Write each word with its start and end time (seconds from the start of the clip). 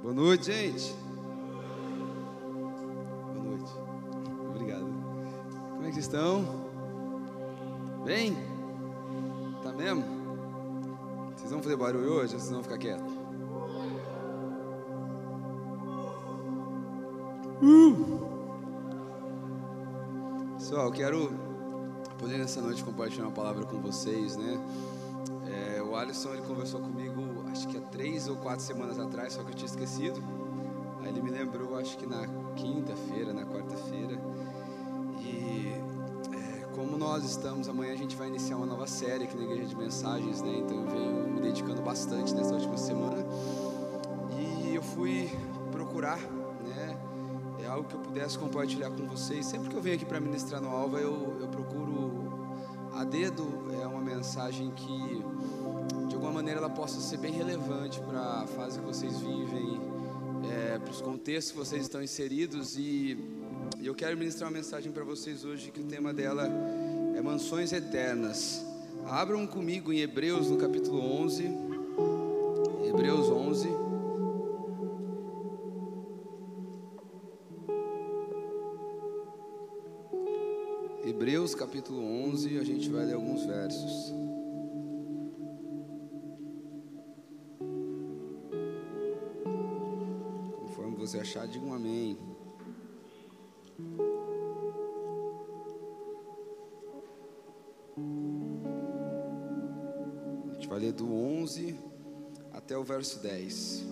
Boa 0.00 0.14
noite, 0.14 0.46
gente. 0.46 0.94
Boa 3.34 3.44
noite. 3.44 3.70
Obrigado. 4.48 4.86
Como 5.68 5.84
é 5.84 5.88
que 5.88 5.92
vocês 5.92 6.06
estão? 6.06 6.46
Bem? 8.06 8.34
Tá 9.62 9.70
mesmo? 9.72 10.02
Vocês 11.36 11.50
vão 11.50 11.62
fazer 11.62 11.76
barulho 11.76 12.10
hoje 12.10 12.32
ou 12.32 12.40
vocês 12.40 12.50
vão 12.50 12.62
ficar 12.62 12.78
quietos? 12.78 13.12
Uh! 17.60 18.18
Pessoal, 20.56 20.90
quero 20.90 21.47
poder 22.18 22.38
nessa 22.38 22.60
noite 22.60 22.82
compartilhar 22.82 23.24
uma 23.24 23.32
palavra 23.32 23.64
com 23.64 23.78
vocês, 23.80 24.36
né? 24.36 24.58
É, 25.46 25.82
o 25.82 25.96
Alisson 25.96 26.32
ele 26.34 26.42
conversou 26.42 26.80
comigo, 26.80 27.44
acho 27.50 27.66
que 27.68 27.78
há 27.78 27.80
três 27.80 28.28
ou 28.28 28.36
quatro 28.36 28.64
semanas 28.64 28.98
atrás, 28.98 29.32
só 29.32 29.42
que 29.42 29.50
eu 29.50 29.54
tinha 29.54 29.66
esquecido. 29.66 30.22
Aí 31.00 31.08
ele 31.08 31.22
me 31.22 31.30
lembrou, 31.30 31.76
acho 31.78 31.96
que 31.96 32.06
na 32.06 32.26
quinta-feira, 32.56 33.32
na 33.32 33.44
quarta-feira. 33.44 34.20
E 35.20 35.72
é, 36.34 36.64
como 36.74 36.98
nós 36.98 37.24
estamos, 37.24 37.68
amanhã 37.68 37.92
a 37.92 37.96
gente 37.96 38.16
vai 38.16 38.28
iniciar 38.28 38.56
uma 38.56 38.66
nova 38.66 38.86
série 38.86 39.24
aqui 39.24 39.36
na 39.36 39.44
Igreja 39.44 39.66
de 39.66 39.76
Mensagens, 39.76 40.42
né? 40.42 40.58
Então 40.58 40.76
eu 40.76 40.90
venho 40.90 41.28
me 41.28 41.40
dedicando 41.40 41.80
bastante 41.82 42.34
nessa 42.34 42.52
última 42.54 42.76
semana. 42.76 43.24
E 44.36 44.74
eu 44.74 44.82
fui 44.82 45.30
procurar, 45.70 46.18
né? 46.18 46.98
É 47.60 47.66
algo 47.66 47.88
que 47.88 47.94
eu 47.94 48.00
pudesse 48.00 48.38
compartilhar 48.38 48.90
com 48.90 49.06
vocês. 49.06 49.44
Sempre 49.46 49.68
que 49.68 49.76
eu 49.76 49.82
venho 49.82 49.96
aqui 49.96 50.04
para 50.04 50.20
ministrar 50.20 50.60
no 50.60 50.68
Alva, 50.68 50.98
eu, 50.98 51.36
eu 51.40 51.47
dedo 53.10 53.44
é 53.82 53.86
uma 53.86 54.00
mensagem 54.00 54.70
que 54.70 55.22
de 56.08 56.14
alguma 56.14 56.32
maneira 56.32 56.60
ela 56.60 56.70
possa 56.70 57.00
ser 57.00 57.16
bem 57.16 57.32
relevante 57.32 58.00
para 58.00 58.42
a 58.42 58.46
fase 58.46 58.78
que 58.78 58.84
vocês 58.84 59.18
vivem, 59.18 59.80
é, 60.50 60.78
para 60.78 60.90
os 60.90 61.00
contextos 61.00 61.52
que 61.52 61.58
vocês 61.58 61.82
estão 61.82 62.02
inseridos 62.02 62.76
e, 62.76 63.16
e 63.78 63.86
eu 63.86 63.94
quero 63.94 64.16
ministrar 64.16 64.50
uma 64.50 64.56
mensagem 64.56 64.92
para 64.92 65.04
vocês 65.04 65.44
hoje 65.44 65.70
que 65.70 65.80
o 65.80 65.84
tema 65.84 66.12
dela 66.12 66.48
é 67.16 67.20
mansões 67.20 67.72
eternas. 67.72 68.64
Abram 69.06 69.46
comigo 69.46 69.92
em 69.92 70.00
Hebreus 70.00 70.50
no 70.50 70.56
capítulo 70.56 71.00
11, 71.22 71.44
Hebreus 72.84 73.28
11. 73.28 73.77
Capítulo 81.78 82.02
11, 82.02 82.58
a 82.58 82.64
gente 82.64 82.90
vai 82.90 83.04
ler 83.04 83.14
alguns 83.14 83.44
versos. 83.44 84.12
Conforme 90.58 90.96
você 90.96 91.20
achar, 91.20 91.46
diga 91.46 91.64
um 91.64 91.72
amém. 91.72 92.18
A 100.50 100.54
gente 100.54 100.66
vai 100.66 100.80
ler 100.80 100.92
do 100.92 101.14
11 101.14 101.78
até 102.54 102.76
o 102.76 102.82
verso 102.82 103.22
10. 103.22 103.86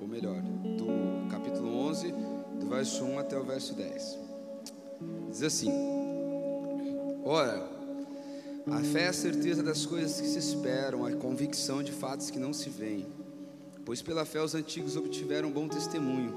Ou 0.00 0.06
melhor, 0.06 0.40
do 0.76 1.28
capítulo 1.28 1.76
11, 1.88 2.12
do 2.60 2.68
verso 2.68 3.04
1 3.04 3.18
até 3.18 3.36
o 3.36 3.42
verso 3.42 3.74
10. 3.74 4.16
Diz 5.28 5.42
assim: 5.42 5.97
Ora, 7.30 7.62
a 8.70 8.80
fé 8.80 9.02
é 9.02 9.08
a 9.08 9.12
certeza 9.12 9.62
das 9.62 9.84
coisas 9.84 10.18
que 10.18 10.26
se 10.26 10.38
esperam, 10.38 11.04
a 11.04 11.12
convicção 11.12 11.82
de 11.82 11.92
fatos 11.92 12.30
que 12.30 12.38
não 12.38 12.54
se 12.54 12.70
veem. 12.70 13.04
Pois 13.84 14.00
pela 14.00 14.24
fé 14.24 14.40
os 14.40 14.54
antigos 14.54 14.96
obtiveram 14.96 15.50
bom 15.50 15.68
testemunho. 15.68 16.34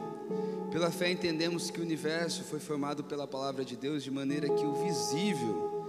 Pela 0.69 0.91
fé 0.91 1.09
entendemos 1.09 1.71
que 1.71 1.79
o 1.79 1.83
universo 1.83 2.43
foi 2.43 2.59
formado 2.59 3.05
pela 3.05 3.25
palavra 3.25 3.63
de 3.63 3.77
Deus, 3.77 4.03
de 4.03 4.11
maneira 4.11 4.49
que 4.49 4.65
o 4.65 4.83
visível 4.83 5.87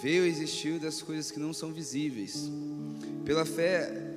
veio 0.00 0.22
a 0.22 0.28
existir 0.28 0.78
das 0.78 1.02
coisas 1.02 1.32
que 1.32 1.40
não 1.40 1.52
são 1.52 1.72
visíveis. 1.72 2.48
Pela 3.24 3.44
fé, 3.44 4.14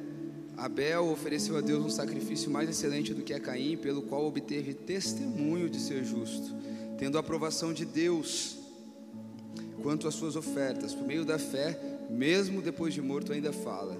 Abel 0.55 1.07
ofereceu 1.07 1.57
a 1.57 1.61
Deus 1.61 1.83
um 1.83 1.89
sacrifício 1.89 2.51
mais 2.51 2.69
excelente 2.69 3.15
do 3.15 3.23
que 3.23 3.33
a 3.33 3.39
Caim, 3.39 3.77
pelo 3.77 4.03
qual 4.03 4.27
obteve 4.27 4.75
testemunho 4.75 5.67
de 5.67 5.79
ser 5.79 6.03
justo, 6.03 6.55
tendo 6.99 7.17
a 7.17 7.21
aprovação 7.21 7.73
de 7.73 7.83
Deus 7.83 8.58
quanto 9.81 10.07
às 10.07 10.15
suas 10.15 10.35
ofertas. 10.35 10.93
Por 10.93 11.05
meio 11.05 11.25
da 11.25 11.39
fé, 11.39 11.79
mesmo 12.09 12.61
depois 12.61 12.93
de 12.93 13.01
morto, 13.01 13.33
ainda 13.33 13.51
fala. 13.51 13.97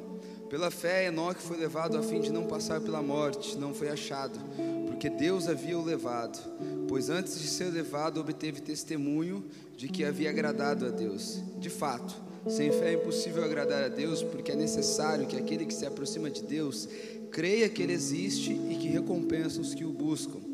Pela 0.50 0.72
fé, 0.72 1.06
Enoque 1.06 1.41
foi 1.44 1.57
levado 1.57 1.95
a 1.95 2.01
fim 2.01 2.19
de 2.19 2.31
não 2.31 2.47
passar 2.47 2.81
pela 2.81 3.03
morte, 3.03 3.56
não 3.56 3.72
foi 3.72 3.90
achado, 3.90 4.40
porque 4.88 5.07
Deus 5.07 5.47
havia 5.47 5.78
o 5.78 5.84
levado. 5.84 6.40
Pois 6.88 7.09
antes 7.09 7.40
de 7.40 7.47
ser 7.47 7.66
levado, 7.66 8.19
obteve 8.19 8.59
testemunho 8.59 9.45
de 9.78 9.88
que 9.88 10.03
havia 10.03 10.31
agradado 10.31 10.88
a 10.88 10.90
Deus. 10.90 11.40
De 11.59 11.69
fato, 11.69 12.16
sem 12.47 12.72
fé 12.72 12.91
é 12.91 12.94
impossível 12.94 13.44
agradar 13.44 13.84
a 13.84 13.90
Deus, 13.90 14.23
porque 14.23 14.51
é 14.51 14.56
necessário 14.56 15.28
que 15.28 15.38
aquele 15.38 15.67
que 15.67 15.73
se 15.73 15.85
aproxima 15.85 16.31
de 16.31 16.41
Deus 16.41 16.90
creia 17.29 17.69
que 17.69 17.84
Ele 17.84 17.94
existe 17.94 18.51
e 18.51 18.75
que 18.75 18.88
recompensa 18.88 19.61
os 19.61 19.75
que 19.75 19.85
o 19.85 19.91
buscam. 19.91 20.49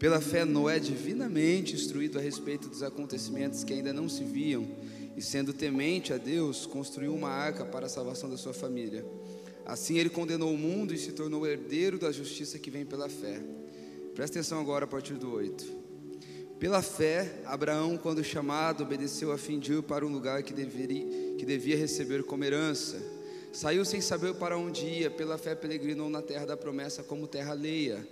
Pela 0.00 0.18
fé, 0.18 0.46
Noé, 0.46 0.78
divinamente 0.78 1.74
instruído 1.74 2.18
a 2.18 2.22
respeito 2.22 2.70
dos 2.70 2.82
acontecimentos 2.82 3.62
que 3.62 3.74
ainda 3.74 3.92
não 3.92 4.08
se 4.08 4.24
viam, 4.24 4.66
e 5.14 5.20
sendo 5.20 5.52
temente 5.52 6.10
a 6.10 6.16
Deus, 6.16 6.64
construiu 6.64 7.14
uma 7.14 7.28
arca 7.28 7.66
para 7.66 7.84
a 7.84 7.88
salvação 7.88 8.30
da 8.30 8.38
sua 8.38 8.54
família. 8.54 9.04
Assim 9.66 9.98
ele 9.98 10.08
condenou 10.08 10.54
o 10.54 10.56
mundo 10.56 10.94
e 10.94 10.98
se 10.98 11.12
tornou 11.12 11.46
herdeiro 11.46 11.98
da 11.98 12.10
justiça 12.10 12.58
que 12.58 12.70
vem 12.70 12.86
pela 12.86 13.10
fé. 13.10 13.42
Presta 14.14 14.38
atenção 14.38 14.58
agora 14.58 14.86
a 14.86 14.88
partir 14.88 15.18
do 15.18 15.34
8. 15.34 15.66
Pela 16.58 16.80
fé, 16.80 17.42
Abraão, 17.44 17.98
quando 17.98 18.24
chamado, 18.24 18.84
obedeceu 18.84 19.30
a 19.32 19.36
fim 19.36 19.58
de 19.58 19.74
ir 19.74 19.82
para 19.82 20.06
um 20.06 20.10
lugar 20.10 20.42
que, 20.42 20.54
deveria, 20.54 21.04
que 21.36 21.44
devia 21.44 21.76
receber 21.76 22.22
como 22.22 22.42
herança. 22.42 22.96
Saiu 23.52 23.84
sem 23.84 24.00
saber 24.00 24.32
para 24.36 24.56
onde 24.56 24.86
ia, 24.86 25.10
pela 25.10 25.36
fé 25.36 25.54
peregrinou 25.54 26.08
na 26.08 26.22
terra 26.22 26.46
da 26.46 26.56
promessa 26.56 27.02
como 27.02 27.26
terra 27.26 27.52
alheia 27.52 28.02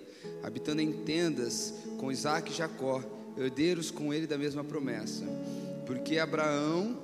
habitando 0.43 0.81
em 0.81 0.93
tendas 0.93 1.75
com 1.99 2.11
Isaac 2.13 2.51
e 2.51 2.55
Jacó, 2.55 3.03
herdeiros 3.37 3.91
com 3.91 4.13
ele 4.13 4.27
da 4.27 4.39
mesma 4.39 4.65
promessa. 4.65 5.25
Porque 5.87 6.19
Abraão 6.19 6.97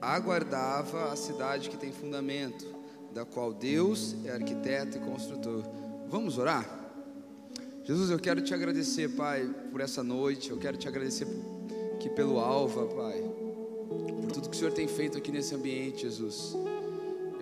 aguardava 0.00 1.12
a 1.12 1.16
cidade 1.16 1.70
que 1.70 1.76
tem 1.76 1.92
fundamento, 1.92 2.66
da 3.12 3.24
qual 3.24 3.52
Deus 3.52 4.16
é 4.24 4.30
arquiteto 4.32 4.98
e 4.98 5.00
construtor. 5.00 5.62
Vamos 6.08 6.36
orar? 6.36 6.82
Jesus, 7.84 8.10
eu 8.10 8.18
quero 8.18 8.40
te 8.40 8.54
agradecer, 8.54 9.10
Pai, 9.10 9.48
por 9.70 9.80
essa 9.80 10.02
noite. 10.02 10.50
Eu 10.50 10.56
quero 10.56 10.76
te 10.76 10.88
agradecer 10.88 11.26
aqui 11.94 12.08
pelo 12.08 12.38
Alva, 12.38 12.86
Pai, 12.86 13.22
por 13.88 14.32
tudo 14.32 14.48
que 14.48 14.56
o 14.56 14.58
Senhor 14.58 14.72
tem 14.72 14.88
feito 14.88 15.18
aqui 15.18 15.30
nesse 15.30 15.54
ambiente, 15.54 16.02
Jesus. 16.02 16.56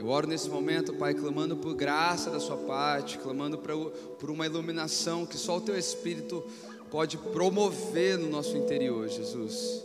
Eu 0.02 0.08
oro 0.08 0.26
nesse 0.26 0.50
momento, 0.50 0.92
Pai, 0.94 1.14
clamando 1.14 1.56
por 1.56 1.76
graça 1.76 2.28
da 2.28 2.40
Sua 2.40 2.56
parte, 2.56 3.18
clamando 3.18 3.56
por 3.56 4.30
uma 4.32 4.44
iluminação 4.44 5.24
que 5.24 5.38
só 5.38 5.58
o 5.58 5.60
Teu 5.60 5.78
Espírito 5.78 6.44
pode 6.90 7.16
promover 7.16 8.18
no 8.18 8.28
nosso 8.28 8.56
interior, 8.56 9.08
Jesus. 9.08 9.84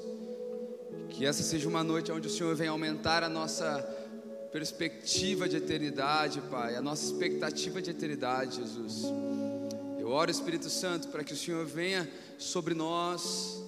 Que 1.10 1.24
essa 1.24 1.44
seja 1.44 1.70
uma 1.70 1.84
noite 1.84 2.12
onde 2.12 2.28
o 2.28 2.32
Senhor 2.32 2.56
venha 2.56 2.72
aumentar 2.72 3.22
a 3.22 3.30
nossa 3.30 3.80
perspectiva 4.52 5.48
de 5.48 5.58
eternidade, 5.58 6.42
Pai, 6.50 6.76
a 6.76 6.82
nossa 6.82 7.06
expectativa 7.06 7.80
de 7.80 7.92
eternidade, 7.92 8.56
Jesus. 8.56 9.04
Eu 10.00 10.10
oro, 10.10 10.32
Espírito 10.32 10.68
Santo, 10.68 11.10
para 11.10 11.24
que 11.24 11.34
o 11.34 11.38
Senhor 11.38 11.64
venha 11.64 12.10
sobre 12.40 12.74
nós, 12.74 13.64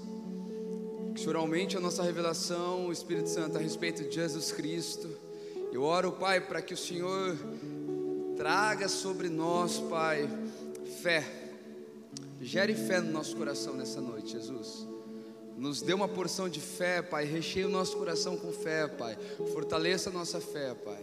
que 1.13 1.21
o 1.21 1.23
Senhor 1.23 1.35
aumente 1.35 1.77
a 1.77 1.79
nossa 1.79 2.01
revelação, 2.01 2.91
Espírito 2.91 3.29
Santo, 3.29 3.55
a 3.55 3.61
respeito 3.61 4.03
de 4.03 4.15
Jesus 4.15 4.51
Cristo. 4.51 5.28
Eu 5.71 5.83
oro, 5.83 6.11
Pai, 6.11 6.41
para 6.41 6.61
que 6.61 6.73
o 6.73 6.77
Senhor 6.77 7.37
traga 8.35 8.87
sobre 8.89 9.29
nós, 9.29 9.77
Pai, 9.77 10.27
fé. 11.01 11.23
Gere 12.41 12.73
fé 12.73 12.99
no 12.99 13.11
nosso 13.11 13.35
coração 13.35 13.75
nessa 13.75 14.01
noite, 14.01 14.31
Jesus. 14.31 14.87
Nos 15.55 15.81
dê 15.81 15.93
uma 15.93 16.07
porção 16.07 16.49
de 16.49 16.59
fé, 16.59 17.01
Pai. 17.01 17.25
Recheie 17.25 17.65
o 17.65 17.69
nosso 17.69 17.97
coração 17.97 18.35
com 18.37 18.51
fé, 18.51 18.87
Pai. 18.87 19.17
Fortaleça 19.53 20.09
a 20.09 20.13
nossa 20.13 20.39
fé, 20.39 20.73
Pai. 20.73 21.01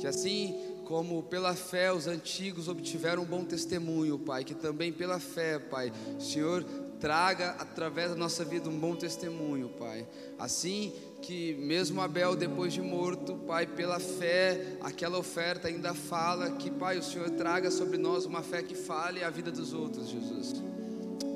Que 0.00 0.06
assim 0.06 0.58
como 0.84 1.22
pela 1.22 1.54
fé 1.54 1.92
os 1.92 2.06
antigos 2.06 2.66
obtiveram 2.66 3.22
um 3.22 3.26
bom 3.26 3.44
testemunho, 3.44 4.18
Pai, 4.18 4.42
que 4.42 4.54
também 4.54 4.90
pela 4.90 5.20
fé, 5.20 5.58
Pai, 5.58 5.92
o 6.18 6.22
Senhor 6.22 6.64
traga 6.98 7.50
através 7.58 8.10
da 8.10 8.16
nossa 8.16 8.44
vida 8.44 8.68
um 8.68 8.78
bom 8.78 8.96
testemunho, 8.96 9.68
Pai. 9.78 10.08
Assim 10.38 10.92
que 11.22 11.54
mesmo 11.54 12.00
Abel 12.00 12.36
depois 12.36 12.72
de 12.72 12.80
morto, 12.80 13.34
Pai, 13.46 13.66
pela 13.66 13.98
fé, 13.98 14.78
aquela 14.80 15.18
oferta 15.18 15.68
ainda 15.68 15.94
fala 15.94 16.52
que, 16.52 16.70
Pai, 16.70 16.98
o 16.98 17.02
Senhor 17.02 17.30
traga 17.30 17.70
sobre 17.70 17.98
nós 17.98 18.24
uma 18.24 18.42
fé 18.42 18.62
que 18.62 18.74
fale 18.74 19.22
a 19.22 19.30
vida 19.30 19.50
dos 19.50 19.72
outros, 19.72 20.08
Jesus. 20.08 20.54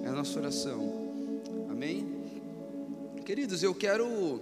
É 0.05 0.09
a 0.09 0.13
nossa 0.13 0.39
oração. 0.39 1.03
Amém? 1.71 2.07
Queridos, 3.25 3.63
eu 3.63 3.75
quero 3.75 4.41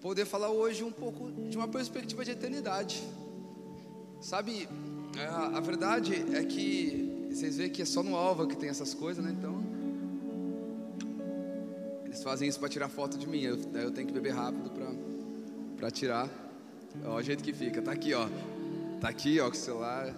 poder 0.00 0.24
falar 0.24 0.50
hoje 0.50 0.82
um 0.82 0.92
pouco 0.92 1.30
de 1.48 1.56
uma 1.56 1.68
perspectiva 1.68 2.24
de 2.24 2.30
eternidade. 2.30 3.02
Sabe, 4.20 4.68
é, 5.16 5.26
a, 5.26 5.60
verdade 5.60 6.14
é 6.34 6.44
que 6.44 7.28
vocês 7.30 7.56
veem 7.56 7.70
que 7.70 7.82
é 7.82 7.84
só 7.84 8.02
no 8.02 8.14
Alva 8.14 8.46
que 8.46 8.56
tem 8.56 8.68
essas 8.68 8.92
coisas, 8.92 9.24
né? 9.24 9.34
Então, 9.36 9.62
eles 12.10 12.24
fazem 12.24 12.48
isso 12.48 12.58
para 12.58 12.68
tirar 12.68 12.88
foto 12.88 13.16
de 13.16 13.24
mim. 13.24 13.40
Eu, 13.40 13.56
eu 13.72 13.92
tenho 13.92 14.08
que 14.08 14.12
beber 14.12 14.34
rápido 14.34 14.68
para 15.76 15.90
tirar. 15.92 16.28
Ó, 17.04 17.14
o 17.14 17.22
jeito 17.22 17.40
que 17.40 17.52
fica. 17.52 17.80
Tá 17.80 17.92
aqui, 17.92 18.12
ó. 18.12 18.28
Tá 19.00 19.08
aqui, 19.08 19.38
ó, 19.38 19.48
com 19.48 19.56
o 19.56 19.56
celular. 19.56 20.12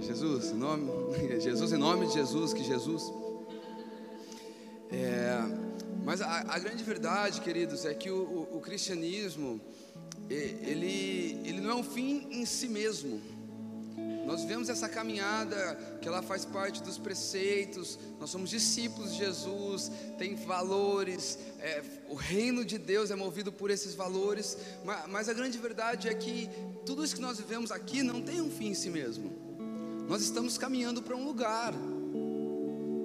Jesus, 0.00 0.50
em 0.50 0.56
nome, 0.56 0.90
Jesus, 1.38 1.72
em 1.72 1.76
nome 1.76 2.08
de 2.08 2.14
Jesus, 2.14 2.52
que 2.52 2.64
Jesus. 2.64 3.12
É, 4.90 5.38
mas 6.04 6.20
a, 6.20 6.40
a, 6.48 6.58
grande 6.58 6.82
verdade, 6.82 7.40
queridos, 7.40 7.84
é 7.84 7.94
que 7.94 8.10
o, 8.10 8.48
o, 8.52 8.56
o 8.56 8.60
cristianismo, 8.60 9.60
ele, 10.28 11.40
ele 11.44 11.60
não 11.60 11.70
é 11.70 11.74
um 11.76 11.84
fim 11.84 12.26
em 12.28 12.44
si 12.44 12.68
mesmo. 12.68 13.20
Nós 14.26 14.42
vemos 14.42 14.68
essa 14.68 14.88
caminhada 14.88 15.98
que 16.02 16.08
ela 16.08 16.20
faz 16.20 16.44
parte 16.44 16.82
dos 16.82 16.98
preceitos, 16.98 17.96
nós 18.18 18.28
somos 18.28 18.50
discípulos 18.50 19.12
de 19.12 19.18
Jesus, 19.18 19.90
tem 20.18 20.34
valores, 20.34 21.38
é, 21.60 21.80
o 22.08 22.14
reino 22.16 22.64
de 22.64 22.76
Deus 22.76 23.12
é 23.12 23.14
movido 23.14 23.52
por 23.52 23.70
esses 23.70 23.94
valores, 23.94 24.58
mas, 24.84 25.06
mas 25.08 25.28
a 25.28 25.32
grande 25.32 25.56
verdade 25.58 26.08
é 26.08 26.14
que 26.14 26.50
tudo 26.84 27.04
isso 27.04 27.14
que 27.14 27.20
nós 27.20 27.38
vivemos 27.38 27.70
aqui 27.70 28.02
não 28.02 28.20
tem 28.20 28.40
um 28.40 28.50
fim 28.50 28.70
em 28.70 28.74
si 28.74 28.90
mesmo, 28.90 29.30
nós 30.08 30.22
estamos 30.22 30.58
caminhando 30.58 31.00
para 31.02 31.14
um 31.14 31.24
lugar, 31.24 31.72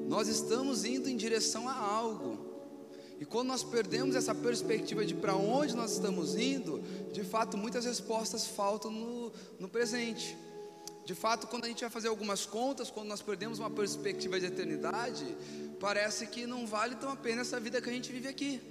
nós 0.07 0.27
estamos 0.27 0.83
indo 0.85 1.07
em 1.07 1.15
direção 1.15 1.69
a 1.69 1.73
algo. 1.73 2.49
E 3.19 3.25
quando 3.25 3.49
nós 3.49 3.63
perdemos 3.63 4.15
essa 4.15 4.33
perspectiva 4.33 5.05
de 5.05 5.13
para 5.13 5.35
onde 5.35 5.75
nós 5.75 5.91
estamos 5.91 6.35
indo, 6.35 6.81
de 7.13 7.23
fato 7.23 7.55
muitas 7.55 7.85
respostas 7.85 8.47
faltam 8.47 8.89
no, 8.89 9.31
no 9.59 9.69
presente. 9.69 10.35
De 11.03 11.15
fato, 11.15 11.47
quando 11.47 11.65
a 11.65 11.67
gente 11.67 11.81
vai 11.81 11.89
fazer 11.89 12.07
algumas 12.07 12.45
contas, 12.45 12.91
quando 12.91 13.07
nós 13.07 13.21
perdemos 13.21 13.59
uma 13.59 13.69
perspectiva 13.69 14.39
de 14.39 14.45
eternidade, 14.45 15.25
parece 15.79 16.27
que 16.27 16.45
não 16.45 16.67
vale 16.67 16.95
tão 16.95 17.09
a 17.09 17.15
pena 17.15 17.41
essa 17.41 17.59
vida 17.59 17.81
que 17.81 17.89
a 17.89 17.93
gente 17.93 18.11
vive 18.11 18.27
aqui. 18.27 18.61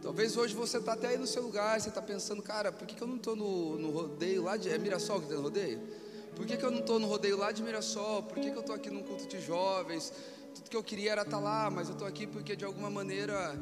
Talvez 0.00 0.36
hoje 0.36 0.54
você 0.54 0.78
está 0.78 0.92
até 0.92 1.08
aí 1.08 1.18
no 1.18 1.26
seu 1.26 1.42
lugar, 1.42 1.80
você 1.80 1.88
está 1.88 2.00
pensando, 2.00 2.42
cara, 2.42 2.70
por 2.70 2.86
que, 2.86 2.94
que 2.94 3.02
eu 3.02 3.08
não 3.08 3.16
estou 3.16 3.34
no, 3.34 3.78
no, 3.78 3.90
rodeio 3.90 4.42
lá 4.42 4.56
de. 4.56 4.68
É 4.68 4.78
Mirassol 4.78 5.20
que 5.20 5.28
tem 5.28 5.36
no 5.36 5.42
rodeio? 5.42 5.80
Por 6.36 6.46
que, 6.46 6.56
que 6.56 6.64
eu 6.64 6.70
não 6.70 6.80
estou 6.80 6.98
no 6.98 7.06
rodeio 7.06 7.36
lá 7.36 7.52
de 7.52 7.62
Mirassol? 7.62 8.22
Por 8.22 8.38
que, 8.38 8.50
que 8.50 8.56
eu 8.56 8.60
estou 8.60 8.74
aqui 8.74 8.90
num 8.90 9.02
culto 9.02 9.26
de 9.26 9.40
jovens? 9.40 10.12
Tudo 10.54 10.68
que 10.68 10.76
eu 10.76 10.84
queria 10.84 11.12
era 11.12 11.22
estar 11.22 11.38
tá 11.38 11.42
lá, 11.42 11.70
mas 11.70 11.88
eu 11.88 11.94
estou 11.94 12.06
aqui 12.06 12.26
porque 12.26 12.54
de 12.54 12.64
alguma 12.64 12.90
maneira 12.90 13.58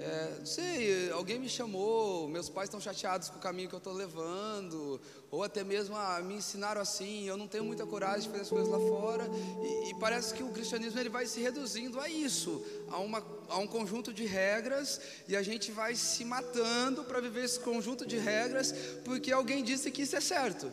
é, 0.00 0.36
não 0.38 0.46
sei, 0.46 1.10
alguém 1.10 1.38
me 1.38 1.48
chamou, 1.48 2.28
meus 2.28 2.48
pais 2.48 2.68
estão 2.68 2.80
chateados 2.80 3.28
com 3.28 3.38
o 3.38 3.40
caminho 3.40 3.68
que 3.68 3.74
eu 3.74 3.78
estou 3.78 3.92
levando, 3.92 5.00
ou 5.30 5.42
até 5.42 5.64
mesmo 5.64 5.96
ah, 5.96 6.20
me 6.22 6.34
ensinaram 6.34 6.80
assim, 6.80 7.24
eu 7.24 7.36
não 7.36 7.48
tenho 7.48 7.64
muita 7.64 7.84
coragem 7.84 8.22
de 8.22 8.28
fazer 8.28 8.42
as 8.42 8.48
coisas 8.48 8.68
lá 8.68 8.78
fora, 8.78 9.28
e, 9.60 9.90
e 9.90 9.94
parece 9.98 10.34
que 10.34 10.42
o 10.42 10.50
cristianismo 10.50 11.00
ele 11.00 11.08
vai 11.08 11.26
se 11.26 11.40
reduzindo 11.40 11.98
a 11.98 12.08
isso, 12.08 12.64
a, 12.88 12.98
uma, 12.98 13.26
a 13.48 13.58
um 13.58 13.66
conjunto 13.66 14.12
de 14.12 14.24
regras, 14.24 15.00
e 15.26 15.34
a 15.34 15.42
gente 15.42 15.72
vai 15.72 15.96
se 15.96 16.24
matando 16.24 17.02
para 17.02 17.20
viver 17.20 17.44
esse 17.44 17.58
conjunto 17.58 18.06
de 18.06 18.18
regras, 18.18 18.72
porque 19.04 19.32
alguém 19.32 19.64
disse 19.64 19.90
que 19.90 20.02
isso 20.02 20.14
é 20.14 20.20
certo, 20.20 20.72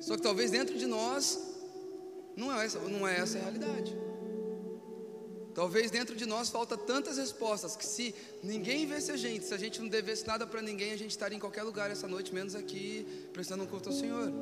só 0.00 0.16
que 0.16 0.22
talvez 0.22 0.50
dentro 0.52 0.78
de 0.78 0.86
nós 0.86 1.40
não 2.36 2.56
é 2.56 2.64
essa, 2.64 2.78
não 2.78 3.06
é 3.06 3.18
essa 3.18 3.38
a 3.38 3.40
realidade. 3.40 4.11
Talvez 5.54 5.90
dentro 5.90 6.16
de 6.16 6.24
nós 6.24 6.48
falta 6.48 6.76
tantas 6.76 7.18
respostas 7.18 7.76
que 7.76 7.84
se 7.84 8.14
ninguém 8.42 8.86
visse 8.86 9.12
a 9.12 9.16
gente, 9.16 9.44
se 9.44 9.52
a 9.52 9.58
gente 9.58 9.80
não 9.80 9.88
devesse 9.88 10.26
nada 10.26 10.46
para 10.46 10.62
ninguém, 10.62 10.92
a 10.92 10.96
gente 10.96 11.10
estaria 11.10 11.36
em 11.36 11.40
qualquer 11.40 11.62
lugar 11.62 11.90
essa 11.90 12.08
noite, 12.08 12.32
menos 12.32 12.54
aqui, 12.54 13.06
prestando 13.32 13.64
um 13.64 13.66
culto 13.66 13.90
ao 13.90 13.94
Senhor. 13.94 14.32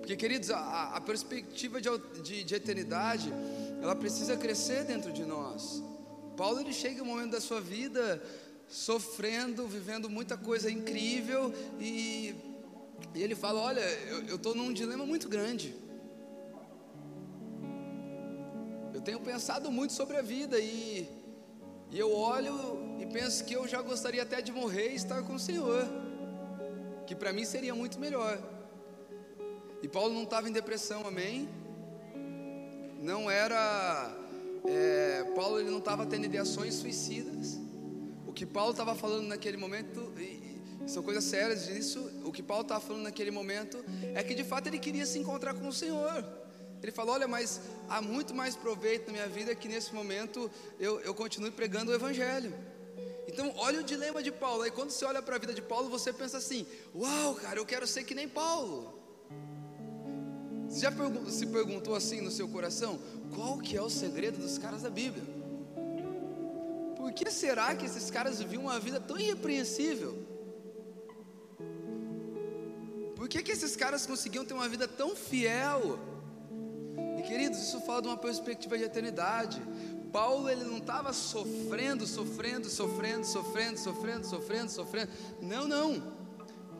Porque, 0.00 0.16
queridos, 0.16 0.50
a, 0.50 0.96
a 0.96 1.00
perspectiva 1.00 1.80
de, 1.80 1.90
de, 2.22 2.42
de, 2.42 2.54
eternidade, 2.54 3.32
ela 3.80 3.94
precisa 3.94 4.36
crescer 4.36 4.84
dentro 4.84 5.12
de 5.12 5.24
nós. 5.24 5.82
Paulo 6.36 6.60
ele 6.60 6.72
chega 6.72 7.02
um 7.02 7.06
momento 7.06 7.32
da 7.32 7.40
sua 7.40 7.60
vida 7.60 8.20
sofrendo, 8.68 9.68
vivendo 9.68 10.10
muita 10.10 10.36
coisa 10.36 10.70
incrível 10.70 11.52
e, 11.78 12.34
e 13.14 13.22
ele 13.22 13.34
fala: 13.34 13.60
Olha, 13.60 13.80
eu 14.28 14.36
estou 14.36 14.54
num 14.54 14.72
dilema 14.72 15.06
muito 15.06 15.28
grande. 15.28 15.74
Eu 18.98 19.02
tenho 19.02 19.20
pensado 19.20 19.70
muito 19.70 19.92
sobre 19.92 20.16
a 20.16 20.22
vida 20.22 20.58
e, 20.58 21.08
e 21.88 21.96
eu 21.96 22.12
olho 22.12 22.96
e 22.98 23.06
penso 23.06 23.44
que 23.44 23.54
eu 23.54 23.64
já 23.68 23.80
gostaria 23.80 24.24
até 24.24 24.42
de 24.42 24.50
morrer 24.50 24.90
e 24.90 24.96
estar 24.96 25.22
com 25.22 25.36
o 25.36 25.38
Senhor, 25.38 25.86
que 27.06 27.14
para 27.14 27.32
mim 27.32 27.44
seria 27.44 27.76
muito 27.76 28.00
melhor. 28.00 28.36
E 29.80 29.86
Paulo 29.86 30.12
não 30.12 30.24
estava 30.24 30.48
em 30.48 30.52
depressão, 30.52 31.06
amém? 31.06 31.48
Não 33.00 33.30
era. 33.30 34.12
É, 34.66 35.22
Paulo 35.36 35.60
ele 35.60 35.70
não 35.70 35.78
estava 35.78 36.04
tendo 36.04 36.24
ideações 36.24 36.74
suicidas. 36.74 37.56
O 38.26 38.32
que 38.32 38.44
Paulo 38.44 38.72
estava 38.72 38.96
falando 38.96 39.28
naquele 39.28 39.56
momento, 39.56 40.12
e, 40.18 40.58
e 40.84 40.88
são 40.88 41.04
coisas 41.04 41.22
sérias 41.22 41.66
disso. 41.66 42.00
O 42.24 42.32
que 42.32 42.42
Paulo 42.42 42.62
estava 42.62 42.80
falando 42.80 43.04
naquele 43.04 43.30
momento 43.30 43.78
é 44.12 44.24
que 44.24 44.34
de 44.34 44.42
fato 44.42 44.66
ele 44.66 44.80
queria 44.80 45.06
se 45.06 45.20
encontrar 45.20 45.54
com 45.54 45.68
o 45.68 45.72
Senhor. 45.72 46.47
Ele 46.82 46.92
falou: 46.92 47.14
Olha, 47.14 47.28
mas 47.28 47.60
há 47.88 48.00
muito 48.00 48.34
mais 48.34 48.56
proveito 48.56 49.06
na 49.06 49.12
minha 49.12 49.28
vida 49.28 49.54
que 49.54 49.68
nesse 49.68 49.94
momento 49.94 50.50
eu, 50.78 51.00
eu 51.00 51.14
continue 51.14 51.50
pregando 51.50 51.90
o 51.90 51.94
Evangelho. 51.94 52.52
Então, 53.26 53.52
olha 53.56 53.80
o 53.80 53.84
dilema 53.84 54.22
de 54.22 54.32
Paulo. 54.32 54.62
Aí, 54.62 54.70
quando 54.70 54.90
você 54.90 55.04
olha 55.04 55.20
para 55.20 55.36
a 55.36 55.38
vida 55.38 55.52
de 55.52 55.62
Paulo, 55.62 55.88
você 55.88 56.12
pensa 56.12 56.38
assim: 56.38 56.66
Uau, 56.94 57.34
cara, 57.34 57.58
eu 57.58 57.66
quero 57.66 57.86
ser 57.86 58.04
que 58.04 58.14
nem 58.14 58.28
Paulo. 58.28 58.98
Você 60.68 60.80
já 60.80 60.92
se 61.30 61.46
perguntou 61.46 61.94
assim 61.94 62.20
no 62.20 62.30
seu 62.30 62.48
coração: 62.48 62.98
Qual 63.34 63.58
que 63.58 63.76
é 63.76 63.82
o 63.82 63.90
segredo 63.90 64.38
dos 64.38 64.58
caras 64.58 64.82
da 64.82 64.90
Bíblia? 64.90 65.24
Por 66.96 67.12
que 67.12 67.30
será 67.30 67.74
que 67.74 67.86
esses 67.86 68.10
caras 68.10 68.38
viviam 68.38 68.64
uma 68.64 68.78
vida 68.78 69.00
tão 69.00 69.18
irrepreensível? 69.18 70.28
Por 73.16 73.28
que, 73.28 73.42
que 73.42 73.50
esses 73.50 73.74
caras 73.74 74.06
conseguiam 74.06 74.44
ter 74.44 74.54
uma 74.54 74.68
vida 74.68 74.86
tão 74.86 75.16
fiel? 75.16 75.98
Queridos, 77.28 77.58
isso 77.58 77.78
fala 77.82 78.00
de 78.00 78.08
uma 78.08 78.16
perspectiva 78.16 78.78
de 78.78 78.84
eternidade. 78.84 79.60
Paulo 80.10 80.48
ele 80.48 80.64
não 80.64 80.78
estava 80.78 81.12
sofrendo, 81.12 82.06
sofrendo, 82.06 82.70
sofrendo, 82.70 83.26
sofrendo, 83.26 83.78
sofrendo, 83.78 84.26
sofrendo, 84.26 84.70
sofrendo. 84.70 85.12
Não, 85.42 85.68
não. 85.68 86.02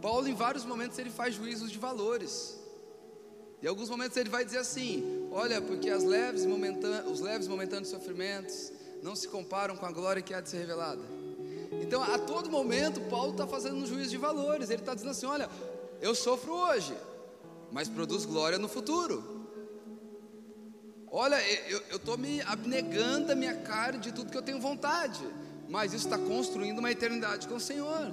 Paulo 0.00 0.27
em 0.27 0.33
vários 0.33 0.64
momentos 0.64 0.99
ele 0.99 1.11
faz 1.11 1.35
juízos 1.35 1.71
de 1.71 1.78
valores. 1.78 2.59
Em 3.62 3.67
alguns 3.67 3.90
momentos 3.90 4.17
ele 4.17 4.31
vai 4.31 4.43
dizer 4.43 4.57
assim: 4.57 5.28
Olha, 5.31 5.61
porque 5.61 5.90
as 5.90 6.02
leves 6.02 6.47
os 7.12 7.21
leves 7.21 7.47
momentâneos 7.47 7.88
sofrimentos 7.88 8.73
não 9.02 9.14
se 9.14 9.28
comparam 9.28 9.76
com 9.76 9.85
a 9.85 9.93
glória 9.93 10.23
que 10.23 10.33
há 10.33 10.40
de 10.40 10.49
ser 10.49 10.61
revelada. 10.61 11.02
Então, 11.73 12.02
a 12.02 12.19
todo 12.19 12.50
momento, 12.50 13.02
Paulo 13.02 13.33
está 13.33 13.47
fazendo 13.47 13.76
um 13.76 13.87
juízo 13.87 14.09
de 14.09 14.17
valores. 14.17 14.71
Ele 14.71 14.81
está 14.81 14.95
dizendo 14.95 15.11
assim: 15.11 15.26
Olha, 15.26 15.50
eu 16.00 16.14
sofro 16.14 16.55
hoje, 16.55 16.97
mas 17.71 17.87
produz 17.87 18.25
glória 18.25 18.57
no 18.57 18.67
futuro. 18.67 19.38
Olha, 21.11 21.37
eu 21.69 21.97
estou 21.97 22.19
me 22.19 22.43
abnegando 22.43 23.29
da 23.29 23.35
minha 23.35 23.55
carne 23.55 23.99
de 23.99 24.12
tudo 24.12 24.31
que 24.31 24.37
eu 24.37 24.43
tenho 24.43 24.61
vontade, 24.61 25.27
mas 25.69 25.93
isso 25.93 26.07
está 26.07 26.19
construindo 26.19 26.79
uma 26.79 26.91
eternidade 26.91 27.49
com 27.49 27.55
o 27.55 27.61
Senhor. 27.61 28.12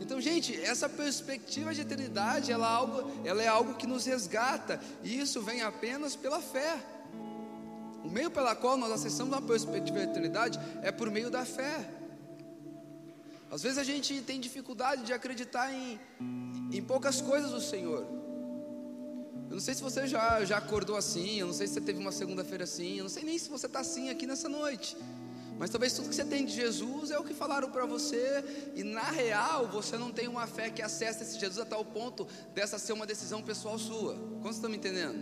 Então, 0.00 0.18
gente, 0.18 0.58
essa 0.62 0.88
perspectiva 0.88 1.74
de 1.74 1.82
eternidade, 1.82 2.50
ela 2.50 2.66
é, 2.66 2.74
algo, 2.74 3.10
ela 3.24 3.42
é 3.42 3.46
algo 3.46 3.74
que 3.74 3.86
nos 3.86 4.06
resgata, 4.06 4.80
e 5.02 5.20
isso 5.20 5.42
vem 5.42 5.60
apenas 5.60 6.16
pela 6.16 6.40
fé. 6.40 6.78
O 8.02 8.08
meio 8.08 8.30
pela 8.30 8.56
qual 8.56 8.78
nós 8.78 8.90
acessamos 8.90 9.34
uma 9.34 9.42
perspectiva 9.42 9.98
de 9.98 10.04
eternidade 10.04 10.58
é 10.82 10.90
por 10.90 11.10
meio 11.10 11.30
da 11.30 11.44
fé. 11.44 11.86
Às 13.50 13.62
vezes 13.62 13.76
a 13.76 13.84
gente 13.84 14.22
tem 14.22 14.40
dificuldade 14.40 15.02
de 15.02 15.12
acreditar 15.12 15.70
em, 15.72 16.00
em 16.72 16.82
poucas 16.82 17.20
coisas 17.20 17.50
do 17.50 17.60
Senhor. 17.60 18.19
Eu 19.50 19.54
não 19.54 19.60
sei 19.60 19.74
se 19.74 19.82
você 19.82 20.06
já, 20.06 20.44
já 20.44 20.58
acordou 20.58 20.96
assim, 20.96 21.40
eu 21.40 21.48
não 21.48 21.52
sei 21.52 21.66
se 21.66 21.74
você 21.74 21.80
teve 21.80 21.98
uma 21.98 22.12
segunda-feira 22.12 22.62
assim, 22.62 22.98
eu 22.98 23.02
não 23.02 23.10
sei 23.10 23.24
nem 23.24 23.36
se 23.36 23.50
você 23.50 23.66
está 23.66 23.80
assim 23.80 24.08
aqui 24.08 24.24
nessa 24.24 24.48
noite. 24.48 24.96
Mas 25.58 25.70
talvez 25.70 25.92
tudo 25.92 26.08
que 26.08 26.14
você 26.14 26.24
tem 26.24 26.46
de 26.46 26.52
Jesus 26.52 27.10
é 27.10 27.18
o 27.18 27.24
que 27.24 27.34
falaram 27.34 27.68
para 27.68 27.84
você, 27.84 28.44
e 28.76 28.84
na 28.84 29.10
real 29.10 29.66
você 29.66 29.98
não 29.98 30.12
tem 30.12 30.28
uma 30.28 30.46
fé 30.46 30.70
que 30.70 30.80
acessa 30.80 31.24
esse 31.24 31.36
Jesus 31.36 31.58
a 31.58 31.64
tal 31.64 31.84
ponto 31.84 32.28
dessa 32.54 32.78
ser 32.78 32.92
uma 32.92 33.04
decisão 33.04 33.42
pessoal 33.42 33.76
sua. 33.76 34.14
Como 34.40 34.50
estão 34.50 34.70
me 34.70 34.76
entendendo? 34.76 35.18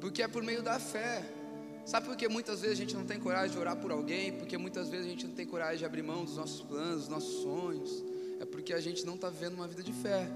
Porque 0.00 0.24
é 0.24 0.28
por 0.28 0.42
meio 0.42 0.60
da 0.60 0.80
fé. 0.80 1.24
Sabe 1.86 2.06
por 2.06 2.16
que 2.16 2.28
muitas 2.28 2.62
vezes 2.62 2.76
a 2.76 2.80
gente 2.80 2.96
não 2.96 3.04
tem 3.04 3.20
coragem 3.20 3.52
de 3.52 3.58
orar 3.58 3.76
por 3.76 3.92
alguém? 3.92 4.32
Porque 4.32 4.58
muitas 4.58 4.88
vezes 4.88 5.06
a 5.06 5.08
gente 5.08 5.24
não 5.28 5.34
tem 5.36 5.46
coragem 5.46 5.78
de 5.78 5.84
abrir 5.84 6.02
mão 6.02 6.24
dos 6.24 6.36
nossos 6.36 6.60
planos, 6.62 7.02
dos 7.02 7.08
nossos 7.08 7.42
sonhos 7.42 8.17
porque 8.58 8.74
a 8.74 8.80
gente 8.80 9.06
não 9.06 9.14
está 9.14 9.30
vivendo 9.30 9.54
uma 9.54 9.68
vida 9.68 9.84
de 9.84 9.92
fé. 9.92 10.28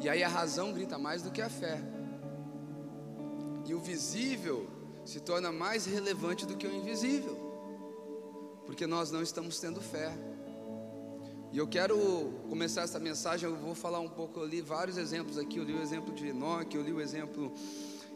E 0.00 0.08
aí 0.08 0.24
a 0.24 0.28
razão 0.28 0.72
grita 0.72 0.96
mais 0.96 1.20
do 1.20 1.30
que 1.30 1.42
a 1.42 1.50
fé. 1.50 1.78
E 3.66 3.74
o 3.74 3.78
visível 3.78 4.66
se 5.04 5.20
torna 5.20 5.52
mais 5.52 5.84
relevante 5.84 6.46
do 6.46 6.56
que 6.56 6.66
o 6.66 6.74
invisível. 6.74 7.36
porque 8.64 8.86
nós 8.86 9.10
não 9.10 9.22
estamos 9.22 9.60
tendo 9.60 9.80
fé. 9.80 10.10
E 11.52 11.58
eu 11.58 11.68
quero 11.68 11.96
começar 12.48 12.82
essa 12.82 12.98
mensagem, 12.98 13.48
eu 13.48 13.54
vou 13.54 13.74
falar 13.74 14.00
um 14.00 14.08
pouco, 14.08 14.40
eu 14.40 14.46
li 14.46 14.62
vários 14.62 14.96
exemplos 14.96 15.36
aqui, 15.36 15.58
eu 15.58 15.64
li 15.64 15.74
o 15.74 15.82
exemplo 15.82 16.14
de 16.14 16.28
Enoque, 16.28 16.76
eu 16.76 16.82
li 16.82 16.92
o 16.92 17.00
exemplo 17.00 17.52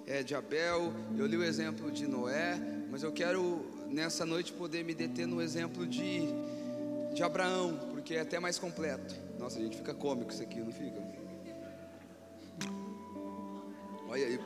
é, 0.07 0.23
de 0.23 0.35
Abel, 0.35 0.93
eu 1.17 1.27
li 1.27 1.37
o 1.37 1.45
exemplo 1.45 1.93
de 1.93 2.09
Noé, 2.09 2.59
mas 2.91 3.03
eu 3.03 3.13
quero 3.13 3.65
nessa 3.89 4.25
noite 4.25 4.53
poder 4.53 4.83
me 4.85 4.95
deter 4.95 5.27
no 5.27 5.41
exemplo 5.41 5.87
de, 5.87 6.23
de 7.12 7.23
Abraão, 7.23 7.79
porque 7.90 8.14
é 8.14 8.21
até 8.21 8.38
mais 8.38 8.59
completo. 8.59 9.14
Nossa, 9.38 9.59
a 9.59 9.62
gente 9.62 9.76
fica 9.76 9.95
cômico 9.95 10.33
isso 10.33 10.43
aqui, 10.43 10.61
não 10.61 10.73
fica? 10.73 11.00
Olha 14.09 14.26
aí. 14.26 14.38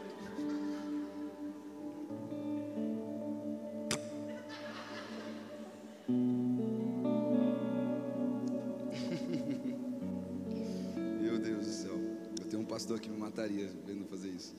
Meu 11.21 11.39
Deus 11.39 11.67
do 11.67 11.73
céu. 11.73 11.99
Eu 12.41 12.47
tenho 12.47 12.63
um 12.63 12.67
pastor 12.67 13.01
que 13.01 13.09
me 13.09 13.17
mataria 13.17 13.71
vendo 13.87 14.05
fazer 14.07 14.29
isso. 14.29 14.55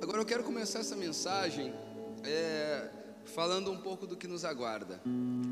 Agora 0.00 0.18
eu 0.18 0.24
quero 0.24 0.42
começar 0.42 0.80
essa 0.80 0.96
mensagem 0.96 1.72
é, 2.24 2.88
falando 3.24 3.70
um 3.70 3.78
pouco 3.78 4.06
do 4.06 4.16
que 4.16 4.26
nos 4.26 4.44
aguarda. 4.44 5.00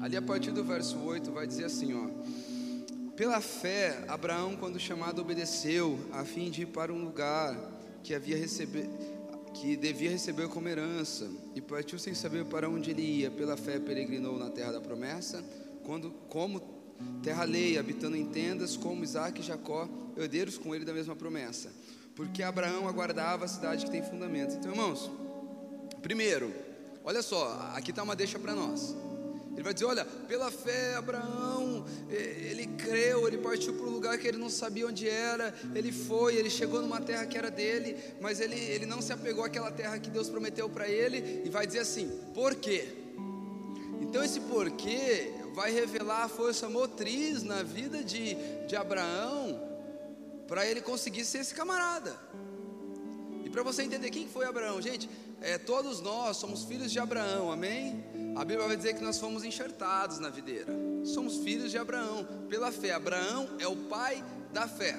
Ali 0.01 0.17
a 0.17 0.23
partir 0.23 0.51
do 0.51 0.65
verso 0.65 0.99
8 0.99 1.31
vai 1.31 1.47
dizer 1.47 1.65
assim, 1.65 1.95
ó. 1.95 2.09
Pela 3.17 3.41
fé, 3.41 4.03
Abraão, 4.09 4.57
quando 4.57 4.79
chamado, 4.79 5.21
obedeceu, 5.21 5.99
a 6.13 6.25
fim 6.25 6.51
de 6.51 6.63
ir 6.63 6.67
para 6.67 6.93
um 6.93 7.05
lugar 7.05 7.55
que 8.03 8.15
havia 8.15 8.37
receber, 8.37 8.89
que 9.53 9.77
devia 9.77 10.11
receber 10.11 10.49
como 10.49 10.69
herança, 10.69 11.29
e 11.55 11.61
partiu 11.61 11.99
sem 11.99 12.15
saber 12.15 12.47
para 12.47 12.69
onde 12.69 12.91
ele 12.91 13.03
ia. 13.03 13.31
Pela 13.31 13.57
fé, 13.57 13.79
peregrinou 13.79 14.39
na 14.39 14.49
terra 14.49 14.73
da 14.73 14.81
promessa, 14.81 15.45
quando, 15.85 16.11
como 16.29 16.63
terra 17.23 17.43
alheia, 17.43 17.81
habitando 17.81 18.17
em 18.17 18.25
tendas, 18.25 18.77
como 18.77 19.05
Isaac 19.05 19.41
e 19.41 19.45
Jacó, 19.45 19.89
herdeiros 20.17 20.57
com 20.57 20.75
ele 20.75 20.85
da 20.85 20.95
mesma 20.95 21.15
promessa. 21.15 21.71
Porque 22.15 22.43
Abraão 22.43 22.89
aguardava 22.89 23.45
a 23.45 23.49
cidade 23.49 23.85
que 23.85 23.91
tem 23.91 24.03
fundamentos. 24.03 24.57
Então, 24.57 24.71
irmãos, 24.71 25.11
primeiro, 26.03 26.53
olha 27.05 27.23
só, 27.23 27.73
aqui 27.75 27.91
está 27.91 28.03
uma 28.03 28.17
deixa 28.17 28.39
para 28.39 28.55
nós. 28.55 28.95
Ele 29.53 29.63
vai 29.63 29.75
dizer: 29.75 29.87
Olha, 29.87 30.05
pela 30.05 30.51
fé, 30.51 30.95
Abraão, 30.95 31.85
ele 32.09 32.67
creu, 32.79 33.27
ele 33.27 33.39
partiu 33.39 33.75
para 33.75 33.87
um 33.87 33.91
lugar 33.91 34.17
que 34.17 34.27
ele 34.27 34.39
não 34.39 34.49
sabia 34.49 34.87
onde 34.87 35.09
era, 35.09 35.55
ele 35.75 35.93
foi, 35.93 36.37
ele 36.37 36.49
chegou 36.49 36.81
numa 36.81 37.01
terra 37.01 37.27
que 37.27 37.37
era 37.37 37.51
dele, 37.51 37.97
mas 38.21 38.41
ele, 38.41 38.57
ele 38.57 38.87
não 38.87 39.03
se 39.03 39.13
apegou 39.13 39.45
àquela 39.45 39.71
terra 39.71 39.99
que 39.99 40.09
Deus 40.09 40.29
prometeu 40.29 40.69
para 40.69 40.89
ele, 40.89 41.43
e 41.45 41.51
vai 41.51 41.67
dizer 41.67 41.81
assim: 41.81 42.09
Por 42.33 42.55
quê? 42.55 42.89
Então, 44.01 44.25
esse 44.25 44.41
porquê 44.41 45.33
vai 45.55 45.71
revelar 45.71 46.25
a 46.25 46.29
força 46.29 46.69
motriz 46.69 47.43
na 47.43 47.63
vida 47.63 48.03
de, 48.03 48.35
de 48.67 48.75
Abraão, 48.75 49.61
para 50.49 50.67
ele 50.67 50.81
conseguir 50.81 51.25
ser 51.25 51.39
esse 51.39 51.55
camarada. 51.55 52.19
Para 53.51 53.63
você 53.63 53.83
entender 53.83 54.11
quem 54.11 54.29
foi 54.29 54.47
Abraão, 54.47 54.81
gente, 54.81 55.11
é, 55.41 55.59
todos 55.59 56.01
nós 56.01 56.37
somos 56.37 56.65
filhos 56.65 56.93
de 56.93 56.99
Abraão, 56.99 57.51
amém? 57.51 58.05
A 58.37 58.45
Bíblia 58.45 58.67
vai 58.67 58.77
dizer 58.77 58.95
que 58.95 59.03
nós 59.03 59.19
fomos 59.19 59.43
enxertados 59.43 60.19
na 60.21 60.29
videira. 60.29 60.73
Somos 61.05 61.39
filhos 61.39 61.71
de 61.71 61.79
Abraão, 61.79 62.27
pela 62.49 62.71
fé. 62.71 62.93
Abraão 62.93 63.49
é 63.59 63.67
o 63.67 63.75
pai 63.75 64.25
da 64.53 64.69
fé. 64.69 64.97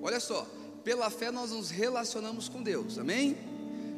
Olha 0.00 0.20
só, 0.20 0.46
pela 0.82 1.10
fé 1.10 1.30
nós 1.30 1.50
nos 1.50 1.68
relacionamos 1.68 2.48
com 2.48 2.62
Deus, 2.62 2.98
amém? 2.98 3.36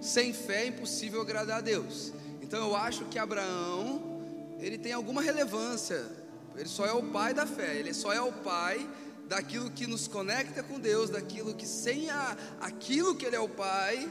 Sem 0.00 0.32
fé 0.32 0.64
é 0.64 0.66
impossível 0.68 1.20
agradar 1.20 1.58
a 1.58 1.60
Deus. 1.60 2.12
Então 2.42 2.66
eu 2.66 2.74
acho 2.74 3.04
que 3.04 3.18
Abraão, 3.18 4.22
ele 4.58 4.78
tem 4.78 4.92
alguma 4.92 5.22
relevância. 5.22 6.04
Ele 6.56 6.68
só 6.68 6.84
é 6.84 6.92
o 6.92 7.02
pai 7.02 7.32
da 7.32 7.46
fé, 7.46 7.76
ele 7.76 7.94
só 7.94 8.12
é 8.12 8.20
o 8.20 8.32
pai 8.32 8.88
daquilo 9.28 9.70
que 9.70 9.86
nos 9.86 10.08
conecta 10.08 10.62
com 10.62 10.80
Deus, 10.80 11.10
daquilo 11.10 11.54
que 11.54 11.66
sem 11.66 12.10
a, 12.10 12.36
aquilo 12.60 13.14
que 13.14 13.26
ele 13.26 13.36
é 13.36 13.40
o 13.40 13.48
pai, 13.48 14.10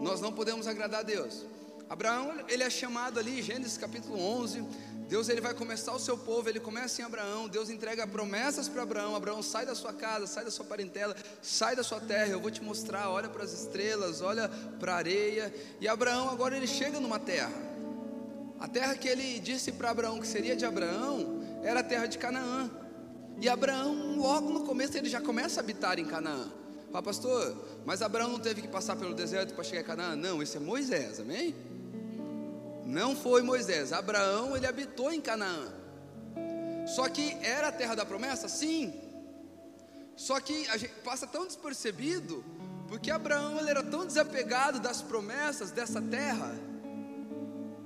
nós 0.00 0.20
não 0.20 0.32
podemos 0.32 0.66
agradar 0.66 1.00
a 1.00 1.02
Deus. 1.02 1.44
Abraão, 1.88 2.34
ele 2.48 2.62
é 2.62 2.70
chamado 2.70 3.18
ali, 3.18 3.42
Gênesis 3.42 3.76
capítulo 3.76 4.18
11. 4.18 4.64
Deus 5.08 5.30
ele 5.30 5.40
vai 5.40 5.54
começar 5.54 5.94
o 5.94 5.98
seu 5.98 6.18
povo, 6.18 6.50
ele 6.50 6.60
começa 6.60 7.00
em 7.00 7.04
Abraão. 7.04 7.48
Deus 7.48 7.70
entrega 7.70 8.06
promessas 8.06 8.68
para 8.68 8.82
Abraão. 8.82 9.16
Abraão 9.16 9.42
sai 9.42 9.64
da 9.64 9.74
sua 9.74 9.92
casa, 9.92 10.26
sai 10.26 10.44
da 10.44 10.50
sua 10.50 10.66
parentela, 10.66 11.16
sai 11.40 11.74
da 11.74 11.82
sua 11.82 11.98
terra. 11.98 12.28
Eu 12.28 12.40
vou 12.40 12.50
te 12.50 12.62
mostrar. 12.62 13.08
Olha 13.08 13.28
para 13.28 13.42
as 13.42 13.52
estrelas, 13.52 14.20
olha 14.20 14.50
para 14.78 14.92
a 14.92 14.96
areia. 14.96 15.52
E 15.80 15.88
Abraão 15.88 16.28
agora 16.28 16.56
ele 16.56 16.66
chega 16.66 17.00
numa 17.00 17.18
terra. 17.18 17.52
A 18.60 18.68
terra 18.68 18.94
que 18.96 19.08
ele 19.08 19.38
disse 19.38 19.72
para 19.72 19.88
Abraão 19.88 20.20
que 20.20 20.26
seria 20.26 20.54
de 20.54 20.66
Abraão 20.66 21.42
era 21.62 21.80
a 21.80 21.82
terra 21.82 22.04
de 22.04 22.18
Canaã. 22.18 22.70
E 23.40 23.48
Abraão, 23.48 24.18
logo 24.18 24.50
no 24.50 24.64
começo, 24.64 24.96
ele 24.96 25.08
já 25.08 25.20
começa 25.20 25.60
a 25.60 25.62
habitar 25.62 25.98
em 25.98 26.04
Canaã. 26.04 26.50
Fala, 26.90 27.02
pastor, 27.02 27.56
mas 27.84 28.02
Abraão 28.02 28.30
não 28.30 28.38
teve 28.38 28.62
que 28.62 28.68
passar 28.68 28.96
pelo 28.96 29.14
deserto 29.14 29.54
para 29.54 29.62
chegar 29.62 29.82
a 29.82 29.84
Canaã? 29.84 30.16
Não, 30.16 30.42
esse 30.42 30.56
é 30.56 30.60
Moisés, 30.60 31.20
amém? 31.20 31.54
Não 32.84 33.14
foi 33.14 33.42
Moisés. 33.42 33.92
Abraão, 33.92 34.56
ele 34.56 34.66
habitou 34.66 35.12
em 35.12 35.20
Canaã. 35.20 35.72
Só 36.86 37.08
que 37.08 37.36
era 37.42 37.68
a 37.68 37.72
terra 37.72 37.94
da 37.94 38.06
promessa? 38.06 38.48
Sim. 38.48 38.94
Só 40.16 40.40
que 40.40 40.66
a 40.68 40.76
gente 40.76 40.94
passa 41.04 41.26
tão 41.26 41.46
despercebido, 41.46 42.44
porque 42.88 43.10
Abraão 43.10 43.60
ele 43.60 43.70
era 43.70 43.82
tão 43.82 44.06
desapegado 44.06 44.80
das 44.80 45.02
promessas 45.02 45.70
dessa 45.70 46.00
terra. 46.00 46.56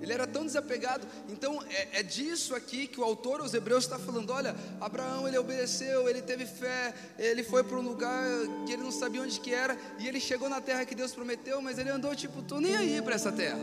Ele 0.02 0.12
era 0.12 0.26
tão 0.26 0.44
desapegado. 0.44 1.06
Então 1.28 1.62
é, 1.71 2.00
é, 2.00 2.02
disso 2.02 2.54
aqui 2.54 2.88
que 2.88 3.00
o 3.00 3.04
autor 3.04 3.40
aos 3.40 3.54
Hebreus 3.54 3.85
está 3.85 3.99
falando. 3.99 4.30
Olha, 4.30 4.54
Abraão 4.80 5.28
ele 5.28 5.38
obedeceu, 5.38 6.09
ele 6.09 6.21
teve 6.21 6.44
fé, 6.44 6.92
ele 7.16 7.44
foi 7.44 7.62
para 7.62 7.78
um 7.78 7.82
lugar 7.82 8.25
que 8.66 8.73
ele 8.73 8.82
não 8.82 8.90
sabia 8.90 9.23
onde 9.23 9.38
que 9.38 9.54
era 9.54 9.78
e 10.00 10.09
ele 10.09 10.21
chegou 10.21 10.49
na 10.49 10.61
terra 10.61 10.85
que 10.85 10.94
Deus 10.94 11.12
prometeu, 11.12 11.62
mas 11.62 11.78
ele 11.78 11.90
andou 11.90 12.14
tipo, 12.16 12.42
tô 12.42 12.59
nem 12.59 12.76
aí 12.76 13.00
para 13.00 13.14
essa 13.14 13.30
terra. 13.30 13.61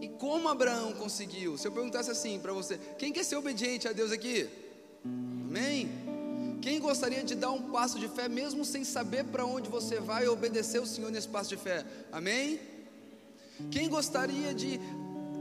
E 0.00 0.08
como 0.08 0.48
Abraão 0.48 0.94
conseguiu? 0.94 1.58
Se 1.58 1.68
eu 1.68 1.72
perguntasse 1.72 2.10
assim 2.10 2.40
para 2.40 2.54
você, 2.54 2.80
quem 2.98 3.12
quer 3.12 3.24
ser 3.24 3.36
obediente 3.36 3.86
a 3.86 3.92
Deus 3.92 4.10
aqui? 4.10 4.48
Amém? 5.04 5.90
Quem 6.62 6.80
gostaria 6.80 7.22
de 7.22 7.34
dar 7.34 7.50
um 7.50 7.70
passo 7.70 7.98
de 7.98 8.08
fé 8.08 8.28
mesmo 8.28 8.64
sem 8.64 8.82
saber 8.82 9.24
para 9.24 9.44
onde 9.44 9.68
você 9.68 10.00
vai 10.00 10.24
e 10.24 10.28
obedecer 10.28 10.80
o 10.80 10.86
Senhor 10.86 11.10
nesse 11.10 11.28
passo 11.28 11.50
de 11.50 11.56
fé? 11.56 11.84
Amém? 12.10 12.58
Quem 13.70 13.88
gostaria 13.88 14.54
de, 14.54 14.80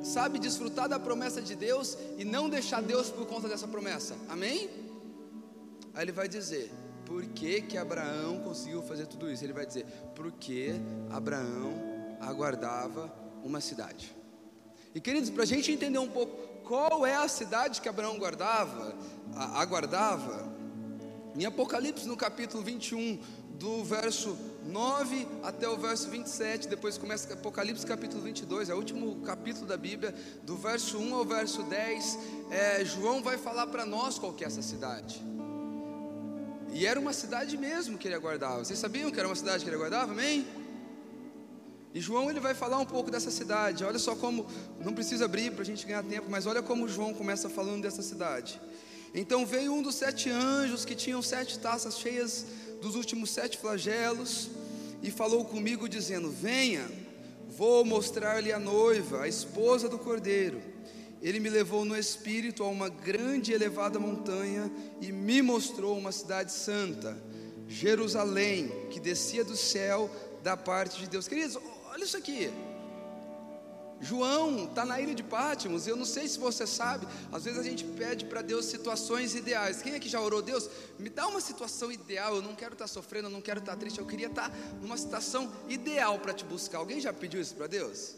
sabe, 0.03 0.39
desfrutar 0.39 0.88
da 0.89 0.99
promessa 0.99 1.41
de 1.41 1.55
Deus 1.55 1.97
e 2.17 2.25
não 2.25 2.49
deixar 2.49 2.81
Deus 2.81 3.09
por 3.09 3.25
conta 3.25 3.47
dessa 3.47 3.67
promessa? 3.67 4.15
Amém? 4.27 4.69
Aí 5.93 6.03
ele 6.03 6.11
vai 6.11 6.27
dizer: 6.27 6.71
por 7.05 7.25
que, 7.25 7.61
que 7.61 7.77
Abraão 7.77 8.39
conseguiu 8.39 8.81
fazer 8.81 9.07
tudo 9.07 9.31
isso? 9.31 9.43
Ele 9.43 9.53
vai 9.53 9.65
dizer: 9.65 9.85
porque 10.15 10.73
Abraão 11.09 11.73
aguardava 12.19 13.13
uma 13.43 13.61
cidade. 13.61 14.15
E 14.93 14.99
queridos, 14.99 15.29
para 15.29 15.43
a 15.43 15.47
gente 15.47 15.71
entender 15.71 15.99
um 15.99 16.09
pouco 16.09 16.49
qual 16.67 17.05
é 17.05 17.15
a 17.15 17.27
cidade 17.27 17.81
que 17.81 17.89
Abraão 17.89 18.17
guardava, 18.17 18.95
aguardava, 19.35 20.47
em 21.35 21.45
Apocalipse 21.45 22.07
no 22.07 22.17
capítulo 22.17 22.63
21, 22.63 23.19
do 23.60 23.84
verso 23.84 24.38
9 24.66 25.28
até 25.44 25.68
o 25.68 25.75
verso 25.75 26.10
27, 26.10 26.70
depois 26.70 26.98
começa 26.98 27.34
Apocalipse 27.34 27.86
capítulo 27.86 28.22
22, 28.24 28.70
é 28.70 28.74
o 28.74 28.78
último 28.78 29.18
capítulo 29.25 29.66
da 29.68 29.75
Bíblia, 29.75 30.16
do 30.44 30.56
verso 30.56 30.98
1 30.98 31.13
ao 31.13 31.25
verso 31.25 31.62
10, 31.63 32.20
é, 32.50 32.86
João 32.86 33.22
vai 33.22 33.38
falar 33.38 33.68
para 33.68 33.86
nós 33.86 34.18
qual 34.18 34.32
que 34.32 34.46
é 34.46 34.48
essa 34.48 34.62
cidade. 34.62 35.22
E 36.72 36.86
era 36.86 36.98
uma 36.98 37.12
cidade 37.12 37.58
mesmo 37.58 37.98
que 37.98 38.08
ele 38.08 38.16
aguardava. 38.16 38.63
Vocês 38.63 38.80
sabiam 38.80 39.12
que 39.12 39.20
era 39.20 39.28
uma 39.28 39.36
cidade 39.36 39.63
que 39.63 39.70
ele 39.70 39.75
aguardava? 39.75 40.13
Amém? 40.13 40.48
E 41.94 42.00
João 42.00 42.30
ele 42.30 42.39
vai 42.39 42.54
falar 42.54 42.78
um 42.78 42.86
pouco 42.86 43.12
dessa 43.12 43.32
cidade. 43.32 43.84
Olha 43.84 44.00
só 44.00 44.16
como, 44.16 44.46
não 44.80 44.94
precisa 44.94 45.25
abrir 45.25 45.51
para 45.51 45.63
a 45.63 45.66
gente 45.66 45.86
ganhar 45.86 46.04
tempo, 46.04 46.28
mas 46.30 46.46
olha 46.46 46.62
como 46.62 46.88
João 46.88 47.13
começa 47.13 47.50
falando 47.50 47.82
dessa 47.82 48.01
cidade. 48.01 48.62
Então 49.13 49.46
veio 49.46 49.74
um 49.74 49.82
dos 49.82 49.96
sete 49.96 50.30
anjos 50.30 50.86
que 50.86 50.96
tinham 50.96 51.22
sete 51.22 51.58
taças 51.58 51.98
cheias 51.98 52.46
dos 52.81 52.95
últimos 52.95 53.29
sete 53.29 53.57
flagelos 53.57 54.50
e 55.01 55.12
falou 55.12 55.45
comigo 55.45 55.88
dizendo: 55.88 56.29
Venha, 56.29 56.89
vou 57.48 57.83
mostrar-lhe 57.86 58.51
a 58.51 58.59
noiva, 58.59 59.24
a 59.24 59.27
esposa 59.27 59.88
do 59.88 59.98
cordeiro. 59.98 60.62
Ele 61.21 61.39
me 61.39 61.50
levou 61.50 61.83
no 61.83 61.98
espírito 61.98 62.63
a 62.63 62.67
uma 62.67 62.88
grande 62.88 63.51
e 63.51 63.53
elevada 63.53 64.00
montanha 64.00 64.71
e 65.01 65.12
me 65.12 65.41
mostrou 65.41 65.98
uma 65.98 66.13
cidade 66.13 66.51
santa, 66.51 67.21
Jerusalém, 67.67 68.71
que 68.89 69.00
descia 69.00 69.43
do 69.43 69.57
céu 69.57 70.09
da 70.41 70.55
parte 70.55 71.00
de 71.01 71.09
Deus. 71.09 71.27
Queridos, 71.27 71.57
Olha 72.00 72.05
isso 72.05 72.15
aqui. 72.15 72.50
João 74.01 74.65
está 74.65 74.86
na 74.86 75.00
ilha 75.00 75.13
de 75.13 75.24
Pátimos, 75.24 75.88
eu 75.88 75.96
não 75.96 76.06
sei 76.06 76.27
se 76.27 76.39
você 76.39 76.65
sabe, 76.65 77.08
às 77.32 77.44
vezes 77.44 77.60
a 77.60 77.63
gente 77.63 77.84
pede 77.84 78.25
para 78.25 78.41
Deus 78.41 78.65
situações 78.65 79.36
ideais. 79.36 79.82
Quem 79.82 79.94
é 79.94 80.00
que 80.00 80.08
já 80.08 80.22
orou, 80.22 80.41
Deus? 80.41 80.70
Me 80.98 81.10
dá 81.10 81.27
uma 81.27 81.41
situação 81.41 81.91
ideal, 81.91 82.36
eu 82.36 82.41
não 82.41 82.56
quero 82.56 82.74
estar 82.74 82.86
tá 82.86 82.88
sofrendo, 82.88 83.27
eu 83.27 83.32
não 83.32 83.41
quero 83.41 83.60
estar 83.60 83.74
tá 83.74 83.77
triste, 83.77 84.00
eu 84.00 84.06
queria 84.06 84.27
estar 84.27 84.50
tá 84.50 84.56
numa 84.82 84.98
situação 84.98 85.51
ideal 85.68 86.20
para 86.20 86.34
te 86.34 86.46
buscar. 86.46 86.77
Alguém 86.77 87.00
já 87.00 87.12
pediu 87.12 87.41
isso 87.41 87.56
para 87.56 87.68
Deus? 87.68 88.15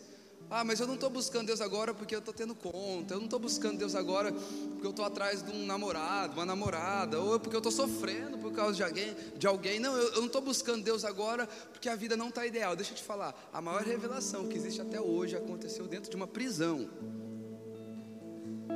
Ah, 0.53 0.65
mas 0.65 0.81
eu 0.81 0.85
não 0.85 0.95
estou 0.95 1.09
buscando 1.09 1.47
Deus 1.47 1.61
agora 1.61 1.93
porque 1.93 2.13
eu 2.13 2.19
estou 2.19 2.33
tendo 2.33 2.53
conta. 2.53 3.13
Eu 3.13 3.19
não 3.19 3.23
estou 3.23 3.39
buscando 3.39 3.77
Deus 3.77 3.95
agora 3.95 4.33
porque 4.33 4.85
eu 4.85 4.89
estou 4.89 5.05
atrás 5.05 5.41
de 5.41 5.49
um 5.49 5.65
namorado, 5.65 6.33
uma 6.33 6.45
namorada, 6.45 7.21
ou 7.21 7.39
porque 7.39 7.55
eu 7.55 7.59
estou 7.59 7.71
sofrendo 7.71 8.37
por 8.37 8.51
causa 8.51 8.75
de 8.75 8.83
alguém. 8.83 9.15
De 9.37 9.47
alguém. 9.47 9.79
Não, 9.79 9.95
eu, 9.95 10.09
eu 10.09 10.17
não 10.17 10.25
estou 10.25 10.41
buscando 10.41 10.83
Deus 10.83 11.05
agora 11.05 11.47
porque 11.71 11.87
a 11.87 11.95
vida 11.95 12.17
não 12.17 12.27
está 12.27 12.45
ideal. 12.45 12.75
Deixa 12.75 12.91
eu 12.91 12.97
te 12.97 13.03
falar, 13.03 13.33
a 13.53 13.61
maior 13.61 13.81
revelação 13.81 14.49
que 14.49 14.57
existe 14.57 14.81
até 14.81 14.99
hoje 14.99 15.37
aconteceu 15.37 15.87
dentro 15.87 16.09
de 16.09 16.17
uma 16.17 16.27
prisão, 16.27 16.89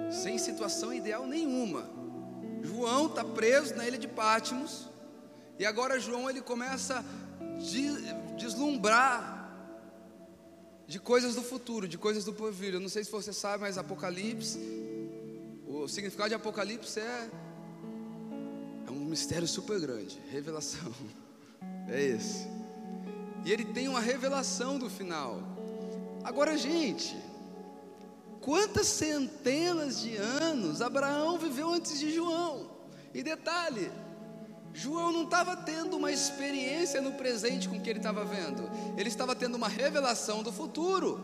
sem 0.10 0.38
situação 0.38 0.94
ideal 0.94 1.28
nenhuma. 1.28 1.90
João 2.64 3.08
está 3.08 3.26
preso 3.26 3.76
na 3.76 3.86
ilha 3.86 3.98
de 3.98 4.08
Pátimos 4.08 4.88
e 5.60 5.66
agora 5.66 6.00
João 6.00 6.30
ele 6.30 6.40
começa 6.40 7.00
a 7.00 8.36
deslumbrar 8.38 9.35
de 10.88 11.00
coisas 11.00 11.36
do 11.36 11.42
futuro, 11.42 11.88
de 11.88 11.98
coisas 11.98 12.24
do 12.24 12.34
porvir. 12.34 12.74
Eu 12.74 12.80
não 12.80 12.90
sei 12.90 13.04
se 13.04 13.12
você 13.12 13.34
sabe, 13.34 13.62
mas 13.62 13.78
Apocalipse, 13.78 14.60
o 15.68 15.88
significado 15.88 16.30
de 16.30 16.36
Apocalipse 16.36 17.00
é, 17.00 17.30
é 18.88 18.92
um 18.92 19.06
mistério 19.06 19.48
super 19.48 19.80
grande, 19.80 20.20
revelação. 20.32 20.92
É 21.88 22.04
esse. 22.04 22.48
E 23.46 23.52
ele 23.52 23.64
tem 23.64 23.88
uma 23.88 24.00
revelação 24.00 24.80
do 24.80 24.90
final. 24.90 25.40
Agora, 26.24 26.58
gente, 26.58 27.16
quantas 28.42 28.88
centenas 28.88 30.02
de 30.02 30.18
anos 30.18 30.82
Abraão 30.82 31.38
viveu 31.38 31.70
antes 31.72 32.00
de 32.00 32.12
João? 32.12 32.72
E 33.14 33.22
detalhe, 33.22 33.92
João 34.76 35.10
não 35.10 35.24
estava 35.24 35.56
tendo 35.56 35.96
uma 35.96 36.12
experiência 36.12 37.00
no 37.00 37.14
presente 37.14 37.70
com 37.70 37.78
o 37.78 37.82
que 37.82 37.90
ele 37.90 38.00
estava 38.00 38.26
vendo, 38.26 38.70
ele 38.98 39.08
estava 39.08 39.34
tendo 39.34 39.56
uma 39.56 39.70
revelação 39.70 40.44
do 40.44 40.52
futuro. 40.52 41.24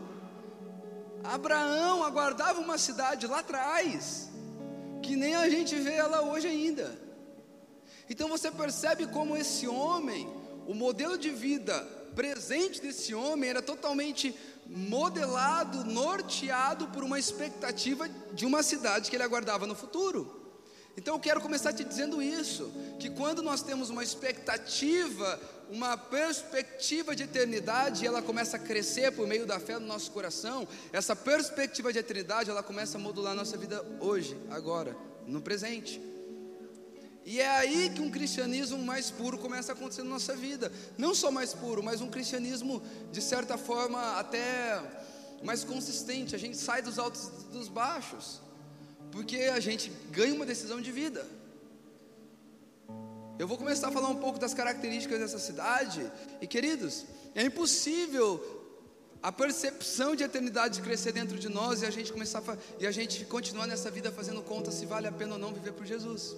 Abraão 1.22 2.02
aguardava 2.02 2.62
uma 2.62 2.78
cidade 2.78 3.26
lá 3.26 3.40
atrás, 3.40 4.30
que 5.02 5.14
nem 5.16 5.34
a 5.34 5.50
gente 5.50 5.76
vê 5.76 5.92
ela 5.92 6.22
hoje 6.22 6.48
ainda. 6.48 6.98
Então 8.08 8.26
você 8.26 8.50
percebe 8.50 9.06
como 9.06 9.36
esse 9.36 9.68
homem, 9.68 10.26
o 10.66 10.72
modelo 10.72 11.18
de 11.18 11.28
vida 11.28 11.78
presente 12.14 12.80
desse 12.80 13.14
homem 13.14 13.50
era 13.50 13.60
totalmente 13.60 14.34
modelado, 14.66 15.84
norteado 15.84 16.88
por 16.88 17.04
uma 17.04 17.18
expectativa 17.18 18.08
de 18.32 18.46
uma 18.46 18.62
cidade 18.62 19.10
que 19.10 19.16
ele 19.16 19.24
aguardava 19.24 19.66
no 19.66 19.74
futuro. 19.74 20.41
Então 20.96 21.14
eu 21.14 21.20
quero 21.20 21.40
começar 21.40 21.72
te 21.72 21.84
dizendo 21.84 22.20
isso, 22.20 22.70
que 22.98 23.08
quando 23.08 23.42
nós 23.42 23.62
temos 23.62 23.88
uma 23.88 24.02
expectativa, 24.02 25.40
uma 25.70 25.96
perspectiva 25.96 27.16
de 27.16 27.22
eternidade, 27.22 28.06
ela 28.06 28.20
começa 28.20 28.56
a 28.56 28.60
crescer 28.60 29.10
por 29.12 29.26
meio 29.26 29.46
da 29.46 29.58
fé 29.58 29.78
no 29.78 29.86
nosso 29.86 30.10
coração, 30.10 30.68
essa 30.92 31.16
perspectiva 31.16 31.92
de 31.92 31.98
eternidade, 31.98 32.50
ela 32.50 32.62
começa 32.62 32.98
a 32.98 33.00
modular 33.00 33.32
a 33.32 33.36
nossa 33.36 33.56
vida 33.56 33.82
hoje, 34.00 34.36
agora, 34.50 34.94
no 35.26 35.40
presente. 35.40 36.00
E 37.24 37.40
é 37.40 37.48
aí 37.48 37.88
que 37.88 38.02
um 38.02 38.10
cristianismo 38.10 38.78
mais 38.78 39.10
puro 39.10 39.38
começa 39.38 39.72
a 39.72 39.74
acontecer 39.74 40.02
na 40.02 40.10
nossa 40.10 40.34
vida. 40.34 40.72
Não 40.98 41.14
só 41.14 41.30
mais 41.30 41.54
puro, 41.54 41.82
mas 41.82 42.00
um 42.00 42.10
cristianismo, 42.10 42.82
de 43.12 43.22
certa 43.22 43.56
forma, 43.56 44.18
até 44.18 44.82
mais 45.42 45.62
consistente. 45.62 46.34
A 46.34 46.38
gente 46.38 46.56
sai 46.56 46.82
dos 46.82 46.98
altos 46.98 47.30
e 47.48 47.52
dos 47.52 47.68
baixos 47.68 48.40
porque 49.12 49.36
a 49.36 49.60
gente 49.60 49.92
ganha 50.10 50.34
uma 50.34 50.46
decisão 50.46 50.80
de 50.80 50.90
vida. 50.90 51.24
Eu 53.38 53.46
vou 53.46 53.58
começar 53.58 53.88
a 53.88 53.92
falar 53.92 54.08
um 54.08 54.16
pouco 54.16 54.38
das 54.38 54.54
características 54.54 55.20
dessa 55.20 55.38
cidade, 55.38 56.10
e 56.40 56.46
queridos, 56.46 57.04
é 57.34 57.42
impossível 57.42 58.60
a 59.22 59.30
percepção 59.30 60.16
de 60.16 60.24
eternidade 60.24 60.80
crescer 60.80 61.12
dentro 61.12 61.38
de 61.38 61.48
nós 61.48 61.82
e 61.82 61.86
a 61.86 61.90
gente 61.90 62.12
começar 62.12 62.38
a, 62.38 62.56
e 62.80 62.86
a 62.86 62.90
gente 62.90 63.24
continuar 63.26 63.66
nessa 63.66 63.90
vida 63.90 64.10
fazendo 64.10 64.42
conta 64.42 64.70
se 64.72 64.84
vale 64.86 65.06
a 65.06 65.12
pena 65.12 65.34
ou 65.34 65.38
não 65.38 65.52
viver 65.52 65.72
por 65.72 65.86
Jesus. 65.86 66.34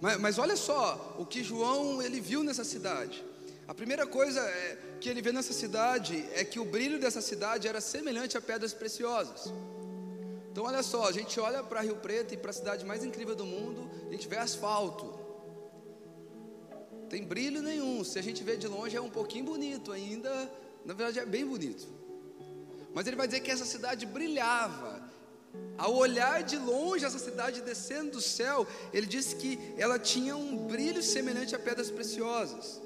Mas, 0.00 0.18
mas 0.18 0.38
olha 0.38 0.56
só 0.56 1.16
o 1.18 1.24
que 1.24 1.42
João 1.42 2.02
ele 2.02 2.20
viu 2.20 2.42
nessa 2.42 2.64
cidade. 2.64 3.24
A 3.66 3.74
primeira 3.74 4.06
coisa 4.06 4.40
é, 4.40 4.78
que 5.00 5.08
ele 5.08 5.22
vê 5.22 5.32
nessa 5.32 5.54
cidade 5.54 6.22
é 6.34 6.44
que 6.44 6.60
o 6.60 6.64
brilho 6.64 6.98
dessa 6.98 7.22
cidade 7.22 7.66
era 7.66 7.80
semelhante 7.80 8.36
a 8.36 8.40
pedras 8.40 8.74
preciosas. 8.74 9.50
Então, 10.54 10.66
olha 10.66 10.84
só, 10.84 11.08
a 11.08 11.10
gente 11.10 11.40
olha 11.40 11.64
para 11.64 11.80
Rio 11.80 11.96
Preto 11.96 12.32
e 12.32 12.36
para 12.36 12.50
a 12.50 12.54
cidade 12.54 12.84
mais 12.84 13.02
incrível 13.02 13.34
do 13.34 13.44
mundo, 13.44 13.90
a 14.08 14.12
gente 14.12 14.28
vê 14.28 14.36
asfalto. 14.36 15.12
Tem 17.10 17.24
brilho 17.24 17.60
nenhum. 17.60 18.04
Se 18.04 18.20
a 18.20 18.22
gente 18.22 18.44
vê 18.44 18.56
de 18.56 18.68
longe, 18.68 18.96
é 18.96 19.00
um 19.00 19.10
pouquinho 19.10 19.46
bonito 19.46 19.90
ainda. 19.90 20.30
Na 20.84 20.94
verdade, 20.94 21.18
é 21.18 21.26
bem 21.26 21.44
bonito. 21.44 21.88
Mas 22.94 23.04
ele 23.08 23.16
vai 23.16 23.26
dizer 23.26 23.40
que 23.40 23.50
essa 23.50 23.64
cidade 23.64 24.06
brilhava. 24.06 25.02
Ao 25.76 25.92
olhar 25.92 26.44
de 26.44 26.56
longe 26.56 27.04
essa 27.04 27.18
cidade 27.18 27.60
descendo 27.60 28.12
do 28.12 28.20
céu, 28.20 28.64
ele 28.92 29.08
disse 29.08 29.34
que 29.34 29.58
ela 29.76 29.98
tinha 29.98 30.36
um 30.36 30.68
brilho 30.68 31.02
semelhante 31.02 31.56
a 31.56 31.58
pedras 31.58 31.90
preciosas. 31.90 32.80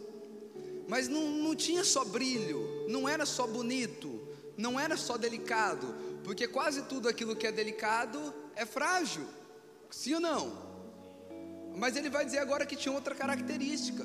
Mas 0.88 1.06
não, 1.06 1.28
não 1.28 1.54
tinha 1.54 1.84
só 1.84 2.02
brilho, 2.02 2.86
não 2.88 3.06
era 3.06 3.26
só 3.26 3.46
bonito, 3.46 4.26
não 4.56 4.80
era 4.80 4.96
só 4.96 5.18
delicado, 5.18 5.94
porque 6.28 6.46
quase 6.46 6.82
tudo 6.82 7.08
aquilo 7.08 7.34
que 7.34 7.46
é 7.46 7.50
delicado 7.50 8.34
é 8.54 8.66
frágil, 8.66 9.26
sim 9.90 10.12
ou 10.12 10.20
não? 10.20 10.42
Mas 11.74 11.96
ele 11.96 12.10
vai 12.10 12.22
dizer 12.22 12.40
agora 12.40 12.66
que 12.66 12.76
tinha 12.76 12.94
outra 12.94 13.14
característica. 13.14 14.04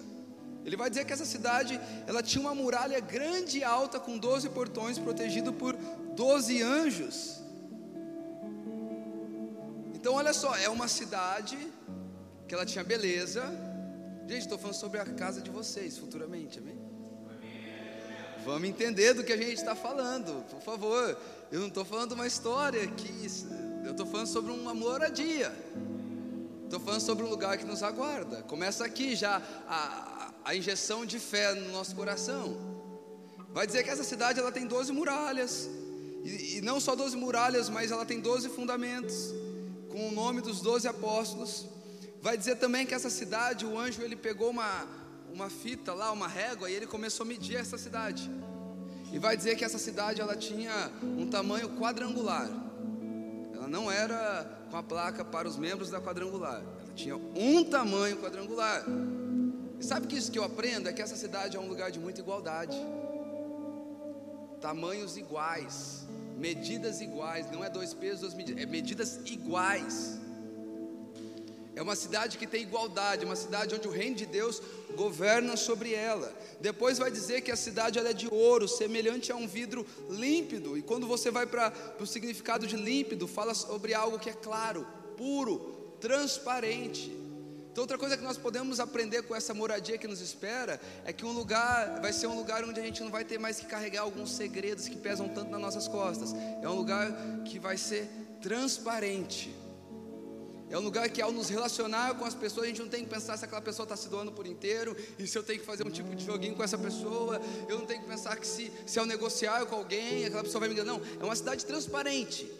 Ele 0.64 0.78
vai 0.78 0.90
dizer 0.90 1.04
que 1.04 1.12
essa 1.12 1.26
cidade, 1.26 1.78
ela 2.08 2.24
tinha 2.24 2.42
uma 2.42 2.56
muralha 2.56 2.98
grande 3.02 3.58
e 3.58 3.64
alta 3.66 4.00
com 4.00 4.18
12 4.18 4.48
portões, 4.52 4.98
protegido 4.98 5.52
por 5.52 5.76
12 5.76 6.62
anjos. 6.62 7.42
Então 9.94 10.14
olha 10.14 10.32
só, 10.32 10.56
é 10.56 10.70
uma 10.70 10.88
cidade 10.88 11.58
que 12.48 12.56
ela 12.56 12.66
tinha 12.66 12.86
beleza. 12.86 13.44
Gente, 14.30 14.44
estou 14.44 14.58
falando 14.58 14.76
sobre 14.76 14.98
a 14.98 15.06
casa 15.06 15.42
de 15.42 15.52
vocês 15.52 15.98
futuramente, 15.98 16.58
amém? 16.60 16.93
Vamos 18.46 18.68
entender 18.68 19.14
do 19.14 19.24
que 19.24 19.32
a 19.32 19.38
gente 19.38 19.54
está 19.54 19.74
falando, 19.74 20.44
por 20.50 20.62
favor. 20.62 21.18
Eu 21.52 21.62
não 21.62 21.68
estou 21.68 21.86
falando 21.86 22.12
uma 22.12 22.28
história 22.28 22.86
que. 22.88 23.28
Eu 23.86 23.92
estou 23.92 24.06
falando 24.06 24.28
sobre 24.28 24.52
uma 24.52 24.74
moradia. 24.74 25.54
Estou 26.64 26.80
falando 26.80 27.02
sobre 27.02 27.24
um 27.24 27.30
lugar 27.30 27.58
que 27.58 27.66
nos 27.66 27.84
aguarda. 27.84 28.42
Começa 28.44 28.84
aqui 28.84 29.16
já 29.16 29.42
a, 29.68 30.32
a 30.44 30.56
injeção 30.56 31.06
de 31.06 31.20
fé 31.20 31.54
no 31.54 31.72
nosso 31.72 31.96
coração. 31.96 32.58
Vai 33.50 33.68
dizer 33.68 33.84
que 33.84 33.90
essa 33.90 34.04
cidade 34.04 34.40
ela 34.40 34.52
tem 34.52 34.66
12 34.66 34.92
muralhas. 34.92 35.70
E, 36.24 36.58
e 36.58 36.62
não 36.62 36.80
só 36.80 36.96
12 36.96 37.16
muralhas, 37.16 37.70
mas 37.70 37.92
ela 37.92 38.06
tem 38.06 38.20
12 38.20 38.50
fundamentos. 38.50 39.34
Com 39.90 40.10
o 40.10 40.12
nome 40.12 40.42
dos 40.42 40.62
12 40.62 40.88
apóstolos. 40.88 41.68
Vai 42.22 42.38
dizer 42.38 42.56
também 42.56 42.86
que 42.86 42.94
essa 42.94 43.10
cidade, 43.10 43.66
o 43.66 43.78
anjo 43.78 44.02
ele 44.02 44.16
pegou 44.16 44.50
uma, 44.50 44.88
uma 45.34 45.50
fita 45.50 45.94
lá, 45.94 46.12
uma 46.12 46.28
régua, 46.28 46.70
e 46.70 46.76
ele 46.76 46.86
começou 46.86 47.24
a 47.24 47.28
medir 47.28 47.56
essa 47.58 47.78
cidade. 47.78 48.30
E 49.12 49.18
vai 49.18 49.36
dizer 49.36 49.56
que 49.56 49.66
essa 49.66 49.80
cidade 49.80 50.22
ela 50.22 50.36
tinha 50.36 50.92
um 51.04 51.28
tamanho 51.28 51.70
quadrangular. 51.78 52.50
Ela 53.54 53.68
não 53.68 53.92
era 53.92 54.66
com 54.70 54.78
a 54.78 54.84
placa 54.84 55.26
para 55.26 55.48
os 55.48 55.58
membros 55.58 55.90
da 55.90 56.00
quadrangular. 56.00 56.62
Ela 56.62 56.94
tinha 56.96 57.16
um 57.16 57.64
tamanho 57.64 58.18
quadrangular. 58.18 58.86
E 59.80 59.84
sabe 59.84 60.08
que 60.08 60.16
isso 60.16 60.32
que 60.32 60.38
eu 60.38 60.44
aprendo 60.44 60.88
é 60.88 60.94
que 60.94 61.02
essa 61.02 61.16
cidade 61.16 61.58
é 61.58 61.60
um 61.60 61.68
lugar 61.68 61.92
de 61.92 62.00
muita 62.00 62.22
igualdade. 62.22 62.78
Tamanhos 64.62 65.18
iguais, 65.18 66.08
medidas 66.38 67.02
iguais, 67.02 67.52
não 67.52 67.64
é 67.64 67.70
dois 67.70 67.94
pesos, 67.94 68.22
duas 68.22 68.34
medidas, 68.34 68.64
é 68.64 68.66
medidas 68.66 69.20
iguais. 69.26 70.20
É 71.76 71.82
uma 71.82 71.96
cidade 71.96 72.38
que 72.38 72.46
tem 72.46 72.62
igualdade, 72.62 73.26
uma 73.26 73.36
cidade 73.36 73.74
onde 73.74 73.88
o 73.88 73.92
reino 73.92 74.16
de 74.16 74.26
Deus 74.26 74.62
governa 74.96 75.58
sobre 75.58 75.94
ela. 75.94 76.32
Depois 76.62 77.00
vai 77.00 77.10
dizer 77.10 77.42
que 77.42 77.52
a 77.52 77.56
cidade 77.56 77.98
é 77.98 78.14
de 78.14 78.28
ouro, 78.32 78.68
semelhante 78.68 79.32
a 79.32 79.36
um 79.36 79.48
vidro 79.48 79.86
límpido. 80.10 80.78
E 80.78 80.84
quando 80.84 81.08
você 81.08 81.32
vai 81.32 81.48
para 81.48 81.74
o 82.00 82.06
significado 82.06 82.68
de 82.68 82.76
límpido, 82.76 83.28
fala 83.28 83.56
sobre 83.56 83.94
algo 83.94 84.20
que 84.20 84.30
é 84.30 84.34
claro, 84.34 84.86
puro, 85.18 85.96
transparente. 86.00 87.24
Então, 87.72 87.82
outra 87.82 87.98
coisa 87.98 88.16
que 88.16 88.24
nós 88.24 88.38
podemos 88.38 88.80
aprender 88.80 89.24
com 89.24 89.36
essa 89.36 89.52
moradia 89.52 89.98
que 89.98 90.08
nos 90.08 90.22
espera 90.22 90.80
é 91.04 91.12
que 91.12 91.26
um 91.26 91.32
lugar 91.32 92.00
vai 92.02 92.14
ser 92.14 92.28
um 92.28 92.36
lugar 92.36 92.64
onde 92.64 92.80
a 92.80 92.84
gente 92.84 93.02
não 93.02 93.10
vai 93.10 93.26
ter 93.26 93.40
mais 93.40 93.60
que 93.60 93.66
carregar 93.66 94.02
alguns 94.04 94.32
segredos 94.32 94.88
que 94.88 94.96
pesam 94.96 95.28
tanto 95.28 95.50
nas 95.50 95.60
nossas 95.60 95.88
costas. 95.88 96.36
É 96.62 96.70
um 96.70 96.76
lugar 96.76 97.12
que 97.46 97.58
vai 97.58 97.76
ser 97.78 98.08
transparente. 98.44 99.63
É 100.70 100.78
um 100.78 100.82
lugar 100.82 101.10
que 101.10 101.22
ao 101.22 101.32
nos 101.32 101.50
relacionar 101.50 102.16
com 102.16 102.26
as 102.26 102.34
pessoas, 102.34 102.66
a 102.66 102.68
gente 102.68 102.82
não 102.82 102.90
tem 102.90 103.04
que 103.04 103.10
pensar 103.10 103.38
se 103.38 103.46
aquela 103.46 103.62
pessoa 103.62 103.84
está 103.84 103.96
se 103.96 104.10
doando 104.10 104.32
por 104.32 104.48
inteiro, 104.48 104.96
e 105.20 105.28
se 105.28 105.38
eu 105.38 105.44
tenho 105.44 105.60
que 105.60 105.66
fazer 105.66 105.86
um 105.86 105.92
tipo 105.92 106.16
de 106.16 106.26
joguinho 106.26 106.56
com 106.56 106.64
essa 106.64 106.78
pessoa, 106.78 107.40
eu 107.68 107.78
não 107.78 107.86
tenho 107.86 108.02
que 108.02 108.08
pensar 108.08 108.36
que 108.38 108.48
se, 108.48 108.72
se 108.86 108.98
ao 108.98 109.06
negociar 109.06 109.66
com 109.66 109.76
alguém, 109.76 110.26
aquela 110.26 110.44
pessoa 110.44 110.60
vai 110.60 110.70
me 110.70 110.76
enganar. 110.76 110.94
Não, 110.94 111.02
é 111.22 111.24
uma 111.24 111.36
cidade 111.36 111.66
transparente. 111.66 112.52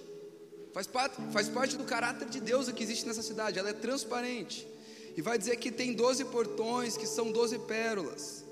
Faz 0.74 0.88
parte, 0.88 1.22
faz 1.32 1.50
parte 1.50 1.78
do 1.78 1.84
caráter 1.84 2.28
de 2.28 2.40
Deus 2.40 2.72
que 2.72 2.84
existe 2.84 3.08
nessa 3.08 3.22
cidade, 3.22 3.60
ela 3.60 3.70
é 3.70 3.74
transparente. 3.74 4.68
E 5.16 5.22
vai 5.22 5.38
dizer 5.38 5.58
que 5.58 5.72
tem 5.72 5.94
12 5.94 6.26
portões, 6.26 6.98
que 6.98 7.06
são 7.06 7.32
12 7.32 7.60
pérolas. 7.60 8.44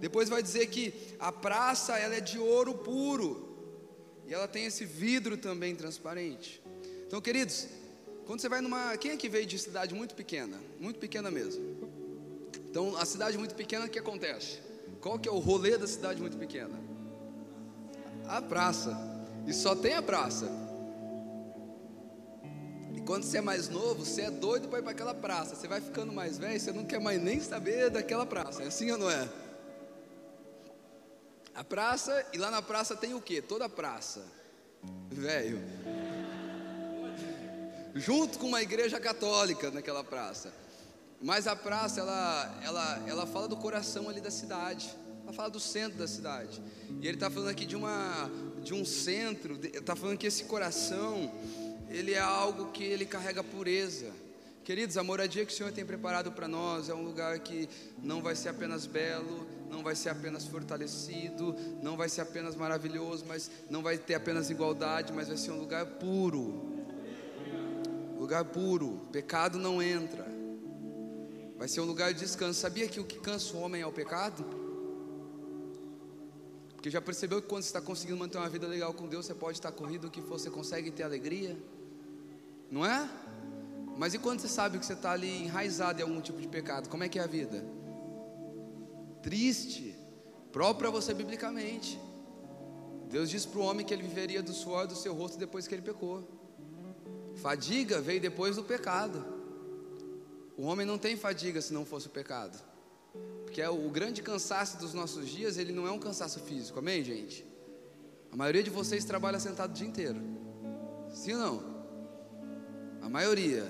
Depois 0.00 0.28
vai 0.28 0.42
dizer 0.42 0.66
que 0.66 0.92
a 1.18 1.30
praça 1.30 1.96
ela 1.98 2.16
é 2.16 2.20
de 2.20 2.38
ouro 2.38 2.74
puro. 2.74 3.46
e 4.26 4.34
ela 4.34 4.46
tem 4.46 4.66
esse 4.66 4.84
vidro 4.84 5.36
também 5.36 5.74
transparente. 5.74 6.62
Então, 7.06 7.20
queridos, 7.20 7.66
quando 8.28 8.42
você 8.42 8.48
vai 8.50 8.60
numa. 8.60 8.94
Quem 8.98 9.12
é 9.12 9.16
que 9.16 9.26
veio 9.26 9.46
de 9.46 9.58
cidade 9.58 9.94
muito 9.94 10.14
pequena? 10.14 10.60
Muito 10.78 11.00
pequena 11.00 11.30
mesmo. 11.30 11.64
Então, 12.70 12.94
a 12.98 13.06
cidade 13.06 13.38
muito 13.38 13.54
pequena, 13.54 13.86
o 13.86 13.88
que 13.88 13.98
acontece? 13.98 14.58
Qual 15.00 15.18
que 15.18 15.26
é 15.26 15.32
o 15.32 15.38
rolê 15.38 15.78
da 15.78 15.86
cidade 15.86 16.20
muito 16.20 16.36
pequena? 16.36 16.78
A 18.26 18.42
praça. 18.42 18.94
E 19.46 19.54
só 19.54 19.74
tem 19.74 19.94
a 19.94 20.02
praça. 20.02 20.46
E 22.94 23.00
quando 23.00 23.22
você 23.22 23.38
é 23.38 23.40
mais 23.40 23.70
novo, 23.70 24.04
você 24.04 24.20
é 24.20 24.30
doido 24.30 24.68
para 24.68 24.80
ir 24.80 24.82
para 24.82 24.92
aquela 24.92 25.14
praça. 25.14 25.56
Você 25.56 25.66
vai 25.66 25.80
ficando 25.80 26.12
mais 26.12 26.36
velho, 26.36 26.60
você 26.60 26.70
não 26.70 26.84
quer 26.84 27.00
mais 27.00 27.22
nem 27.22 27.40
saber 27.40 27.88
daquela 27.88 28.26
praça. 28.26 28.62
É 28.62 28.66
assim 28.66 28.90
ou 28.90 28.98
não 28.98 29.10
é? 29.10 29.26
A 31.54 31.64
praça, 31.64 32.26
e 32.34 32.36
lá 32.36 32.50
na 32.50 32.60
praça 32.60 32.94
tem 32.94 33.14
o 33.14 33.22
que? 33.22 33.40
Toda 33.40 33.70
praça. 33.70 34.22
Velho. 35.10 35.62
Junto 37.98 38.38
com 38.38 38.46
uma 38.46 38.62
igreja 38.62 39.00
católica 39.00 39.70
naquela 39.70 40.04
praça. 40.04 40.52
Mas 41.20 41.48
a 41.48 41.56
praça, 41.56 42.00
ela, 42.00 42.60
ela, 42.62 43.04
ela 43.08 43.26
fala 43.26 43.48
do 43.48 43.56
coração 43.56 44.08
ali 44.08 44.20
da 44.20 44.30
cidade. 44.30 44.88
Ela 45.24 45.32
fala 45.32 45.50
do 45.50 45.58
centro 45.58 45.98
da 45.98 46.06
cidade. 46.06 46.62
E 47.00 47.06
ele 47.06 47.16
está 47.16 47.28
falando 47.28 47.48
aqui 47.48 47.66
de, 47.66 47.74
uma, 47.74 48.30
de 48.62 48.72
um 48.72 48.84
centro. 48.84 49.58
Está 49.62 49.96
falando 49.96 50.16
que 50.16 50.28
esse 50.28 50.44
coração, 50.44 51.30
ele 51.90 52.14
é 52.14 52.20
algo 52.20 52.70
que 52.70 52.84
ele 52.84 53.04
carrega 53.04 53.42
pureza. 53.42 54.12
Queridos, 54.62 54.96
a 54.96 55.02
moradia 55.02 55.44
que 55.44 55.52
o 55.52 55.56
Senhor 55.56 55.72
tem 55.72 55.84
preparado 55.84 56.30
para 56.30 56.46
nós 56.46 56.88
é 56.88 56.94
um 56.94 57.02
lugar 57.02 57.38
que 57.40 57.68
não 58.02 58.22
vai 58.22 58.36
ser 58.36 58.50
apenas 58.50 58.86
belo, 58.86 59.46
não 59.68 59.82
vai 59.82 59.96
ser 59.96 60.10
apenas 60.10 60.44
fortalecido, 60.44 61.56
não 61.82 61.96
vai 61.96 62.08
ser 62.08 62.20
apenas 62.20 62.54
maravilhoso, 62.54 63.24
mas 63.26 63.50
não 63.70 63.82
vai 63.82 63.96
ter 63.96 64.14
apenas 64.14 64.50
igualdade, 64.50 65.12
mas 65.12 65.26
vai 65.26 65.36
ser 65.36 65.50
um 65.50 65.58
lugar 65.58 65.84
puro. 65.86 66.86
Lugar 68.18 68.44
puro, 68.46 69.06
pecado 69.12 69.58
não 69.58 69.82
entra. 69.82 70.26
Vai 71.56 71.68
ser 71.68 71.80
um 71.80 71.84
lugar 71.84 72.12
de 72.12 72.20
descanso. 72.20 72.60
Sabia 72.60 72.88
que 72.88 73.00
o 73.00 73.04
que 73.04 73.18
cansa 73.18 73.56
o 73.56 73.60
homem 73.60 73.82
é 73.82 73.86
o 73.86 73.92
pecado? 73.92 74.44
Porque 76.74 76.90
já 76.90 77.00
percebeu 77.00 77.40
que 77.40 77.48
quando 77.48 77.62
você 77.62 77.68
está 77.68 77.80
conseguindo 77.80 78.18
manter 78.18 78.38
uma 78.38 78.48
vida 78.48 78.66
legal 78.66 78.92
com 78.94 79.08
Deus, 79.08 79.26
você 79.26 79.34
pode 79.34 79.58
estar 79.58 79.72
corrido 79.72 80.10
que 80.10 80.22
for, 80.22 80.38
você 80.38 80.50
consegue 80.50 80.90
ter 80.90 81.02
alegria? 81.02 81.56
Não 82.70 82.84
é? 82.84 83.08
Mas 83.96 84.14
e 84.14 84.18
quando 84.18 84.40
você 84.40 84.48
sabe 84.48 84.78
que 84.78 84.86
você 84.86 84.92
está 84.92 85.12
ali 85.12 85.44
enraizado 85.44 86.00
em 86.00 86.02
algum 86.02 86.20
tipo 86.20 86.40
de 86.40 86.46
pecado? 86.46 86.88
Como 86.88 87.02
é 87.02 87.08
que 87.08 87.18
é 87.18 87.22
a 87.22 87.26
vida? 87.26 87.64
triste, 89.22 89.94
próprio 90.52 90.90
para 90.90 90.90
você 90.90 91.12
biblicamente. 91.12 92.00
Deus 93.10 93.30
disse 93.30 93.48
para 93.48 93.60
o 93.60 93.62
homem 93.62 93.84
que 93.84 93.92
ele 93.92 94.02
viveria 94.02 94.42
do 94.42 94.52
suor 94.52 94.86
do 94.86 94.94
seu 94.96 95.14
rosto 95.14 95.38
depois 95.38 95.66
que 95.66 95.74
ele 95.74 95.82
pecou. 95.82 96.26
Fadiga 97.40 98.00
veio 98.00 98.20
depois 98.20 98.56
do 98.56 98.64
pecado. 98.64 99.24
O 100.56 100.62
homem 100.62 100.84
não 100.84 100.98
tem 100.98 101.16
fadiga 101.16 101.60
se 101.62 101.72
não 101.72 101.84
fosse 101.84 102.08
o 102.08 102.10
pecado. 102.10 102.58
Porque 103.44 103.62
é 103.62 103.70
o 103.70 103.88
grande 103.90 104.22
cansaço 104.22 104.76
dos 104.78 104.92
nossos 104.92 105.28
dias, 105.28 105.56
ele 105.56 105.72
não 105.72 105.86
é 105.86 105.90
um 105.90 105.98
cansaço 105.98 106.40
físico, 106.40 106.78
amém, 106.78 107.02
gente? 107.04 107.46
A 108.30 108.36
maioria 108.36 108.62
de 108.62 108.70
vocês 108.70 109.04
trabalha 109.04 109.38
sentado 109.38 109.70
o 109.70 109.74
dia 109.74 109.86
inteiro. 109.86 110.20
Sim 111.14 111.34
ou 111.34 111.38
não? 111.38 111.78
A 113.02 113.08
maioria. 113.08 113.66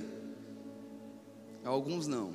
Alguns 1.64 2.06
não. 2.06 2.32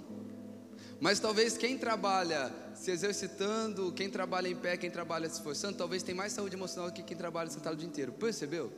Mas 0.99 1.19
talvez 1.19 1.57
quem 1.57 1.77
trabalha 1.77 2.51
se 2.75 2.91
exercitando, 2.91 3.91
quem 3.91 4.09
trabalha 4.09 4.47
em 4.47 4.55
pé, 4.55 4.77
quem 4.77 4.89
trabalha 4.89 5.27
se 5.27 5.35
esforçando, 5.35 5.77
talvez 5.77 6.03
tenha 6.03 6.15
mais 6.15 6.31
saúde 6.31 6.55
emocional 6.55 6.91
do 6.91 6.93
que 6.93 7.03
quem 7.03 7.17
trabalha 7.17 7.49
sentado 7.49 7.73
o 7.73 7.77
dia 7.77 7.87
inteiro. 7.87 8.13
Percebeu? 8.13 8.71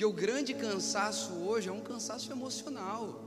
Porque 0.00 0.08
o 0.08 0.14
grande 0.14 0.54
cansaço 0.54 1.30
hoje 1.46 1.68
é 1.68 1.72
um 1.72 1.82
cansaço 1.82 2.32
emocional. 2.32 3.22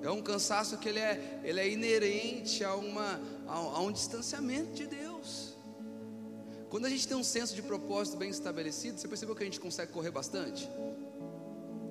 É 0.00 0.10
um 0.10 0.22
cansaço 0.22 0.78
que 0.78 0.88
ele 0.88 0.98
é, 0.98 1.42
ele 1.44 1.60
é 1.60 1.70
inerente 1.70 2.64
a, 2.64 2.74
uma, 2.74 3.20
a, 3.46 3.52
a 3.52 3.80
um 3.80 3.92
distanciamento 3.92 4.72
de 4.72 4.86
Deus. 4.86 5.54
Quando 6.70 6.86
a 6.86 6.88
gente 6.88 7.06
tem 7.06 7.14
um 7.14 7.22
senso 7.22 7.54
de 7.54 7.60
propósito 7.60 8.16
bem 8.16 8.30
estabelecido, 8.30 8.98
você 8.98 9.06
percebeu 9.06 9.36
que 9.36 9.42
a 9.42 9.44
gente 9.44 9.60
consegue 9.60 9.92
correr 9.92 10.10
bastante? 10.10 10.66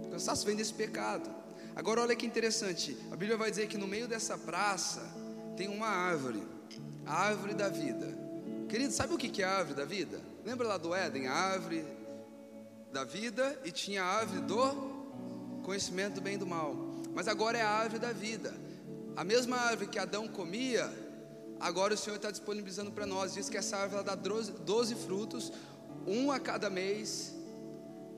O 0.03 0.09
cansaço 0.09 0.47
vem 0.47 0.55
desse 0.55 0.73
pecado. 0.73 1.29
Agora 1.75 2.01
olha 2.01 2.15
que 2.15 2.25
interessante, 2.25 2.97
a 3.11 3.15
Bíblia 3.15 3.37
vai 3.37 3.51
dizer 3.51 3.67
que 3.67 3.77
no 3.77 3.87
meio 3.87 4.07
dessa 4.07 4.35
praça 4.35 5.03
tem 5.55 5.67
uma 5.67 5.85
árvore, 5.85 6.41
a 7.05 7.13
árvore 7.13 7.53
da 7.53 7.69
vida. 7.69 8.17
Querido, 8.67 8.93
sabe 8.93 9.13
o 9.13 9.17
que 9.19 9.43
é 9.43 9.45
a 9.45 9.57
árvore 9.57 9.75
da 9.75 9.85
vida? 9.85 10.19
Lembra 10.43 10.67
lá 10.67 10.77
do 10.77 10.91
Éden, 10.91 11.27
a 11.27 11.33
árvore 11.33 11.85
da 12.91 13.03
vida 13.03 13.59
e 13.63 13.71
tinha 13.71 14.03
a 14.03 14.05
árvore 14.05 14.41
do 14.41 15.61
conhecimento 15.63 16.15
do 16.15 16.21
bem 16.21 16.35
e 16.35 16.37
do 16.37 16.45
mal. 16.45 16.75
Mas 17.13 17.27
agora 17.27 17.57
é 17.57 17.61
a 17.61 17.69
árvore 17.69 17.99
da 17.99 18.11
vida. 18.11 18.53
A 19.15 19.23
mesma 19.23 19.57
árvore 19.57 19.89
que 19.89 19.99
Adão 19.99 20.27
comia, 20.27 20.91
agora 21.59 21.93
o 21.93 21.97
Senhor 21.97 22.15
está 22.15 22.31
disponibilizando 22.31 22.91
para 22.91 23.05
nós. 23.05 23.33
Diz 23.33 23.49
que 23.49 23.57
essa 23.57 23.77
árvore 23.77 24.03
dá 24.03 24.15
12, 24.15 24.51
12 24.51 24.95
frutos, 24.95 25.51
um 26.05 26.31
a 26.31 26.39
cada 26.39 26.69
mês, 26.69 27.33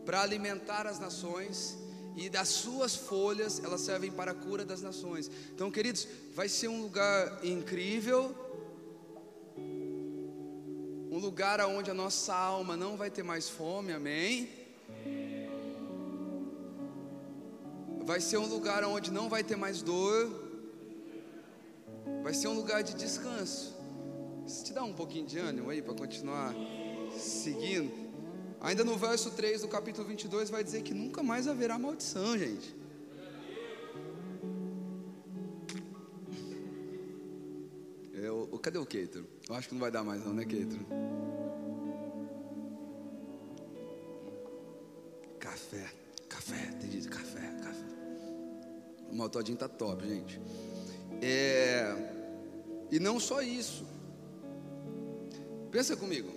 para 0.05 0.21
alimentar 0.21 0.87
as 0.87 0.99
nações 0.99 1.77
e 2.15 2.29
das 2.29 2.49
suas 2.49 2.95
folhas 2.95 3.63
elas 3.63 3.81
servem 3.81 4.11
para 4.11 4.31
a 4.31 4.35
cura 4.35 4.63
das 4.63 4.81
nações. 4.81 5.29
Então, 5.53 5.71
queridos, 5.71 6.07
vai 6.33 6.47
ser 6.47 6.67
um 6.67 6.81
lugar 6.81 7.43
incrível, 7.43 8.35
um 9.57 11.17
lugar 11.17 11.59
onde 11.61 11.89
a 11.89 11.93
nossa 11.93 12.35
alma 12.35 12.75
não 12.75 12.97
vai 12.97 13.09
ter 13.09 13.23
mais 13.23 13.49
fome, 13.49 13.91
amém? 13.91 14.62
Vai 18.05 18.19
ser 18.19 18.37
um 18.37 18.45
lugar 18.45 18.83
onde 18.83 19.11
não 19.11 19.29
vai 19.29 19.43
ter 19.43 19.55
mais 19.55 19.81
dor, 19.81 20.29
vai 22.21 22.33
ser 22.33 22.47
um 22.47 22.53
lugar 22.53 22.83
de 22.83 22.93
descanso. 22.93 23.73
Isso 24.45 24.65
te 24.65 24.73
dá 24.73 24.83
um 24.83 24.93
pouquinho 24.93 25.25
de 25.25 25.39
ânimo 25.39 25.69
aí 25.69 25.81
para 25.81 25.93
continuar 25.93 26.53
seguindo. 27.17 27.91
Ainda 28.59 28.83
no 28.83 28.97
verso 28.97 29.31
3 29.31 29.61
do 29.61 29.67
capítulo 29.67 30.07
22 30.07 30.49
vai 30.49 30.63
dizer 30.63 30.83
que 30.83 30.93
nunca 30.93 31.21
mais 31.21 31.47
haverá 31.47 31.77
maldição, 31.77 32.37
gente. 32.37 32.75
Eu, 38.13 38.49
é, 38.53 38.57
cadê 38.59 38.77
o 38.77 38.85
Keitro? 38.85 39.27
Eu 39.49 39.55
acho 39.55 39.67
que 39.67 39.73
não 39.73 39.81
vai 39.81 39.91
dar 39.91 40.03
mais 40.03 40.23
não, 40.23 40.33
né, 40.33 40.45
Keitro? 40.45 40.79
Café, 45.39 45.91
café, 46.29 46.71
tem 46.79 46.89
gente, 46.89 47.09
café, 47.09 47.41
café. 47.61 47.82
O 49.13 49.15
maltodinho 49.15 49.55
tá 49.55 49.69
top, 49.69 50.07
gente. 50.07 50.41
É, 51.21 51.95
e 52.91 52.99
não 52.99 53.19
só 53.19 53.43
isso. 53.43 53.85
Pensa 55.69 55.95
comigo. 55.95 56.33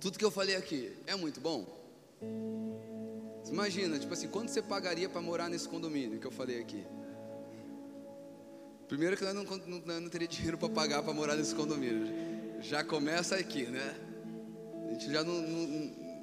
Tudo 0.00 0.18
que 0.18 0.24
eu 0.24 0.30
falei 0.30 0.56
aqui 0.56 0.96
é 1.06 1.14
muito 1.14 1.38
bom? 1.38 1.66
Imagina, 3.50 3.98
tipo 3.98 4.14
assim, 4.14 4.26
quanto 4.26 4.50
você 4.50 4.62
pagaria 4.62 5.06
para 5.06 5.20
morar 5.20 5.50
nesse 5.50 5.68
condomínio 5.68 6.18
que 6.18 6.26
eu 6.26 6.30
falei 6.30 6.60
aqui? 6.62 6.82
Primeiro 8.88 9.14
que 9.14 9.24
eu 9.24 9.34
não, 9.34 9.44
não, 9.44 10.00
não 10.00 10.08
teria 10.08 10.26
dinheiro 10.28 10.56
para 10.56 10.70
pagar 10.70 11.02
para 11.02 11.12
morar 11.12 11.36
nesse 11.36 11.54
condomínio. 11.54 12.06
Já 12.62 12.82
começa 12.82 13.36
aqui, 13.36 13.66
né? 13.66 13.94
A 14.88 14.92
gente 14.92 15.12
já 15.12 15.22
não, 15.22 15.42
não, 15.42 15.68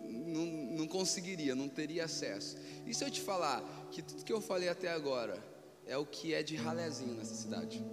não 0.10 0.63
conseguiria, 0.88 1.56
não 1.56 1.70
teria 1.70 2.06
acesso. 2.06 2.58
E 2.86 2.94
se 2.94 3.04
eu 3.04 3.12
te 3.12 3.22
falar 3.22 3.64
que 3.92 4.02
tudo 4.02 4.24
que 4.24 4.34
eu 4.34 4.42
falei 4.42 4.70
até 4.70 4.92
agora 4.92 5.38
é 5.86 5.98
o 5.98 6.06
que 6.06 6.34
é 6.34 6.42
de 6.42 6.56
ralézinho 6.56 7.14
nessa 7.14 7.36
cidade? 7.36 7.84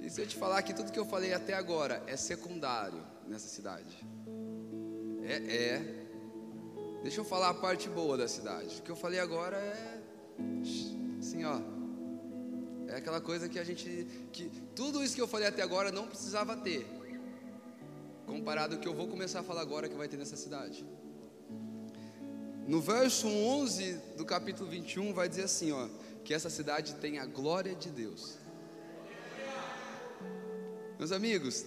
E 0.00 0.08
se 0.08 0.20
eu 0.20 0.26
te 0.26 0.36
falar 0.36 0.62
que 0.62 0.72
tudo 0.72 0.90
que 0.90 0.98
eu 0.98 1.04
falei 1.04 1.32
até 1.34 1.52
agora 1.52 2.02
é 2.06 2.16
secundário 2.16 3.02
nessa 3.28 3.48
cidade? 3.48 4.04
É, 5.22 5.34
é. 5.34 6.00
Deixa 7.02 7.20
eu 7.20 7.24
falar 7.24 7.50
a 7.50 7.54
parte 7.54 7.88
boa 7.88 8.16
da 8.16 8.26
cidade. 8.26 8.80
O 8.80 8.82
que 8.82 8.90
eu 8.90 8.96
falei 8.96 9.20
agora 9.20 9.56
é. 9.56 10.00
Assim, 11.18 11.44
ó. 11.44 11.60
É 12.88 12.96
aquela 12.96 13.20
coisa 13.20 13.48
que 13.48 13.58
a 13.58 13.64
gente. 13.64 14.06
que 14.32 14.50
Tudo 14.74 15.04
isso 15.04 15.14
que 15.14 15.20
eu 15.20 15.28
falei 15.28 15.46
até 15.46 15.62
agora 15.62 15.92
não 15.92 16.06
precisava 16.06 16.56
ter. 16.56 16.86
Comparado 18.30 18.76
ao 18.76 18.80
que 18.80 18.86
eu 18.86 18.94
vou 18.94 19.08
começar 19.08 19.40
a 19.40 19.42
falar 19.42 19.60
agora 19.60 19.88
que 19.88 19.96
vai 19.96 20.06
ter 20.06 20.16
nessa 20.16 20.36
cidade. 20.36 20.86
No 22.64 22.80
verso 22.80 23.26
11 23.26 23.94
do 24.16 24.24
capítulo 24.24 24.70
21 24.70 25.12
vai 25.12 25.28
dizer 25.28 25.42
assim, 25.42 25.72
ó, 25.72 25.88
que 26.24 26.32
essa 26.32 26.48
cidade 26.48 26.94
tem 26.94 27.18
a 27.18 27.26
glória 27.26 27.74
de 27.74 27.90
Deus. 27.90 28.38
Meus 30.96 31.10
amigos, 31.10 31.66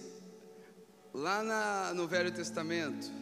lá 1.12 1.42
na, 1.42 1.92
no 1.92 2.08
Velho 2.08 2.32
Testamento, 2.32 3.12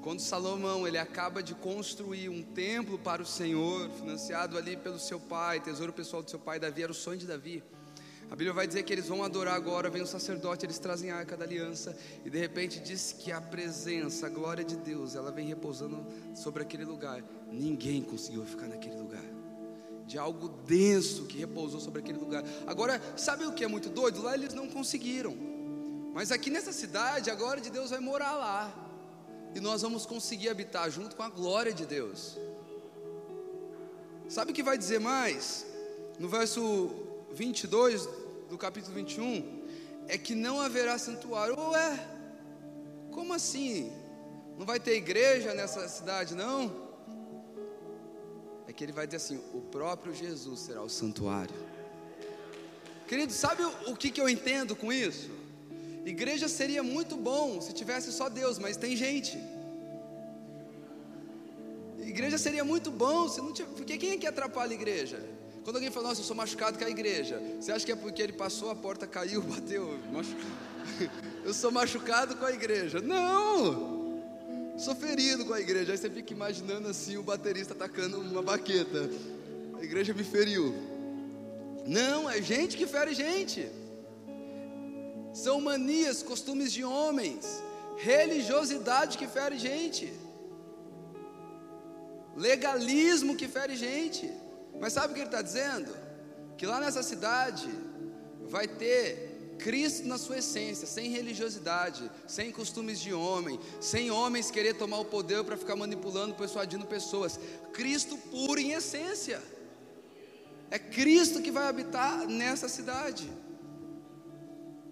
quando 0.00 0.20
Salomão 0.20 0.86
ele 0.86 0.98
acaba 0.98 1.42
de 1.42 1.56
construir 1.56 2.28
um 2.28 2.44
templo 2.44 2.96
para 2.96 3.20
o 3.20 3.26
Senhor, 3.26 3.90
financiado 3.90 4.56
ali 4.56 4.76
pelo 4.76 5.00
seu 5.00 5.18
pai, 5.18 5.58
tesouro 5.58 5.92
pessoal 5.92 6.22
do 6.22 6.30
seu 6.30 6.38
pai 6.38 6.60
Davi, 6.60 6.84
era 6.84 6.92
o 6.92 6.94
sonho 6.94 7.18
de 7.18 7.26
Davi. 7.26 7.60
A 8.30 8.36
Bíblia 8.36 8.52
vai 8.52 8.66
dizer 8.66 8.82
que 8.82 8.92
eles 8.92 9.08
vão 9.08 9.24
adorar 9.24 9.54
agora, 9.54 9.88
vem 9.88 10.02
o 10.02 10.06
sacerdote, 10.06 10.66
eles 10.66 10.78
trazem 10.78 11.10
a 11.10 11.16
arca 11.16 11.34
da 11.34 11.44
aliança, 11.46 11.96
e 12.24 12.28
de 12.28 12.38
repente 12.38 12.78
diz 12.78 13.14
que 13.18 13.32
a 13.32 13.40
presença, 13.40 14.26
a 14.26 14.28
glória 14.28 14.62
de 14.62 14.76
Deus, 14.76 15.14
ela 15.14 15.32
vem 15.32 15.46
repousando 15.46 16.06
sobre 16.34 16.62
aquele 16.62 16.84
lugar. 16.84 17.24
Ninguém 17.50 18.02
conseguiu 18.02 18.44
ficar 18.44 18.68
naquele 18.68 18.96
lugar. 18.96 19.24
De 20.06 20.18
algo 20.18 20.48
denso 20.48 21.24
que 21.24 21.38
repousou 21.38 21.80
sobre 21.80 22.00
aquele 22.00 22.18
lugar. 22.18 22.44
Agora, 22.66 23.00
sabe 23.16 23.46
o 23.46 23.52
que 23.52 23.64
é 23.64 23.68
muito 23.68 23.88
doido? 23.88 24.22
Lá 24.22 24.34
eles 24.34 24.52
não 24.52 24.68
conseguiram. 24.68 25.34
Mas 26.12 26.30
aqui 26.30 26.50
nessa 26.50 26.72
cidade, 26.72 27.30
a 27.30 27.34
glória 27.34 27.62
de 27.62 27.70
Deus 27.70 27.90
vai 27.90 28.00
morar 28.00 28.34
lá. 28.34 28.90
E 29.54 29.60
nós 29.60 29.82
vamos 29.82 30.04
conseguir 30.04 30.50
habitar 30.50 30.90
junto 30.90 31.16
com 31.16 31.22
a 31.22 31.28
glória 31.28 31.72
de 31.72 31.86
Deus. 31.86 32.38
Sabe 34.28 34.50
o 34.50 34.54
que 34.54 34.62
vai 34.62 34.76
dizer 34.76 34.98
mais? 34.98 35.66
No 36.18 36.28
verso 36.28 37.07
22 37.32 38.08
do 38.48 38.56
capítulo 38.56 38.94
21, 38.94 39.64
é 40.08 40.16
que 40.16 40.34
não 40.34 40.60
haverá 40.60 40.98
santuário. 40.98 41.58
Ué, 41.70 42.08
como 43.12 43.34
assim? 43.34 43.92
Não 44.58 44.66
vai 44.66 44.80
ter 44.80 44.96
igreja 44.96 45.54
nessa 45.54 45.88
cidade, 45.88 46.34
não? 46.34 46.88
É 48.66 48.72
que 48.72 48.82
ele 48.84 48.92
vai 48.92 49.06
dizer 49.06 49.18
assim: 49.18 49.40
o 49.52 49.60
próprio 49.60 50.14
Jesus 50.14 50.60
será 50.60 50.82
o 50.82 50.88
santuário. 50.88 51.54
Querido, 53.06 53.32
sabe 53.32 53.62
o, 53.86 53.96
que, 53.96 54.10
que 54.10 54.20
eu 54.20 54.28
entendo 54.28 54.76
com 54.76 54.92
isso? 54.92 55.30
Igreja 56.04 56.48
seria 56.48 56.82
muito 56.82 57.16
bom 57.16 57.60
se 57.60 57.72
tivesse 57.72 58.12
só 58.12 58.28
Deus, 58.28 58.58
mas 58.58 58.76
tem 58.76 58.96
gente. 58.96 59.38
Igreja 61.98 62.38
seria 62.38 62.64
muito 62.64 62.90
bom 62.90 63.28
se 63.28 63.40
não 63.40 63.52
tivesse. 63.52 63.74
Porque 63.76 63.96
quem 63.96 64.10
é 64.12 64.16
que 64.18 64.26
atrapalha 64.26 64.72
a 64.72 64.74
igreja? 64.74 65.37
Quando 65.68 65.76
alguém 65.76 65.90
fala, 65.90 66.08
nossa, 66.08 66.22
eu 66.22 66.24
sou 66.24 66.34
machucado 66.34 66.78
com 66.78 66.84
a 66.86 66.88
igreja, 66.88 67.42
você 67.60 67.70
acha 67.70 67.84
que 67.84 67.92
é 67.92 67.94
porque 67.94 68.22
ele 68.22 68.32
passou, 68.32 68.70
a 68.70 68.74
porta 68.74 69.06
caiu, 69.06 69.42
bateu, 69.44 69.98
eu 71.44 71.52
sou 71.52 71.70
machucado 71.70 72.36
com 72.36 72.46
a 72.46 72.52
igreja. 72.52 73.02
Não! 73.02 74.22
Sou 74.78 74.94
ferido 74.94 75.44
com 75.44 75.52
a 75.52 75.60
igreja. 75.60 75.92
Aí 75.92 75.98
você 75.98 76.08
fica 76.08 76.32
imaginando 76.32 76.88
assim 76.88 77.18
o 77.18 77.22
baterista 77.22 77.74
atacando 77.74 78.18
uma 78.18 78.40
baqueta. 78.40 79.10
A 79.78 79.84
igreja 79.84 80.14
me 80.14 80.24
feriu. 80.24 80.74
Não, 81.86 82.30
é 82.30 82.40
gente 82.40 82.74
que 82.74 82.86
fere 82.86 83.12
gente. 83.12 83.68
São 85.34 85.60
manias, 85.60 86.22
costumes 86.22 86.72
de 86.72 86.82
homens, 86.82 87.62
religiosidade 87.98 89.18
que 89.18 89.26
fere 89.26 89.58
gente, 89.58 90.10
legalismo 92.34 93.36
que 93.36 93.46
fere 93.46 93.76
gente. 93.76 94.47
Mas 94.80 94.92
sabe 94.92 95.12
o 95.12 95.14
que 95.14 95.20
ele 95.20 95.28
está 95.28 95.42
dizendo? 95.42 95.94
Que 96.56 96.66
lá 96.66 96.80
nessa 96.80 97.02
cidade 97.02 97.68
vai 98.48 98.66
ter 98.66 99.54
Cristo 99.58 100.06
na 100.06 100.16
sua 100.16 100.38
essência, 100.38 100.86
sem 100.86 101.10
religiosidade, 101.10 102.10
sem 102.26 102.50
costumes 102.52 103.00
de 103.00 103.12
homem, 103.12 103.58
sem 103.80 104.10
homens 104.10 104.50
querer 104.50 104.74
tomar 104.74 104.98
o 104.98 105.04
poder 105.04 105.44
para 105.44 105.56
ficar 105.56 105.76
manipulando, 105.76 106.34
persuadindo 106.34 106.86
pessoas. 106.86 107.38
Cristo 107.72 108.16
puro 108.16 108.60
em 108.60 108.72
essência. 108.72 109.42
É 110.70 110.78
Cristo 110.78 111.42
que 111.42 111.50
vai 111.50 111.66
habitar 111.66 112.26
nessa 112.26 112.68
cidade. 112.68 113.28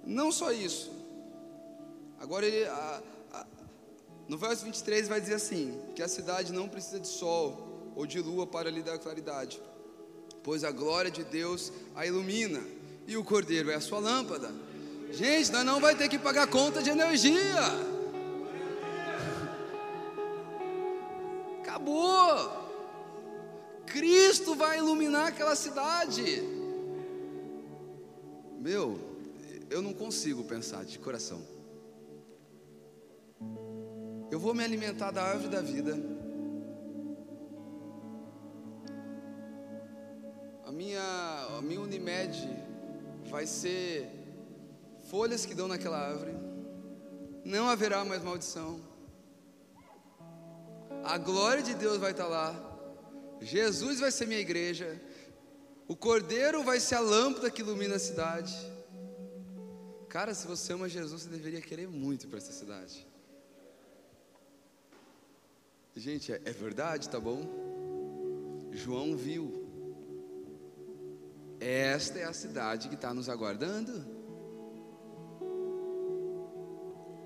Não 0.05 0.33
só 0.33 0.53
isso. 0.53 0.93
Agora 2.19 2.47
ele, 2.47 2.67
a, 2.67 3.03
a, 3.33 3.47
no 4.29 4.39
verso 4.39 4.65
23 4.65 5.09
vai 5.09 5.21
dizer 5.21 5.35
assim: 5.35 5.81
que 5.95 6.03
a 6.03 6.09
cidade 6.09 6.53
não 6.53 6.69
precisa 6.69 6.99
de 6.99 7.09
sol 7.09 7.66
ou 7.97 8.07
de 8.07 8.21
lua 8.21 8.47
para 8.47 8.71
lhe 8.71 8.83
dar 8.83 8.99
claridade 8.99 9.61
pois 10.47 10.63
a 10.63 10.71
glória 10.71 11.11
de 11.11 11.25
Deus 11.25 11.73
a 11.93 12.07
ilumina, 12.07 12.63
e 13.05 13.17
o 13.17 13.25
cordeiro 13.25 13.69
é 13.69 13.75
a 13.75 13.81
sua 13.81 13.99
lâmpada. 13.99 14.55
Gente, 15.11 15.51
nós 15.51 15.67
não 15.67 15.81
vai 15.81 15.97
ter 15.97 16.09
que 16.09 16.21
pagar 16.21 16.47
conta 16.47 16.81
de 16.81 16.89
energia. 16.89 17.61
Acabou. 21.61 22.65
Cristo 23.87 24.55
vai 24.55 24.79
iluminar 24.79 25.29
aquela 25.29 25.57
cidade. 25.57 26.43
Meu, 28.61 29.01
eu 29.69 29.83
não 29.83 29.93
consigo 29.93 30.45
pensar 30.45 30.85
de 30.85 30.97
coração. 31.01 31.43
Eu 34.31 34.39
vou 34.39 34.55
me 34.55 34.63
alimentar 34.63 35.11
da 35.11 35.25
árvore 35.25 35.49
da 35.49 35.61
vida 35.61 35.99
minha, 40.77 41.01
a 41.59 41.63
minha 41.63 41.81
Unimed 41.81 42.37
vai 43.31 43.47
ser 43.47 44.11
folhas 45.09 45.47
que 45.47 45.55
dão 45.55 45.67
naquela 45.67 45.99
árvore, 45.99 46.35
não 47.43 47.67
haverá 47.67 48.05
mais 48.05 48.23
maldição, 48.23 48.79
a 51.03 51.17
glória 51.17 51.63
de 51.63 51.75
Deus 51.75 51.97
vai 51.97 52.11
estar 52.11 52.27
lá, 52.27 52.53
Jesus 53.41 54.01
vai 54.01 54.11
ser 54.11 54.27
minha 54.27 54.41
igreja, 54.41 55.01
o 55.89 55.97
cordeiro 55.97 56.63
vai 56.63 56.79
ser 56.79 56.97
a 56.97 57.01
lâmpada 57.01 57.51
que 57.51 57.63
ilumina 57.63 57.95
a 57.95 57.99
cidade. 57.99 58.55
Cara, 60.09 60.35
se 60.35 60.47
você 60.47 60.73
ama 60.73 60.89
Jesus, 60.89 61.23
você 61.23 61.29
deveria 61.29 61.61
querer 61.61 61.89
muito 61.89 62.27
para 62.29 62.39
essa 62.39 62.53
cidade. 62.53 63.07
Gente, 65.95 66.33
é, 66.33 66.41
é 66.45 66.51
verdade, 66.51 67.09
tá 67.09 67.21
bom? 67.21 68.69
João 68.73 69.17
viu 69.17 69.66
esta 71.61 72.19
é 72.19 72.25
a 72.25 72.33
cidade 72.33 72.89
que 72.89 72.95
está 72.95 73.13
nos 73.15 73.29
aguardando. 73.29 74.05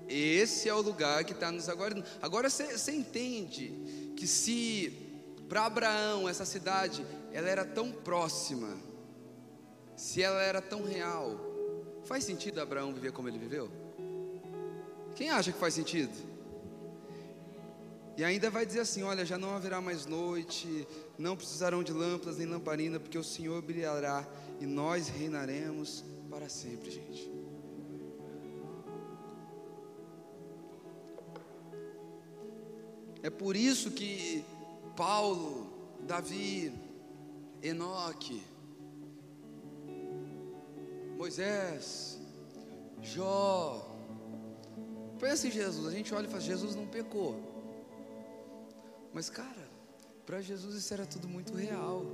Esse 0.07 0.67
é 0.67 0.73
o 0.73 0.81
lugar 0.81 1.23
que 1.23 1.31
está 1.31 1.51
nos 1.51 1.69
aguardando. 1.69 2.05
Agora 2.21 2.49
você 2.49 2.91
entende 2.91 4.13
que 4.15 4.27
se 4.27 5.07
para 5.47 5.65
Abraão 5.65 6.27
essa 6.29 6.45
cidade 6.45 7.05
ela 7.31 7.49
era 7.49 7.65
tão 7.65 7.91
próxima, 7.91 8.77
se 9.95 10.21
ela 10.21 10.41
era 10.41 10.61
tão 10.61 10.83
real, 10.83 11.39
faz 12.03 12.23
sentido 12.23 12.59
Abraão 12.59 12.93
viver 12.93 13.11
como 13.11 13.27
ele 13.27 13.37
viveu? 13.37 13.71
Quem 15.15 15.29
acha 15.29 15.51
que 15.51 15.59
faz 15.59 15.73
sentido? 15.73 16.30
E 18.17 18.23
ainda 18.23 18.49
vai 18.49 18.65
dizer 18.65 18.81
assim: 18.81 19.03
Olha, 19.03 19.25
já 19.25 19.37
não 19.37 19.55
haverá 19.55 19.79
mais 19.81 20.05
noite, 20.05 20.87
não 21.17 21.35
precisarão 21.35 21.83
de 21.83 21.93
lâmpadas 21.93 22.37
nem 22.37 22.47
lamparina, 22.47 22.99
porque 22.99 23.17
o 23.17 23.23
Senhor 23.23 23.61
brilhará 23.61 24.27
e 24.59 24.65
nós 24.65 25.07
reinaremos 25.07 26.03
para 26.29 26.49
sempre, 26.49 26.91
gente. 26.91 27.31
É 33.23 33.29
por 33.29 33.55
isso 33.55 33.91
que 33.91 34.43
Paulo, 34.95 35.71
Davi, 36.01 36.73
Enoque, 37.61 38.41
Moisés, 41.17 42.19
Jó, 43.01 43.95
pensa 45.19 45.47
em 45.47 45.51
Jesus, 45.51 45.85
a 45.85 45.91
gente 45.91 46.13
olha 46.13 46.25
e 46.25 46.29
fala, 46.29 46.41
Jesus 46.41 46.75
não 46.75 46.87
pecou. 46.87 47.50
Mas, 49.13 49.29
cara, 49.29 49.69
para 50.25 50.41
Jesus 50.41 50.75
isso 50.75 50.93
era 50.93 51.05
tudo 51.05 51.27
muito 51.27 51.53
real. 51.53 52.05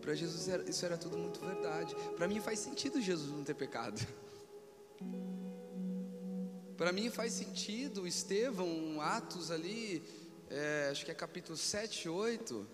Para 0.00 0.14
Jesus 0.14 0.48
isso 0.68 0.84
era 0.84 0.96
tudo 0.96 1.18
muito 1.18 1.40
verdade. 1.40 1.94
Para 2.16 2.28
mim 2.28 2.40
faz 2.40 2.60
sentido 2.60 3.00
Jesus 3.00 3.30
não 3.30 3.44
ter 3.44 3.54
pecado. 3.54 4.00
Para 6.76 6.92
mim 6.92 7.10
faz 7.10 7.34
sentido 7.34 8.06
Estevão, 8.06 9.02
Atos 9.02 9.50
ali, 9.50 10.02
é, 10.48 10.88
acho 10.90 11.04
que 11.04 11.10
é 11.10 11.14
capítulo 11.14 11.58
7, 11.58 12.08
8. 12.08 12.66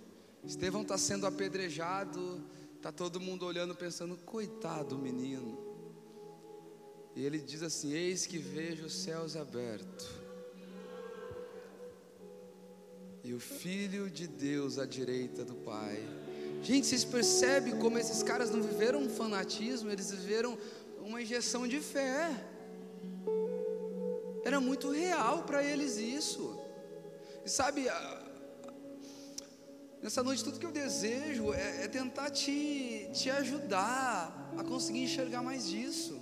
Estevão 0.44 0.82
está 0.82 0.96
sendo 0.96 1.26
apedrejado, 1.26 2.40
está 2.76 2.92
todo 2.92 3.18
mundo 3.18 3.44
olhando, 3.44 3.74
pensando, 3.74 4.16
coitado 4.18 4.96
menino. 4.96 5.58
E 7.16 7.24
ele 7.24 7.40
diz 7.40 7.64
assim: 7.64 7.94
Eis 7.94 8.26
que 8.26 8.38
vejo 8.38 8.84
os 8.84 8.94
céus 8.94 9.34
abertos 9.34 10.25
e 13.26 13.34
o 13.34 13.40
Filho 13.40 14.08
de 14.08 14.28
Deus 14.28 14.78
à 14.78 14.86
direita 14.86 15.44
do 15.44 15.56
Pai. 15.56 16.00
Gente, 16.62 16.86
vocês 16.86 17.04
percebem 17.04 17.76
como 17.76 17.98
esses 17.98 18.22
caras 18.22 18.52
não 18.52 18.62
viveram 18.62 19.00
um 19.02 19.08
fanatismo, 19.08 19.90
eles 19.90 20.12
viveram 20.12 20.56
uma 21.00 21.20
injeção 21.20 21.66
de 21.66 21.80
fé. 21.80 22.30
Era 24.44 24.60
muito 24.60 24.92
real 24.92 25.42
para 25.42 25.60
eles 25.64 25.96
isso. 25.96 26.56
E 27.44 27.50
sabe, 27.50 27.88
nessa 30.00 30.22
noite 30.22 30.44
tudo 30.44 30.60
que 30.60 30.66
eu 30.66 30.70
desejo 30.70 31.52
é, 31.52 31.82
é 31.82 31.88
tentar 31.88 32.30
te, 32.30 33.10
te 33.12 33.28
ajudar 33.28 34.52
a 34.56 34.62
conseguir 34.62 35.02
enxergar 35.02 35.42
mais 35.42 35.66
disso. 35.66 36.16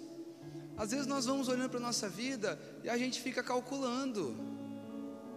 Às 0.75 0.91
vezes 0.91 1.07
nós 1.07 1.27
vamos 1.27 1.49
olhando 1.49 1.69
para 1.69 1.81
a 1.81 1.83
nossa 1.83 2.09
vida 2.09 2.59
e 2.83 2.89
a 2.89 2.97
gente 2.97 3.21
fica 3.21 3.43
calculando. 3.43 4.35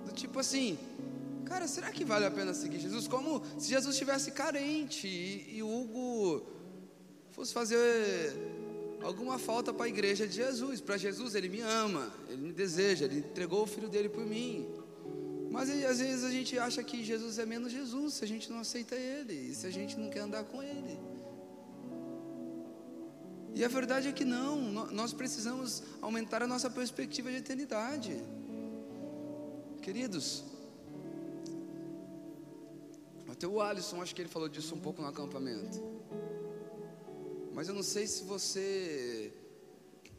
Do 0.06 0.13
tipo 0.13 0.39
assim, 0.39 0.80
Cara, 1.47 1.67
será 1.67 1.91
que 1.91 2.03
vale 2.03 2.25
a 2.25 2.31
pena 2.31 2.53
seguir 2.53 2.79
Jesus? 2.79 3.07
Como 3.07 3.41
se 3.57 3.69
Jesus 3.69 3.93
estivesse 3.95 4.31
carente 4.31 5.07
e, 5.07 5.57
e 5.57 5.63
Hugo 5.63 6.45
fosse 7.31 7.53
fazer 7.53 8.36
alguma 9.01 9.38
falta 9.38 9.73
para 9.73 9.86
a 9.86 9.89
igreja 9.89 10.27
de 10.27 10.36
Jesus. 10.36 10.81
Para 10.81 10.97
Jesus, 10.97 11.36
Ele 11.36 11.49
me 11.49 11.62
ama, 11.62 12.12
Ele 12.29 12.41
me 12.41 12.53
deseja, 12.53 13.05
Ele 13.05 13.19
entregou 13.19 13.63
o 13.63 13.67
filho 13.67 13.89
dele 13.89 14.10
por 14.10 14.25
mim. 14.25 14.67
Mas 15.49 15.69
às 15.69 15.99
vezes 15.99 16.23
a 16.23 16.31
gente 16.31 16.60
acha 16.60 16.83
que 16.83 17.03
Jesus 17.03 17.39
é 17.39 17.45
menos 17.45 17.71
Jesus 17.71 18.15
se 18.15 18.23
a 18.25 18.27
gente 18.27 18.51
não 18.51 18.60
aceita 18.60 18.95
Ele, 18.95 19.33
e 19.33 19.55
se 19.55 19.65
a 19.65 19.71
gente 19.71 19.97
não 19.97 20.10
quer 20.10 20.19
andar 20.19 20.43
com 20.43 20.62
Ele. 20.62 20.99
E 23.55 23.63
a 23.63 23.67
verdade 23.67 24.10
é 24.10 24.12
que 24.12 24.25
não, 24.25 24.62
nós 24.91 25.13
precisamos 25.13 25.81
aumentar 26.01 26.43
a 26.43 26.47
nossa 26.47 26.69
perspectiva 26.69 27.31
de 27.31 27.38
eternidade. 27.38 28.21
Queridos, 29.81 30.43
até 33.30 33.46
o 33.48 33.62
Alisson, 33.62 34.02
acho 34.02 34.16
que 34.16 34.22
ele 34.22 34.30
falou 34.30 34.48
disso 34.48 34.74
um 34.74 34.80
pouco 34.80 35.02
no 35.02 35.08
acampamento. 35.08 35.82
Mas 37.54 37.68
eu 37.68 37.74
não 37.74 37.84
sei 37.84 38.08
se 38.08 38.24
você. 38.24 39.34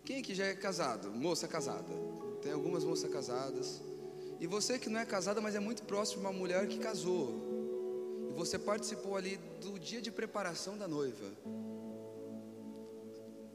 Quem 0.04 0.18
aqui 0.18 0.34
já 0.34 0.46
é 0.46 0.54
casado? 0.54 1.10
Moça 1.10 1.46
casada. 1.46 1.94
Tem 2.42 2.52
algumas 2.52 2.84
moças 2.84 3.10
casadas. 3.10 3.80
E 4.40 4.46
você 4.46 4.78
que 4.78 4.88
não 4.88 5.00
é 5.00 5.06
casada, 5.06 5.40
mas 5.40 5.54
é 5.54 5.60
muito 5.60 5.82
próximo 5.82 6.20
de 6.20 6.26
uma 6.26 6.32
mulher 6.32 6.66
que 6.68 6.78
casou. 6.78 7.34
E 8.30 8.32
você 8.32 8.58
participou 8.58 9.16
ali 9.16 9.36
do 9.60 9.78
dia 9.78 10.00
de 10.00 10.10
preparação 10.10 10.76
da 10.76 10.86
noiva. 10.86 11.26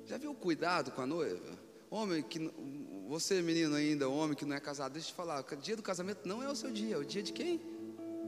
Já 0.06 0.18
viu 0.18 0.32
o 0.32 0.36
cuidado 0.36 0.92
com 0.92 1.02
a 1.02 1.06
noiva? 1.06 1.58
Homem 1.90 2.22
que 2.24 2.52
você 3.08 3.42
menino 3.42 3.76
ainda, 3.76 4.10
homem 4.10 4.36
que 4.36 4.46
não 4.46 4.56
é 4.56 4.60
casado, 4.60 4.94
deixa 4.94 5.10
eu 5.10 5.12
te 5.12 5.16
falar, 5.16 5.46
o 5.50 5.56
dia 5.56 5.76
do 5.76 5.84
casamento 5.84 6.28
não 6.28 6.42
é 6.42 6.50
o 6.50 6.56
seu 6.56 6.72
dia, 6.72 6.96
é 6.96 6.98
o 6.98 7.06
dia 7.06 7.22
de 7.22 7.32
quem? 7.32 7.62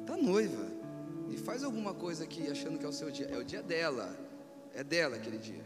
Da 0.05 0.15
noiva. 0.15 0.84
E 1.29 1.37
faz 1.37 1.63
alguma 1.63 1.93
coisa 1.93 2.23
aqui 2.23 2.49
achando 2.49 2.77
que 2.77 2.85
é 2.85 2.89
o 2.89 2.93
seu 2.93 3.09
dia, 3.11 3.27
é 3.27 3.37
o 3.37 3.43
dia 3.43 3.61
dela. 3.61 4.17
É 4.73 4.83
dela 4.83 5.15
aquele 5.15 5.37
dia. 5.37 5.63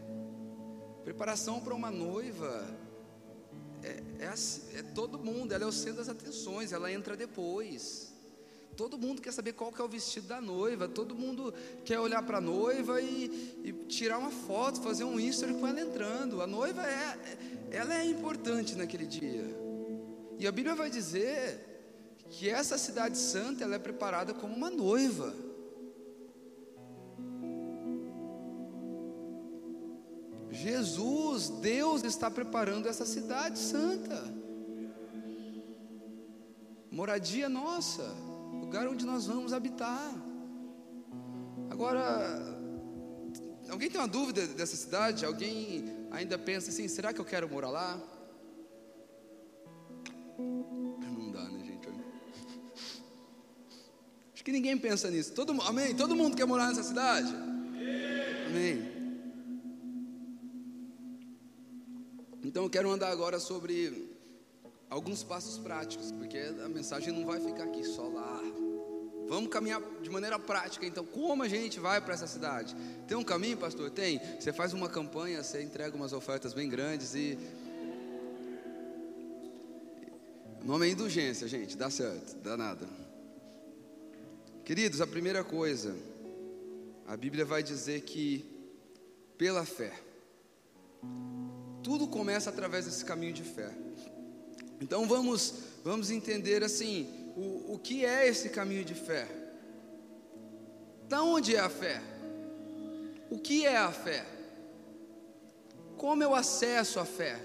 Preparação 1.04 1.60
para 1.60 1.74
uma 1.74 1.90
noiva 1.90 2.66
é, 3.82 4.02
é, 4.20 4.26
assim, 4.28 4.62
é 4.76 4.82
todo 4.82 5.18
mundo, 5.18 5.52
ela 5.52 5.64
é 5.64 5.66
o 5.66 5.72
centro 5.72 5.98
das 5.98 6.08
atenções, 6.08 6.72
ela 6.72 6.92
entra 6.92 7.16
depois. 7.16 8.12
Todo 8.76 8.96
mundo 8.96 9.20
quer 9.20 9.32
saber 9.32 9.52
qual 9.52 9.72
que 9.72 9.80
é 9.80 9.84
o 9.84 9.88
vestido 9.88 10.28
da 10.28 10.40
noiva, 10.40 10.88
todo 10.88 11.14
mundo 11.14 11.52
quer 11.84 11.98
olhar 11.98 12.22
para 12.22 12.38
a 12.38 12.40
noiva 12.40 13.00
e, 13.00 13.60
e, 13.64 13.72
tirar 13.88 14.18
uma 14.18 14.30
foto, 14.30 14.80
fazer 14.80 15.04
um 15.04 15.18
history 15.18 15.54
com 15.54 15.66
ela 15.66 15.80
entrando. 15.80 16.40
A 16.40 16.46
noiva 16.46 16.82
é, 16.86 17.18
ela 17.70 17.94
é 17.94 18.04
importante 18.04 18.76
naquele 18.76 19.06
dia. 19.06 19.44
E 20.38 20.46
a 20.46 20.52
Bíblia 20.52 20.74
vai 20.74 20.88
dizer 20.88 21.66
que 22.30 22.48
essa 22.48 22.78
cidade 22.78 23.18
santa 23.18 23.64
ela 23.64 23.74
é 23.74 23.78
preparada 23.78 24.32
como 24.32 24.54
uma 24.54 24.70
noiva. 24.70 25.34
Jesus, 30.50 31.48
Deus 31.48 32.02
está 32.02 32.30
preparando 32.30 32.88
essa 32.88 33.06
cidade 33.06 33.58
santa. 33.58 34.40
Moradia 36.90 37.48
nossa, 37.48 38.02
lugar 38.60 38.88
onde 38.88 39.06
nós 39.06 39.26
vamos 39.26 39.52
habitar. 39.52 40.12
Agora, 41.70 42.42
alguém 43.68 43.88
tem 43.88 44.00
uma 44.00 44.08
dúvida 44.08 44.46
dessa 44.48 44.74
cidade? 44.74 45.24
Alguém 45.24 45.84
ainda 46.10 46.36
pensa 46.36 46.70
assim: 46.70 46.88
será 46.88 47.12
que 47.12 47.20
eu 47.20 47.24
quero 47.24 47.48
morar 47.48 47.70
lá? 47.70 48.00
Não 50.36 51.30
dá, 51.30 51.48
né, 51.48 51.64
gente? 51.64 51.88
Acho 54.34 54.44
que 54.44 54.50
ninguém 54.50 54.76
pensa 54.76 55.08
nisso. 55.10 55.32
Todo, 55.32 55.52
amém? 55.62 55.94
Todo 55.94 56.16
mundo 56.16 56.36
quer 56.36 56.44
morar 56.44 56.68
nessa 56.68 56.82
cidade? 56.82 57.32
Amém. 58.48 58.99
Então 62.42 62.64
eu 62.64 62.70
quero 62.70 62.90
andar 62.90 63.10
agora 63.10 63.38
sobre 63.38 64.10
alguns 64.88 65.22
passos 65.22 65.58
práticos, 65.58 66.10
porque 66.10 66.38
a 66.38 66.68
mensagem 66.68 67.12
não 67.12 67.24
vai 67.24 67.40
ficar 67.40 67.64
aqui 67.64 67.84
só 67.84 68.08
lá. 68.08 68.42
Vamos 69.28 69.48
caminhar 69.48 69.80
de 70.02 70.10
maneira 70.10 70.40
prática, 70.40 70.84
então, 70.84 71.04
como 71.06 71.44
a 71.44 71.48
gente 71.48 71.78
vai 71.78 72.00
para 72.00 72.14
essa 72.14 72.26
cidade? 72.26 72.74
Tem 73.06 73.16
um 73.16 73.22
caminho, 73.22 73.56
pastor? 73.56 73.88
Tem. 73.88 74.20
Você 74.40 74.52
faz 74.52 74.72
uma 74.72 74.88
campanha, 74.88 75.44
você 75.44 75.62
entrega 75.62 75.94
umas 75.94 76.12
ofertas 76.12 76.52
bem 76.52 76.68
grandes 76.68 77.14
e. 77.14 77.38
O 80.60 80.66
nome 80.66 80.88
é 80.88 80.90
indulgência, 80.90 81.46
gente, 81.46 81.76
dá 81.76 81.88
certo, 81.88 82.36
dá 82.42 82.56
nada. 82.56 82.88
Queridos, 84.64 85.00
a 85.00 85.06
primeira 85.06 85.44
coisa, 85.44 85.96
a 87.06 87.16
Bíblia 87.16 87.44
vai 87.44 87.62
dizer 87.62 88.00
que, 88.02 88.44
pela 89.38 89.64
fé, 89.64 89.92
tudo 91.82 92.06
começa 92.06 92.50
através 92.50 92.84
desse 92.84 93.04
caminho 93.04 93.32
de 93.32 93.42
fé. 93.42 93.70
Então 94.80 95.06
vamos, 95.06 95.54
vamos 95.84 96.10
entender 96.10 96.62
assim, 96.64 97.32
o, 97.36 97.74
o 97.74 97.78
que 97.78 98.04
é 98.04 98.26
esse 98.28 98.48
caminho 98.48 98.84
de 98.84 98.94
fé? 98.94 99.28
Da 101.08 101.22
onde 101.22 101.56
é 101.56 101.60
a 101.60 101.68
fé? 101.68 102.00
O 103.30 103.38
que 103.38 103.66
é 103.66 103.76
a 103.76 103.92
fé? 103.92 104.24
Como 105.96 106.22
eu 106.22 106.34
acesso 106.34 106.98
a 106.98 107.04
fé? 107.04 107.38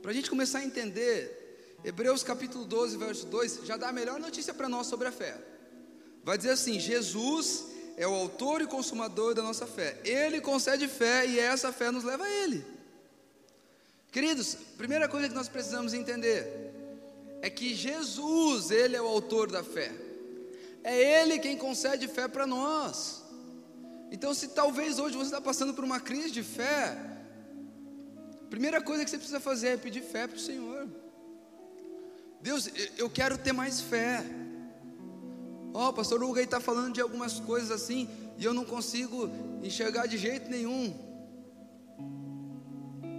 Para 0.00 0.10
a 0.10 0.14
gente 0.14 0.30
começar 0.30 0.60
a 0.60 0.64
entender, 0.64 1.78
Hebreus 1.84 2.22
capítulo 2.22 2.64
12, 2.64 2.96
verso 2.96 3.26
2, 3.26 3.60
já 3.64 3.76
dá 3.76 3.88
a 3.88 3.92
melhor 3.92 4.18
notícia 4.18 4.54
para 4.54 4.68
nós 4.68 4.86
sobre 4.86 5.08
a 5.08 5.12
fé. 5.12 5.36
Vai 6.22 6.38
dizer 6.38 6.50
assim: 6.50 6.80
Jesus 6.80 7.66
é 7.96 8.06
o 8.06 8.14
autor 8.14 8.62
e 8.62 8.66
consumador 8.66 9.34
da 9.34 9.42
nossa 9.42 9.66
fé. 9.66 10.00
Ele 10.04 10.40
concede 10.40 10.88
fé 10.88 11.26
e 11.26 11.38
essa 11.38 11.72
fé 11.72 11.90
nos 11.90 12.04
leva 12.04 12.24
a 12.24 12.30
Ele. 12.30 12.73
Queridos, 14.14 14.56
primeira 14.78 15.08
coisa 15.08 15.28
que 15.28 15.34
nós 15.34 15.48
precisamos 15.48 15.92
entender 15.92 16.72
é 17.42 17.50
que 17.50 17.74
Jesus, 17.74 18.70
Ele 18.70 18.94
é 18.94 19.02
o 19.02 19.08
autor 19.08 19.50
da 19.50 19.64
fé, 19.64 19.90
é 20.84 21.20
Ele 21.20 21.40
quem 21.40 21.56
concede 21.56 22.06
fé 22.06 22.28
para 22.28 22.46
nós. 22.46 23.24
Então, 24.12 24.32
se 24.32 24.46
talvez 24.46 25.00
hoje 25.00 25.16
você 25.16 25.30
está 25.30 25.40
passando 25.40 25.74
por 25.74 25.82
uma 25.82 25.98
crise 25.98 26.30
de 26.30 26.44
fé, 26.44 26.96
primeira 28.48 28.80
coisa 28.80 29.04
que 29.04 29.10
você 29.10 29.16
precisa 29.16 29.40
fazer 29.40 29.70
é 29.70 29.76
pedir 29.76 30.02
fé 30.02 30.28
para 30.28 30.36
o 30.36 30.40
Senhor. 30.40 30.86
Deus, 32.40 32.70
eu 32.96 33.10
quero 33.10 33.36
ter 33.36 33.52
mais 33.52 33.80
fé. 33.80 34.24
Ó, 35.72 35.88
oh, 35.88 35.92
pastor 35.92 36.22
Hugo 36.22 36.36
aí 36.36 36.44
está 36.44 36.60
falando 36.60 36.94
de 36.94 37.00
algumas 37.00 37.40
coisas 37.40 37.72
assim, 37.72 38.08
e 38.38 38.44
eu 38.44 38.54
não 38.54 38.64
consigo 38.64 39.28
enxergar 39.60 40.06
de 40.06 40.16
jeito 40.16 40.48
nenhum. 40.48 41.03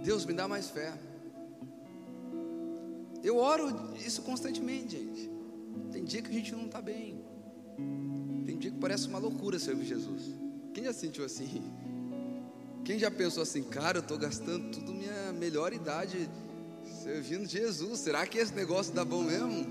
Deus 0.06 0.24
me 0.24 0.32
dá 0.32 0.46
mais 0.46 0.70
fé. 0.70 0.92
Eu 3.24 3.38
oro 3.38 3.92
isso 4.06 4.22
constantemente, 4.22 4.96
gente. 4.96 5.28
Tem 5.90 6.04
dia 6.04 6.22
que 6.22 6.30
a 6.30 6.32
gente 6.32 6.52
não 6.54 6.66
está 6.66 6.80
bem. 6.80 7.24
Tem 8.46 8.56
dia 8.56 8.70
que 8.70 8.78
parece 8.78 9.08
uma 9.08 9.18
loucura 9.18 9.58
servir 9.58 9.84
Jesus. 9.84 10.22
Quem 10.72 10.84
já 10.84 10.92
sentiu 10.92 11.24
assim? 11.24 11.60
Quem 12.84 13.00
já 13.00 13.10
pensou 13.10 13.42
assim, 13.42 13.64
cara, 13.64 13.98
eu 13.98 14.00
estou 14.00 14.16
gastando 14.16 14.70
tudo 14.70 14.94
minha 14.94 15.32
melhor 15.32 15.72
idade 15.72 16.30
servindo 17.02 17.48
Jesus. 17.48 17.98
Será 17.98 18.24
que 18.28 18.38
esse 18.38 18.54
negócio 18.54 18.94
dá 18.94 19.04
bom 19.04 19.24
mesmo? 19.24 19.66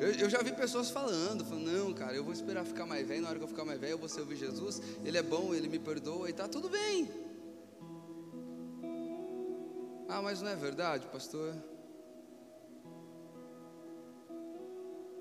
Eu, 0.00 0.10
eu, 0.14 0.28
já 0.28 0.42
vi 0.42 0.52
pessoas 0.52 0.90
falando, 0.90 1.44
falando, 1.44 1.70
não, 1.70 1.94
cara, 1.94 2.16
eu 2.16 2.24
vou 2.24 2.32
esperar 2.32 2.64
ficar 2.64 2.86
mais 2.86 3.06
velho. 3.06 3.22
Na 3.22 3.28
hora 3.28 3.38
que 3.38 3.44
eu 3.44 3.48
ficar 3.48 3.64
mais 3.64 3.78
velho, 3.78 3.92
eu 3.92 3.98
vou 3.98 4.08
servir 4.08 4.34
Jesus. 4.34 4.82
Ele 5.04 5.16
é 5.16 5.22
bom, 5.22 5.54
ele 5.54 5.68
me 5.68 5.78
perdoa 5.78 6.28
e 6.28 6.32
tá 6.32 6.48
tudo 6.48 6.68
bem. 6.68 7.08
Ah, 10.08 10.20
mas 10.22 10.42
não 10.42 10.50
é 10.50 10.56
verdade, 10.56 11.06
pastor? 11.08 11.54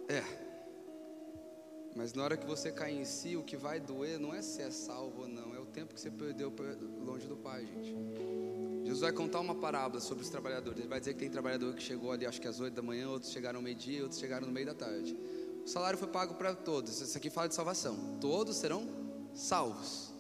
É. 0.08 0.24
Mas 1.96 2.14
na 2.14 2.24
hora 2.24 2.36
que 2.36 2.46
você 2.46 2.72
cai 2.72 2.92
em 2.92 3.06
si, 3.06 3.38
o 3.38 3.44
que 3.44 3.56
vai 3.56 3.80
doer 3.80 4.20
não 4.20 4.34
é 4.34 4.42
se 4.42 4.62
é 4.62 4.72
salvo 4.72 5.22
ou 5.22 5.28
não, 5.28 5.56
é 5.56 5.60
o 5.60 5.66
tempo 5.66 5.94
que 5.94 6.02
você 6.02 6.10
perdeu 6.10 6.52
longe 7.06 7.28
do 7.28 7.38
Pai, 7.38 7.66
gente. 7.66 7.96
Jesus 8.84 9.02
vai 9.02 9.12
contar 9.12 9.40
uma 9.40 9.56
parábola 9.56 10.02
sobre 10.02 10.24
os 10.24 10.30
trabalhadores. 10.30 10.80
Ele 10.80 10.88
vai 10.88 11.00
dizer 11.00 11.14
que 11.14 11.20
tem 11.20 11.30
trabalhador 11.30 11.74
que 11.74 11.82
chegou 11.82 12.12
ali, 12.12 12.26
acho 12.26 12.42
que 12.42 12.48
às 12.48 12.60
8 12.60 12.74
da 12.74 12.82
manhã, 12.82 13.10
outros 13.10 13.32
chegaram 13.32 13.60
ao 13.60 13.64
meio-dia, 13.64 14.02
outros 14.02 14.20
chegaram 14.20 14.46
no 14.46 14.54
meio 14.54 14.66
da 14.66 14.74
tarde. 14.74 15.16
O 15.64 15.68
salário 15.68 15.98
foi 15.98 16.08
pago 16.08 16.34
para 16.34 16.54
todos. 16.54 17.00
Isso 17.00 17.18
aqui 17.18 17.30
fala 17.30 17.48
de 17.48 17.56
salvação. 17.56 18.18
Todos 18.20 18.58
serão 18.58 18.88
salvos. 19.34 20.13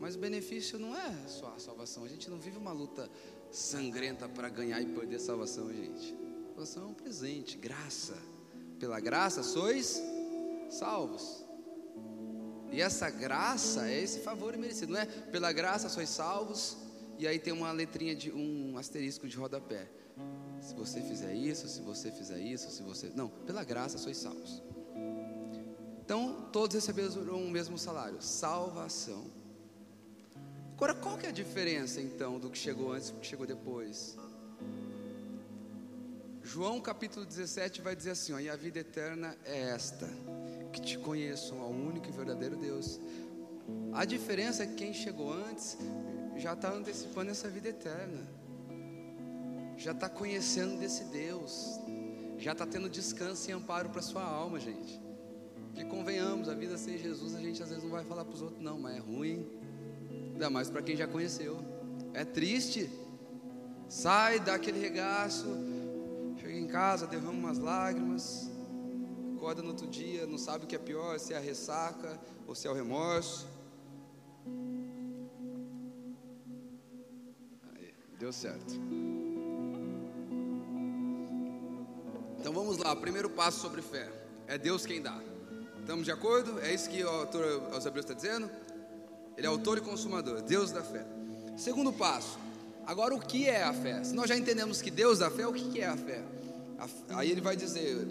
Mas 0.00 0.14
o 0.14 0.18
benefício 0.18 0.78
não 0.78 0.96
é 0.96 1.26
só 1.26 1.54
a 1.56 1.58
salvação. 1.58 2.04
A 2.04 2.08
gente 2.08 2.30
não 2.30 2.38
vive 2.38 2.56
uma 2.56 2.72
luta 2.72 3.10
sangrenta 3.50 4.28
para 4.28 4.48
ganhar 4.48 4.80
e 4.80 4.86
perder 4.86 5.16
a 5.16 5.20
salvação, 5.20 5.72
gente. 5.72 6.14
A 6.14 6.48
salvação 6.50 6.82
é 6.84 6.86
um 6.86 6.94
presente, 6.94 7.56
graça. 7.56 8.16
Pela 8.78 9.00
graça 9.00 9.42
sois 9.42 10.00
salvos. 10.70 11.44
E 12.70 12.80
essa 12.80 13.10
graça 13.10 13.88
é 13.88 14.00
esse 14.00 14.20
favor 14.20 14.54
imerecido, 14.54 14.92
não 14.92 15.00
é? 15.00 15.06
Pela 15.06 15.52
graça 15.52 15.88
sois 15.88 16.08
salvos. 16.08 16.76
E 17.18 17.26
aí 17.26 17.38
tem 17.38 17.52
uma 17.52 17.72
letrinha 17.72 18.14
de 18.14 18.30
um 18.30 18.76
asterisco 18.78 19.26
de 19.26 19.36
rodapé. 19.36 19.90
Se 20.60 20.74
você 20.74 21.00
fizer 21.00 21.34
isso, 21.34 21.68
se 21.68 21.80
você 21.80 22.10
fizer 22.12 22.38
isso, 22.38 22.70
se 22.70 22.82
você. 22.82 23.10
Não, 23.14 23.28
pela 23.28 23.64
graça 23.64 23.98
sois 23.98 24.16
salvos. 24.16 24.62
Então, 26.04 26.48
todos 26.52 26.74
receberam 26.74 27.44
o 27.44 27.50
mesmo 27.50 27.76
salário: 27.78 28.20
salvação. 28.20 29.37
Agora, 30.78 30.94
qual 30.94 31.18
que 31.18 31.26
é 31.26 31.30
a 31.30 31.32
diferença 31.32 32.00
então 32.00 32.38
do 32.38 32.48
que 32.48 32.56
chegou 32.56 32.92
antes 32.92 33.08
e 33.08 33.12
do 33.12 33.18
que 33.18 33.26
chegou 33.26 33.44
depois? 33.44 34.16
João 36.40 36.80
capítulo 36.80 37.26
17 37.26 37.82
vai 37.82 37.96
dizer 37.96 38.12
assim: 38.12 38.32
ó, 38.32 38.38
e 38.38 38.48
a 38.48 38.54
vida 38.54 38.78
eterna 38.78 39.36
é 39.44 39.70
esta, 39.70 40.08
que 40.72 40.80
te 40.80 40.96
conheçam 40.96 41.60
ao 41.60 41.70
único 41.70 42.08
e 42.08 42.12
verdadeiro 42.12 42.54
Deus. 42.54 43.00
A 43.92 44.04
diferença 44.04 44.62
é 44.62 44.66
que 44.68 44.76
quem 44.76 44.94
chegou 44.94 45.32
antes 45.32 45.76
já 46.36 46.52
está 46.52 46.70
antecipando 46.70 47.32
essa 47.32 47.48
vida 47.48 47.70
eterna, 47.70 48.24
já 49.76 49.90
está 49.90 50.08
conhecendo 50.08 50.78
desse 50.78 51.02
Deus, 51.06 51.80
já 52.38 52.52
está 52.52 52.64
tendo 52.64 52.88
descanso 52.88 53.50
e 53.50 53.52
amparo 53.52 53.88
para 53.90 54.00
sua 54.00 54.22
alma, 54.22 54.60
gente. 54.60 55.00
Que 55.74 55.84
convenhamos, 55.84 56.48
a 56.48 56.54
vida 56.54 56.78
sem 56.78 56.96
Jesus 56.96 57.34
a 57.34 57.40
gente 57.40 57.60
às 57.60 57.68
vezes 57.68 57.82
não 57.82 57.90
vai 57.90 58.04
falar 58.04 58.24
para 58.24 58.34
os 58.34 58.42
outros, 58.42 58.62
não, 58.62 58.78
mas 58.78 58.96
é 58.96 59.00
ruim, 59.00 59.57
ainda 60.38 60.48
mais 60.48 60.70
para 60.70 60.80
quem 60.80 60.94
já 60.94 61.08
conheceu, 61.08 61.58
é 62.14 62.24
triste. 62.24 62.88
Sai 63.88 64.38
daquele 64.38 64.78
regaço, 64.78 65.48
chega 66.36 66.52
em 66.52 66.68
casa, 66.68 67.08
derrama 67.08 67.32
umas 67.32 67.58
lágrimas, 67.58 68.48
acorda 69.36 69.62
no 69.62 69.70
outro 69.70 69.88
dia, 69.88 70.26
não 70.26 70.38
sabe 70.38 70.64
o 70.64 70.68
que 70.68 70.76
é 70.76 70.78
pior, 70.78 71.18
se 71.18 71.34
é 71.34 71.38
a 71.38 71.40
ressaca 71.40 72.20
ou 72.46 72.54
se 72.54 72.68
é 72.68 72.70
o 72.70 72.74
remorso. 72.74 73.48
Aí, 77.74 77.92
deu 78.16 78.32
certo. 78.32 78.74
Então 82.38 82.52
vamos 82.52 82.78
lá, 82.78 82.94
primeiro 82.94 83.28
passo 83.28 83.58
sobre 83.58 83.82
fé. 83.82 84.08
É 84.46 84.56
Deus 84.56 84.86
quem 84.86 85.02
dá. 85.02 85.20
Estamos 85.80 86.04
de 86.04 86.12
acordo? 86.12 86.60
É 86.60 86.72
isso 86.72 86.88
que 86.88 87.02
o 87.02 87.08
autor 87.08 87.72
aos 87.72 87.84
está 87.84 88.14
dizendo? 88.14 88.48
Ele 89.38 89.46
é 89.46 89.50
autor 89.50 89.78
e 89.78 89.80
consumador, 89.80 90.42
Deus 90.42 90.72
da 90.72 90.82
fé. 90.82 91.06
Segundo 91.56 91.92
passo. 91.92 92.36
Agora 92.84 93.14
o 93.14 93.20
que 93.20 93.48
é 93.48 93.62
a 93.62 93.72
fé? 93.72 94.02
Se 94.02 94.12
nós 94.12 94.28
já 94.28 94.36
entendemos 94.36 94.82
que 94.82 94.90
Deus 94.90 95.20
dá 95.20 95.30
fé, 95.30 95.46
o 95.46 95.52
que 95.52 95.80
é 95.80 95.86
a 95.86 95.96
fé? 95.96 96.24
Aí 97.10 97.30
ele 97.30 97.40
vai 97.40 97.54
dizer, 97.54 98.04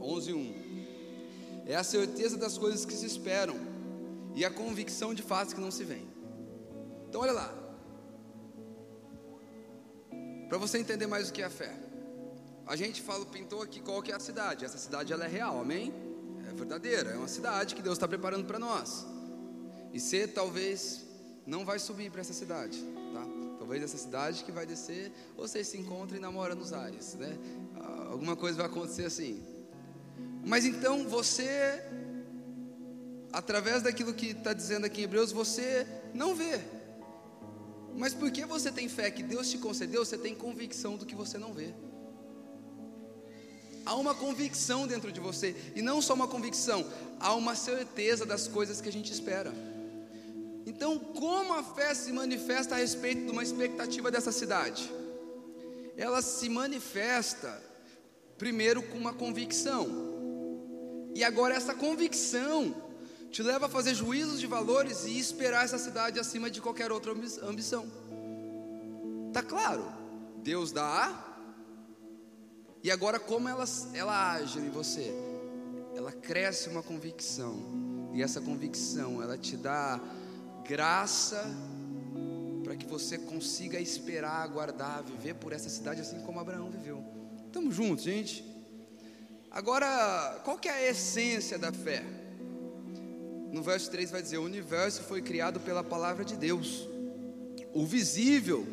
11:1. 0.00 0.52
É 1.66 1.76
a 1.76 1.84
certeza 1.84 2.36
das 2.36 2.58
coisas 2.58 2.84
que 2.84 2.94
se 2.94 3.06
esperam 3.06 3.54
e 4.34 4.44
a 4.44 4.50
convicção 4.50 5.14
de 5.14 5.22
fatos 5.22 5.54
que 5.54 5.60
não 5.60 5.70
se 5.70 5.84
veem. 5.84 6.08
Então 7.08 7.20
olha 7.20 7.32
lá. 7.32 7.54
Para 10.48 10.58
você 10.58 10.78
entender 10.78 11.06
mais 11.06 11.28
o 11.28 11.32
que 11.32 11.42
é 11.42 11.44
a 11.44 11.50
fé. 11.50 11.72
A 12.66 12.74
gente 12.74 13.00
fala, 13.00 13.24
pintou 13.24 13.62
aqui 13.62 13.80
qual 13.80 14.02
que 14.02 14.10
é 14.10 14.16
a 14.16 14.20
cidade. 14.20 14.64
Essa 14.64 14.78
cidade 14.78 15.12
ela 15.12 15.26
é 15.26 15.28
real, 15.28 15.60
amém? 15.60 15.94
É 16.48 16.52
verdadeira, 16.52 17.10
é 17.10 17.16
uma 17.16 17.28
cidade 17.28 17.76
que 17.76 17.82
Deus 17.82 17.98
está 17.98 18.08
preparando 18.08 18.44
para 18.44 18.58
nós. 18.58 19.06
E 19.92 20.00
você 20.00 20.26
talvez 20.26 21.02
não 21.46 21.64
vai 21.64 21.78
subir 21.78 22.10
para 22.10 22.20
essa 22.20 22.32
cidade, 22.32 22.78
tá? 23.12 23.26
Talvez 23.58 23.82
essa 23.82 23.98
cidade 23.98 24.42
que 24.44 24.50
vai 24.50 24.66
descer, 24.66 25.12
ou 25.36 25.46
você 25.46 25.62
se 25.62 25.76
encontra 25.76 26.16
e 26.16 26.20
namora 26.20 26.54
nos 26.54 26.72
ares, 26.72 27.14
né? 27.14 27.36
Alguma 28.10 28.36
coisa 28.36 28.58
vai 28.58 28.66
acontecer 28.66 29.04
assim. 29.04 29.42
Mas 30.44 30.64
então 30.64 31.06
você, 31.08 31.82
através 33.32 33.82
daquilo 33.82 34.12
que 34.12 34.28
está 34.28 34.52
dizendo 34.52 34.86
aqui 34.86 35.00
em 35.00 35.04
Hebreus, 35.04 35.30
você 35.30 35.86
não 36.12 36.34
vê. 36.34 36.60
Mas 37.94 38.14
porque 38.14 38.44
você 38.44 38.72
tem 38.72 38.88
fé 38.88 39.10
que 39.10 39.22
Deus 39.22 39.50
te 39.50 39.58
concedeu, 39.58 40.04
você 40.04 40.18
tem 40.18 40.34
convicção 40.34 40.96
do 40.96 41.06
que 41.06 41.14
você 41.14 41.38
não 41.38 41.52
vê. 41.52 41.72
Há 43.84 43.94
uma 43.96 44.14
convicção 44.14 44.86
dentro 44.86 45.10
de 45.12 45.20
você, 45.20 45.54
e 45.74 45.82
não 45.82 46.00
só 46.00 46.14
uma 46.14 46.28
convicção, 46.28 46.86
há 47.18 47.34
uma 47.34 47.54
certeza 47.54 48.24
das 48.24 48.46
coisas 48.46 48.80
que 48.80 48.88
a 48.88 48.92
gente 48.92 49.12
espera. 49.12 49.52
Então, 50.64 50.98
como 50.98 51.54
a 51.54 51.62
fé 51.62 51.94
se 51.94 52.12
manifesta 52.12 52.74
a 52.74 52.78
respeito 52.78 53.24
de 53.26 53.30
uma 53.30 53.42
expectativa 53.42 54.10
dessa 54.10 54.30
cidade? 54.30 54.90
Ela 55.96 56.22
se 56.22 56.48
manifesta 56.48 57.60
primeiro 58.38 58.82
com 58.82 58.98
uma 58.98 59.12
convicção, 59.12 59.88
e 61.14 61.22
agora 61.22 61.54
essa 61.54 61.74
convicção 61.74 62.74
te 63.30 63.42
leva 63.42 63.66
a 63.66 63.68
fazer 63.68 63.94
juízos 63.94 64.40
de 64.40 64.46
valores 64.46 65.04
e 65.04 65.18
esperar 65.18 65.64
essa 65.64 65.78
cidade 65.78 66.18
acima 66.18 66.50
de 66.50 66.60
qualquer 66.60 66.90
outra 66.90 67.12
ambição. 67.42 67.86
Tá 69.32 69.42
claro? 69.42 69.84
Deus 70.42 70.72
dá, 70.72 71.32
e 72.82 72.90
agora, 72.90 73.20
como 73.20 73.48
ela, 73.48 73.64
ela 73.94 74.32
age 74.32 74.58
em 74.58 74.68
você? 74.68 75.14
Ela 75.94 76.10
cresce 76.10 76.68
uma 76.68 76.82
convicção, 76.82 78.10
e 78.12 78.22
essa 78.22 78.40
convicção 78.40 79.22
ela 79.22 79.38
te 79.38 79.56
dá 79.56 80.00
graça 80.66 81.44
para 82.64 82.76
que 82.76 82.86
você 82.86 83.18
consiga 83.18 83.80
esperar, 83.80 84.42
aguardar, 84.42 85.02
viver 85.02 85.34
por 85.34 85.52
essa 85.52 85.68
cidade 85.68 86.00
assim 86.00 86.20
como 86.20 86.40
Abraão 86.40 86.70
viveu. 86.70 87.04
Estamos 87.46 87.74
juntos, 87.74 88.04
gente? 88.04 88.44
Agora, 89.50 90.40
qual 90.44 90.56
que 90.56 90.68
é 90.68 90.72
a 90.72 90.90
essência 90.90 91.58
da 91.58 91.72
fé? 91.72 92.02
No 93.52 93.62
verso 93.62 93.90
3 93.90 94.10
vai 94.10 94.22
dizer: 94.22 94.38
O 94.38 94.44
universo 94.44 95.02
foi 95.02 95.20
criado 95.20 95.60
pela 95.60 95.84
palavra 95.84 96.24
de 96.24 96.36
Deus. 96.36 96.88
O 97.74 97.84
visível 97.84 98.66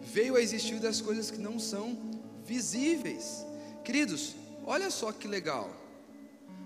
veio 0.00 0.36
a 0.36 0.40
existir 0.40 0.78
das 0.78 1.00
coisas 1.00 1.30
que 1.30 1.38
não 1.38 1.58
são 1.58 1.98
visíveis. 2.44 3.44
Queridos, 3.84 4.36
olha 4.64 4.90
só 4.90 5.10
que 5.10 5.26
legal. 5.26 5.70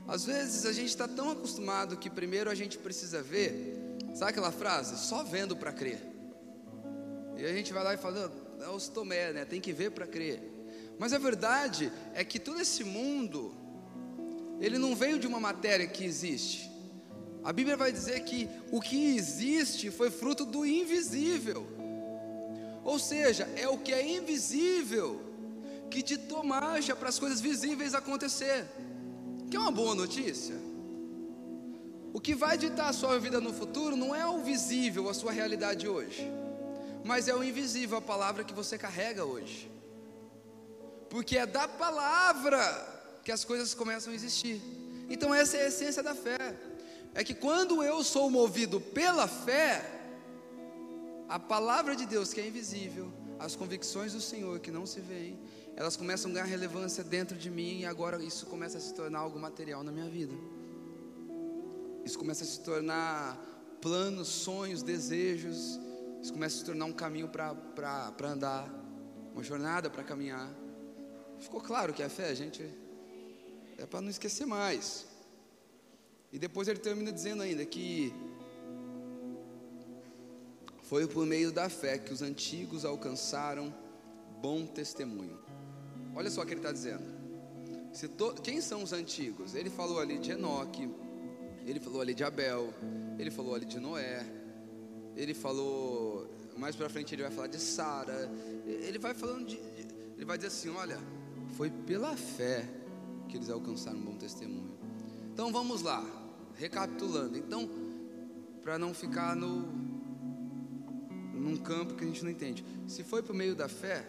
Às 0.07 0.25
vezes 0.25 0.67
a 0.67 0.73
gente 0.73 0.89
está 0.89 1.09
tão 1.09 1.31
acostumado 1.31 1.97
que 1.97 2.11
primeiro 2.11 2.51
a 2.51 2.55
gente 2.55 2.79
precisa 2.79 3.23
ver, 3.23 3.86
sabe 4.15 4.31
aquela 4.31 4.53
frase? 4.53 4.97
Só 4.99 5.23
vendo 5.23 5.57
para 5.57 5.73
crer. 5.73 6.01
E 7.37 7.45
a 7.45 7.53
gente 7.53 7.73
vai 7.73 7.85
lá 7.85 7.95
e 7.95 7.97
fala, 7.97 8.33
é 8.61 8.69
os 8.69 8.89
Tomé, 8.89 9.33
né? 9.33 9.45
Tem 9.45 9.61
que 9.61 9.73
ver 9.73 9.91
para 9.91 10.07
crer. 10.07 10.41
Mas 10.99 11.13
a 11.13 11.19
verdade 11.19 11.93
é 12.15 12.25
que 12.25 12.39
todo 12.39 12.61
esse 12.61 12.83
mundo, 12.83 13.55
ele 14.61 14.79
não 14.79 14.95
veio 14.95 15.19
de 15.19 15.27
uma 15.27 15.39
matéria 15.39 15.87
que 15.87 16.05
existe. 16.05 16.71
A 17.45 17.53
Bíblia 17.53 17.77
vai 17.77 17.93
dizer 17.93 18.21
que 18.25 18.49
o 18.73 18.81
que 18.81 19.15
existe 19.15 19.91
foi 19.91 20.11
fruto 20.11 20.45
do 20.45 20.65
invisível. 20.65 21.67
Ou 22.83 22.99
seja, 22.99 23.49
é 23.57 23.69
o 23.69 23.79
que 23.79 23.93
é 23.93 24.17
invisível 24.17 25.21
que 25.91 26.03
ditou 26.03 26.43
marcha 26.43 26.97
para 26.97 27.09
as 27.09 27.19
coisas 27.19 27.41
visíveis 27.41 27.95
acontecer. 27.95 28.67
Que 29.51 29.57
é 29.57 29.61
uma 29.61 29.71
boa 29.71 29.95
notícia. 29.95 30.57
O 32.17 32.19
que 32.27 32.35
vai 32.35 32.57
ditar 32.57 32.89
a 32.89 32.95
sua 32.95 33.19
vida 33.19 33.43
no 33.43 33.53
futuro 33.53 33.95
não 33.95 34.15
é 34.15 34.27
o 34.27 34.39
visível, 34.39 35.11
a 35.11 35.13
sua 35.13 35.33
realidade 35.33 35.87
hoje, 35.87 36.27
mas 37.05 37.29
é 37.29 37.35
o 37.35 37.45
invisível, 37.45 37.99
a 37.99 38.01
palavra 38.01 38.43
que 38.43 38.55
você 38.55 38.79
carrega 38.79 39.23
hoje. 39.23 39.71
Porque 41.11 41.37
é 41.37 41.45
da 41.45 41.69
palavra 41.69 42.59
que 43.23 43.31
as 43.31 43.45
coisas 43.45 43.75
começam 43.75 44.15
a 44.15 44.17
existir. 44.17 44.63
Então 45.11 45.35
essa 45.35 45.59
é 45.59 45.65
a 45.65 45.69
essência 45.69 46.03
da 46.03 46.15
fé. 46.15 46.57
É 47.13 47.23
que 47.23 47.35
quando 47.35 47.83
eu 47.83 48.03
sou 48.03 48.31
movido 48.31 48.81
pela 48.81 49.29
fé, 49.29 49.85
a 51.29 51.39
palavra 51.39 51.95
de 51.95 52.07
Deus 52.07 52.33
que 52.33 52.41
é 52.41 52.47
invisível, 52.47 53.13
as 53.39 53.55
convicções 53.55 54.15
do 54.15 54.23
Senhor 54.23 54.59
que 54.59 54.71
não 54.71 54.87
se 54.87 55.01
veem, 55.01 55.39
elas 55.77 55.99
começam 55.99 56.31
a 56.31 56.35
ganhar 56.35 56.47
relevância 56.47 57.05
dentro 57.05 57.37
de 57.37 57.51
mim 57.51 57.81
e 57.81 57.85
agora 57.85 58.25
isso 58.25 58.47
começa 58.47 58.79
a 58.79 58.81
se 58.81 58.95
tornar 58.95 59.19
algo 59.19 59.39
material 59.39 59.83
na 59.85 59.93
minha 59.93 60.09
vida. 60.09 60.33
Isso 62.07 62.17
começa 62.21 62.45
a 62.45 62.47
se 62.47 62.61
tornar 62.61 63.37
planos, 63.83 64.29
sonhos, 64.29 64.81
desejos. 64.81 65.77
Isso 66.23 66.33
começa 66.33 66.55
a 66.55 66.59
se 66.61 66.65
tornar 66.65 66.85
um 66.85 66.93
caminho 66.93 67.29
para 67.29 68.31
andar, 68.31 68.73
uma 69.33 69.43
jornada 69.43 69.91
para 69.91 70.05
caminhar. 70.05 70.49
Ficou 71.41 71.61
claro 71.61 71.93
que 71.93 72.05
a 72.05 72.09
fé, 72.09 72.33
gente, 72.33 72.63
é 73.77 73.85
para 73.87 74.01
não 74.01 74.09
esquecer 74.09 74.47
mais. 74.47 75.05
E 76.33 76.39
depois 76.39 76.69
ele 76.69 76.79
termina 76.79 77.11
dizendo 77.11 77.43
ainda 77.43 77.67
que 77.67 78.15
foi 80.85 81.09
por 81.09 81.27
meio 81.27 81.51
da 81.51 81.69
fé 81.69 81.99
que 81.99 82.13
os 82.13 82.23
antigos 82.23 82.85
alcançaram 82.85 83.75
bom 84.41 84.65
testemunho. 84.65 85.41
Olha 86.15 86.31
só 86.31 86.43
o 86.43 86.47
que 86.47 86.53
ele 86.53 86.61
está 86.61 86.71
dizendo. 86.71 87.03
To... 88.17 88.33
Quem 88.43 88.61
são 88.61 88.85
os 88.85 88.93
antigos? 88.93 89.57
Ele 89.57 89.71
falou 89.71 89.99
ali 89.99 90.19
de 90.19 90.31
Enoque, 90.31 90.89
ele 91.71 91.81
falou 91.81 92.01
ali 92.01 92.15
de 92.15 92.23
Abel, 92.23 92.73
ele 93.19 93.31
falou 93.31 93.55
ali 93.55 93.65
de 93.65 93.81
Noé, 93.81 94.25
ele 95.17 95.35
falou. 95.35 96.31
Mais 96.57 96.75
para 96.75 96.89
frente 96.89 97.15
ele 97.15 97.23
vai 97.23 97.31
falar 97.31 97.49
de 97.49 97.59
Sara. 97.59 98.31
Ele 98.65 98.99
vai 98.99 99.15
falando 99.15 99.47
de. 99.47 99.57
Ele 100.17 100.25
vai 100.25 100.39
dizer 100.39 100.49
assim: 100.49 100.71
olha, 100.71 100.99
foi 101.57 101.71
pela 101.71 102.17
fé 102.17 102.67
que 103.29 103.37
eles 103.37 103.51
alcançaram 103.51 103.99
um 103.99 104.03
bom 104.03 104.17
testemunho. 104.17 104.77
Então 105.33 105.53
vamos 105.53 105.83
lá, 105.83 106.05
recapitulando. 106.55 107.37
Então, 107.37 107.69
para 108.63 108.79
não 108.79 108.95
ficar 108.95 109.35
no 109.35 109.87
num 111.35 111.57
campo 111.57 111.95
que 111.95 112.03
a 112.03 112.07
gente 112.07 112.25
não 112.25 112.31
entende. 112.31 112.65
Se 112.89 113.05
foi 113.05 113.23
por 113.23 113.35
meio 113.35 113.55
da 113.55 113.69
fé, 113.69 114.09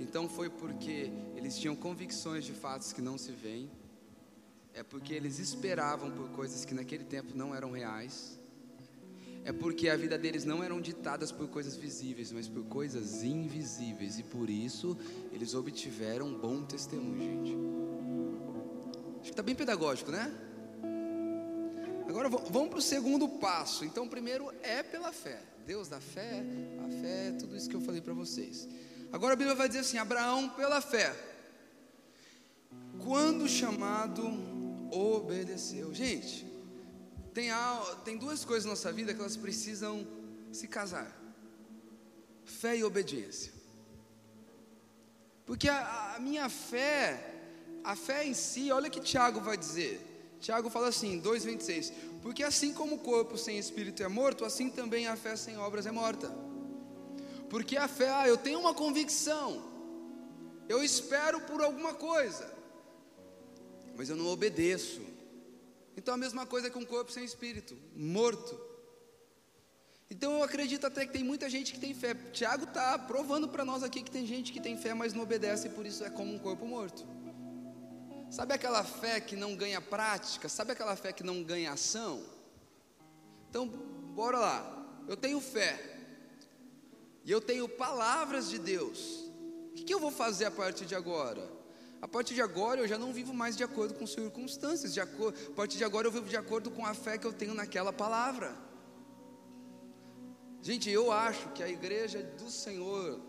então 0.00 0.28
foi 0.28 0.48
porque 0.48 1.12
eles 1.36 1.58
tinham 1.58 1.76
convicções 1.76 2.44
de 2.44 2.52
fatos 2.52 2.92
que 2.92 3.00
não 3.00 3.18
se 3.18 3.30
veem, 3.30 3.70
é 4.74 4.82
porque 4.82 5.14
eles 5.14 5.38
esperavam 5.38 6.10
por 6.10 6.28
coisas 6.30 6.64
que 6.64 6.74
naquele 6.74 7.04
tempo 7.04 7.36
não 7.36 7.54
eram 7.54 7.70
reais, 7.70 8.38
é 9.44 9.52
porque 9.52 9.88
a 9.88 9.96
vida 9.96 10.16
deles 10.16 10.44
não 10.44 10.62
eram 10.62 10.80
ditadas 10.80 11.32
por 11.32 11.48
coisas 11.48 11.74
visíveis, 11.74 12.30
mas 12.30 12.48
por 12.48 12.64
coisas 12.64 13.24
invisíveis, 13.24 14.18
e 14.18 14.22
por 14.22 14.48
isso 14.48 14.96
eles 15.32 15.54
obtiveram 15.54 16.26
um 16.26 16.38
bom 16.38 16.62
testemunho, 16.62 17.44
gente. 17.44 17.56
Acho 19.14 19.22
que 19.24 19.30
está 19.30 19.42
bem 19.42 19.54
pedagógico, 19.54 20.10
né? 20.10 20.32
Agora 22.08 22.28
vamos 22.28 22.68
para 22.68 22.78
o 22.78 22.82
segundo 22.82 23.28
passo. 23.28 23.84
Então, 23.84 24.06
primeiro 24.06 24.52
é 24.62 24.82
pela 24.82 25.12
fé. 25.12 25.40
Deus 25.66 25.88
da 25.88 26.00
fé, 26.00 26.42
a 26.84 26.88
fé 27.00 27.28
é 27.28 27.32
tudo 27.32 27.56
isso 27.56 27.68
que 27.68 27.76
eu 27.76 27.80
falei 27.80 28.00
para 28.00 28.12
vocês. 28.12 28.68
Agora 29.12 29.34
a 29.34 29.36
Bíblia 29.36 29.54
vai 29.54 29.68
dizer 29.68 29.80
assim: 29.80 29.96
Abraão, 29.96 30.48
pela 30.50 30.80
fé, 30.80 31.14
quando 32.98 33.48
chamado, 33.48 34.22
obedeceu. 34.92 35.92
Gente, 35.94 36.46
tem, 37.32 37.48
tem 38.04 38.16
duas 38.16 38.44
coisas 38.44 38.64
na 38.64 38.70
nossa 38.70 38.92
vida 38.92 39.14
que 39.14 39.20
elas 39.20 39.36
precisam 39.36 40.06
se 40.52 40.68
casar: 40.68 41.10
fé 42.44 42.76
e 42.76 42.84
obediência. 42.84 43.52
Porque 45.46 45.68
a, 45.68 46.14
a 46.14 46.20
minha 46.20 46.48
fé, 46.48 47.34
a 47.82 47.96
fé 47.96 48.24
em 48.24 48.34
si, 48.34 48.70
olha 48.70 48.88
o 48.88 48.90
que 48.90 49.00
Tiago 49.00 49.40
vai 49.40 49.56
dizer. 49.56 50.08
Tiago 50.40 50.68
fala 50.68 50.88
assim, 50.88 51.20
2,26: 51.20 51.92
Porque 52.22 52.42
assim 52.42 52.72
como 52.72 52.96
o 52.96 52.98
corpo 52.98 53.38
sem 53.38 53.58
espírito 53.58 54.02
é 54.02 54.08
morto, 54.08 54.44
assim 54.44 54.68
também 54.70 55.06
a 55.06 55.16
fé 55.16 55.36
sem 55.36 55.56
obras 55.56 55.86
é 55.86 55.92
morta. 55.92 56.34
Porque 57.48 57.76
a 57.76 57.86
fé, 57.86 58.10
ah, 58.10 58.26
eu 58.26 58.36
tenho 58.36 58.58
uma 58.58 58.74
convicção, 58.74 59.62
eu 60.68 60.82
espero 60.82 61.40
por 61.42 61.62
alguma 61.62 61.92
coisa, 61.92 62.50
mas 63.96 64.08
eu 64.08 64.16
não 64.16 64.26
obedeço. 64.26 65.00
Então 65.96 66.14
a 66.14 66.16
mesma 66.16 66.46
coisa 66.46 66.70
que 66.70 66.78
um 66.78 66.84
corpo 66.84 67.12
sem 67.12 67.24
espírito, 67.24 67.76
morto. 67.94 68.58
Então 70.10 70.32
eu 70.38 70.42
acredito 70.42 70.86
até 70.86 71.06
que 71.06 71.12
tem 71.12 71.24
muita 71.24 71.48
gente 71.48 71.72
que 71.72 71.80
tem 71.80 71.94
fé. 71.94 72.14
Tiago 72.32 72.64
está 72.64 72.98
provando 72.98 73.48
para 73.48 73.64
nós 73.64 73.82
aqui 73.82 74.02
que 74.02 74.10
tem 74.10 74.26
gente 74.26 74.52
que 74.52 74.60
tem 74.60 74.76
fé, 74.76 74.94
mas 74.94 75.14
não 75.14 75.22
obedece, 75.22 75.68
e 75.68 75.70
por 75.70 75.86
isso 75.86 76.04
é 76.04 76.10
como 76.10 76.34
um 76.34 76.38
corpo 76.38 76.66
morto. 76.66 77.06
Sabe 78.30 78.54
aquela 78.54 78.82
fé 78.82 79.20
que 79.20 79.36
não 79.36 79.54
ganha 79.54 79.80
prática? 79.80 80.48
Sabe 80.48 80.72
aquela 80.72 80.96
fé 80.96 81.12
que 81.12 81.22
não 81.22 81.42
ganha 81.42 81.72
ação? 81.72 82.22
Então, 83.50 83.68
bora 83.68 84.38
lá. 84.38 85.04
Eu 85.06 85.16
tenho 85.16 85.38
fé. 85.40 85.98
E 87.24 87.30
eu 87.30 87.40
tenho 87.40 87.68
palavras 87.68 88.48
de 88.48 88.58
Deus. 88.58 89.30
O 89.70 89.74
que 89.74 89.92
eu 89.92 90.00
vou 90.00 90.10
fazer 90.10 90.46
a 90.46 90.50
partir 90.50 90.86
de 90.86 90.94
agora? 90.94 91.46
A 92.02 92.08
partir 92.08 92.34
de 92.34 92.42
agora 92.42 92.80
eu 92.80 92.88
já 92.88 92.98
não 92.98 93.12
vivo 93.12 93.32
mais 93.32 93.56
de 93.56 93.62
acordo 93.62 93.94
com 93.94 94.04
circunstâncias, 94.08 94.92
de 94.92 95.00
acordo, 95.00 95.38
a 95.52 95.54
partir 95.54 95.78
de 95.78 95.84
agora 95.84 96.08
eu 96.08 96.10
vivo 96.10 96.28
de 96.28 96.36
acordo 96.36 96.68
com 96.68 96.84
a 96.84 96.94
fé 96.94 97.16
que 97.16 97.24
eu 97.24 97.32
tenho 97.32 97.54
naquela 97.54 97.92
palavra. 97.92 98.52
Gente, 100.60 100.90
eu 100.90 101.12
acho 101.12 101.48
que 101.50 101.62
a 101.62 101.68
igreja 101.68 102.20
do 102.20 102.50
Senhor, 102.50 103.20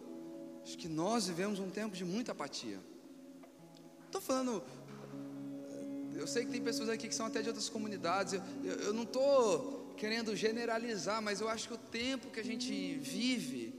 acho 0.63 0.76
que 0.76 0.89
nós 0.89 1.28
vivemos 1.28 1.59
um 1.59 1.69
tempo 1.69 1.95
de 1.95 2.03
muita 2.03 2.32
apatia. 2.32 2.80
Estou 4.07 4.19
falando, 4.19 4.63
eu 6.15 6.26
sei 6.26 6.43
que 6.43 6.51
tem 6.51 6.61
pessoas 6.61 6.89
aqui 6.89 7.07
que 7.07 7.15
são 7.15 7.28
até 7.28 7.43
de 7.43 7.49
outras 7.49 7.69
comunidades, 7.69 8.34
eu, 8.34 8.41
eu, 8.63 8.76
eu 8.88 8.93
não 8.93 9.03
estou 9.03 9.93
querendo 9.97 10.36
generalizar, 10.36 11.21
mas 11.21 11.41
eu 11.41 11.47
acho 11.47 11.67
que 11.67 11.76
o 11.76 11.78
tempo 11.78 12.32
que 12.32 12.39
a 12.39 12.43
gente 12.43 12.95
vive, 12.95 13.71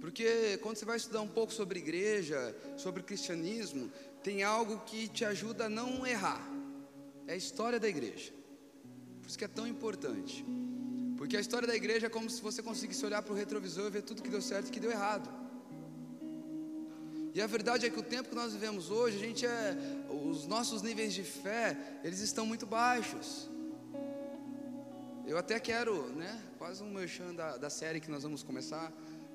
porque 0.00 0.58
quando 0.62 0.76
você 0.76 0.84
vai 0.84 0.96
estudar 0.96 1.20
um 1.20 1.28
pouco 1.28 1.52
sobre 1.52 1.78
igreja, 1.78 2.56
sobre 2.76 3.04
cristianismo, 3.04 3.88
tem 4.22 4.42
algo 4.42 4.78
que 4.86 5.08
te 5.08 5.24
ajuda 5.24 5.66
a 5.66 5.68
não 5.68 6.06
errar. 6.06 6.42
É 7.26 7.32
a 7.34 7.36
história 7.36 7.78
da 7.78 7.88
igreja. 7.88 8.32
Por 9.20 9.28
isso 9.28 9.38
que 9.38 9.44
é 9.44 9.48
tão 9.48 9.66
importante. 9.66 10.44
Porque 11.16 11.36
a 11.36 11.40
história 11.40 11.68
da 11.68 11.76
igreja 11.76 12.06
é 12.06 12.10
como 12.10 12.28
se 12.28 12.42
você 12.42 12.62
conseguisse 12.62 13.04
olhar 13.06 13.22
para 13.22 13.32
o 13.32 13.36
retrovisor 13.36 13.86
e 13.86 13.90
ver 13.90 14.02
tudo 14.02 14.22
que 14.22 14.28
deu 14.28 14.42
certo 14.42 14.68
e 14.68 14.70
que 14.70 14.80
deu 14.80 14.90
errado. 14.90 15.28
E 17.34 17.40
a 17.40 17.46
verdade 17.46 17.86
é 17.86 17.90
que 17.90 17.98
o 17.98 18.02
tempo 18.02 18.28
que 18.28 18.34
nós 18.34 18.52
vivemos 18.52 18.90
hoje, 18.90 19.16
a 19.16 19.20
gente 19.20 19.46
é, 19.46 19.76
os 20.10 20.46
nossos 20.46 20.82
níveis 20.82 21.14
de 21.14 21.22
fé, 21.22 21.78
eles 22.04 22.20
estão 22.20 22.44
muito 22.44 22.66
baixos. 22.66 23.48
Eu 25.26 25.38
até 25.38 25.58
quero, 25.58 26.08
né, 26.08 26.42
quase 26.58 26.82
um 26.82 26.92
merchan 26.92 27.34
da, 27.34 27.56
da 27.56 27.70
série 27.70 28.00
que 28.00 28.10
nós 28.10 28.22
vamos 28.22 28.42
começar, 28.42 28.92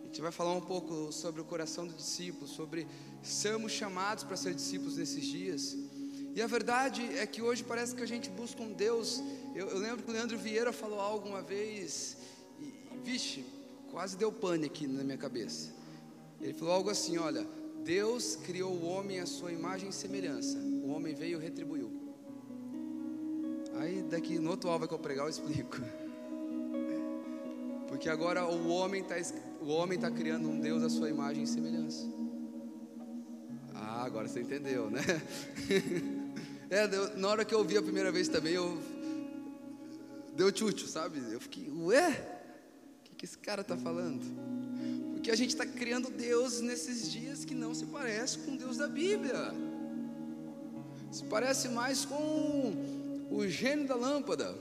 a 0.07 0.09
gente 0.09 0.21
vai 0.21 0.31
falar 0.31 0.53
um 0.53 0.61
pouco 0.61 1.11
sobre 1.11 1.41
o 1.41 1.43
coração 1.43 1.85
do 1.85 1.93
discípulo, 1.93 2.47
sobre 2.47 2.87
sermos 3.21 3.73
chamados 3.73 4.23
para 4.23 4.37
ser 4.37 4.53
discípulos 4.53 4.95
nesses 4.95 5.25
dias. 5.25 5.75
E 6.33 6.41
a 6.41 6.47
verdade 6.47 7.03
é 7.17 7.27
que 7.27 7.41
hoje 7.41 7.61
parece 7.61 7.93
que 7.93 8.01
a 8.01 8.05
gente 8.05 8.29
busca 8.29 8.63
um 8.63 8.71
Deus. 8.71 9.21
Eu, 9.53 9.67
eu 9.67 9.77
lembro 9.77 10.03
que 10.03 10.09
o 10.09 10.13
Leandro 10.13 10.37
Vieira 10.37 10.71
falou 10.71 11.01
algo 11.01 11.27
uma 11.27 11.41
vez, 11.41 12.15
e, 12.57 12.63
e 12.63 12.99
vixe, 13.03 13.43
quase 13.91 14.15
deu 14.15 14.33
aqui 14.65 14.87
na 14.87 15.03
minha 15.03 15.17
cabeça. 15.17 15.73
Ele 16.39 16.53
falou 16.53 16.73
algo 16.73 16.89
assim: 16.89 17.17
olha, 17.17 17.45
Deus 17.83 18.37
criou 18.37 18.71
o 18.71 18.85
homem 18.85 19.19
à 19.19 19.25
sua 19.25 19.51
imagem 19.51 19.89
e 19.89 19.93
semelhança, 19.93 20.57
o 20.57 20.89
homem 20.89 21.13
veio 21.13 21.37
e 21.37 21.43
retribuiu. 21.43 21.91
Aí 23.75 24.03
daqui 24.03 24.39
no 24.39 24.51
outro 24.51 24.69
aula 24.69 24.87
que 24.87 24.93
eu 24.93 24.99
pregar 24.99 25.25
eu 25.25 25.29
explico. 25.29 25.75
Porque 27.89 28.09
agora 28.09 28.45
o 28.47 28.69
homem 28.69 29.01
está 29.01 29.17
o 29.61 29.69
homem 29.69 29.95
está 29.95 30.09
criando 30.09 30.49
um 30.49 30.59
Deus 30.59 30.83
à 30.83 30.89
sua 30.89 31.09
imagem 31.09 31.43
e 31.43 31.47
semelhança. 31.47 32.05
Ah, 33.73 34.03
agora 34.03 34.27
você 34.27 34.41
entendeu, 34.41 34.89
né? 34.89 35.01
é, 36.69 36.87
na 37.15 37.27
hora 37.27 37.45
que 37.45 37.53
eu 37.53 37.59
ouvi 37.59 37.77
a 37.77 37.81
primeira 37.81 38.11
vez 38.11 38.27
também, 38.27 38.53
eu 38.53 38.77
deu 40.35 40.51
tchutchu, 40.51 40.87
sabe? 40.87 41.19
Eu 41.31 41.39
fiquei, 41.39 41.69
ué, 41.69 42.09
o 42.99 43.03
que, 43.03 43.15
que 43.15 43.25
esse 43.25 43.37
cara 43.37 43.61
está 43.61 43.77
falando? 43.77 44.23
Porque 45.13 45.31
a 45.31 45.35
gente 45.35 45.49
está 45.49 45.65
criando 45.65 46.09
Deus 46.09 46.61
nesses 46.61 47.11
dias 47.11 47.43
que 47.43 47.55
não 47.55 47.73
se 47.73 47.85
parece 47.85 48.39
com 48.39 48.53
o 48.53 48.57
Deus 48.57 48.77
da 48.77 48.87
Bíblia. 48.87 49.53
Se 51.11 51.23
parece 51.23 51.69
mais 51.69 52.05
com 52.05 53.27
o 53.29 53.47
gênio 53.47 53.87
da 53.87 53.95
lâmpada 53.95 54.55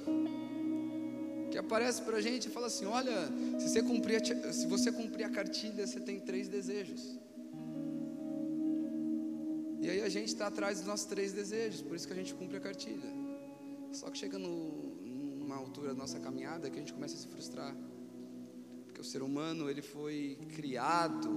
que 1.56 1.60
aparece 1.60 2.02
para 2.02 2.18
a 2.18 2.20
gente 2.20 2.48
e 2.48 2.50
fala 2.50 2.66
assim: 2.66 2.84
olha, 2.84 3.18
se 3.58 3.70
você, 3.70 3.82
cumprir 3.82 4.16
a, 4.20 4.52
se 4.52 4.66
você 4.66 4.92
cumprir 4.92 5.24
a 5.24 5.30
cartilha, 5.30 5.86
você 5.86 5.98
tem 5.98 6.20
três 6.20 6.48
desejos. 6.48 7.18
E 9.80 9.88
aí 9.88 10.02
a 10.02 10.08
gente 10.10 10.28
está 10.28 10.48
atrás 10.48 10.78
dos 10.78 10.86
nossos 10.86 11.06
três 11.06 11.32
desejos, 11.32 11.80
por 11.80 11.96
isso 11.96 12.06
que 12.06 12.12
a 12.12 12.16
gente 12.16 12.34
cumpre 12.34 12.58
a 12.58 12.60
cartilha. 12.60 13.10
Só 13.90 14.10
que 14.10 14.18
chega 14.18 14.38
no, 14.38 14.96
numa 15.38 15.56
altura 15.56 15.88
da 15.88 15.94
nossa 15.94 16.20
caminhada 16.20 16.68
que 16.68 16.76
a 16.76 16.78
gente 16.78 16.92
começa 16.92 17.14
a 17.14 17.18
se 17.18 17.26
frustrar. 17.28 17.74
Porque 18.84 19.00
o 19.00 19.04
ser 19.04 19.22
humano, 19.22 19.70
ele 19.70 19.80
foi 19.80 20.38
criado 20.56 21.30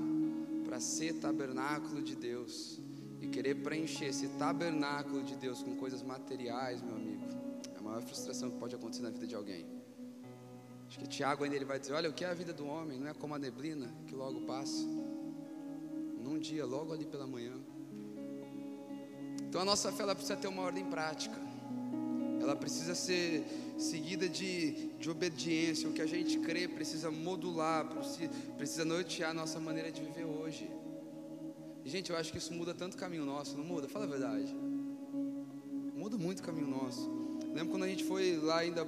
para 0.66 0.82
ser 0.82 1.14
tabernáculo 1.14 2.02
de 2.02 2.18
Deus. 2.18 2.82
E 3.22 3.28
querer 3.28 3.56
preencher 3.64 4.08
esse 4.08 4.28
tabernáculo 4.44 5.24
de 5.24 5.38
Deus 5.38 5.64
com 5.64 5.78
coisas 5.78 6.04
materiais, 6.04 6.82
meu 6.82 6.96
amigo, 6.96 7.26
é 7.74 7.78
a 7.78 7.82
maior 7.82 8.02
frustração 8.02 8.52
que 8.52 8.58
pode 8.58 8.76
acontecer 8.76 9.04
na 9.04 9.12
vida 9.12 9.26
de 9.26 9.36
alguém. 9.36 9.79
Acho 10.90 10.98
que 10.98 11.08
Tiago 11.08 11.44
ainda 11.44 11.56
ele 11.56 11.66
vai 11.66 11.80
dizer: 11.80 11.94
Olha, 11.94 12.10
o 12.10 12.14
que 12.14 12.26
é 12.26 12.28
a 12.28 12.34
vida 12.34 12.52
do 12.52 12.66
homem? 12.66 12.98
Não 13.00 13.08
é 13.08 13.14
como 13.14 13.36
a 13.36 13.40
neblina 13.40 13.88
que 14.08 14.16
logo 14.16 14.42
passa, 14.42 14.84
num 16.20 16.40
dia, 16.40 16.66
logo 16.66 16.92
ali 16.92 17.06
pela 17.06 17.28
manhã. 17.28 17.54
Então 19.44 19.62
a 19.62 19.66
nossa 19.66 19.92
fé 19.92 20.02
ela 20.02 20.16
precisa 20.16 20.36
ter 20.36 20.48
uma 20.48 20.64
ordem 20.64 20.84
prática, 20.86 21.36
ela 22.42 22.56
precisa 22.56 22.96
ser 22.96 23.46
seguida 23.78 24.28
de, 24.28 24.88
de 24.98 25.12
obediência. 25.12 25.88
O 25.88 25.94
que 25.94 26.02
a 26.02 26.08
gente 26.08 26.40
crê 26.40 26.68
precisa 26.68 27.12
modular, 27.12 27.88
precisa 28.58 28.84
nortear 28.84 29.30
a 29.30 29.34
nossa 29.34 29.60
maneira 29.60 29.92
de 29.92 30.02
viver 30.02 30.26
hoje. 30.26 30.72
E, 31.86 31.90
gente, 31.90 32.10
eu 32.10 32.18
acho 32.18 32.32
que 32.32 32.40
isso 32.40 32.52
muda 32.52 32.74
tanto 32.74 32.96
o 32.96 32.98
caminho 32.98 33.26
nosso, 33.26 33.56
não 33.56 33.64
muda? 33.64 33.88
Fala 33.88 34.06
a 34.06 34.08
verdade. 34.08 34.56
Muda 35.96 36.18
muito 36.18 36.40
o 36.40 36.44
caminho 36.44 36.68
nosso. 36.68 37.08
Lembro 37.54 37.70
quando 37.70 37.84
a 37.84 37.88
gente 37.88 38.04
foi 38.04 38.38
lá 38.38 38.58
ainda, 38.58 38.84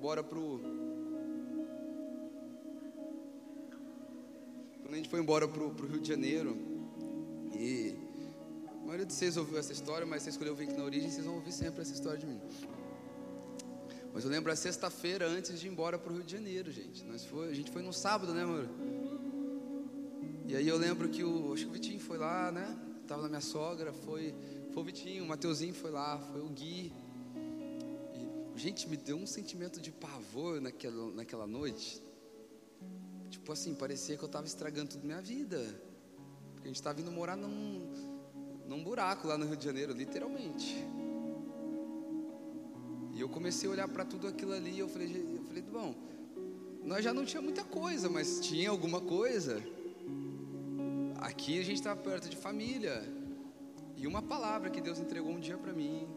bora 0.00 0.22
pro 0.22 0.79
Quando 4.90 4.96
a 4.96 5.02
gente 5.04 5.08
foi 5.08 5.20
embora 5.20 5.46
para 5.46 5.62
o 5.62 5.86
Rio 5.86 6.00
de 6.00 6.08
Janeiro, 6.08 6.58
e 7.54 7.94
a 8.66 8.84
maioria 8.84 9.06
de 9.06 9.12
vocês 9.12 9.36
ouviu 9.36 9.56
essa 9.56 9.72
história, 9.72 10.04
mas 10.04 10.24
você 10.24 10.30
escolheu 10.30 10.52
vir 10.52 10.64
aqui 10.64 10.76
na 10.76 10.82
origem, 10.82 11.08
vocês 11.08 11.24
vão 11.24 11.36
ouvir 11.36 11.52
sempre 11.52 11.80
essa 11.82 11.92
história 11.94 12.18
de 12.18 12.26
mim. 12.26 12.40
Mas 14.12 14.24
eu 14.24 14.30
lembro 14.32 14.50
a 14.50 14.56
sexta-feira 14.56 15.28
antes 15.28 15.60
de 15.60 15.68
ir 15.68 15.70
embora 15.70 15.96
para 15.96 16.10
o 16.10 16.16
Rio 16.16 16.24
de 16.24 16.32
Janeiro, 16.32 16.72
gente. 16.72 17.04
Nós 17.04 17.24
foi, 17.24 17.50
a 17.50 17.54
gente 17.54 17.70
foi 17.70 17.82
no 17.82 17.92
sábado, 17.92 18.34
né, 18.34 18.42
amor? 18.42 18.68
E 20.48 20.56
aí 20.56 20.66
eu 20.66 20.76
lembro 20.76 21.08
que 21.08 21.22
o, 21.22 21.52
acho 21.52 21.66
que 21.66 21.70
o 21.70 21.72
Vitinho 21.72 22.00
foi 22.00 22.18
lá, 22.18 22.50
né? 22.50 22.76
Tava 23.06 23.22
na 23.22 23.28
minha 23.28 23.40
sogra, 23.40 23.92
foi, 23.92 24.34
foi 24.72 24.82
o 24.82 24.84
Vitinho, 24.84 25.22
o 25.22 25.28
Mateuzinho 25.28 25.72
foi 25.72 25.92
lá, 25.92 26.18
foi 26.32 26.40
o 26.40 26.48
Gui. 26.48 26.92
E, 28.56 28.58
gente, 28.58 28.88
me 28.88 28.96
deu 28.96 29.16
um 29.16 29.26
sentimento 29.26 29.80
de 29.80 29.92
pavor 29.92 30.60
naquela, 30.60 31.12
naquela 31.12 31.46
noite. 31.46 32.09
Tipo 33.30 33.52
assim, 33.52 33.74
parecia 33.74 34.16
que 34.16 34.22
eu 34.22 34.26
estava 34.26 34.46
estragando 34.46 34.90
tudo 34.90 35.06
minha 35.06 35.22
vida. 35.22 35.58
Porque 36.54 36.64
a 36.64 36.66
gente 36.66 36.76
estava 36.76 37.00
indo 37.00 37.12
morar 37.12 37.36
num, 37.36 37.92
num 38.66 38.82
buraco 38.82 39.28
lá 39.28 39.38
no 39.38 39.46
Rio 39.46 39.56
de 39.56 39.64
Janeiro, 39.64 39.92
literalmente. 39.92 40.84
E 43.14 43.20
eu 43.20 43.28
comecei 43.28 43.68
a 43.68 43.72
olhar 43.72 43.88
para 43.88 44.04
tudo 44.04 44.26
aquilo 44.26 44.52
ali 44.52 44.72
e 44.72 44.78
eu 44.80 44.88
falei, 44.88 45.36
eu 45.36 45.44
falei, 45.44 45.62
bom, 45.62 45.94
nós 46.82 47.04
já 47.04 47.14
não 47.14 47.24
tinha 47.24 47.40
muita 47.40 47.62
coisa, 47.62 48.08
mas 48.08 48.40
tinha 48.40 48.70
alguma 48.70 49.00
coisa. 49.00 49.62
Aqui 51.18 51.58
a 51.60 51.62
gente 51.62 51.76
estava 51.76 52.00
perto 52.00 52.28
de 52.28 52.36
família. 52.36 53.02
E 53.96 54.06
uma 54.06 54.22
palavra 54.22 54.70
que 54.70 54.80
Deus 54.80 54.98
entregou 54.98 55.32
um 55.32 55.38
dia 55.38 55.58
para 55.58 55.72
mim, 55.72 56.08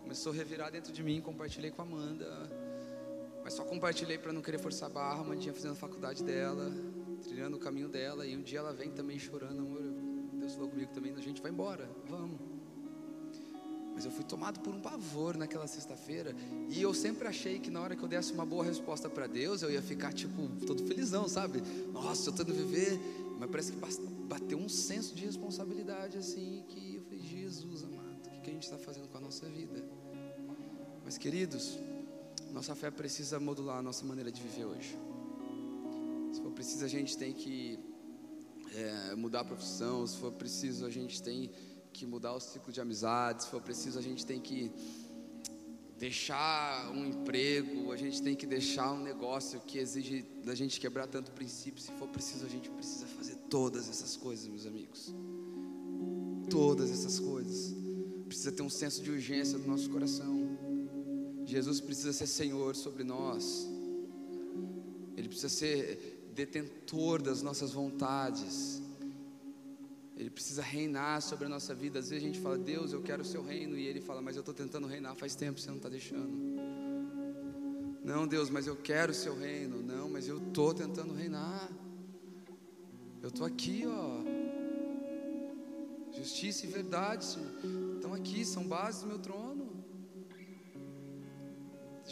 começou 0.00 0.32
a 0.32 0.34
revirar 0.34 0.70
dentro 0.70 0.92
de 0.92 1.02
mim, 1.02 1.20
compartilhei 1.20 1.70
com 1.70 1.82
a 1.82 1.84
Amanda. 1.84 2.61
Mas 3.42 3.54
só 3.54 3.64
compartilhei 3.64 4.18
para 4.18 4.32
não 4.32 4.40
querer 4.40 4.58
forçar 4.58 4.90
a 4.90 4.92
barra, 4.92 5.18
a 5.18 5.20
Amandinha 5.20 5.52
fazendo 5.52 5.72
a 5.72 5.76
faculdade 5.76 6.22
dela, 6.22 6.72
trilhando 7.22 7.56
o 7.56 7.60
caminho 7.60 7.88
dela, 7.88 8.26
e 8.26 8.36
um 8.36 8.42
dia 8.42 8.60
ela 8.60 8.72
vem 8.72 8.90
também 8.90 9.18
chorando, 9.18 9.60
amor, 9.60 9.82
Deus 10.34 10.54
falou 10.54 10.68
comigo 10.68 10.92
também, 10.92 11.12
a 11.12 11.20
gente 11.20 11.40
vai 11.40 11.50
embora, 11.50 11.88
vamos. 12.08 12.40
Mas 13.94 14.04
eu 14.04 14.10
fui 14.10 14.24
tomado 14.24 14.60
por 14.60 14.74
um 14.74 14.80
pavor 14.80 15.36
naquela 15.36 15.66
sexta-feira. 15.66 16.34
E 16.68 16.80
eu 16.80 16.94
sempre 16.94 17.28
achei 17.28 17.58
que 17.58 17.70
na 17.70 17.80
hora 17.80 17.94
que 17.94 18.02
eu 18.02 18.08
desse 18.08 18.32
uma 18.32 18.44
boa 18.44 18.64
resposta 18.64 19.08
para 19.08 19.26
Deus, 19.26 19.62
eu 19.62 19.70
ia 19.70 19.82
ficar 19.82 20.12
tipo 20.12 20.48
todo 20.66 20.82
felizão, 20.86 21.28
sabe? 21.28 21.62
Nossa, 21.92 22.30
eu 22.30 22.34
tô 22.34 22.42
indo 22.42 22.54
viver. 22.54 22.98
Mas 23.38 23.50
parece 23.50 23.72
que 23.72 23.78
bateu 24.24 24.58
um 24.58 24.68
senso 24.68 25.14
de 25.14 25.26
responsabilidade 25.26 26.16
assim 26.16 26.64
que 26.68 26.96
eu 26.96 27.02
falei, 27.02 27.20
Jesus 27.20 27.84
amado, 27.84 28.30
o 28.38 28.40
que 28.40 28.50
a 28.50 28.52
gente 28.52 28.64
está 28.64 28.78
fazendo 28.78 29.08
com 29.08 29.18
a 29.18 29.20
nossa 29.20 29.46
vida? 29.46 29.84
Mas 31.04 31.18
queridos, 31.18 31.78
nossa 32.52 32.74
fé 32.74 32.90
precisa 32.90 33.40
modular 33.40 33.78
a 33.78 33.82
nossa 33.82 34.04
maneira 34.04 34.30
de 34.30 34.42
viver 34.42 34.66
hoje. 34.66 34.96
Se 36.32 36.40
for 36.40 36.52
preciso, 36.52 36.84
a 36.84 36.88
gente 36.88 37.16
tem 37.16 37.32
que 37.32 37.78
é, 38.74 39.14
mudar 39.14 39.40
a 39.40 39.44
profissão. 39.44 40.06
Se 40.06 40.18
for 40.18 40.32
preciso, 40.32 40.84
a 40.84 40.90
gente 40.90 41.22
tem 41.22 41.50
que 41.92 42.06
mudar 42.06 42.32
o 42.34 42.40
ciclo 42.40 42.72
de 42.72 42.80
amizades, 42.80 43.44
se 43.44 43.50
for 43.50 43.60
preciso, 43.60 43.98
a 43.98 44.02
gente 44.02 44.24
tem 44.24 44.40
que 44.40 44.72
deixar 45.98 46.90
um 46.90 47.06
emprego, 47.06 47.92
a 47.92 47.96
gente 47.96 48.20
tem 48.22 48.34
que 48.34 48.46
deixar 48.46 48.92
um 48.92 49.02
negócio 49.02 49.60
que 49.60 49.78
exige 49.78 50.22
da 50.44 50.54
gente 50.54 50.80
quebrar 50.80 51.06
tanto 51.06 51.30
princípio. 51.32 51.80
Se 51.80 51.92
for 51.92 52.08
preciso, 52.08 52.44
a 52.44 52.48
gente 52.48 52.68
precisa 52.70 53.06
fazer 53.06 53.36
todas 53.48 53.88
essas 53.88 54.16
coisas, 54.16 54.48
meus 54.48 54.66
amigos. 54.66 55.14
Todas 56.50 56.90
essas 56.90 57.18
coisas. 57.20 57.74
Precisa 58.26 58.50
ter 58.50 58.62
um 58.62 58.70
senso 58.70 59.02
de 59.02 59.10
urgência 59.10 59.58
no 59.58 59.66
nosso 59.66 59.88
coração. 59.90 60.41
Jesus 61.52 61.82
precisa 61.82 62.14
ser 62.14 62.26
Senhor 62.26 62.74
sobre 62.74 63.04
nós. 63.04 63.68
Ele 65.14 65.28
precisa 65.28 65.50
ser 65.50 66.30
detentor 66.34 67.20
das 67.20 67.42
nossas 67.42 67.72
vontades. 67.72 68.80
Ele 70.16 70.30
precisa 70.30 70.62
reinar 70.62 71.20
sobre 71.20 71.44
a 71.44 71.50
nossa 71.50 71.74
vida. 71.74 71.98
Às 71.98 72.08
vezes 72.08 72.24
a 72.24 72.26
gente 72.26 72.40
fala, 72.40 72.56
Deus, 72.56 72.94
eu 72.94 73.02
quero 73.02 73.20
o 73.20 73.24
seu 73.24 73.44
reino. 73.44 73.76
E 73.76 73.86
ele 73.86 74.00
fala, 74.00 74.22
mas 74.22 74.34
eu 74.34 74.40
estou 74.40 74.54
tentando 74.54 74.86
reinar 74.86 75.14
faz 75.14 75.34
tempo, 75.34 75.60
você 75.60 75.68
não 75.68 75.76
está 75.76 75.90
deixando. 75.90 76.32
Não, 78.02 78.26
Deus, 78.26 78.48
mas 78.48 78.66
eu 78.66 78.76
quero 78.76 79.12
o 79.12 79.14
seu 79.14 79.36
reino. 79.38 79.82
Não, 79.82 80.08
mas 80.08 80.26
eu 80.26 80.38
estou 80.38 80.72
tentando 80.72 81.12
reinar. 81.12 81.70
Eu 83.20 83.28
estou 83.28 83.46
aqui, 83.46 83.84
ó. 83.86 84.22
Justiça 86.16 86.64
e 86.64 86.70
verdade 86.70 87.26
estão 87.96 88.14
aqui, 88.14 88.42
são 88.42 88.66
bases 88.66 89.02
do 89.02 89.08
meu 89.08 89.18
trono. 89.18 89.51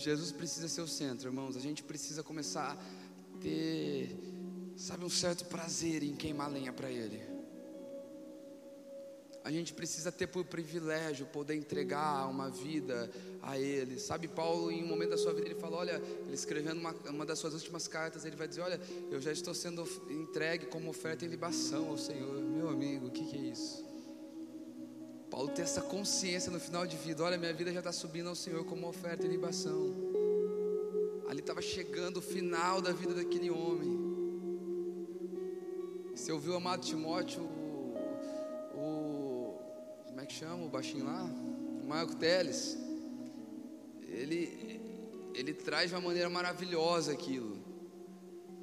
Jesus 0.02 0.32
precisa 0.32 0.68
ser 0.68 0.80
o 0.80 0.88
centro, 0.88 1.28
irmãos. 1.28 1.56
A 1.56 1.60
gente 1.60 1.82
precisa 1.82 2.22
começar 2.22 2.72
a 2.72 3.40
ter, 3.40 4.16
sabe, 4.76 5.04
um 5.04 5.10
certo 5.10 5.44
prazer 5.46 6.02
em 6.02 6.14
queimar 6.14 6.50
lenha 6.50 6.72
para 6.72 6.90
Ele 6.90 7.40
a 9.42 9.50
gente 9.50 9.72
precisa 9.72 10.12
ter 10.12 10.26
por 10.26 10.44
privilégio 10.44 11.26
poder 11.26 11.54
entregar 11.54 12.26
uma 12.28 12.50
vida 12.50 13.10
a 13.42 13.58
Ele. 13.58 13.98
Sabe, 13.98 14.28
Paulo, 14.28 14.70
em 14.70 14.82
um 14.84 14.86
momento 14.86 15.10
da 15.10 15.18
sua 15.18 15.32
vida, 15.32 15.46
ele 15.46 15.58
falou: 15.58 15.78
Olha, 15.78 16.00
ele 16.24 16.34
escrevendo 16.34 16.78
uma, 16.78 16.92
uma 17.08 17.24
das 17.24 17.38
suas 17.38 17.54
últimas 17.54 17.88
cartas, 17.88 18.24
ele 18.24 18.36
vai 18.36 18.46
dizer: 18.46 18.60
Olha, 18.60 18.80
eu 19.10 19.20
já 19.20 19.32
estou 19.32 19.54
sendo 19.54 19.82
entregue 20.10 20.66
como 20.66 20.90
oferta 20.90 21.24
em 21.24 21.28
libação 21.28 21.88
ao 21.88 21.96
Senhor. 21.96 22.40
Meu 22.40 22.68
amigo, 22.68 23.06
o 23.06 23.10
que, 23.10 23.24
que 23.24 23.36
é 23.36 23.40
isso? 23.50 23.89
Paulo 25.30 25.48
tem 25.48 25.62
essa 25.62 25.80
consciência 25.80 26.50
no 26.50 26.60
final 26.60 26.86
de 26.86 26.96
vida: 26.96 27.22
Olha, 27.22 27.38
minha 27.38 27.52
vida 27.52 27.72
já 27.72 27.80
está 27.80 27.92
subindo 27.92 28.28
ao 28.28 28.34
Senhor 28.34 28.64
como 28.64 28.88
oferta 28.88 29.26
em 29.26 29.30
libação. 29.30 29.94
Ali 31.28 31.40
estava 31.40 31.62
chegando 31.62 32.16
o 32.16 32.22
final 32.22 32.80
da 32.80 32.92
vida 32.92 33.14
daquele 33.14 33.50
homem. 33.50 34.10
Você 36.14 36.32
ouviu, 36.32 36.56
amado 36.56 36.84
Timóteo, 36.84 37.48
que 40.30 40.36
chama 40.36 40.64
o 40.64 40.68
baixinho 40.68 41.04
lá? 41.04 41.24
O 41.82 41.88
Marco 41.88 42.14
Teles. 42.14 42.78
Ele, 44.08 44.80
ele 45.34 45.52
traz 45.52 45.90
de 45.90 45.96
uma 45.96 46.00
maneira 46.00 46.30
maravilhosa 46.30 47.10
aquilo. 47.10 47.59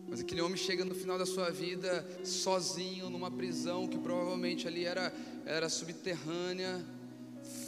Mas 0.07 0.21
aquele 0.21 0.41
homem 0.41 0.57
chega 0.57 0.85
no 0.85 0.95
final 0.95 1.17
da 1.17 1.25
sua 1.25 1.49
vida 1.49 2.07
sozinho 2.23 3.09
numa 3.09 3.29
prisão 3.29 3.87
que 3.87 3.97
provavelmente 3.97 4.67
ali 4.67 4.85
era, 4.85 5.13
era 5.45 5.67
subterrânea, 5.67 6.85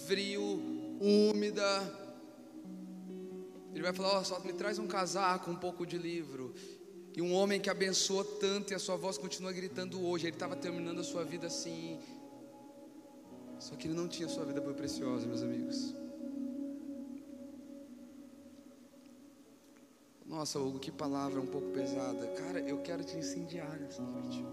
frio, 0.07 0.61
úmida. 1.01 2.09
Ele 3.73 3.83
vai 3.83 3.93
falar: 3.93 4.19
oh, 4.19 4.23
só 4.23 4.39
me 4.39 4.53
traz 4.53 4.79
um 4.79 4.87
casaco, 4.87 5.51
um 5.51 5.55
pouco 5.55 5.85
de 5.85 5.97
livro. 5.97 6.53
E 7.15 7.21
um 7.21 7.33
homem 7.33 7.59
que 7.59 7.69
abençoou 7.69 8.23
tanto 8.23 8.71
e 8.71 8.75
a 8.75 8.79
sua 8.79 8.95
voz 8.95 9.17
continua 9.17 9.51
gritando 9.51 10.01
hoje. 10.05 10.27
Ele 10.27 10.35
estava 10.35 10.55
terminando 10.55 10.99
a 10.99 11.03
sua 11.03 11.25
vida 11.25 11.47
assim, 11.47 11.99
só 13.59 13.75
que 13.75 13.87
ele 13.87 13.95
não 13.95 14.07
tinha 14.07 14.29
sua 14.29 14.45
vida 14.45 14.61
por 14.61 14.73
preciosa, 14.73 15.27
meus 15.27 15.43
amigos. 15.43 15.93
Nossa, 20.29 20.59
Hugo, 20.59 20.77
que 20.77 20.91
palavra 20.91 21.41
um 21.41 21.45
pouco 21.47 21.71
pesada. 21.71 22.27
Cara, 22.27 22.59
eu 22.59 22.77
quero 22.77 23.03
te 23.03 23.17
incendiar 23.17 23.79
nessa 23.79 24.03
noite. 24.03 24.45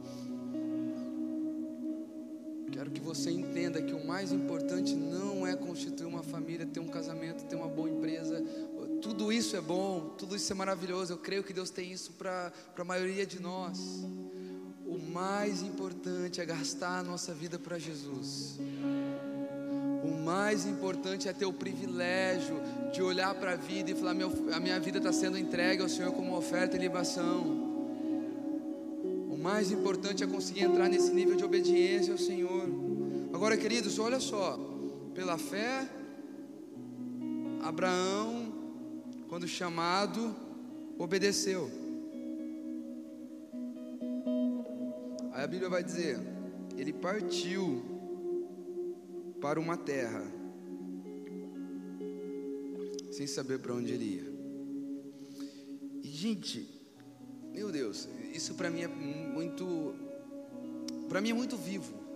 Quero 2.72 2.90
que 2.90 3.00
você 3.00 3.30
entenda 3.30 3.82
que 3.82 3.92
o 3.92 4.06
mais 4.06 4.32
importante 4.32 4.94
não 4.94 5.46
é 5.46 5.54
constituir 5.54 6.06
uma 6.06 6.22
família, 6.22 6.64
ter 6.64 6.80
um 6.80 6.88
casamento, 6.88 7.44
ter 7.44 7.56
uma 7.56 7.68
boa 7.68 7.90
empresa. 7.90 8.42
Tudo 9.02 9.30
isso 9.30 9.54
é 9.54 9.60
bom, 9.60 10.14
tudo 10.16 10.34
isso 10.34 10.50
é 10.50 10.56
maravilhoso. 10.56 11.12
Eu 11.12 11.18
creio 11.18 11.44
que 11.44 11.52
Deus 11.52 11.68
tem 11.68 11.92
isso 11.92 12.14
para 12.14 12.50
a 12.74 12.84
maioria 12.84 13.26
de 13.26 13.38
nós. 13.38 13.78
O 14.86 14.98
mais 14.98 15.60
importante 15.60 16.40
é 16.40 16.46
gastar 16.46 17.00
a 17.00 17.02
nossa 17.02 17.34
vida 17.34 17.58
para 17.58 17.78
Jesus. 17.78 18.58
O 20.06 20.22
mais 20.24 20.64
importante 20.64 21.28
é 21.28 21.32
ter 21.32 21.46
o 21.46 21.52
privilégio 21.52 22.60
de 22.92 23.02
olhar 23.02 23.34
para 23.34 23.52
a 23.52 23.56
vida 23.56 23.90
e 23.90 23.94
falar: 23.94 24.14
a 24.52 24.60
minha 24.60 24.78
vida 24.78 24.98
está 24.98 25.12
sendo 25.12 25.36
entregue 25.36 25.82
ao 25.82 25.88
Senhor 25.88 26.12
como 26.12 26.36
oferta 26.36 26.76
e 26.76 26.78
libação. 26.78 27.42
O 29.28 29.36
mais 29.36 29.72
importante 29.72 30.22
é 30.22 30.26
conseguir 30.26 30.62
entrar 30.62 30.88
nesse 30.88 31.12
nível 31.12 31.34
de 31.34 31.44
obediência 31.44 32.12
ao 32.12 32.18
Senhor. 32.18 32.68
Agora, 33.34 33.56
queridos, 33.56 33.98
olha 33.98 34.20
só: 34.20 34.56
pela 35.12 35.36
fé, 35.36 35.88
Abraão, 37.64 38.52
quando 39.28 39.48
chamado, 39.48 40.36
obedeceu. 40.96 41.68
Aí 45.32 45.42
a 45.42 45.46
Bíblia 45.48 45.68
vai 45.68 45.82
dizer: 45.82 46.20
ele 46.76 46.92
partiu 46.92 47.95
para 49.40 49.60
uma 49.60 49.76
terra, 49.76 50.24
sem 53.10 53.26
saber 53.26 53.58
para 53.58 53.74
onde 53.74 53.92
iria. 53.92 54.24
E, 56.02 56.08
gente, 56.08 56.68
meu 57.52 57.70
Deus, 57.70 58.08
isso 58.32 58.54
para 58.54 58.70
mim 58.70 58.82
é 58.82 58.88
muito, 58.88 59.94
para 61.08 61.20
mim 61.20 61.30
é 61.30 61.34
muito 61.34 61.56
vivo. 61.56 62.06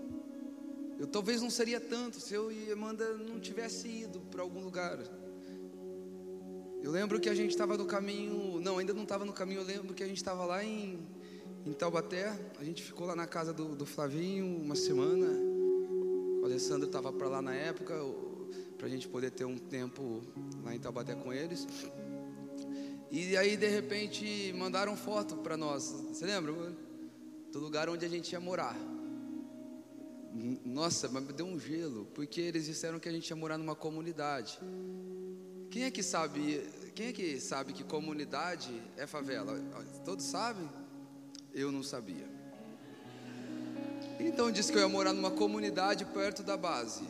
Eu 0.98 1.06
talvez 1.06 1.40
não 1.40 1.48
seria 1.48 1.80
tanto 1.80 2.20
se 2.20 2.34
eu 2.34 2.52
e 2.52 2.70
Amanda 2.70 3.14
não 3.14 3.40
tivesse 3.40 3.88
ido 3.88 4.20
para 4.30 4.42
algum 4.42 4.62
lugar. 4.62 4.98
Eu 6.82 6.90
lembro 6.90 7.18
que 7.18 7.28
a 7.28 7.34
gente 7.34 7.50
estava 7.50 7.76
no 7.76 7.86
caminho, 7.86 8.60
não, 8.60 8.78
ainda 8.78 8.92
não 8.92 9.04
estava 9.04 9.24
no 9.24 9.32
caminho. 9.32 9.60
Eu 9.60 9.64
lembro 9.64 9.94
que 9.94 10.02
a 10.02 10.06
gente 10.06 10.18
estava 10.18 10.44
lá 10.44 10.62
em, 10.62 10.98
em 11.64 11.72
Taubaté. 11.72 12.38
A 12.58 12.64
gente 12.64 12.82
ficou 12.82 13.06
lá 13.06 13.16
na 13.16 13.26
casa 13.26 13.52
do, 13.52 13.74
do 13.74 13.86
Flavinho 13.86 14.46
uma 14.46 14.76
semana. 14.76 15.49
Alessandro 16.50 16.86
estava 16.86 17.12
para 17.12 17.28
lá 17.28 17.40
na 17.40 17.54
época, 17.54 17.94
para 18.76 18.86
a 18.86 18.90
gente 18.90 19.06
poder 19.06 19.30
ter 19.30 19.44
um 19.44 19.56
tempo 19.56 20.22
lá 20.64 20.74
em 20.74 20.80
Taubaté 20.80 21.14
com 21.14 21.32
eles. 21.32 21.66
E 23.10 23.36
aí, 23.36 23.56
de 23.56 23.68
repente, 23.68 24.52
mandaram 24.56 24.96
foto 24.96 25.36
para 25.36 25.56
nós. 25.56 25.84
Você 26.08 26.26
lembra? 26.26 26.52
Do 27.52 27.58
lugar 27.60 27.88
onde 27.88 28.04
a 28.04 28.08
gente 28.08 28.32
ia 28.32 28.40
morar. 28.40 28.76
Nossa, 30.64 31.08
mas 31.08 31.24
deu 31.26 31.46
um 31.46 31.58
gelo, 31.58 32.06
porque 32.14 32.40
eles 32.40 32.66
disseram 32.66 32.98
que 32.98 33.08
a 33.08 33.12
gente 33.12 33.28
ia 33.28 33.36
morar 33.36 33.58
numa 33.58 33.74
comunidade. 33.74 34.58
Quem 35.70 35.84
é 35.84 35.90
que 35.90 36.02
sabe? 36.02 36.68
Quem 36.94 37.08
é 37.08 37.12
que 37.12 37.40
sabe 37.40 37.72
que 37.72 37.84
comunidade 37.84 38.70
é 38.96 39.06
favela? 39.06 39.58
Todos 40.04 40.24
sabem? 40.24 40.68
Eu 41.52 41.70
não 41.70 41.82
sabia. 41.82 42.39
Então 44.26 44.50
disse 44.50 44.70
que 44.70 44.76
eu 44.76 44.82
ia 44.82 44.88
morar 44.88 45.12
numa 45.12 45.30
comunidade 45.30 46.04
perto 46.04 46.42
da 46.42 46.56
base. 46.56 47.02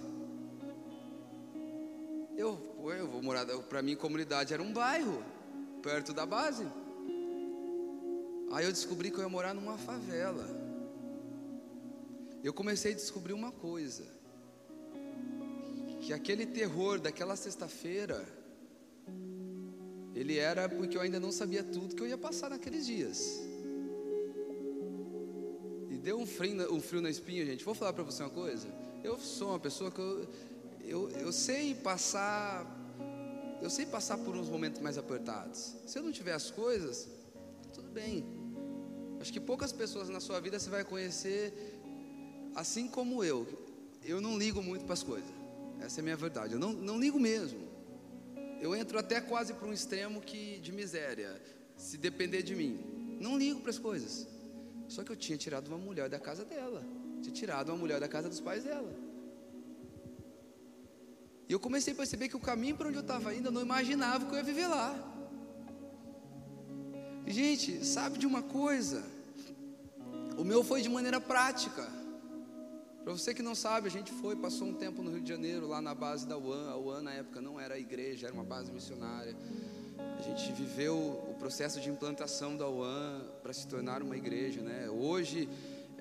Eu, 2.37 2.59
eu 2.97 3.09
vou 3.09 3.23
morar, 3.23 3.45
para 3.45 3.83
mim 3.83 3.97
comunidade 3.97 4.55
era 4.55 4.63
um 4.63 4.73
bairro 4.73 5.23
perto 5.83 6.13
da 6.13 6.25
base. 6.25 6.67
Aí 8.53 8.65
eu 8.65 8.73
descobri 8.73 9.11
que 9.11 9.19
eu 9.19 9.23
ia 9.23 9.29
morar 9.29 9.53
numa 9.55 9.77
favela. 9.77 10.47
Eu 12.43 12.55
comecei 12.55 12.93
a 12.93 12.95
descobrir 12.95 13.33
uma 13.33 13.51
coisa: 13.51 14.05
que 16.01 16.13
aquele 16.13 16.47
terror 16.47 17.01
daquela 17.01 17.35
sexta-feira, 17.37 18.25
ele 20.15 20.39
era 20.39 20.69
porque 20.69 20.97
eu 20.97 21.01
ainda 21.01 21.19
não 21.19 21.33
sabia 21.33 21.63
tudo 21.63 21.95
que 21.95 22.03
eu 22.03 22.09
ia 22.09 22.19
passar 22.19 22.51
naqueles 22.51 22.87
dias. 22.87 23.50
Deu 26.03 26.19
um 26.19 26.27
frio, 26.27 26.75
um 26.75 26.81
frio 26.81 27.03
na 27.03 27.11
espinha, 27.11 27.45
gente. 27.45 27.65
Vou 27.65 27.75
falar 27.75 27.93
para 27.93 28.03
você 28.03 28.23
uma 28.23 28.31
coisa. 28.31 28.69
Eu 29.05 29.19
sou 29.19 29.51
uma 29.51 29.59
pessoa 29.59 29.91
que 29.91 30.01
eu, 30.01 30.29
eu, 30.83 31.11
eu 31.11 31.33
sei 31.33 31.75
passar, 31.75 32.67
eu 33.61 33.69
sei 33.69 33.85
passar 33.85 34.17
por 34.19 34.35
uns 34.35 34.49
momentos 34.49 34.81
mais 34.81 34.97
apertados. 34.97 35.75
Se 35.87 35.99
eu 35.99 36.03
não 36.03 36.11
tiver 36.11 36.33
as 36.33 36.51
coisas, 36.51 37.09
tudo 37.75 37.91
bem. 37.91 38.25
Acho 39.21 39.33
que 39.33 39.41
poucas 39.41 39.73
pessoas 39.73 40.09
na 40.09 40.21
sua 40.21 40.41
vida 40.41 40.59
você 40.59 40.71
vai 40.71 40.85
conhecer 40.85 41.53
assim 42.55 42.89
como 42.89 43.23
eu. 43.23 43.47
Eu 44.03 44.21
não 44.21 44.39
ligo 44.39 44.63
muito 44.63 44.87
para 44.87 44.95
as 44.95 45.03
coisas. 45.03 45.31
Essa 45.81 46.01
é 46.01 46.03
a 46.03 46.05
minha 46.05 46.17
verdade. 46.17 46.55
Eu 46.55 46.59
não, 46.59 46.73
não 46.73 46.99
ligo 46.99 47.21
mesmo. 47.21 47.69
Eu 48.61 48.75
entro 48.75 48.99
até 48.99 49.21
quase 49.21 49.53
para 49.53 49.69
um 49.69 49.73
extremo 49.73 50.21
que 50.21 50.59
de 50.61 50.73
miséria, 50.73 51.41
se 51.77 51.99
depender 51.99 52.43
de 52.43 52.55
mim. 52.55 53.19
Não 53.21 53.37
ligo 53.37 53.61
para 53.61 53.71
as 53.71 53.79
coisas. 53.79 54.27
Só 54.91 55.05
que 55.05 55.13
eu 55.13 55.17
tinha 55.17 55.39
tirado 55.39 55.69
uma 55.69 55.79
mulher 55.79 56.09
da 56.09 56.19
casa 56.19 56.45
dela. 56.45 56.83
Tinha 57.23 57.33
tirado 57.33 57.69
uma 57.69 57.79
mulher 57.79 58.01
da 58.01 58.09
casa 58.09 58.29
dos 58.29 58.41
pais 58.41 58.65
dela. 58.65 58.93
E 61.49 61.53
eu 61.53 61.61
comecei 61.61 61.93
a 61.93 61.97
perceber 61.97 62.29
que 62.29 62.37
o 62.37 62.41
caminho 62.41 62.77
para 62.77 62.89
onde 62.89 62.97
eu 62.97 63.03
estava 63.03 63.33
indo, 63.33 63.47
eu 63.49 63.53
não 63.53 63.63
imaginava 63.63 64.27
que 64.27 64.33
eu 64.33 64.39
ia 64.39 64.43
viver 64.43 64.67
lá. 64.67 64.93
Gente, 67.25 67.87
sabe 67.87 68.19
de 68.19 68.27
uma 68.27 68.43
coisa? 68.43 69.05
O 70.37 70.43
meu 70.43 70.65
foi 70.65 70.83
de 70.83 70.89
maneira 70.89 71.21
prática. 71.21 72.00
Para 73.03 73.15
você 73.15 73.33
que 73.33 73.43
não 73.43 73.55
sabe, 73.55 73.89
a 73.89 73.91
gente 73.91 74.13
foi, 74.13 74.37
passou 74.37 74.69
um 74.69 74.75
tempo 74.75 75.03
no 75.03 75.11
Rio 75.11 75.23
de 75.23 75.29
Janeiro, 75.29 75.67
lá 75.67 75.81
na 75.81 75.95
base 75.95 76.27
da 76.27 76.37
UAN. 76.37 76.71
A 76.71 76.77
UAN 76.77 77.03
na 77.03 77.15
época 77.15 77.41
não 77.41 77.59
era 77.59 77.79
igreja, 77.79 78.27
era 78.27 78.35
uma 78.35 78.45
base 78.45 78.71
missionária. 78.71 79.35
A 80.19 80.23
gente 80.23 80.53
viveu 80.53 80.97
o 80.97 81.35
processo 81.39 81.81
de 81.81 81.89
implantação 81.89 82.57
da 82.57 82.69
UAN 82.69 83.23
para 83.43 83.53
se 83.55 83.67
tornar 83.67 84.03
uma 84.03 84.17
igreja, 84.17 84.61
né? 84.61 84.91
Hoje 84.91 85.49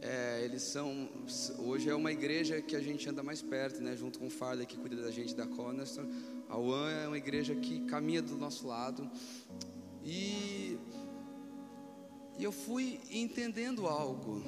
é, 0.01 0.41
eles 0.43 0.63
são, 0.63 1.09
hoje 1.59 1.89
é 1.89 1.95
uma 1.95 2.11
igreja 2.11 2.61
que 2.61 2.75
a 2.75 2.81
gente 2.81 3.07
anda 3.09 3.23
mais 3.23 3.41
perto, 3.41 3.81
né? 3.81 3.95
Junto 3.95 4.19
com 4.19 4.27
o 4.27 4.29
Farley 4.29 4.65
que 4.65 4.77
cuida 4.77 5.01
da 5.01 5.11
gente 5.11 5.33
da 5.33 5.47
Cornerstone. 5.47 6.13
A 6.49 6.57
UAN 6.57 6.89
é 6.91 7.07
uma 7.07 7.17
igreja 7.17 7.55
que 7.55 7.85
caminha 7.85 8.21
do 8.21 8.35
nosso 8.35 8.67
lado 8.67 9.09
e 10.03 10.77
e 12.37 12.43
eu 12.43 12.53
fui 12.53 12.99
entendendo 13.11 13.85
algo. 13.85 14.41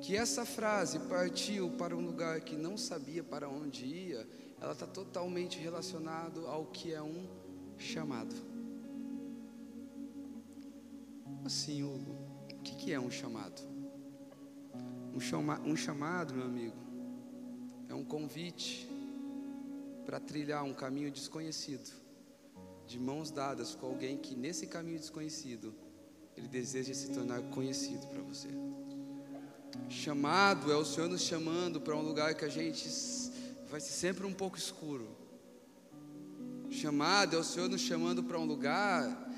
Que 0.00 0.16
essa 0.16 0.44
frase 0.44 0.98
partiu 1.00 1.70
para 1.72 1.96
um 1.96 2.04
lugar 2.04 2.40
que 2.40 2.56
não 2.56 2.76
sabia 2.76 3.22
para 3.22 3.48
onde 3.48 3.84
ia, 3.84 4.26
ela 4.60 4.72
está 4.72 4.86
totalmente 4.86 5.58
relacionado 5.58 6.46
ao 6.46 6.66
que 6.66 6.92
é 6.92 7.02
um 7.02 7.26
chamado. 7.76 8.34
Assim, 11.44 11.82
Hugo, 11.82 12.12
o 12.52 12.62
que 12.62 12.92
é 12.92 13.00
um 13.00 13.10
chamado? 13.10 13.62
Um, 15.14 15.20
chama, 15.20 15.60
um 15.60 15.76
chamado, 15.76 16.34
meu 16.34 16.44
amigo, 16.44 16.76
é 17.88 17.94
um 17.94 18.04
convite 18.04 18.88
para 20.04 20.20
trilhar 20.20 20.64
um 20.64 20.74
caminho 20.74 21.10
desconhecido, 21.10 21.90
de 22.86 22.98
mãos 22.98 23.30
dadas 23.30 23.74
com 23.74 23.86
alguém 23.86 24.16
que 24.16 24.34
nesse 24.34 24.66
caminho 24.66 24.98
desconhecido 24.98 25.74
ele 26.36 26.48
deseja 26.48 26.94
se 26.94 27.10
tornar 27.10 27.42
conhecido 27.50 28.06
para 28.06 28.22
você. 28.22 28.48
Chamado 29.88 30.70
é 30.70 30.76
o 30.76 30.84
Senhor 30.84 31.08
nos 31.08 31.22
chamando 31.22 31.80
para 31.80 31.96
um 31.96 32.02
lugar 32.02 32.34
que 32.34 32.44
a 32.44 32.48
gente 32.48 32.88
vai 33.70 33.80
ser 33.80 33.92
sempre 33.92 34.26
um 34.26 34.32
pouco 34.32 34.58
escuro. 34.58 35.08
Chamado 36.70 37.36
é 37.36 37.38
o 37.38 37.44
Senhor 37.44 37.68
nos 37.68 37.80
chamando 37.80 38.22
para 38.22 38.38
um 38.38 38.44
lugar 38.44 39.28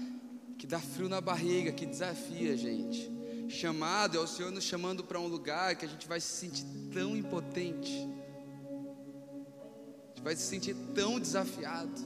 que 0.59 0.66
dá 0.66 0.80
frio 0.80 1.09
na 1.09 1.20
barriga, 1.20 1.72
que 1.72 1.86
desafia 1.86 2.53
a 2.53 2.57
gente. 2.57 3.11
Chamado 3.49 4.16
é 4.16 4.20
o 4.20 4.26
Senhor 4.26 4.51
nos 4.51 4.64
chamando 4.64 5.05
para 5.05 5.18
um 5.18 5.26
lugar 5.26 5.76
que 5.76 5.84
a 5.84 5.88
gente 5.88 6.07
vai 6.07 6.20
se 6.20 6.32
sentir 6.32 6.64
tão 6.93 7.16
impotente. 7.16 8.09
A 10.05 10.09
gente 10.09 10.22
vai 10.22 10.36
se 10.36 10.43
sentir 10.43 10.76
tão 10.95 11.18
desafiado. 11.18 12.01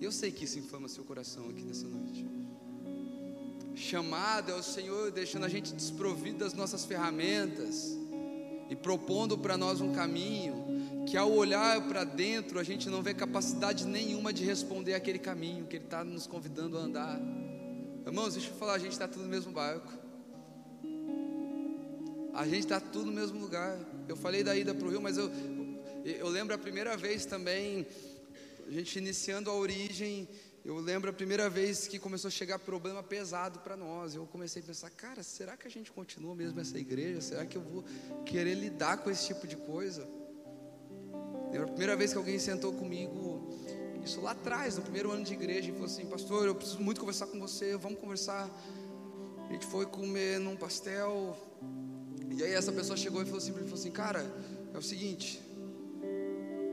E 0.00 0.04
eu 0.04 0.12
sei 0.12 0.30
que 0.30 0.44
isso 0.44 0.58
inflama 0.58 0.88
seu 0.88 1.04
coração 1.04 1.48
aqui 1.48 1.62
nessa 1.62 1.86
noite 1.86 2.37
chamada 3.78 4.52
é 4.52 4.54
o 4.54 4.62
Senhor 4.62 5.10
deixando 5.10 5.44
a 5.44 5.48
gente 5.48 5.72
desprovido 5.72 6.38
das 6.38 6.52
nossas 6.52 6.84
ferramentas 6.84 7.96
e 8.68 8.76
propondo 8.76 9.38
para 9.38 9.56
nós 9.56 9.80
um 9.80 9.94
caminho 9.94 11.04
que 11.06 11.16
ao 11.16 11.32
olhar 11.32 11.80
para 11.88 12.04
dentro 12.04 12.58
a 12.58 12.62
gente 12.62 12.90
não 12.90 13.02
vê 13.02 13.14
capacidade 13.14 13.86
nenhuma 13.86 14.32
de 14.32 14.44
responder 14.44 14.94
aquele 14.94 15.18
caminho 15.18 15.66
que 15.66 15.76
Ele 15.76 15.84
está 15.84 16.04
nos 16.04 16.26
convidando 16.26 16.76
a 16.76 16.82
andar. 16.82 17.20
Irmãos, 18.04 18.34
deixa 18.34 18.50
eu 18.50 18.54
falar, 18.54 18.74
a 18.74 18.78
gente 18.78 18.92
está 18.92 19.08
tudo 19.08 19.22
no 19.22 19.28
mesmo 19.28 19.52
barco. 19.52 19.92
A 22.34 22.44
gente 22.44 22.60
está 22.60 22.78
tudo 22.78 23.06
no 23.06 23.12
mesmo 23.12 23.40
lugar. 23.40 23.78
Eu 24.06 24.16
falei 24.16 24.44
da 24.44 24.56
ida 24.56 24.74
para 24.74 24.86
o 24.86 24.90
Rio, 24.90 25.00
mas 25.00 25.16
eu, 25.16 25.30
eu 26.04 26.28
lembro 26.28 26.54
a 26.54 26.58
primeira 26.58 26.96
vez 26.96 27.24
também, 27.24 27.86
a 28.66 28.70
gente 28.70 28.98
iniciando 28.98 29.50
a 29.50 29.54
origem 29.54 30.28
eu 30.68 30.76
lembro 30.80 31.08
a 31.08 31.14
primeira 31.14 31.48
vez 31.48 31.88
que 31.88 31.98
começou 31.98 32.28
a 32.28 32.30
chegar 32.30 32.58
problema 32.58 33.02
pesado 33.02 33.58
para 33.60 33.74
nós. 33.74 34.14
Eu 34.14 34.26
comecei 34.26 34.60
a 34.60 34.64
pensar, 34.66 34.90
cara, 34.90 35.22
será 35.22 35.56
que 35.56 35.66
a 35.66 35.70
gente 35.70 35.90
continua 35.90 36.34
mesmo 36.34 36.60
essa 36.60 36.78
igreja? 36.78 37.22
Será 37.22 37.46
que 37.46 37.56
eu 37.56 37.62
vou 37.62 37.82
querer 38.26 38.52
lidar 38.52 38.98
com 38.98 39.10
esse 39.10 39.28
tipo 39.28 39.46
de 39.46 39.56
coisa? 39.56 40.06
Lembro 41.50 41.62
a 41.62 41.68
primeira 41.68 41.96
vez 41.96 42.12
que 42.12 42.18
alguém 42.18 42.38
sentou 42.38 42.74
comigo, 42.74 43.48
isso 44.04 44.20
lá 44.20 44.32
atrás, 44.32 44.76
no 44.76 44.82
primeiro 44.82 45.10
ano 45.10 45.24
de 45.24 45.32
igreja, 45.32 45.70
e 45.70 45.72
falou 45.72 45.86
assim: 45.86 46.04
Pastor, 46.04 46.44
eu 46.46 46.54
preciso 46.54 46.80
muito 46.80 47.00
conversar 47.00 47.28
com 47.28 47.40
você, 47.40 47.74
vamos 47.74 47.98
conversar. 47.98 48.46
A 49.48 49.52
gente 49.54 49.64
foi 49.64 49.86
comer 49.86 50.38
num 50.38 50.54
pastel, 50.54 51.34
e 52.30 52.44
aí 52.44 52.52
essa 52.52 52.72
pessoa 52.72 52.94
chegou 52.94 53.22
e 53.22 53.24
falou 53.24 53.38
assim, 53.38 53.54
falou 53.54 53.72
assim 53.72 53.90
Cara, 53.90 54.20
é 54.74 54.76
o 54.76 54.82
seguinte, 54.82 55.40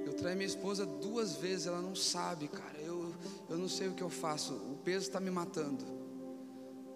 eu 0.05 0.11
traí 0.11 0.35
minha 0.35 0.45
esposa 0.45 0.85
duas 0.85 1.37
vezes, 1.37 1.67
ela 1.67 1.81
não 1.81 1.95
sabe, 1.95 2.49
cara 2.49 2.74
eu 3.49 3.57
não 3.57 3.67
sei 3.69 3.87
o 3.87 3.93
que 3.93 4.03
eu 4.03 4.09
faço, 4.09 4.53
o 4.53 4.77
peso 4.83 5.07
está 5.07 5.19
me 5.19 5.29
matando. 5.29 5.85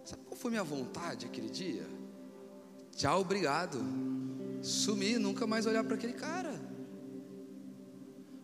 Sabe 0.03 0.23
qual 0.25 0.37
foi 0.37 0.51
minha 0.51 0.63
vontade 0.63 1.25
aquele 1.25 1.49
dia? 1.49 1.85
Tchau, 2.95 3.21
obrigado. 3.21 3.79
Sumir, 4.61 5.19
nunca 5.19 5.45
mais 5.45 5.65
olhar 5.65 5.83
para 5.83 5.95
aquele 5.95 6.13
cara. 6.13 6.59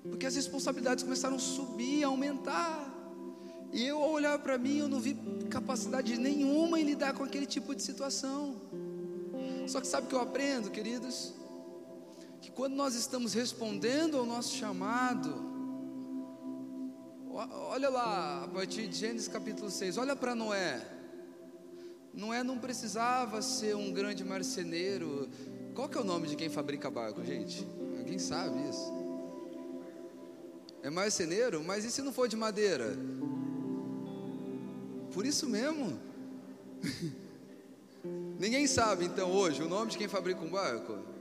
Porque 0.03 0.25
as 0.25 0.35
responsabilidades 0.35 1.03
começaram 1.03 1.35
a 1.35 1.39
subir, 1.39 2.03
a 2.03 2.07
aumentar. 2.07 2.93
E 3.73 3.83
eu, 3.85 4.01
ao 4.01 4.11
olhar 4.11 4.37
para 4.39 4.57
mim, 4.57 4.77
eu 4.77 4.87
não 4.87 4.99
vi 4.99 5.17
capacidade 5.49 6.17
nenhuma 6.17 6.79
em 6.79 6.83
lidar 6.83 7.13
com 7.13 7.23
aquele 7.23 7.45
tipo 7.45 7.75
de 7.75 7.81
situação. 7.81 8.55
Só 9.67 9.81
que 9.81 9.87
sabe 9.87 10.05
o 10.05 10.09
que 10.09 10.15
eu 10.15 10.21
aprendo, 10.21 10.69
queridos? 10.69 11.33
Que 12.39 12.51
quando 12.51 12.75
nós 12.75 12.93
estamos 12.95 13.33
respondendo 13.33 14.17
ao 14.17 14.25
nosso 14.25 14.55
chamado, 14.55 15.54
Olha 17.51 17.89
lá, 17.89 18.43
a 18.43 18.47
partir 18.47 18.87
de 18.87 18.95
Gênesis 18.97 19.27
capítulo 19.27 19.69
6, 19.69 19.97
olha 19.97 20.15
para 20.15 20.33
Noé. 20.33 20.81
Noé 22.13 22.43
não 22.43 22.57
precisava 22.57 23.41
ser 23.41 23.75
um 23.75 23.91
grande 23.91 24.23
marceneiro. 24.23 25.29
Qual 25.73 25.89
que 25.89 25.97
é 25.97 26.01
o 26.01 26.03
nome 26.03 26.27
de 26.27 26.35
quem 26.35 26.49
fabrica 26.49 26.89
barco, 26.89 27.23
gente? 27.23 27.67
Alguém 27.97 28.17
sabe 28.17 28.69
isso? 28.69 28.93
É 30.81 30.89
marceneiro? 30.89 31.63
Mas 31.63 31.83
e 31.83 31.91
se 31.91 32.01
não 32.01 32.13
for 32.13 32.27
de 32.27 32.37
madeira? 32.37 32.97
Por 35.13 35.25
isso 35.25 35.47
mesmo. 35.47 35.99
Ninguém 38.39 38.67
sabe 38.67 39.05
então 39.05 39.31
hoje 39.31 39.61
o 39.61 39.69
nome 39.69 39.91
de 39.91 39.97
quem 39.97 40.07
fabrica 40.07 40.41
um 40.41 40.49
barco? 40.49 41.14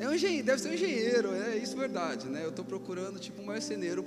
É 0.00 0.08
um 0.08 0.14
engenheiro, 0.14 0.46
deve 0.46 0.62
ser 0.62 0.70
um 0.70 0.72
engenheiro, 0.72 1.34
é 1.34 1.58
isso 1.58 1.76
verdade, 1.76 2.26
né? 2.26 2.42
Eu 2.42 2.48
estou 2.48 2.64
procurando 2.64 3.20
tipo 3.20 3.42
um 3.42 3.44
marceneiro, 3.44 4.02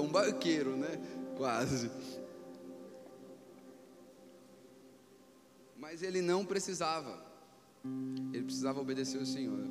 um 0.00 0.08
barqueiro, 0.08 0.76
né? 0.76 0.98
Quase. 1.36 1.88
Mas 5.78 6.02
ele 6.02 6.20
não 6.20 6.44
precisava. 6.44 7.24
Ele 8.32 8.42
precisava 8.42 8.80
obedecer 8.80 9.20
ao 9.20 9.24
Senhor. 9.24 9.64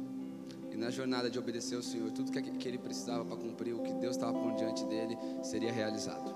E 0.72 0.78
na 0.78 0.90
jornada 0.90 1.30
de 1.30 1.38
obedecer 1.38 1.76
ao 1.76 1.84
Senhor, 1.84 2.10
tudo 2.10 2.32
que 2.32 2.68
ele 2.70 2.78
precisava 2.78 3.26
para 3.26 3.36
cumprir 3.36 3.76
o 3.76 3.84
que 3.84 3.94
Deus 3.96 4.16
estava 4.16 4.32
por 4.32 4.56
diante 4.56 4.86
dele 4.86 5.18
seria 5.44 5.74
realizado. 5.74 6.34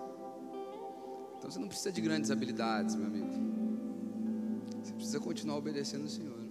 Então 1.37 1.49
você 1.49 1.59
não 1.59 1.69
precisa 1.69 1.93
de 1.93 2.01
grandes 2.01 2.29
habilidades, 2.29 2.93
meu 2.93 3.07
amigo. 3.07 3.29
Você 4.83 4.91
precisa 4.91 5.19
continuar 5.21 5.55
obedecendo 5.55 6.01
ao 6.01 6.09
Senhor. 6.09 6.48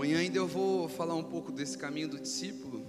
Amanhã 0.00 0.20
ainda 0.20 0.38
eu 0.38 0.46
vou 0.46 0.88
falar 0.88 1.14
um 1.14 1.22
pouco 1.22 1.52
desse 1.52 1.76
caminho 1.76 2.08
do 2.08 2.18
discípulo. 2.18 2.86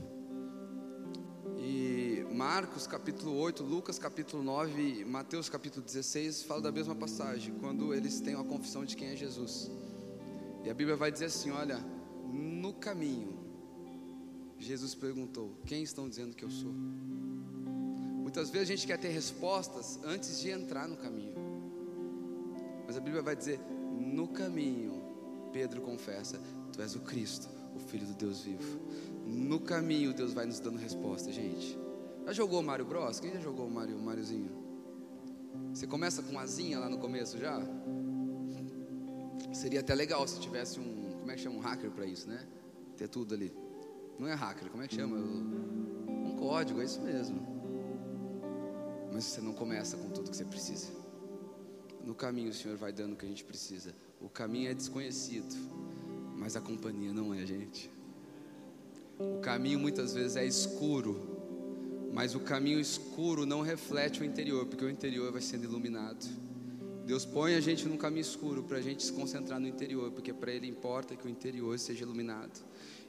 E 1.60 2.26
Marcos 2.34 2.88
capítulo 2.88 3.36
8, 3.38 3.62
Lucas 3.64 4.00
capítulo 4.00 4.42
9, 4.42 5.04
Mateus 5.04 5.50
capítulo 5.50 5.86
16 5.86 6.44
fala 6.44 6.62
da 6.62 6.72
mesma 6.72 6.96
passagem, 6.96 7.54
quando 7.60 7.94
eles 7.94 8.22
têm 8.22 8.34
uma 8.34 8.46
confissão 8.46 8.86
de 8.86 8.96
quem 8.96 9.10
é 9.10 9.16
Jesus. 9.18 9.70
E 10.64 10.70
a 10.70 10.74
Bíblia 10.74 10.96
vai 10.96 11.12
dizer 11.12 11.26
assim: 11.26 11.52
olha, 11.52 11.80
no 12.32 12.74
caminho, 12.76 13.38
Jesus 14.58 14.96
perguntou: 14.96 15.52
Quem 15.66 15.84
estão 15.84 16.08
dizendo 16.08 16.34
que 16.34 16.46
eu 16.46 16.50
sou? 16.50 16.72
Muitas 16.72 18.50
vezes 18.50 18.70
a 18.70 18.74
gente 18.74 18.88
quer 18.88 18.98
ter 18.98 19.10
respostas 19.10 20.00
antes 20.06 20.40
de 20.40 20.50
entrar 20.50 20.88
no 20.88 20.96
caminho, 20.96 21.36
mas 22.88 22.96
a 22.96 23.02
Bíblia 23.02 23.22
vai 23.22 23.36
dizer: 23.36 23.60
No 24.00 24.30
caminho, 24.30 25.04
Pedro 25.52 25.82
confessa: 25.82 26.40
Tu 26.74 26.82
és 26.82 26.96
o 26.96 27.00
Cristo, 27.02 27.50
o 27.76 27.80
Filho 27.80 28.06
do 28.06 28.14
Deus 28.14 28.42
vivo. 28.42 28.80
No 29.26 29.60
caminho, 29.60 30.14
Deus 30.14 30.34
vai 30.34 30.46
nos 30.46 30.60
dando 30.60 30.78
resposta, 30.78 31.32
gente. 31.32 31.78
Já 32.26 32.34
jogou 32.34 32.62
Mario 32.62 32.86
Bros? 32.86 33.20
Quem 33.20 33.32
já 33.34 33.40
jogou 33.40 33.68
o 33.68 33.72
Mario, 33.72 34.00
Mariozinho? 34.00 34.52
Você 35.74 35.88
começa 35.88 36.22
com 36.22 36.38
asinha 36.38 36.80
lá 36.80 36.90
no 36.90 36.98
começo 36.98 37.38
já? 37.38 37.62
Seria 39.54 39.80
até 39.80 39.94
legal 39.94 40.28
se 40.28 40.40
tivesse 40.40 40.80
um, 40.80 41.12
como 41.20 41.32
é 41.32 41.36
que 41.36 41.42
chama, 41.42 41.58
um 41.58 41.60
hacker 41.60 41.92
para 41.92 42.06
isso, 42.06 42.28
né? 42.30 42.48
Ter 42.96 43.08
tudo 43.08 43.34
ali. 43.34 43.54
Não 44.20 44.28
é 44.28 44.34
hacker, 44.34 44.70
como 44.70 44.84
é 44.84 44.88
que 44.88 44.96
chama? 44.96 45.18
Um 45.18 46.36
código, 46.38 46.82
é 46.82 46.86
isso 46.86 47.02
mesmo. 47.02 47.40
Mas 49.12 49.26
você 49.26 49.42
não 49.42 49.54
começa 49.54 49.98
com 49.98 50.10
tudo 50.10 50.30
que 50.30 50.38
você 50.38 50.46
precisa. 50.46 50.88
No 52.04 52.16
caminho 52.16 52.50
o 52.50 52.54
Senhor 52.54 52.78
vai 52.78 52.92
dando 52.92 53.14
o 53.14 53.16
que 53.16 53.26
a 53.26 53.30
gente 53.30 53.44
precisa. 53.44 53.94
O 54.20 54.30
caminho 54.30 54.70
é 54.70 54.74
desconhecido, 54.74 55.56
mas 56.42 56.56
a 56.56 56.60
companhia 56.60 57.14
não 57.14 57.32
é, 57.36 57.46
gente. 57.46 57.88
O 59.20 59.40
caminho 59.42 59.80
muitas 59.80 60.16
vezes 60.16 60.36
é 60.36 60.44
escuro, 60.44 62.10
mas 62.12 62.34
o 62.34 62.40
caminho 62.40 62.80
escuro 62.80 63.46
não 63.46 63.62
reflete 63.62 64.22
o 64.22 64.26
interior, 64.26 64.66
porque 64.66 64.84
o 64.84 64.90
interior 64.90 65.32
vai 65.32 65.40
sendo 65.40 65.66
iluminado. 65.66 66.26
Deus 67.06 67.26
põe 67.26 67.54
a 67.54 67.60
gente 67.60 67.88
num 67.88 67.96
caminho 67.96 68.22
escuro 68.22 68.64
para 68.64 68.78
a 68.78 68.82
gente 68.82 69.04
se 69.04 69.14
concentrar 69.14 69.60
no 69.60 69.68
interior, 69.68 70.12
porque 70.12 70.34
para 70.34 70.52
Ele 70.52 70.68
importa 70.68 71.16
que 71.16 71.28
o 71.28 71.30
interior 71.30 71.78
seja 71.78 72.02
iluminado. 72.02 72.60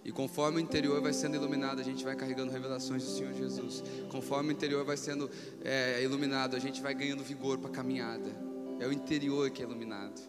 E 0.04 0.12
conforme 0.12 0.58
o 0.58 0.60
interior 0.60 1.00
vai 1.00 1.14
sendo 1.14 1.36
iluminado, 1.36 1.80
a 1.80 1.84
gente 1.84 2.04
vai 2.04 2.14
carregando 2.14 2.52
revelações 2.52 3.02
do 3.02 3.10
Senhor 3.12 3.32
Jesus. 3.32 3.82
Conforme 4.10 4.50
o 4.50 4.52
interior 4.52 4.84
vai 4.84 4.98
sendo 4.98 5.30
é, 5.64 6.02
iluminado, 6.02 6.54
a 6.54 6.58
gente 6.58 6.82
vai 6.82 6.92
ganhando 6.92 7.24
vigor 7.24 7.56
para 7.56 7.70
a 7.70 7.72
caminhada. 7.72 8.30
É 8.78 8.86
o 8.86 8.92
interior 8.92 9.48
que 9.50 9.62
é 9.62 9.64
iluminado. 9.64 10.20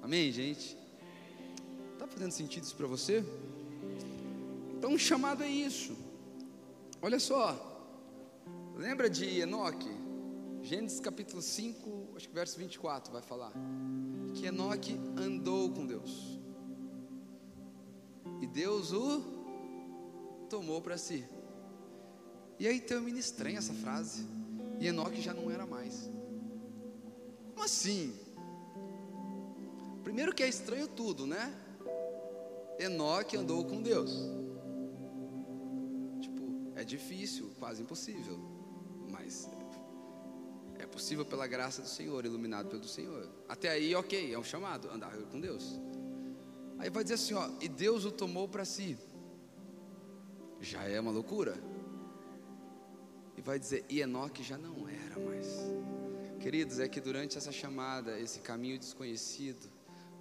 Amém, 0.00 0.30
gente? 0.30 0.85
Está 2.06 2.18
fazendo 2.18 2.32
sentido 2.32 2.62
isso 2.62 2.76
para 2.76 2.86
você? 2.86 3.24
Então, 4.78 4.94
o 4.94 4.98
chamado 4.98 5.42
é 5.42 5.48
isso. 5.48 5.96
Olha 7.02 7.18
só. 7.18 7.74
Lembra 8.76 9.10
de 9.10 9.40
Enoque? 9.40 9.90
Gênesis 10.62 11.00
capítulo 11.00 11.42
5, 11.42 12.14
acho 12.16 12.28
que 12.28 12.34
verso 12.34 12.58
24 12.58 13.12
vai 13.12 13.22
falar. 13.22 13.52
Que 14.34 14.46
Enoque 14.46 14.98
andou 15.16 15.70
com 15.70 15.84
Deus. 15.84 16.38
E 18.40 18.46
Deus 18.46 18.92
o 18.92 19.20
tomou 20.48 20.80
para 20.80 20.96
si. 20.96 21.24
E 22.58 22.68
aí 22.68 22.80
termina 22.80 23.18
estranha 23.18 23.58
essa 23.58 23.74
frase. 23.74 24.26
E 24.78 24.86
Enoque 24.86 25.20
já 25.20 25.34
não 25.34 25.50
era 25.50 25.66
mais. 25.66 26.08
Como 27.52 27.64
assim? 27.64 28.14
Primeiro 30.04 30.34
que 30.34 30.42
é 30.42 30.48
estranho 30.48 30.86
tudo, 30.86 31.26
né? 31.26 31.65
Enoque 32.78 33.36
andou 33.36 33.64
com 33.64 33.82
Deus. 33.82 34.12
Tipo, 36.20 36.72
é 36.74 36.84
difícil, 36.84 37.50
quase 37.58 37.82
impossível. 37.82 38.38
Mas 39.10 39.48
é 40.78 40.86
possível 40.86 41.24
pela 41.24 41.46
graça 41.46 41.82
do 41.82 41.88
Senhor, 41.88 42.24
iluminado 42.24 42.68
pelo 42.68 42.84
Senhor. 42.84 43.28
Até 43.48 43.70
aí, 43.70 43.94
ok, 43.94 44.32
é 44.32 44.38
um 44.38 44.44
chamado, 44.44 44.88
andar 44.90 45.16
com 45.30 45.40
Deus. 45.40 45.80
Aí 46.78 46.90
vai 46.90 47.02
dizer 47.02 47.14
assim, 47.14 47.34
ó, 47.34 47.48
e 47.60 47.68
Deus 47.68 48.04
o 48.04 48.10
tomou 48.10 48.46
para 48.48 48.64
si. 48.64 48.98
Já 50.60 50.84
é 50.84 51.00
uma 51.00 51.10
loucura. 51.10 51.54
E 53.36 53.40
vai 53.40 53.58
dizer, 53.58 53.84
e 53.88 54.00
Enoque 54.00 54.42
já 54.42 54.58
não 54.58 54.88
era 54.88 55.18
mais. 55.18 55.46
Queridos, 56.40 56.78
é 56.78 56.88
que 56.88 57.00
durante 57.00 57.38
essa 57.38 57.50
chamada, 57.50 58.20
esse 58.20 58.40
caminho 58.40 58.78
desconhecido, 58.78 59.68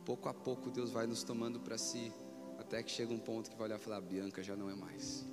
pouco 0.06 0.30
a 0.30 0.34
pouco 0.34 0.70
Deus 0.70 0.92
vai 0.92 1.06
nos 1.06 1.24
tomando 1.24 1.60
para 1.60 1.78
si, 1.78 2.12
até 2.66 2.82
que 2.82 2.92
chega 2.92 3.14
um 3.14 3.20
ponto 3.20 3.50
que 3.50 3.56
vai 3.56 3.68
olhar 3.68 3.80
e 3.80 3.80
falar, 3.80 4.02
Bianca 4.02 4.42
já 4.42 4.56
não 4.56 4.70
é 4.70 4.76
mais. 4.76 5.24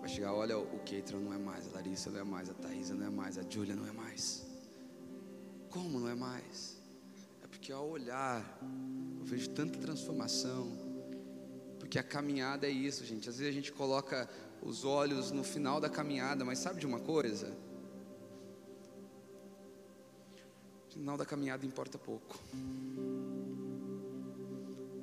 Vai 0.00 0.08
chegar, 0.08 0.34
olha, 0.34 0.58
o 0.58 0.78
Keitron 0.80 1.20
não 1.20 1.32
é 1.32 1.38
mais, 1.38 1.66
a 1.68 1.76
Larissa 1.76 2.10
não 2.10 2.20
é 2.20 2.24
mais, 2.24 2.48
a 2.48 2.54
Thaisa 2.54 2.94
não 2.94 3.06
é 3.06 3.10
mais, 3.10 3.38
a 3.38 3.42
Júlia 3.42 3.76
não 3.76 3.86
é 3.86 3.92
mais. 3.92 4.46
Como 5.70 6.00
não 6.00 6.08
é 6.08 6.14
mais? 6.14 6.78
É 7.42 7.46
porque 7.46 7.70
ao 7.70 7.88
olhar, 7.88 8.42
eu 9.18 9.24
vejo 9.24 9.50
tanta 9.50 9.78
transformação. 9.78 10.70
Porque 11.78 11.98
a 11.98 12.02
caminhada 12.02 12.66
é 12.66 12.70
isso, 12.70 13.04
gente. 13.04 13.28
Às 13.28 13.36
vezes 13.38 13.52
a 13.52 13.54
gente 13.54 13.72
coloca 13.72 14.28
os 14.62 14.84
olhos 14.86 15.30
no 15.30 15.44
final 15.44 15.80
da 15.80 15.90
caminhada, 15.90 16.44
mas 16.44 16.58
sabe 16.58 16.80
de 16.80 16.86
uma 16.86 17.00
coisa? 17.00 17.54
O 20.88 20.92
final 20.92 21.16
da 21.16 21.26
caminhada 21.26 21.66
importa 21.66 21.98
pouco. 21.98 22.38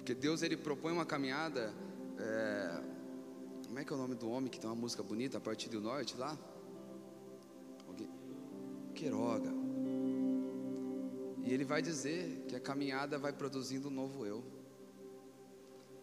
Porque 0.01 0.15
Deus 0.15 0.41
ele 0.41 0.57
propõe 0.57 0.91
uma 0.91 1.05
caminhada. 1.05 1.71
É, 2.17 2.83
como 3.67 3.77
é 3.77 3.85
que 3.85 3.93
é 3.93 3.95
o 3.95 3.99
nome 3.99 4.15
do 4.15 4.31
homem 4.31 4.49
que 4.49 4.59
tem 4.59 4.67
uma 4.67 4.75
música 4.75 5.03
bonita 5.03 5.37
a 5.37 5.41
partir 5.41 5.69
do 5.69 5.79
norte 5.79 6.17
lá? 6.17 6.35
Alguém? 7.87 8.09
Queiroga. 8.95 9.51
E 11.43 11.53
ele 11.53 11.63
vai 11.63 11.83
dizer 11.83 12.45
que 12.47 12.55
a 12.55 12.59
caminhada 12.59 13.19
vai 13.19 13.31
produzindo 13.31 13.89
um 13.89 13.91
novo 13.91 14.25
eu. 14.25 14.43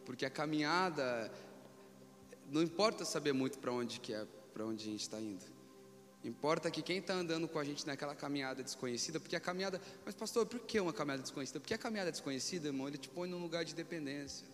Porque 0.04 0.24
a 0.24 0.30
caminhada 0.30 1.32
não 2.52 2.62
importa 2.62 3.04
saber 3.04 3.32
muito 3.32 3.58
para 3.58 3.72
onde 3.72 3.98
que 3.98 4.14
é, 4.14 4.24
para 4.54 4.64
onde 4.64 4.88
a 4.88 4.92
gente 4.92 5.02
está 5.02 5.20
indo. 5.20 5.44
Importa 6.24 6.70
que 6.70 6.82
quem 6.82 6.98
está 6.98 7.14
andando 7.14 7.46
com 7.48 7.58
a 7.58 7.64
gente 7.64 7.86
naquela 7.86 8.14
caminhada 8.14 8.62
desconhecida, 8.62 9.20
porque 9.20 9.36
a 9.36 9.40
caminhada, 9.40 9.80
mas 10.04 10.14
pastor, 10.14 10.46
por 10.46 10.60
que 10.60 10.80
uma 10.80 10.92
caminhada 10.92 11.22
desconhecida? 11.22 11.60
Porque 11.60 11.74
a 11.74 11.78
caminhada 11.78 12.10
desconhecida, 12.10 12.68
irmão, 12.68 12.88
ele 12.88 12.98
te 12.98 13.08
põe 13.08 13.28
num 13.28 13.40
lugar 13.40 13.64
de 13.64 13.74
dependência. 13.74 14.46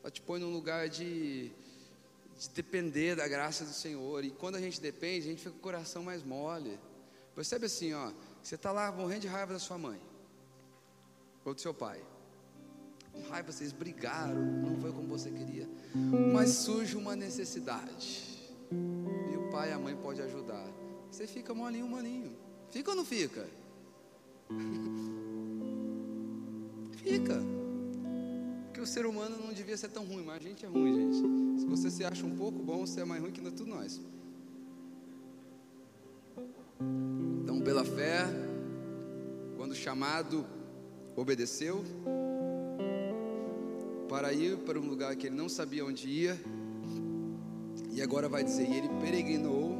Ela 0.00 0.10
te 0.10 0.20
põe 0.20 0.38
num 0.38 0.52
lugar 0.52 0.88
de 0.88 1.52
de 2.38 2.50
depender 2.50 3.14
da 3.14 3.28
graça 3.28 3.64
do 3.64 3.72
Senhor. 3.72 4.24
E 4.24 4.30
quando 4.30 4.56
a 4.56 4.60
gente 4.60 4.80
depende, 4.80 5.26
a 5.26 5.30
gente 5.30 5.38
fica 5.38 5.50
com 5.50 5.58
o 5.58 5.60
coração 5.60 6.02
mais 6.02 6.22
mole. 6.22 6.78
Percebe 7.34 7.66
assim, 7.66 7.92
ó, 7.94 8.12
você 8.42 8.56
está 8.56 8.72
lá 8.72 8.90
morrendo 8.90 9.22
de 9.22 9.28
raiva 9.28 9.52
da 9.52 9.58
sua 9.58 9.78
mãe 9.78 10.00
ou 11.44 11.54
do 11.54 11.60
seu 11.60 11.72
pai. 11.72 12.00
Com 13.12 13.22
raiva, 13.22 13.52
vocês 13.52 13.72
brigaram, 13.72 14.34
não 14.34 14.80
foi 14.80 14.90
como 14.92 15.06
você 15.06 15.30
queria. 15.30 15.68
Mas 16.32 16.50
surge 16.50 16.96
uma 16.96 17.14
necessidade. 17.14 18.32
Pai 19.52 19.70
e 19.70 19.72
a 19.72 19.78
mãe 19.78 19.94
podem 19.94 20.24
ajudar. 20.24 20.66
Você 21.10 21.26
fica 21.26 21.54
molinho, 21.54 21.86
molinho. 21.86 22.36
Fica 22.70 22.90
ou 22.90 22.96
não 22.96 23.04
fica? 23.04 23.46
fica 26.96 27.62
o 28.82 28.86
ser 28.86 29.06
humano 29.06 29.36
não 29.38 29.52
devia 29.52 29.76
ser 29.76 29.88
tão 29.88 30.04
ruim, 30.04 30.24
mas 30.24 30.36
a 30.36 30.40
gente 30.40 30.66
é 30.66 30.68
ruim, 30.68 30.92
gente. 30.92 31.60
Se 31.60 31.66
você 31.66 31.90
se 31.90 32.04
acha 32.04 32.26
um 32.26 32.36
pouco 32.36 32.58
bom, 32.58 32.84
você 32.84 33.00
é 33.00 33.04
mais 33.04 33.22
ruim 33.22 33.30
que 33.30 33.40
tudo 33.40 33.66
nós. 33.66 34.00
Então, 37.42 37.60
pela 37.60 37.84
fé, 37.84 38.26
quando 39.56 39.74
chamado, 39.74 40.44
obedeceu 41.14 41.84
para 44.08 44.32
ir 44.32 44.58
para 44.58 44.78
um 44.78 44.86
lugar 44.86 45.14
que 45.14 45.28
ele 45.28 45.36
não 45.36 45.48
sabia 45.48 45.84
onde 45.84 46.08
ia. 46.08 46.40
Agora 48.02 48.28
vai 48.28 48.42
dizer: 48.44 48.68
e 48.68 48.76
ele 48.76 48.88
peregrinou 49.00 49.76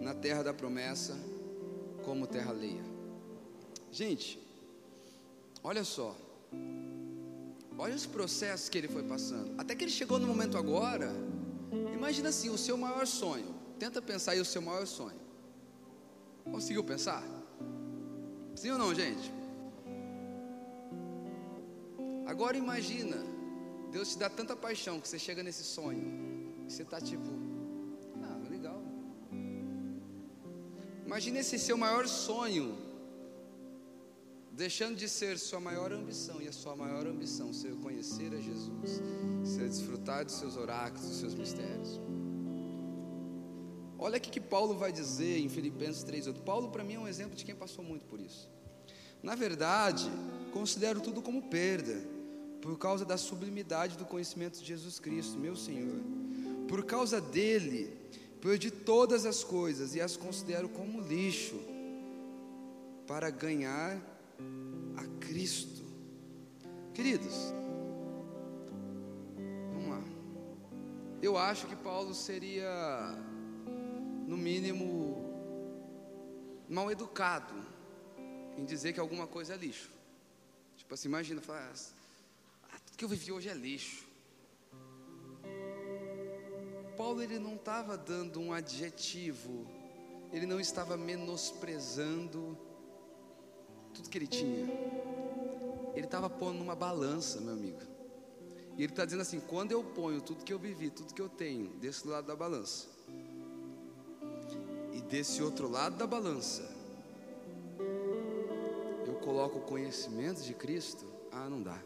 na 0.00 0.14
terra 0.14 0.42
da 0.42 0.54
promessa, 0.54 1.16
como 2.04 2.26
terra 2.26 2.50
alheia. 2.50 2.84
Gente, 3.90 4.38
olha 5.62 5.84
só. 5.84 6.16
Olha 7.78 7.94
os 7.94 8.06
processos 8.06 8.68
que 8.68 8.76
ele 8.76 8.88
foi 8.88 9.02
passando. 9.02 9.58
Até 9.58 9.74
que 9.74 9.84
ele 9.84 9.90
chegou 9.90 10.18
no 10.18 10.26
momento 10.26 10.58
agora. 10.58 11.10
Imagina 11.94 12.28
assim, 12.28 12.50
o 12.50 12.58
seu 12.58 12.76
maior 12.76 13.06
sonho. 13.06 13.54
Tenta 13.78 14.02
pensar 14.02 14.32
aí 14.32 14.40
o 14.40 14.44
seu 14.44 14.60
maior 14.60 14.86
sonho. 14.86 15.18
Conseguiu 16.44 16.84
pensar? 16.84 17.22
Sim 18.54 18.72
ou 18.72 18.78
não, 18.78 18.94
gente? 18.94 19.32
Agora 22.26 22.56
imagina, 22.56 23.16
Deus 23.90 24.10
te 24.10 24.18
dá 24.18 24.28
tanta 24.28 24.54
paixão 24.54 25.00
que 25.00 25.08
você 25.08 25.18
chega 25.18 25.42
nesse 25.42 25.64
sonho, 25.64 26.62
você 26.68 26.82
está 26.82 27.00
tipo, 27.00 27.24
Imagina 31.10 31.40
esse 31.40 31.58
seu 31.58 31.76
maior 31.76 32.06
sonho 32.06 32.78
deixando 34.52 34.94
de 34.94 35.08
ser 35.08 35.40
sua 35.40 35.58
maior 35.58 35.92
ambição, 35.92 36.40
e 36.40 36.46
a 36.46 36.52
sua 36.52 36.76
maior 36.76 37.04
ambição 37.04 37.52
ser 37.52 37.74
conhecer 37.82 38.32
a 38.32 38.40
Jesus, 38.40 39.02
ser 39.44 39.68
desfrutar 39.68 40.24
dos 40.24 40.34
seus 40.36 40.56
oráculos, 40.56 41.08
dos 41.08 41.18
seus 41.18 41.34
mistérios. 41.34 42.00
Olha 43.98 44.18
o 44.18 44.20
que 44.20 44.40
Paulo 44.40 44.76
vai 44.76 44.92
dizer 44.92 45.38
em 45.38 45.48
Filipenses 45.48 46.04
3,8. 46.04 46.44
Paulo, 46.44 46.70
para 46.70 46.84
mim, 46.84 46.94
é 46.94 47.00
um 47.00 47.08
exemplo 47.08 47.34
de 47.34 47.44
quem 47.44 47.56
passou 47.56 47.84
muito 47.84 48.06
por 48.06 48.20
isso. 48.20 48.48
Na 49.20 49.34
verdade, 49.34 50.08
considero 50.52 51.00
tudo 51.00 51.20
como 51.20 51.42
perda, 51.42 52.00
por 52.62 52.78
causa 52.78 53.04
da 53.04 53.16
sublimidade 53.16 53.98
do 53.98 54.04
conhecimento 54.04 54.60
de 54.60 54.64
Jesus 54.64 55.00
Cristo, 55.00 55.36
meu 55.40 55.56
Senhor. 55.56 55.98
Por 56.68 56.84
causa 56.84 57.20
dele, 57.20 57.98
perdi 58.40 58.70
todas 58.70 59.26
as 59.26 59.44
coisas 59.44 59.94
e 59.94 60.00
as 60.00 60.16
considero 60.16 60.68
como 60.68 60.99
lixo, 61.10 61.60
para 63.04 63.30
ganhar 63.30 64.00
a 64.96 65.04
Cristo. 65.26 65.82
Queridos, 66.94 67.34
vamos 69.72 69.88
lá. 69.88 70.04
Eu 71.20 71.36
acho 71.36 71.66
que 71.66 71.74
Paulo 71.74 72.14
seria 72.14 72.70
no 74.28 74.36
mínimo, 74.36 75.18
mal 76.68 76.88
educado 76.92 77.54
em 78.56 78.64
dizer 78.64 78.92
que 78.92 79.00
alguma 79.00 79.26
coisa 79.26 79.54
é 79.54 79.56
lixo. 79.56 79.90
Tipo 80.76 80.94
assim, 80.94 81.08
imagina, 81.08 81.40
falar, 81.40 81.72
ah, 82.70 82.78
tudo 82.86 82.96
que 82.96 83.04
eu 83.04 83.08
vivi 83.08 83.32
hoje 83.32 83.48
é 83.48 83.54
lixo. 83.54 84.06
Paulo 86.96 87.20
ele 87.20 87.40
não 87.40 87.56
estava 87.56 87.96
dando 87.96 88.40
um 88.40 88.52
adjetivo, 88.52 89.79
ele 90.32 90.46
não 90.46 90.60
estava 90.60 90.96
menosprezando 90.96 92.56
tudo 93.92 94.08
que 94.08 94.18
ele 94.18 94.26
tinha. 94.26 94.66
Ele 95.94 96.06
estava 96.06 96.30
pondo 96.30 96.58
numa 96.58 96.76
balança, 96.76 97.40
meu 97.40 97.52
amigo. 97.52 97.80
E 98.76 98.82
ele 98.82 98.92
está 98.92 99.04
dizendo 99.04 99.22
assim: 99.22 99.40
quando 99.40 99.72
eu 99.72 99.82
ponho 99.82 100.20
tudo 100.20 100.44
que 100.44 100.52
eu 100.52 100.58
vivi, 100.58 100.90
tudo 100.90 101.12
que 101.12 101.20
eu 101.20 101.28
tenho, 101.28 101.70
desse 101.78 102.06
lado 102.06 102.26
da 102.26 102.36
balança, 102.36 102.86
e 104.92 105.00
desse 105.02 105.42
outro 105.42 105.68
lado 105.68 105.96
da 105.96 106.06
balança, 106.06 106.62
eu 109.06 109.14
coloco 109.14 109.58
o 109.58 109.62
conhecimento 109.62 110.42
de 110.42 110.54
Cristo. 110.54 111.04
Ah, 111.32 111.48
não 111.48 111.62
dá. 111.62 111.80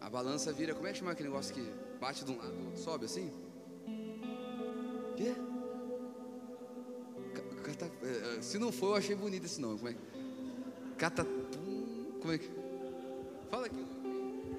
A 0.00 0.10
balança 0.10 0.52
vira, 0.52 0.74
como 0.74 0.86
é 0.86 0.92
que 0.92 0.98
chama 0.98 1.12
aquele 1.12 1.28
negócio 1.28 1.54
que 1.54 1.60
bate 2.00 2.24
de 2.24 2.32
um 2.32 2.38
lado, 2.38 2.76
sobe 2.76 3.04
assim? 3.04 3.47
É, 7.84 8.38
é, 8.38 8.42
se 8.42 8.58
não 8.58 8.72
for, 8.72 8.88
eu 8.88 8.94
achei 8.96 9.14
bonito 9.14 9.44
esse 9.44 9.60
nome. 9.60 9.78
Como 9.78 9.90
é? 9.90 9.96
Catatum. 10.96 12.18
Como 12.20 12.32
é 12.32 12.38
que. 12.38 12.50
Fala 13.50 13.66
aqui. 13.66 13.86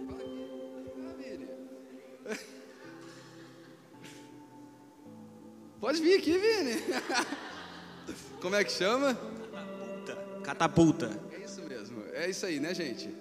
Fala 0.08 0.22
aqui. 0.22 1.38
Ah, 2.26 2.38
Pode 5.80 6.02
vir 6.02 6.20
aqui, 6.20 6.38
Vini. 6.38 6.82
Como 8.42 8.56
é 8.56 8.64
que 8.64 8.72
chama? 8.72 9.14
Catapulta. 9.16 10.42
Catapulta. 10.44 11.22
É 11.32 11.44
isso 11.44 11.62
mesmo. 11.62 12.04
É 12.14 12.30
isso 12.30 12.46
aí, 12.46 12.60
né, 12.60 12.74
gente? 12.74 13.14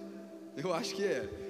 Eu 0.56 0.72
acho 0.72 0.94
que. 0.94 1.04
É 1.04 1.47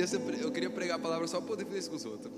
queria, 0.00 0.06
ser, 0.06 0.42
eu 0.42 0.52
queria 0.52 0.70
pregar 0.70 0.98
a 0.98 1.00
palavra 1.00 1.26
só 1.26 1.38
para 1.38 1.48
poder 1.48 1.64
fazer 1.64 1.78
isso 1.78 1.90
com 1.90 1.96
os 1.96 2.04
outros. 2.04 2.32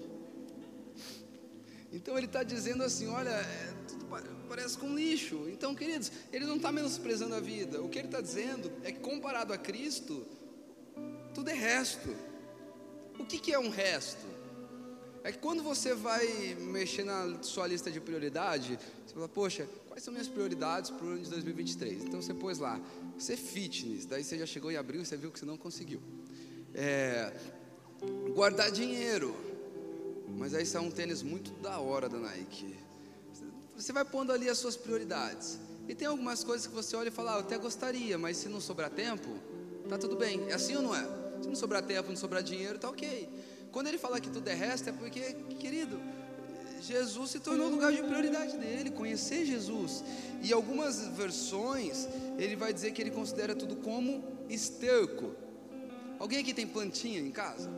Então 1.92 2.16
ele 2.16 2.26
está 2.26 2.42
dizendo 2.42 2.82
assim: 2.82 3.06
olha, 3.08 3.30
é, 3.30 3.74
tudo 3.86 4.06
parece 4.48 4.78
com 4.78 4.94
lixo. 4.94 5.48
Então, 5.48 5.74
queridos, 5.74 6.10
ele 6.32 6.46
não 6.46 6.56
está 6.56 6.72
menosprezando 6.72 7.34
a 7.34 7.40
vida. 7.40 7.80
O 7.82 7.88
que 7.88 7.98
ele 7.98 8.08
está 8.08 8.20
dizendo 8.20 8.72
é 8.82 8.90
que 8.90 9.00
comparado 9.00 9.52
a 9.52 9.58
Cristo, 9.58 10.26
tudo 11.34 11.50
é 11.50 11.54
resto. 11.54 12.14
O 13.18 13.24
que, 13.24 13.38
que 13.38 13.52
é 13.52 13.58
um 13.58 13.68
resto? 13.68 14.26
É 15.22 15.30
que 15.30 15.38
quando 15.38 15.62
você 15.62 15.94
vai 15.94 16.26
mexer 16.54 17.04
na 17.04 17.42
sua 17.42 17.68
lista 17.68 17.90
de 17.90 18.00
prioridade, 18.00 18.76
você 19.06 19.14
fala, 19.14 19.28
poxa, 19.28 19.68
quais 19.88 20.02
são 20.02 20.12
minhas 20.12 20.26
prioridades 20.26 20.90
para 20.90 21.06
o 21.06 21.10
ano 21.10 21.22
de 21.22 21.30
2023? 21.30 22.04
Então 22.04 22.20
você 22.20 22.34
pôs 22.34 22.58
lá, 22.58 22.80
ser 23.18 23.36
fitness, 23.36 24.04
daí 24.04 24.24
você 24.24 24.36
já 24.36 24.46
chegou 24.46 24.72
em 24.72 24.76
abril 24.76 25.02
e 25.02 25.06
você 25.06 25.16
viu 25.16 25.30
que 25.30 25.38
você 25.38 25.46
não 25.46 25.56
conseguiu. 25.56 26.02
É, 26.74 27.32
guardar 28.34 28.70
dinheiro, 28.70 29.34
mas 30.38 30.54
aí 30.54 30.64
sai 30.64 30.80
um 30.82 30.90
tênis 30.90 31.22
muito 31.22 31.52
da 31.60 31.78
hora 31.78 32.08
da 32.08 32.18
Nike. 32.18 32.76
Você 33.76 33.92
vai 33.92 34.04
pondo 34.04 34.32
ali 34.32 34.48
as 34.48 34.58
suas 34.58 34.76
prioridades. 34.76 35.58
E 35.88 35.94
tem 35.94 36.06
algumas 36.06 36.44
coisas 36.44 36.66
que 36.66 36.72
você 36.72 36.94
olha 36.94 37.08
e 37.08 37.10
fala, 37.10 37.32
ah, 37.32 37.36
eu 37.36 37.40
até 37.40 37.58
gostaria, 37.58 38.16
mas 38.16 38.36
se 38.36 38.48
não 38.48 38.60
sobrar 38.60 38.90
tempo, 38.90 39.28
tá 39.88 39.98
tudo 39.98 40.16
bem. 40.16 40.48
É 40.48 40.54
assim 40.54 40.76
ou 40.76 40.82
não 40.82 40.94
é? 40.94 41.02
Se 41.42 41.48
não 41.48 41.56
sobrar 41.56 41.82
tempo, 41.82 42.08
não 42.08 42.16
sobrar 42.16 42.42
dinheiro, 42.42 42.78
tá 42.78 42.88
ok. 42.88 43.28
Quando 43.72 43.88
ele 43.88 43.98
fala 43.98 44.20
que 44.20 44.30
tudo 44.30 44.48
é 44.48 44.54
resto, 44.54 44.90
é 44.90 44.92
porque, 44.92 45.34
querido, 45.58 46.00
Jesus 46.80 47.30
se 47.30 47.40
tornou 47.40 47.68
o 47.68 47.70
lugar 47.70 47.92
de 47.92 48.02
prioridade 48.02 48.56
dele, 48.56 48.90
conhecer 48.90 49.44
Jesus. 49.44 50.04
E 50.42 50.52
algumas 50.52 51.08
versões, 51.08 52.08
ele 52.38 52.56
vai 52.56 52.72
dizer 52.72 52.92
que 52.92 53.00
ele 53.00 53.10
considera 53.10 53.54
tudo 53.54 53.76
como 53.76 54.22
esterco. 54.48 55.34
Alguém 56.22 56.38
aqui 56.38 56.54
tem 56.54 56.68
plantinha 56.68 57.18
em 57.18 57.32
casa? 57.32 57.68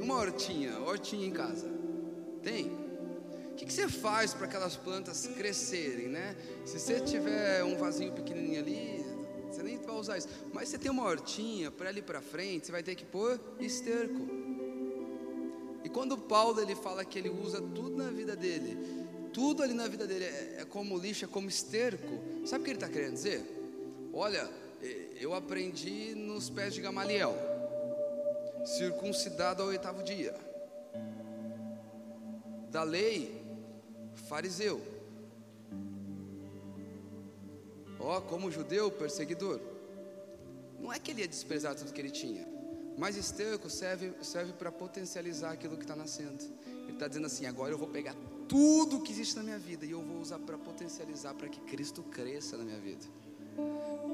Uma 0.00 0.16
hortinha, 0.16 0.80
hortinha 0.80 1.24
em 1.24 1.30
casa? 1.30 1.70
Tem? 2.42 2.72
O 3.52 3.54
que, 3.54 3.64
que 3.64 3.72
você 3.72 3.88
faz 3.88 4.34
para 4.34 4.46
aquelas 4.46 4.74
plantas 4.74 5.28
crescerem, 5.28 6.08
né? 6.08 6.34
Se 6.64 6.80
você 6.80 6.98
tiver 6.98 7.62
um 7.62 7.76
vasinho 7.76 8.12
pequenininho 8.12 8.58
ali, 8.58 9.06
você 9.48 9.62
nem 9.62 9.78
vai 9.78 9.94
usar 9.94 10.18
isso. 10.18 10.28
Mas 10.52 10.68
você 10.68 10.76
tem 10.76 10.90
uma 10.90 11.04
hortinha 11.04 11.70
para 11.70 11.88
ali 11.88 12.02
para 12.02 12.20
frente, 12.20 12.66
você 12.66 12.72
vai 12.72 12.82
ter 12.82 12.96
que 12.96 13.04
pôr 13.04 13.38
esterco. 13.60 14.26
E 15.84 15.88
quando 15.88 16.18
Paulo 16.18 16.60
ele 16.60 16.74
fala 16.74 17.04
que 17.04 17.16
ele 17.16 17.30
usa 17.30 17.60
tudo 17.60 17.96
na 17.96 18.10
vida 18.10 18.34
dele, 18.34 18.76
tudo 19.32 19.62
ali 19.62 19.72
na 19.72 19.86
vida 19.86 20.04
dele 20.04 20.24
é, 20.24 20.56
é 20.62 20.64
como 20.64 20.98
lixo, 20.98 21.26
é 21.26 21.28
como 21.28 21.48
esterco. 21.48 22.44
Sabe 22.44 22.62
o 22.62 22.64
que 22.64 22.70
ele 22.72 22.76
está 22.78 22.88
querendo 22.88 23.12
dizer? 23.12 23.40
Olha, 24.12 24.50
eu 25.20 25.32
aprendi 25.32 26.12
nos 26.16 26.50
pés 26.50 26.74
de 26.74 26.80
Gamaliel, 26.80 27.36
circuncidado 28.64 29.62
ao 29.62 29.68
oitavo 29.68 30.02
dia. 30.02 30.34
Da 32.70 32.82
lei, 32.82 33.44
fariseu 34.28 34.98
Ó, 38.00 38.18
oh, 38.18 38.22
como 38.22 38.50
judeu 38.50 38.90
perseguidor. 38.90 39.60
Não 40.80 40.92
é 40.92 40.98
que 40.98 41.10
ele 41.10 41.22
ia 41.22 41.28
desprezar 41.28 41.74
tudo 41.74 41.92
que 41.92 42.00
ele 42.00 42.10
tinha, 42.10 42.46
mas 42.96 43.16
esterco 43.16 43.68
serve, 43.68 44.12
serve 44.22 44.52
para 44.52 44.70
potencializar 44.70 45.52
aquilo 45.52 45.76
que 45.76 45.82
está 45.82 45.96
nascendo. 45.96 46.44
Ele 46.84 46.92
está 46.92 47.08
dizendo 47.08 47.26
assim: 47.26 47.46
agora 47.46 47.72
eu 47.72 47.78
vou 47.78 47.88
pegar 47.88 48.14
tudo 48.48 49.02
que 49.02 49.12
existe 49.12 49.36
na 49.36 49.42
minha 49.42 49.58
vida 49.58 49.84
e 49.84 49.90
eu 49.90 50.00
vou 50.00 50.20
usar 50.20 50.38
para 50.38 50.56
potencializar, 50.56 51.34
para 51.34 51.48
que 51.48 51.60
Cristo 51.62 52.02
cresça 52.04 52.56
na 52.56 52.64
minha 52.64 52.78
vida, 52.78 53.04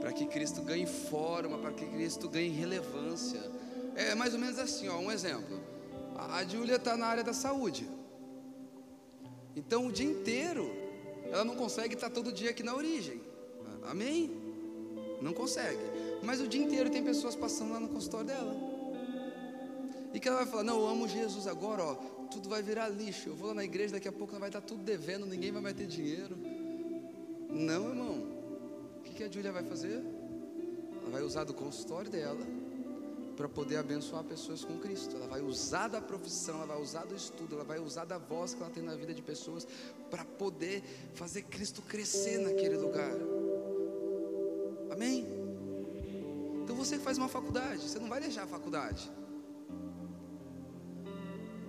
para 0.00 0.12
que 0.12 0.26
Cristo 0.26 0.62
ganhe 0.62 0.86
forma, 0.86 1.58
para 1.58 1.72
que 1.72 1.84
Cristo 1.86 2.28
ganhe 2.28 2.48
relevância. 2.48 3.40
É 3.94 4.14
mais 4.14 4.34
ou 4.34 4.40
menos 4.40 4.58
assim, 4.58 4.88
ó, 4.88 4.98
um 4.98 5.10
exemplo. 5.10 5.60
A, 6.16 6.44
Júlia 6.44 6.76
está 6.76 6.96
na 6.96 7.06
área 7.06 7.24
da 7.24 7.32
saúde, 7.32 7.88
então 9.56 9.86
o 9.86 9.92
dia 9.92 10.06
inteiro 10.06 10.70
ela 11.30 11.44
não 11.44 11.56
consegue 11.56 11.94
estar 11.94 12.10
todo 12.10 12.32
dia 12.32 12.50
aqui 12.50 12.62
na 12.62 12.74
origem. 12.74 13.20
Amém? 13.84 14.30
Não 15.20 15.32
consegue. 15.32 15.80
Mas 16.22 16.40
o 16.40 16.48
dia 16.48 16.62
inteiro 16.62 16.90
tem 16.90 17.02
pessoas 17.02 17.36
passando 17.36 17.72
lá 17.72 17.80
no 17.80 17.88
consultório 17.88 18.26
dela. 18.26 18.54
E 20.12 20.20
que 20.20 20.28
ela 20.28 20.38
vai 20.38 20.46
falar: 20.46 20.62
Não, 20.62 20.80
eu 20.80 20.86
amo 20.86 21.08
Jesus 21.08 21.46
agora, 21.46 21.82
ó, 21.82 21.94
tudo 22.30 22.48
vai 22.48 22.62
virar 22.62 22.88
lixo. 22.88 23.28
Eu 23.28 23.34
vou 23.34 23.48
lá 23.48 23.54
na 23.54 23.64
igreja, 23.64 23.94
daqui 23.94 24.08
a 24.08 24.12
pouco 24.12 24.38
vai 24.38 24.48
estar 24.48 24.60
tudo 24.60 24.82
devendo, 24.82 25.26
ninguém 25.26 25.52
vai 25.52 25.60
mais 25.60 25.76
ter 25.76 25.86
dinheiro. 25.86 26.36
Não, 27.50 27.88
irmão. 27.88 28.34
O 28.98 29.02
que, 29.02 29.14
que 29.14 29.24
a 29.24 29.30
Júlia 29.30 29.52
vai 29.52 29.64
fazer? 29.64 30.02
Ela 31.02 31.10
vai 31.10 31.22
usar 31.22 31.44
do 31.44 31.52
consultório 31.52 32.10
dela 32.10 32.44
para 33.36 33.48
poder 33.48 33.76
abençoar 33.76 34.22
pessoas 34.24 34.64
com 34.64 34.78
Cristo. 34.78 35.16
Ela 35.16 35.26
vai 35.26 35.40
usar 35.40 35.88
da 35.88 36.00
profissão, 36.00 36.56
ela 36.56 36.66
vai 36.66 36.80
usar 36.80 37.04
do 37.04 37.14
estudo, 37.14 37.54
ela 37.56 37.64
vai 37.64 37.78
usar 37.78 38.04
da 38.04 38.18
voz 38.18 38.54
que 38.54 38.62
ela 38.62 38.70
tem 38.70 38.82
na 38.82 38.94
vida 38.94 39.12
de 39.12 39.22
pessoas 39.22 39.66
para 40.10 40.24
poder 40.24 40.82
fazer 41.14 41.42
Cristo 41.42 41.82
crescer 41.82 42.38
naquele 42.38 42.76
lugar. 42.76 43.12
Amém? 44.90 45.26
Então 46.62 46.76
você 46.76 46.96
que 46.96 47.04
faz 47.04 47.18
uma 47.18 47.28
faculdade, 47.28 47.82
você 47.82 47.98
não 47.98 48.08
vai 48.08 48.20
deixar 48.20 48.44
a 48.44 48.46
faculdade. 48.46 49.10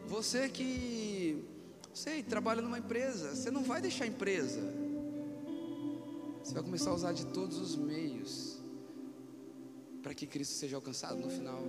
Você 0.08 0.48
que, 0.48 1.44
sei, 1.94 2.22
trabalha 2.22 2.62
numa 2.62 2.78
empresa, 2.78 3.36
você 3.36 3.50
não 3.50 3.64
vai 3.64 3.82
deixar 3.82 4.06
a 4.06 4.08
empresa. 4.08 4.62
Você 6.44 6.54
vai 6.54 6.62
começar 6.62 6.92
a 6.92 6.94
usar 6.94 7.12
de 7.12 7.26
todos 7.26 7.58
os 7.58 7.76
meios 7.76 8.55
para 10.06 10.14
que 10.14 10.28
Cristo 10.28 10.54
seja 10.54 10.76
alcançado 10.76 11.16
no 11.16 11.32
final. 11.32 11.60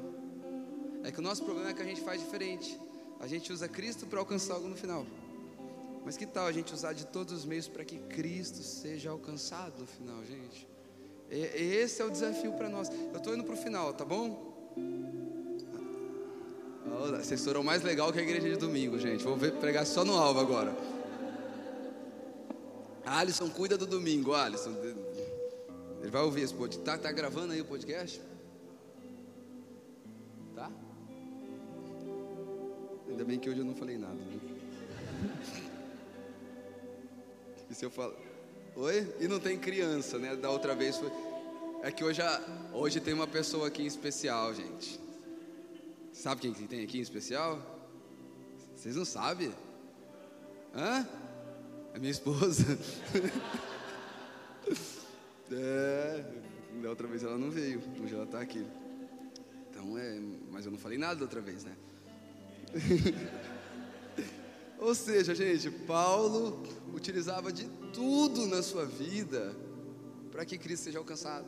É 1.03 1.11
que 1.11 1.19
o 1.19 1.23
nosso 1.23 1.43
problema 1.43 1.71
é 1.71 1.73
que 1.73 1.81
a 1.81 1.87
gente 1.87 2.03
faz 2.03 2.21
diferente. 2.21 2.79
A 3.19 3.27
gente 3.27 3.51
usa 3.51 3.67
Cristo 3.67 4.05
para 4.05 4.19
alcançar 4.19 4.57
algo 4.57 4.69
no 4.69 4.77
final. 4.77 5.07
Mas 6.05 6.19
que 6.19 6.27
tal 6.27 6.47
a 6.47 6.53
gente 6.53 6.75
usar 6.75 6.93
de 6.93 7.07
todos 7.07 7.33
os 7.33 7.47
meios 7.47 7.67
para 7.67 7.83
que 7.83 7.99
Cristo 7.99 8.63
seja 8.63 9.09
alcançado 9.09 9.81
no 9.81 9.87
final, 9.87 10.23
gente? 10.27 10.69
Esse 11.31 12.03
é 12.03 12.05
o 12.05 12.11
desafio 12.11 12.53
para 12.53 12.69
nós. 12.69 12.91
Eu 12.91 13.17
estou 13.17 13.33
indo 13.33 13.43
para 13.43 13.55
o 13.55 13.57
final, 13.57 13.95
tá 13.95 14.05
bom? 14.05 14.55
Vocês 17.17 17.43
foram 17.43 17.63
mais 17.63 17.83
legal 17.83 18.13
que 18.13 18.19
a 18.19 18.23
igreja 18.23 18.51
de 18.51 18.57
domingo, 18.57 18.99
gente. 18.99 19.25
Vou 19.25 19.35
ver, 19.35 19.53
pregar 19.53 19.87
só 19.87 20.05
no 20.05 20.13
alvo 20.13 20.41
agora. 20.41 20.77
Alisson, 23.07 23.49
cuida 23.49 23.79
do 23.79 23.87
domingo, 23.87 24.35
Alisson. 24.35 24.75
Ele 26.07 26.13
vai 26.13 26.23
ouvir 26.23 26.43
esse 26.43 26.55
podcast. 26.55 26.85
Tá, 26.85 26.97
tá 26.97 27.11
gravando 27.11 27.53
aí 27.53 27.61
o 27.61 27.65
podcast? 27.65 28.23
Tá? 30.55 30.71
Ainda 33.09 33.25
bem 33.25 33.41
que 33.41 33.51
hoje 33.51 33.59
eu 33.59 33.65
não 33.65 33.75
falei 33.75 33.99
nada. 33.99 34.15
Né? 34.15 34.39
E 37.69 37.75
se 37.75 37.85
eu 37.85 37.91
falo. 37.91 38.15
Oi? 38.77 39.17
E 39.19 39.27
não 39.27 39.41
tem 39.41 39.59
criança, 39.59 40.17
né? 40.17 40.37
Da 40.37 40.49
outra 40.49 40.77
vez 40.77 40.97
foi. 40.97 41.11
É 41.83 41.91
que 41.91 42.05
hoje, 42.05 42.23
hoje 42.73 43.01
tem 43.01 43.13
uma 43.13 43.27
pessoa 43.27 43.67
aqui 43.67 43.83
em 43.83 43.87
especial, 43.87 44.55
gente. 44.55 45.01
Sabe 46.13 46.43
quem 46.43 46.55
que 46.55 46.69
tem 46.69 46.85
aqui 46.85 46.99
em 46.99 47.03
especial? 47.03 47.61
Vocês 48.77 48.95
não 48.95 49.05
sabem? 49.05 49.53
Hã? 50.73 51.05
É 51.95 51.99
minha 51.99 52.13
esposa. 52.13 52.65
é, 55.53 56.25
da 56.83 56.91
outra 56.91 57.07
vez 57.07 57.23
ela 57.23 57.39
não 57.39 57.51
veio, 57.51 57.81
hoje 58.03 58.15
ela 58.15 58.25
está 58.25 58.41
aqui. 58.41 58.65
Então 59.71 59.97
é, 59.99 60.21
mas 60.51 60.65
eu 60.65 60.73
não 60.73 60.79
falei 60.79 60.99
nada 60.99 61.17
da 61.17 61.23
outra 61.23 61.41
vez, 61.41 61.65
né? 61.65 61.77
Ou 64.79 64.95
seja, 64.95 65.35
gente, 65.35 65.71
Paulo 65.71 66.63
utilizava 66.95 67.53
de 67.53 67.67
tudo 67.93 68.47
na 68.47 68.63
sua 68.63 68.85
vida 68.85 69.57
para 70.31 70.45
que 70.45 70.59
Cristo 70.59 70.85
seja 70.85 70.99
alcançado. 70.99 71.47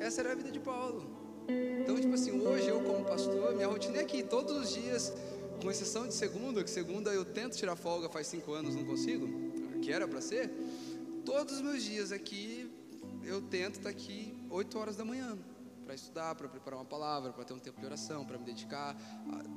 Essa 0.00 0.22
era 0.22 0.32
a 0.32 0.34
vida 0.34 0.50
de 0.50 0.58
Paulo. 0.58 1.08
Então, 1.80 1.94
tipo 2.00 2.14
assim, 2.14 2.32
hoje 2.40 2.66
eu 2.66 2.80
como 2.80 3.04
pastor, 3.04 3.54
minha 3.54 3.68
rotina 3.68 3.98
é 3.98 4.00
aqui, 4.00 4.24
todos 4.24 4.56
os 4.56 4.74
dias, 4.74 5.12
com 5.62 5.70
exceção 5.70 6.08
de 6.08 6.14
segunda, 6.14 6.64
que 6.64 6.70
segunda 6.70 7.12
eu 7.12 7.24
tento 7.24 7.56
tirar 7.56 7.76
folga 7.76 8.08
faz 8.08 8.26
cinco 8.26 8.52
anos, 8.52 8.74
não 8.74 8.84
consigo, 8.84 9.28
que 9.80 9.92
era 9.92 10.08
para 10.08 10.20
ser. 10.20 10.50
Todos 11.24 11.54
os 11.54 11.60
meus 11.60 11.82
dias 11.82 12.10
aqui, 12.10 12.65
eu 13.26 13.42
tento 13.42 13.76
estar 13.76 13.90
aqui 13.90 14.32
8 14.48 14.78
horas 14.78 14.96
da 14.96 15.04
manhã, 15.04 15.36
para 15.84 15.94
estudar, 15.94 16.34
para 16.34 16.48
preparar 16.48 16.78
uma 16.78 16.84
palavra, 16.84 17.32
para 17.32 17.44
ter 17.44 17.52
um 17.52 17.58
tempo 17.58 17.78
de 17.78 17.86
oração, 17.86 18.24
para 18.24 18.38
me 18.38 18.44
dedicar. 18.44 18.96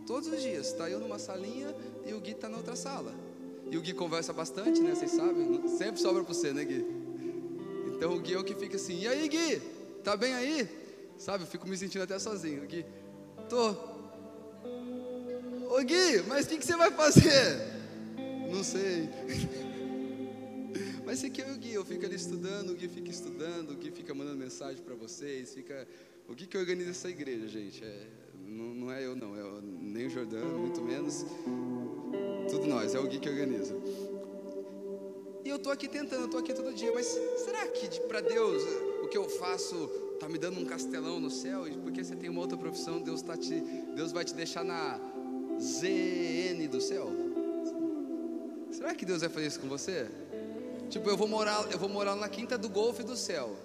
Todos 0.06 0.28
os 0.28 0.42
dias, 0.42 0.68
está 0.68 0.90
eu 0.90 1.00
numa 1.00 1.20
salinha 1.20 1.76
e 2.06 2.14
o 2.14 2.20
Gui 2.20 2.32
está 2.32 2.50
na 2.50 2.58
outra 2.58 2.76
sala. 2.76 3.14
E 3.70 3.78
o 3.78 3.82
Gui 3.82 3.94
conversa 3.94 4.34
bastante, 4.34 4.82
né? 4.82 4.96
Vocês 4.96 5.12
sabem, 5.12 5.68
sempre 5.78 6.02
sobra 6.02 6.24
para 6.24 6.34
você, 6.34 6.52
né, 6.52 6.66
Gui? 6.66 6.86
Então 7.96 8.16
o 8.16 8.20
Gui 8.20 8.34
é 8.34 8.40
o 8.40 8.44
que 8.44 8.56
fica 8.56 8.76
assim: 8.76 9.00
e 9.00 9.08
aí, 9.08 9.28
Gui, 9.28 9.60
tá 10.04 10.18
bem 10.18 10.34
aí? 10.34 10.68
Sabe, 11.18 11.44
eu 11.44 11.48
fico 11.48 11.68
me 11.68 11.78
sentindo 11.78 12.04
até 12.04 12.18
sozinho. 12.18 12.66
Gui, 12.66 12.86
tô. 13.48 13.72
Ô 15.72 15.84
Gui, 15.84 16.24
mas 16.28 16.46
o 16.46 16.50
que, 16.50 16.58
que 16.58 16.66
você 16.66 16.76
vai 16.76 16.92
fazer? 16.92 17.80
Não 18.52 18.64
sei. 18.64 19.10
Mas 21.10 21.18
se 21.18 21.30
que 21.32 21.41
eu 21.41 21.47
e 21.47 21.51
o 21.53 21.57
Gui, 21.57 21.74
eu 21.74 21.84
fico 21.84 22.05
ali 22.05 22.16
estudando, 22.16 22.70
o 22.70 22.76
Gui 22.76 22.88
fica 22.88 23.10
estudando, 23.10 23.72
o 23.72 23.76
Gui 23.76 23.89
fica 23.89 24.14
mandando 24.14 24.38
mensagem 24.38 24.80
para 24.84 24.93
vocês, 24.93 25.55
fica. 25.55 25.88
O 26.28 26.36
Gui 26.36 26.45
que 26.45 26.55
organiza 26.55 26.91
essa 26.91 27.10
igreja, 27.10 27.47
gente. 27.47 27.84
É, 27.84 28.07
não, 28.45 28.76
não, 28.76 28.91
é 28.91 29.03
eu 29.03 29.16
não, 29.16 29.36
é 29.36 29.41
nem 29.64 30.05
o 30.05 30.10
Jordano, 30.12 30.60
muito 30.60 30.84
menos. 30.84 31.26
Tudo 32.51 32.68
nós, 32.68 32.93
é 32.93 32.99
o 32.99 33.07
Gui 33.07 33.18
que 33.18 33.28
organiza. 33.28 33.76
E 35.43 35.49
eu 35.49 35.57
tô 35.57 35.72
aqui 35.72 35.88
tentando, 35.88 36.26
eu 36.26 36.28
tô 36.28 36.38
aqui 36.38 36.53
todo 36.53 36.72
dia, 36.76 36.91
mas 36.93 37.07
será 37.43 37.68
que 37.70 38.01
para 38.01 38.22
Deus 38.22 38.62
o 39.03 39.07
que 39.07 39.18
eu 39.18 39.28
faço 39.28 39.88
tá 40.20 40.30
me 40.30 40.38
dando 40.38 40.60
um 40.60 40.66
castelão 40.66 41.20
no 41.20 41.32
céu, 41.32 41.68
e 41.68 41.76
porque 41.76 42.03
você 42.03 42.16
tem 42.16 42.30
uma 42.30 42.41
outra 42.41 42.55
profissão, 42.55 43.01
Deus, 43.01 43.24
tá 43.24 43.36
te, 43.36 43.60
Deus 43.95 44.12
vai 44.12 44.24
te 44.24 44.36
deixar 44.36 44.64
na 44.64 44.99
ZN 45.60 46.68
do 46.70 46.80
céu? 46.80 47.10
Será 48.70 48.93
que 48.93 49.07
Deus 49.07 49.22
vai 49.22 49.30
fazer 49.30 49.47
isso 49.47 49.60
com 49.60 49.68
você? 49.68 50.07
Tipo, 50.90 51.08
eu 51.08 51.16
vou 51.16 51.28
morar, 51.28 51.72
eu 51.72 51.78
vou 51.78 51.88
morar 51.88 52.16
na 52.16 52.28
quinta 52.28 52.58
do 52.58 52.68
Golfe 52.68 53.04
do 53.04 53.16
céu. 53.16 53.56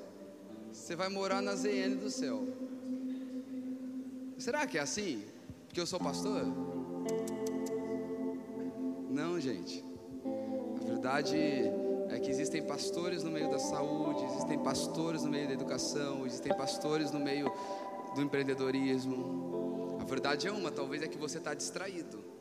Você 0.71 0.95
vai 0.95 1.09
morar 1.09 1.41
na 1.41 1.55
ZN 1.55 1.97
do 1.97 2.11
céu. 2.11 2.47
Será 4.37 4.67
que 4.67 4.77
é 4.77 4.83
assim? 4.83 5.25
Porque 5.67 5.81
eu 5.81 5.87
sou 5.87 5.99
pastor? 5.99 6.45
Não, 9.09 9.41
gente. 9.41 9.83
A 10.83 10.85
verdade 10.85 11.39
é 12.11 12.21
que 12.21 12.31
existem 12.31 12.63
pastores 12.63 13.23
no 13.23 13.31
meio 13.31 13.51
da 13.51 13.59
saúde, 13.59 14.23
existem 14.25 14.59
pastores 14.59 15.23
no 15.23 15.31
meio 15.31 15.49
da 15.49 15.55
educação, 15.55 16.27
existem 16.27 16.55
pastores 16.55 17.11
no 17.11 17.21
meio 17.21 17.51
do 18.15 18.21
empreendedorismo. 18.21 19.99
A 19.99 20.05
verdade 20.05 20.47
é 20.47 20.53
uma, 20.53 20.71
talvez 20.71 21.03
é 21.03 21.09
que 21.09 21.17
você 21.17 21.39
está 21.39 21.55
distraído. 21.55 22.34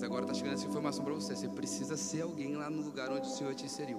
Mas 0.00 0.06
agora 0.06 0.22
está 0.22 0.32
chegando 0.32 0.54
essa 0.54 0.66
informação 0.66 1.04
para 1.04 1.12
você. 1.12 1.36
Você 1.36 1.46
precisa 1.46 1.94
ser 1.94 2.22
alguém 2.22 2.56
lá 2.56 2.70
no 2.70 2.80
lugar 2.80 3.12
onde 3.12 3.28
o 3.28 3.30
Senhor 3.30 3.54
te 3.54 3.66
inseriu. 3.66 3.98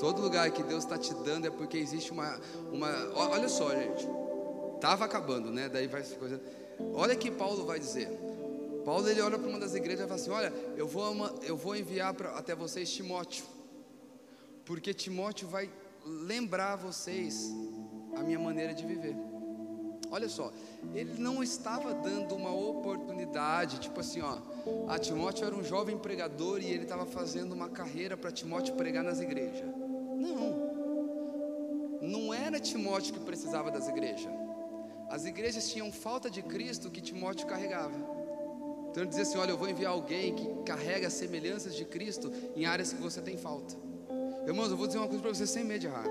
Todo 0.00 0.20
lugar 0.20 0.50
que 0.50 0.64
Deus 0.64 0.82
está 0.82 0.98
te 0.98 1.14
dando 1.14 1.46
é 1.46 1.50
porque 1.50 1.78
existe 1.78 2.10
uma, 2.10 2.40
uma. 2.72 2.88
Olha 3.14 3.48
só, 3.48 3.70
gente. 3.70 4.04
Tava 4.80 5.04
acabando, 5.04 5.52
né? 5.52 5.68
Daí 5.68 5.86
vai 5.86 6.02
coisa. 6.02 6.42
Olha 6.92 7.14
que 7.14 7.30
Paulo 7.30 7.64
vai 7.64 7.78
dizer. 7.78 8.08
Paulo 8.84 9.08
ele 9.08 9.20
olha 9.20 9.38
para 9.38 9.48
uma 9.48 9.60
das 9.60 9.76
igrejas 9.76 10.06
e 10.06 10.08
fala 10.08 10.20
assim: 10.20 10.30
Olha, 10.30 10.52
eu 10.76 10.88
vou, 10.88 11.38
eu 11.42 11.56
vou 11.56 11.76
enviar 11.76 12.12
pra, 12.12 12.30
até 12.36 12.56
vocês 12.56 12.90
Timóteo, 12.90 13.44
porque 14.64 14.92
Timóteo 14.92 15.46
vai 15.46 15.70
lembrar 16.04 16.74
vocês 16.74 17.48
a 18.16 18.24
minha 18.24 18.40
maneira 18.40 18.74
de 18.74 18.84
viver. 18.84 19.14
Olha 20.10 20.28
só, 20.28 20.52
ele 20.92 21.14
não 21.18 21.42
estava 21.42 21.94
dando 21.94 22.34
uma 22.34 22.52
oportunidade, 22.52 23.78
tipo 23.78 24.00
assim, 24.00 24.20
ó, 24.20 24.38
a 24.88 24.98
Timóteo 24.98 25.46
era 25.46 25.54
um 25.54 25.62
jovem 25.62 25.96
pregador 25.96 26.60
e 26.60 26.66
ele 26.66 26.82
estava 26.82 27.06
fazendo 27.06 27.52
uma 27.52 27.68
carreira 27.68 28.16
para 28.16 28.32
Timóteo 28.32 28.74
pregar 28.74 29.04
nas 29.04 29.20
igrejas. 29.20 29.64
Não, 30.16 30.70
não 32.02 32.34
era 32.34 32.58
Timóteo 32.58 33.14
que 33.14 33.20
precisava 33.20 33.70
das 33.70 33.88
igrejas. 33.88 34.32
As 35.08 35.24
igrejas 35.24 35.70
tinham 35.70 35.92
falta 35.92 36.28
de 36.28 36.42
Cristo 36.42 36.90
que 36.90 37.00
Timóteo 37.00 37.46
carregava. 37.46 37.94
Então 38.90 39.04
ele 39.04 39.08
dizia 39.08 39.22
assim: 39.22 39.38
Olha, 39.38 39.50
eu 39.50 39.58
vou 39.58 39.68
enviar 39.68 39.92
alguém 39.92 40.34
que 40.34 40.46
carrega 40.64 41.08
semelhanças 41.08 41.74
de 41.74 41.84
Cristo 41.84 42.32
em 42.56 42.64
áreas 42.64 42.92
que 42.92 43.00
você 43.00 43.20
tem 43.20 43.36
falta. 43.36 43.76
Irmãos, 44.46 44.70
eu 44.70 44.76
vou 44.76 44.86
dizer 44.86 44.98
uma 44.98 45.06
coisa 45.06 45.22
para 45.22 45.34
você 45.34 45.46
sem 45.46 45.64
medo 45.64 45.80
de 45.80 45.86
errar. 45.86 46.06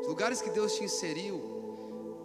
Os 0.00 0.06
lugares 0.08 0.40
que 0.40 0.50
Deus 0.50 0.74
te 0.74 0.84
inseriu 0.84 1.57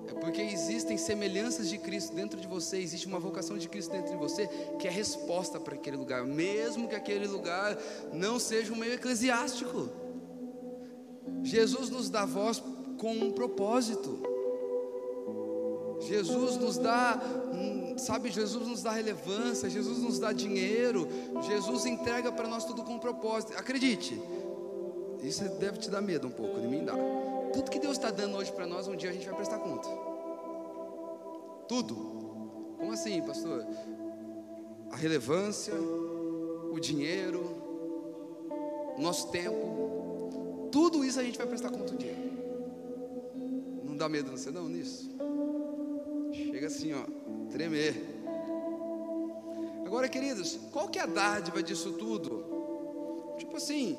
é 0.08 0.14
porque 0.14 0.42
existem 0.42 0.98
semelhanças 0.98 1.70
de 1.70 1.78
Cristo 1.78 2.14
dentro 2.14 2.40
de 2.40 2.48
você, 2.48 2.78
existe 2.78 3.08
uma 3.08 3.20
vocação 3.20 3.58
de 3.58 3.70
Cristo 3.70 3.92
dentro 3.92 4.12
de 4.12 4.18
você 4.18 4.48
que 4.80 4.88
é 4.88 4.92
resposta 4.92 5.60
para 5.60 5.76
aquele 5.76 5.98
lugar, 5.98 6.26
mesmo 6.26 6.88
que 6.88 6.96
aquele 6.96 7.28
lugar 7.28 7.78
não 8.12 8.40
seja 8.40 8.74
um 8.74 8.76
meio 8.76 8.94
eclesiástico. 8.94 9.90
Jesus 11.44 11.90
nos 11.90 12.10
dá 12.10 12.26
voz 12.26 12.62
com 12.98 13.14
um 13.14 13.32
propósito. 13.32 14.20
Jesus 16.00 16.58
nos 16.58 16.78
dá 16.78 17.22
sabe, 17.98 18.32
Jesus 18.32 18.68
nos 18.68 18.82
dá 18.82 18.92
relevância, 18.92 19.70
Jesus 19.70 20.00
nos 20.00 20.20
dá 20.20 20.32
dinheiro, 20.32 21.08
Jesus 21.44 21.86
entrega 21.86 22.32
para 22.32 22.48
nós 22.48 22.66
tudo 22.66 22.84
com 22.84 22.96
um 22.96 23.00
propósito. 23.00 23.54
Acredite, 23.58 24.20
isso 25.22 25.44
deve 25.60 25.78
te 25.78 25.90
dar 25.90 26.02
medo 26.02 26.28
um 26.28 26.32
pouco, 26.32 26.60
de 26.60 26.68
mim 26.68 26.84
dá. 26.84 26.94
Tudo 27.54 27.72
que 27.72 27.80
Deus 27.80 27.98
está 27.98 28.12
dando 28.12 28.38
hoje 28.38 28.52
para 28.52 28.66
nós, 28.66 28.88
um 28.88 28.96
dia 28.96 29.10
a 29.10 29.14
gente 29.14 29.26
vai 29.26 29.36
prestar 29.36 29.60
conta. 29.60 29.88
Tudo. 31.68 31.96
Como 32.78 32.92
assim, 32.92 33.22
pastor? 33.22 33.66
A 34.92 34.96
relevância, 34.96 35.74
o 35.74 36.80
dinheiro, 36.80 37.42
o 38.98 39.02
nosso 39.02 39.30
tempo, 39.30 40.70
tudo 40.72 41.06
isso 41.06 41.20
a 41.20 41.24
gente 41.24 41.38
vai 41.38 41.48
prestar 41.48 41.70
conta 41.70 41.94
um 41.94 41.98
dia. 41.98 42.16
Não 43.84 43.96
dá 43.96 44.10
medo 44.10 44.32
você 44.32 44.52
não 44.52 44.68
nisso? 44.68 45.10
Chega 46.34 46.68
assim, 46.68 46.94
ó 46.94 47.24
tremer. 47.54 47.94
Agora, 49.86 50.10
queridos, 50.10 50.60
qual 50.72 50.90
que 50.90 50.98
é 50.98 51.04
a 51.04 51.06
dádiva 51.06 51.62
disso 51.62 51.94
tudo? 51.94 52.44
Tipo 53.38 53.58
assim, 53.58 53.96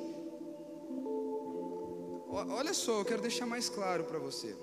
olha 2.35 2.73
só, 2.73 2.99
eu 2.99 3.05
quero 3.05 3.21
deixar 3.21 3.45
mais 3.45 3.69
claro 3.69 4.03
para 4.03 4.19
você. 4.19 4.55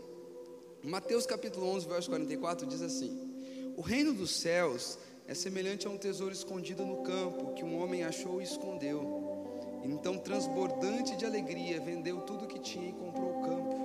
Mateus 0.82 1.24
capítulo 1.24 1.66
11, 1.68 1.88
verso 1.88 2.10
44 2.10 2.66
diz 2.66 2.82
assim: 2.82 3.72
O 3.76 3.80
reino 3.80 4.12
dos 4.12 4.30
céus 4.30 4.98
é 5.26 5.34
semelhante 5.34 5.86
a 5.86 5.90
um 5.90 5.96
tesouro 5.96 6.32
escondido 6.32 6.84
no 6.84 7.02
campo 7.02 7.54
que 7.54 7.64
um 7.64 7.82
homem 7.82 8.04
achou 8.04 8.40
e 8.40 8.44
escondeu. 8.44 9.80
Então, 9.84 10.18
transbordante 10.18 11.16
de 11.16 11.24
alegria, 11.24 11.80
vendeu 11.80 12.20
tudo 12.20 12.46
que 12.46 12.58
tinha 12.58 12.90
e 12.90 12.92
comprou 12.92 13.38
o 13.38 13.42
campo. 13.42 13.82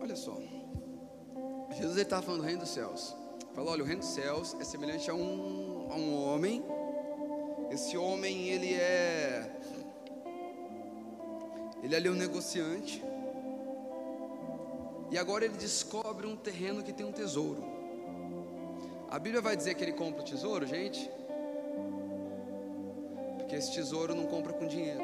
Olha 0.00 0.16
só. 0.16 0.40
Jesus 1.76 1.96
estava 1.98 2.22
falando 2.22 2.40
do 2.40 2.46
reino 2.46 2.60
dos 2.60 2.70
céus. 2.70 3.14
Falou, 3.54 3.72
olha, 3.72 3.82
o 3.82 3.86
reino 3.86 4.00
dos 4.00 4.10
céus 4.10 4.56
é 4.60 4.64
semelhante 4.64 5.10
a 5.10 5.14
um, 5.14 5.88
a 5.90 5.94
um 5.94 6.14
homem. 6.26 6.64
Esse 7.70 7.96
homem, 7.96 8.48
ele 8.48 8.74
é 8.74 9.45
Ele 11.82 11.94
ali 11.94 12.08
é 12.08 12.10
um 12.10 12.14
negociante. 12.14 13.02
E 15.10 15.18
agora 15.18 15.44
ele 15.44 15.56
descobre 15.56 16.26
um 16.26 16.36
terreno 16.36 16.82
que 16.82 16.92
tem 16.92 17.06
um 17.06 17.12
tesouro. 17.12 17.62
A 19.08 19.18
Bíblia 19.18 19.40
vai 19.40 19.56
dizer 19.56 19.74
que 19.74 19.84
ele 19.84 19.92
compra 19.92 20.20
o 20.20 20.24
tesouro, 20.24 20.66
gente? 20.66 21.08
Porque 23.38 23.54
esse 23.54 23.72
tesouro 23.72 24.14
não 24.14 24.26
compra 24.26 24.52
com 24.52 24.66
dinheiro. 24.66 25.00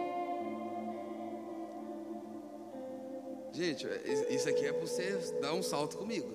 Gente, 3.53 3.87
isso 4.31 4.49
aqui 4.49 4.65
é 4.65 4.73
para 4.73 4.81
você 4.81 5.17
dar 5.41 5.53
um 5.53 5.63
salto 5.63 5.99
comigo. 5.99 6.29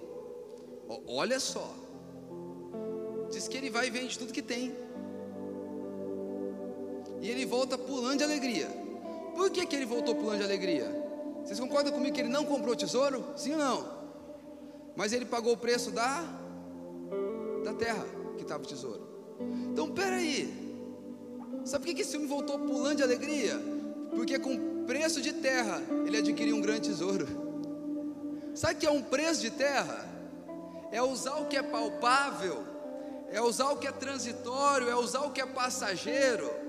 Olha 1.08 1.40
só. 1.40 1.74
Diz 3.30 3.48
que 3.48 3.58
ele 3.58 3.70
vai 3.70 3.88
e 3.88 3.90
vende 3.90 4.18
tudo 4.18 4.32
que 4.32 4.42
tem. 4.42 4.74
E 7.20 7.30
ele 7.30 7.46
volta 7.46 7.78
pulando 7.78 8.20
de 8.20 8.24
alegria. 8.24 8.87
Por 9.38 9.52
que, 9.52 9.68
que 9.68 9.76
ele 9.76 9.86
voltou 9.86 10.16
pulando 10.16 10.40
de 10.40 10.44
alegria? 10.46 10.92
Vocês 11.46 11.60
concordam 11.60 11.94
comigo 11.94 12.14
que 12.14 12.20
ele 12.20 12.28
não 12.28 12.44
comprou 12.44 12.76
tesouro? 12.76 13.24
Sim 13.36 13.52
ou 13.52 13.60
não? 13.60 13.98
Mas 14.96 15.14
ele 15.14 15.26
pagou 15.26 15.54
o 15.54 15.58
preço 15.58 15.92
da 15.92 16.24
da 17.64 17.72
terra 17.74 18.04
que 18.36 18.42
estava 18.42 18.64
o 18.64 18.66
tesouro. 18.66 19.08
Então, 19.72 19.92
peraí. 19.92 20.66
Sabe 21.66 21.84
por 21.84 21.90
que, 21.90 21.96
que 21.96 22.02
esse 22.02 22.16
homem 22.16 22.28
voltou 22.28 22.58
pulando 22.58 22.98
de 22.98 23.04
alegria? 23.04 23.62
Porque 24.10 24.40
com 24.40 24.86
preço 24.86 25.22
de 25.22 25.34
terra 25.34 25.84
ele 26.06 26.18
adquiriu 26.18 26.56
um 26.56 26.62
grande 26.62 26.90
tesouro. 26.90 27.28
Sabe 28.56 28.74
o 28.74 28.78
que 28.78 28.88
é 28.88 28.92
um 28.92 29.04
preço 29.04 29.42
de 29.42 29.52
terra? 29.52 30.04
É 30.92 31.02
usar 31.04 31.36
o 31.36 31.46
que 31.46 31.58
é 31.58 31.62
palpável, 31.62 32.64
é 33.30 33.40
usar 33.40 33.70
o 33.70 33.78
que 33.78 33.86
é 33.86 33.92
transitório, 33.92 34.90
é 34.90 34.96
usar 34.96 35.22
o 35.22 35.32
que 35.32 35.42
é 35.42 35.46
passageiro 35.46 36.66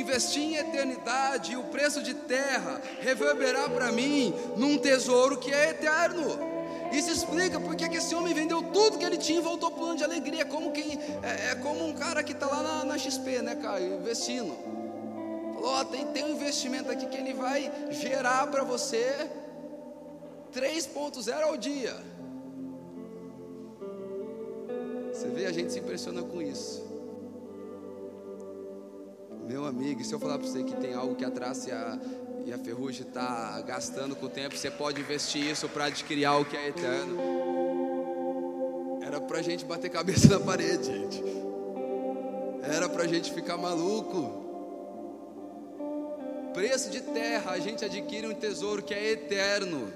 investir 0.00 0.42
em 0.42 0.56
eternidade 0.56 1.52
e 1.52 1.56
o 1.56 1.64
preço 1.64 2.02
de 2.02 2.14
terra 2.14 2.80
reverberar 3.00 3.70
para 3.70 3.92
mim 3.92 4.34
num 4.56 4.78
tesouro 4.78 5.38
que 5.38 5.52
é 5.52 5.70
eterno. 5.70 6.52
Isso 6.92 7.10
explica 7.10 7.58
porque 7.58 7.88
que 7.88 7.96
esse 7.96 8.14
homem 8.14 8.34
vendeu 8.34 8.62
tudo 8.62 8.98
que 8.98 9.04
ele 9.04 9.16
tinha 9.16 9.38
e 9.38 9.42
voltou 9.42 9.70
pulando 9.70 9.98
de 9.98 10.04
alegria. 10.04 10.44
Como 10.44 10.72
quem, 10.72 10.98
é, 11.22 11.52
é 11.52 11.54
como 11.54 11.86
um 11.86 11.94
cara 11.94 12.22
que 12.22 12.32
está 12.32 12.46
lá 12.46 12.62
na, 12.62 12.84
na, 12.84 12.98
XP, 12.98 13.40
né, 13.40 13.54
Caio? 13.54 13.94
Investindo. 13.94 14.54
Falou: 15.54 15.70
ó, 15.70 15.84
tem, 15.84 16.06
tem 16.08 16.24
um 16.24 16.32
investimento 16.32 16.90
aqui 16.90 17.06
que 17.06 17.16
ele 17.16 17.32
vai 17.32 17.72
gerar 17.90 18.46
para 18.48 18.62
você 18.62 19.30
3.0 20.52 21.42
ao 21.42 21.56
dia. 21.56 21.96
Você 25.12 25.28
vê, 25.28 25.46
a 25.46 25.52
gente 25.52 25.72
se 25.72 25.78
impressiona 25.78 26.22
com 26.22 26.42
isso. 26.42 26.91
Meu 29.46 29.66
amigo, 29.66 30.04
se 30.04 30.12
eu 30.12 30.20
falar 30.20 30.38
para 30.38 30.46
você 30.46 30.62
que 30.62 30.76
tem 30.76 30.94
algo 30.94 31.16
que 31.16 31.24
a 31.24 31.30
traça 31.30 31.68
e 31.68 31.72
a, 31.72 31.98
e 32.46 32.52
a 32.52 32.58
ferrugem 32.58 33.06
está 33.06 33.60
gastando 33.62 34.14
com 34.14 34.26
o 34.26 34.28
tempo, 34.28 34.56
você 34.56 34.70
pode 34.70 35.00
investir 35.00 35.50
isso 35.50 35.68
para 35.68 35.86
adquirir 35.86 36.24
algo 36.24 36.48
que 36.48 36.56
é 36.56 36.68
eterno. 36.68 37.18
Era 39.04 39.20
para 39.20 39.38
a 39.38 39.42
gente 39.42 39.64
bater 39.64 39.90
cabeça 39.90 40.28
na 40.28 40.40
parede, 40.40 40.84
gente. 40.84 41.22
Era 42.62 42.88
para 42.88 43.02
a 43.02 43.06
gente 43.06 43.32
ficar 43.32 43.56
maluco. 43.56 44.40
Preço 46.54 46.90
de 46.90 47.00
terra, 47.00 47.52
a 47.52 47.58
gente 47.58 47.84
adquire 47.84 48.26
um 48.26 48.34
tesouro 48.34 48.82
que 48.82 48.94
é 48.94 49.10
eterno. 49.12 49.92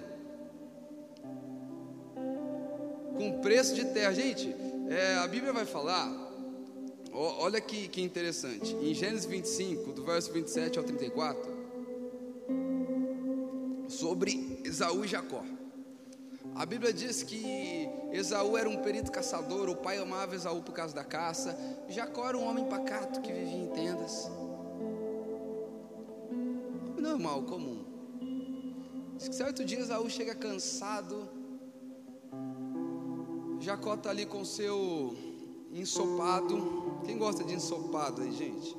Com 3.16 3.40
preço 3.40 3.74
de 3.74 3.84
terra, 3.86 4.12
gente, 4.12 4.54
é, 4.88 5.14
a 5.16 5.26
Bíblia 5.28 5.52
vai 5.52 5.64
falar 5.64 6.25
Olha 7.18 7.62
que, 7.62 7.88
que 7.88 8.02
interessante. 8.02 8.74
Em 8.74 8.92
Gênesis 8.92 9.24
25, 9.24 9.90
do 9.94 10.04
verso 10.04 10.30
27 10.30 10.78
ao 10.78 10.84
34, 10.84 11.50
sobre 13.88 14.60
Esaú 14.62 15.02
e 15.02 15.08
Jacó. 15.08 15.42
A 16.54 16.66
Bíblia 16.66 16.92
diz 16.92 17.22
que 17.22 17.88
Esaú 18.12 18.58
era 18.58 18.68
um 18.68 18.82
perito 18.82 19.10
caçador, 19.10 19.70
o 19.70 19.76
pai 19.76 19.96
amava 19.96 20.34
Esaú 20.34 20.62
por 20.62 20.74
causa 20.74 20.94
da 20.94 21.04
caça. 21.04 21.58
Jacó 21.88 22.28
era 22.28 22.36
um 22.36 22.46
homem 22.46 22.66
pacato 22.66 23.22
que 23.22 23.32
vivia 23.32 23.56
em 23.56 23.68
tendas. 23.68 24.30
Normal, 26.98 27.44
comum. 27.44 27.82
Diz 29.16 29.28
que 29.28 29.34
certo 29.34 29.64
dia 29.64 29.80
Esaú 29.80 30.10
chega 30.10 30.34
cansado. 30.34 31.26
Jacó 33.58 33.94
está 33.94 34.10
ali 34.10 34.26
com 34.26 34.44
seu 34.44 35.16
ensopado. 35.72 36.85
Quem 37.04 37.18
gosta 37.18 37.44
de 37.44 37.54
ensopado 37.54 38.22
aí, 38.22 38.32
gente? 38.32 38.76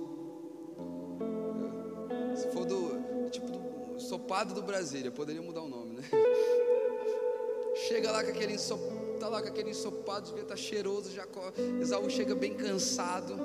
Se 2.36 2.50
for 2.52 2.66
do 2.66 3.30
tipo 3.30 3.48
do 3.48 3.96
ensopado 3.96 4.54
do 4.54 4.62
Brasília, 4.62 5.12
poderia 5.12 5.42
mudar 5.42 5.62
o 5.62 5.68
nome, 5.68 5.96
né? 5.96 6.04
Chega 7.88 8.12
lá 8.12 8.24
com 8.24 8.32
aquele 8.32 8.54
ensopado, 8.54 9.20
tá 9.20 9.28
lá 9.28 9.42
com 9.42 9.50
aquele 9.50 9.70
ensopado, 9.70 10.28
devia 10.28 10.44
estar 10.44 10.56
tá 10.56 10.62
cheiroso, 10.62 11.12
Jacó. 11.12 11.52
Esaú 11.80 12.10
chega 12.10 12.34
bem 12.34 12.56
cansado. 12.56 13.36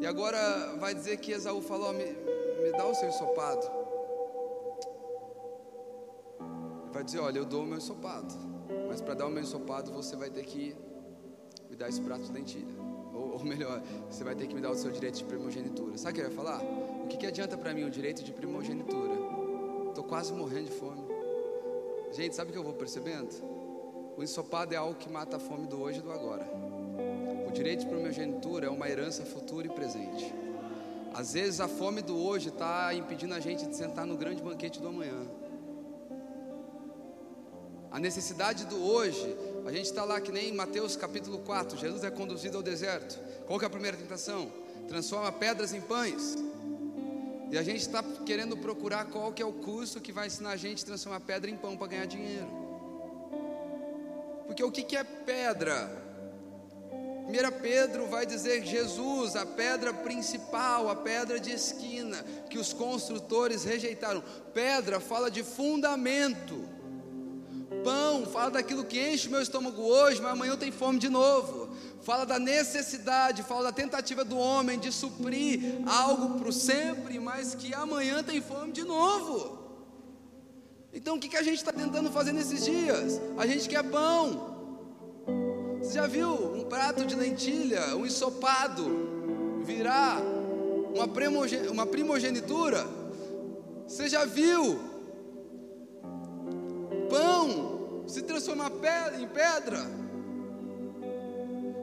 E 0.00 0.06
agora 0.06 0.76
vai 0.78 0.94
dizer 0.94 1.18
que 1.18 1.32
Esaú 1.32 1.60
falou: 1.60 1.92
me, 1.92 2.04
me 2.04 2.72
dá 2.72 2.86
o 2.86 2.94
seu 2.94 3.08
ensopado. 3.08 3.66
Ele 6.84 6.92
vai 6.92 7.04
dizer: 7.04 7.18
Olha, 7.18 7.38
eu 7.38 7.44
dou 7.44 7.62
o 7.62 7.66
meu 7.66 7.78
ensopado. 7.78 8.34
Mas 8.88 9.00
para 9.00 9.14
dar 9.14 9.26
o 9.26 9.30
meu 9.30 9.42
ensopado, 9.42 9.92
você 9.92 10.16
vai 10.16 10.30
ter 10.30 10.44
que 10.44 10.74
me 11.68 11.76
dar 11.76 11.88
esse 11.88 12.00
prato 12.00 12.22
de 12.22 12.32
lentilha. 12.32 12.85
Ou, 13.36 13.44
melhor, 13.44 13.82
você 14.08 14.24
vai 14.24 14.34
ter 14.34 14.46
que 14.46 14.54
me 14.54 14.62
dar 14.62 14.70
o 14.70 14.74
seu 14.74 14.90
direito 14.90 15.18
de 15.18 15.24
primogenitura. 15.24 15.98
Sabe 15.98 16.12
o 16.12 16.14
que 16.14 16.20
ele 16.22 16.34
vai 16.34 16.44
falar? 16.44 16.62
O 17.04 17.06
que, 17.06 17.18
que 17.18 17.26
adianta 17.26 17.56
para 17.58 17.74
mim 17.74 17.84
o 17.84 17.90
direito 17.90 18.24
de 18.24 18.32
primogenitura? 18.32 19.12
Estou 19.90 20.04
quase 20.04 20.32
morrendo 20.32 20.70
de 20.70 20.72
fome. 20.72 21.04
Gente, 22.12 22.34
sabe 22.34 22.48
o 22.48 22.52
que 22.54 22.58
eu 22.58 22.64
vou 22.64 22.72
percebendo? 22.72 23.28
O 24.16 24.22
ensopado 24.22 24.72
é 24.72 24.78
algo 24.78 24.94
que 24.94 25.10
mata 25.10 25.36
a 25.36 25.38
fome 25.38 25.66
do 25.66 25.82
hoje 25.82 25.98
e 25.98 26.02
do 26.02 26.10
agora. 26.10 26.48
O 27.46 27.52
direito 27.52 27.80
de 27.80 27.86
primogenitura 27.86 28.68
é 28.68 28.70
uma 28.70 28.88
herança 28.88 29.22
futura 29.26 29.66
e 29.66 29.70
presente. 29.70 30.34
Às 31.12 31.34
vezes 31.34 31.60
a 31.60 31.68
fome 31.68 32.00
do 32.00 32.16
hoje 32.16 32.48
está 32.48 32.94
impedindo 32.94 33.34
a 33.34 33.40
gente 33.40 33.66
de 33.66 33.76
sentar 33.76 34.06
no 34.06 34.16
grande 34.16 34.42
banquete 34.42 34.80
do 34.80 34.88
amanhã. 34.88 35.26
A 37.90 37.98
necessidade 37.98 38.64
do 38.66 38.82
hoje, 38.82 39.36
a 39.66 39.72
gente 39.72 39.86
está 39.86 40.04
lá 40.04 40.20
que 40.20 40.30
nem 40.30 40.50
em 40.50 40.54
Mateus 40.54 40.96
capítulo 40.96 41.38
4, 41.38 41.78
Jesus 41.78 42.04
é 42.04 42.10
conduzido 42.10 42.56
ao 42.56 42.62
deserto. 42.62 43.25
Qual 43.46 43.58
que 43.58 43.64
é 43.64 43.68
a 43.68 43.70
primeira 43.70 43.96
tentação? 43.96 44.52
Transforma 44.88 45.30
pedras 45.32 45.72
em 45.72 45.80
pães. 45.80 46.36
E 47.50 47.56
a 47.56 47.62
gente 47.62 47.80
está 47.80 48.02
querendo 48.24 48.56
procurar 48.56 49.04
qual 49.06 49.32
que 49.32 49.42
é 49.42 49.46
o 49.46 49.52
curso 49.52 50.00
que 50.00 50.12
vai 50.12 50.26
ensinar 50.26 50.50
a 50.50 50.56
gente 50.56 50.82
a 50.82 50.86
transformar 50.86 51.20
pedra 51.20 51.50
em 51.50 51.56
pão 51.56 51.76
para 51.76 51.86
ganhar 51.86 52.06
dinheiro. 52.06 52.48
Porque 54.46 54.64
o 54.64 54.70
que, 54.70 54.82
que 54.82 54.96
é 54.96 55.04
pedra? 55.04 56.04
1 57.26 57.60
Pedro 57.60 58.06
vai 58.06 58.24
dizer 58.24 58.64
Jesus, 58.64 59.34
a 59.34 59.44
pedra 59.44 59.92
principal, 59.92 60.88
a 60.88 60.94
pedra 60.94 61.40
de 61.40 61.52
esquina, 61.52 62.24
que 62.48 62.58
os 62.58 62.72
construtores 62.72 63.64
rejeitaram. 63.64 64.22
Pedra 64.52 65.00
fala 65.00 65.30
de 65.30 65.42
fundamento 65.42 66.76
pão, 67.86 68.26
fala 68.26 68.50
daquilo 68.50 68.84
que 68.84 68.98
enche 68.98 69.28
o 69.28 69.30
meu 69.30 69.40
estômago 69.40 69.80
hoje, 69.80 70.20
mas 70.20 70.32
amanhã 70.32 70.52
eu 70.52 70.56
tenho 70.56 70.72
fome 70.72 70.98
de 70.98 71.08
novo. 71.08 71.65
Fala 72.06 72.24
da 72.24 72.38
necessidade, 72.38 73.42
fala 73.42 73.64
da 73.64 73.72
tentativa 73.72 74.24
do 74.24 74.38
homem 74.38 74.78
de 74.78 74.92
suprir 74.92 75.58
algo 75.84 76.38
para 76.38 76.48
o 76.48 76.52
sempre, 76.52 77.18
mas 77.18 77.52
que 77.56 77.74
amanhã 77.74 78.22
tem 78.22 78.40
fome 78.40 78.70
de 78.70 78.84
novo. 78.84 79.58
Então 80.94 81.16
o 81.16 81.18
que, 81.18 81.28
que 81.28 81.36
a 81.36 81.42
gente 81.42 81.56
está 81.56 81.72
tentando 81.72 82.08
fazer 82.12 82.30
nesses 82.30 82.64
dias? 82.64 83.20
A 83.36 83.44
gente 83.44 83.68
quer 83.68 83.82
pão. 83.82 84.54
Você 85.80 85.94
já 85.94 86.06
viu 86.06 86.30
um 86.30 86.62
prato 86.66 87.04
de 87.04 87.16
lentilha, 87.16 87.96
um 87.96 88.06
ensopado, 88.06 88.84
virar 89.64 90.20
uma, 90.94 91.08
uma 91.72 91.86
primogenitura? 91.86 92.86
Você 93.84 94.08
já 94.08 94.24
viu 94.24 94.78
pão 97.10 98.04
se 98.06 98.22
transformar 98.22 98.70
em 99.18 99.26
pedra. 99.26 100.05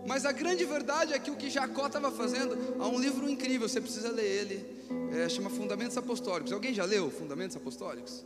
Mas 0.05 0.25
a 0.25 0.31
grande 0.31 0.65
verdade 0.65 1.13
é 1.13 1.19
que 1.19 1.31
o 1.31 1.35
que 1.35 1.49
Jacó 1.49 1.87
estava 1.87 2.11
fazendo, 2.11 2.57
há 2.79 2.87
um 2.87 2.99
livro 2.99 3.29
incrível, 3.29 3.67
você 3.67 3.79
precisa 3.79 4.11
ler 4.11 4.25
ele, 4.25 4.65
é, 5.13 5.29
chama 5.29 5.49
Fundamentos 5.49 5.97
Apostólicos. 5.97 6.51
Alguém 6.51 6.73
já 6.73 6.83
leu 6.83 7.09
Fundamentos 7.09 7.55
Apostólicos? 7.55 8.25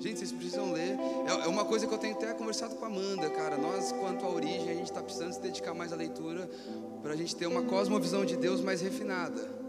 Gente, 0.00 0.18
vocês 0.18 0.32
precisam 0.32 0.72
ler. 0.72 0.98
É, 1.26 1.44
é 1.44 1.48
uma 1.48 1.64
coisa 1.64 1.86
que 1.86 1.92
eu 1.92 1.98
tenho 1.98 2.14
até 2.14 2.32
conversado 2.32 2.74
com 2.76 2.84
a 2.84 2.88
Amanda, 2.88 3.28
cara. 3.30 3.58
Nós, 3.58 3.92
quanto 3.92 4.24
à 4.24 4.30
origem, 4.30 4.70
a 4.70 4.74
gente 4.74 4.84
está 4.84 5.02
precisando 5.02 5.32
se 5.32 5.40
dedicar 5.40 5.74
mais 5.74 5.92
à 5.92 5.96
leitura 5.96 6.48
para 7.02 7.12
a 7.12 7.16
gente 7.16 7.36
ter 7.36 7.46
uma 7.46 7.62
cosmovisão 7.62 8.24
de 8.24 8.36
Deus 8.36 8.62
mais 8.62 8.80
refinada. 8.80 9.60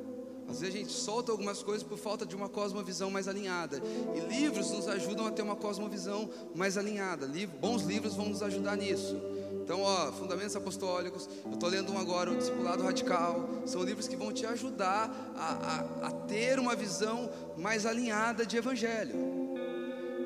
Às 0.47 0.59
vezes 0.59 0.76
a 0.76 0.77
gente 0.80 0.91
solta 0.91 1.31
algumas 1.31 1.63
coisas 1.63 1.84
por 1.84 1.97
falta 1.97 2.26
de 2.26 2.35
uma 2.35 2.49
cosmovisão 2.49 3.09
mais 3.09 3.27
alinhada. 3.27 3.81
E 4.15 4.19
livros 4.19 4.72
nos 4.72 4.88
ajudam 4.88 5.27
a 5.27 5.31
ter 5.31 5.41
uma 5.41 5.55
cosmovisão 5.55 6.30
mais 6.53 6.77
alinhada. 6.77 7.27
bons 7.59 7.84
livros 7.84 8.15
vão 8.15 8.30
nos 8.30 8.41
ajudar 8.41 8.76
nisso. 8.76 9.18
Então, 9.63 9.81
ó, 9.81 10.11
Fundamentos 10.11 10.55
Apostólicos, 10.55 11.29
eu 11.45 11.53
estou 11.53 11.69
lendo 11.69 11.93
um 11.93 11.97
agora, 11.97 12.31
o 12.31 12.35
Discipulado 12.35 12.83
Radical. 12.83 13.47
São 13.65 13.83
livros 13.83 14.07
que 14.07 14.15
vão 14.15 14.31
te 14.31 14.45
ajudar 14.45 15.33
a, 15.35 16.05
a, 16.05 16.07
a 16.07 16.11
ter 16.11 16.59
uma 16.59 16.75
visão 16.75 17.29
mais 17.57 17.85
alinhada 17.85 18.45
de 18.45 18.57
Evangelho. 18.57 19.41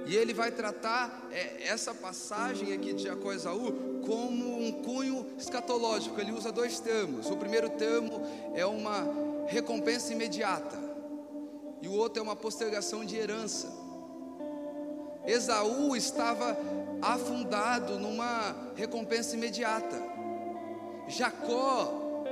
E 0.08 0.16
ele 0.16 0.34
vai 0.34 0.52
tratar 0.52 1.28
é, 1.32 1.68
essa 1.68 1.94
passagem 1.94 2.74
aqui 2.74 2.94
de 2.94 3.04
Jacó 3.04 3.34
e 3.34 3.36
Esaú 3.36 4.02
como 4.06 4.60
um 4.60 4.72
cunho 4.84 5.26
escatológico. 5.38 6.20
Ele 6.20 6.32
usa 6.32 6.52
dois 6.52 6.80
termos. 6.80 7.30
O 7.30 7.36
primeiro 7.36 7.70
termo 7.72 8.22
é 8.54 8.66
uma 8.66 9.08
recompensa 9.48 10.14
imediata, 10.14 10.78
e 11.82 11.88
o 11.88 11.94
outro 11.94 12.20
é 12.20 12.24
uma 12.24 12.36
postergação 12.36 13.06
de 13.06 13.16
herança. 13.16 13.85
Esaú 15.28 15.96
estava 15.96 16.58
afundado 17.02 18.00
numa 18.00 18.56
recompensa 18.76 19.36
imediata. 19.36 20.02
Jacó, 21.08 22.24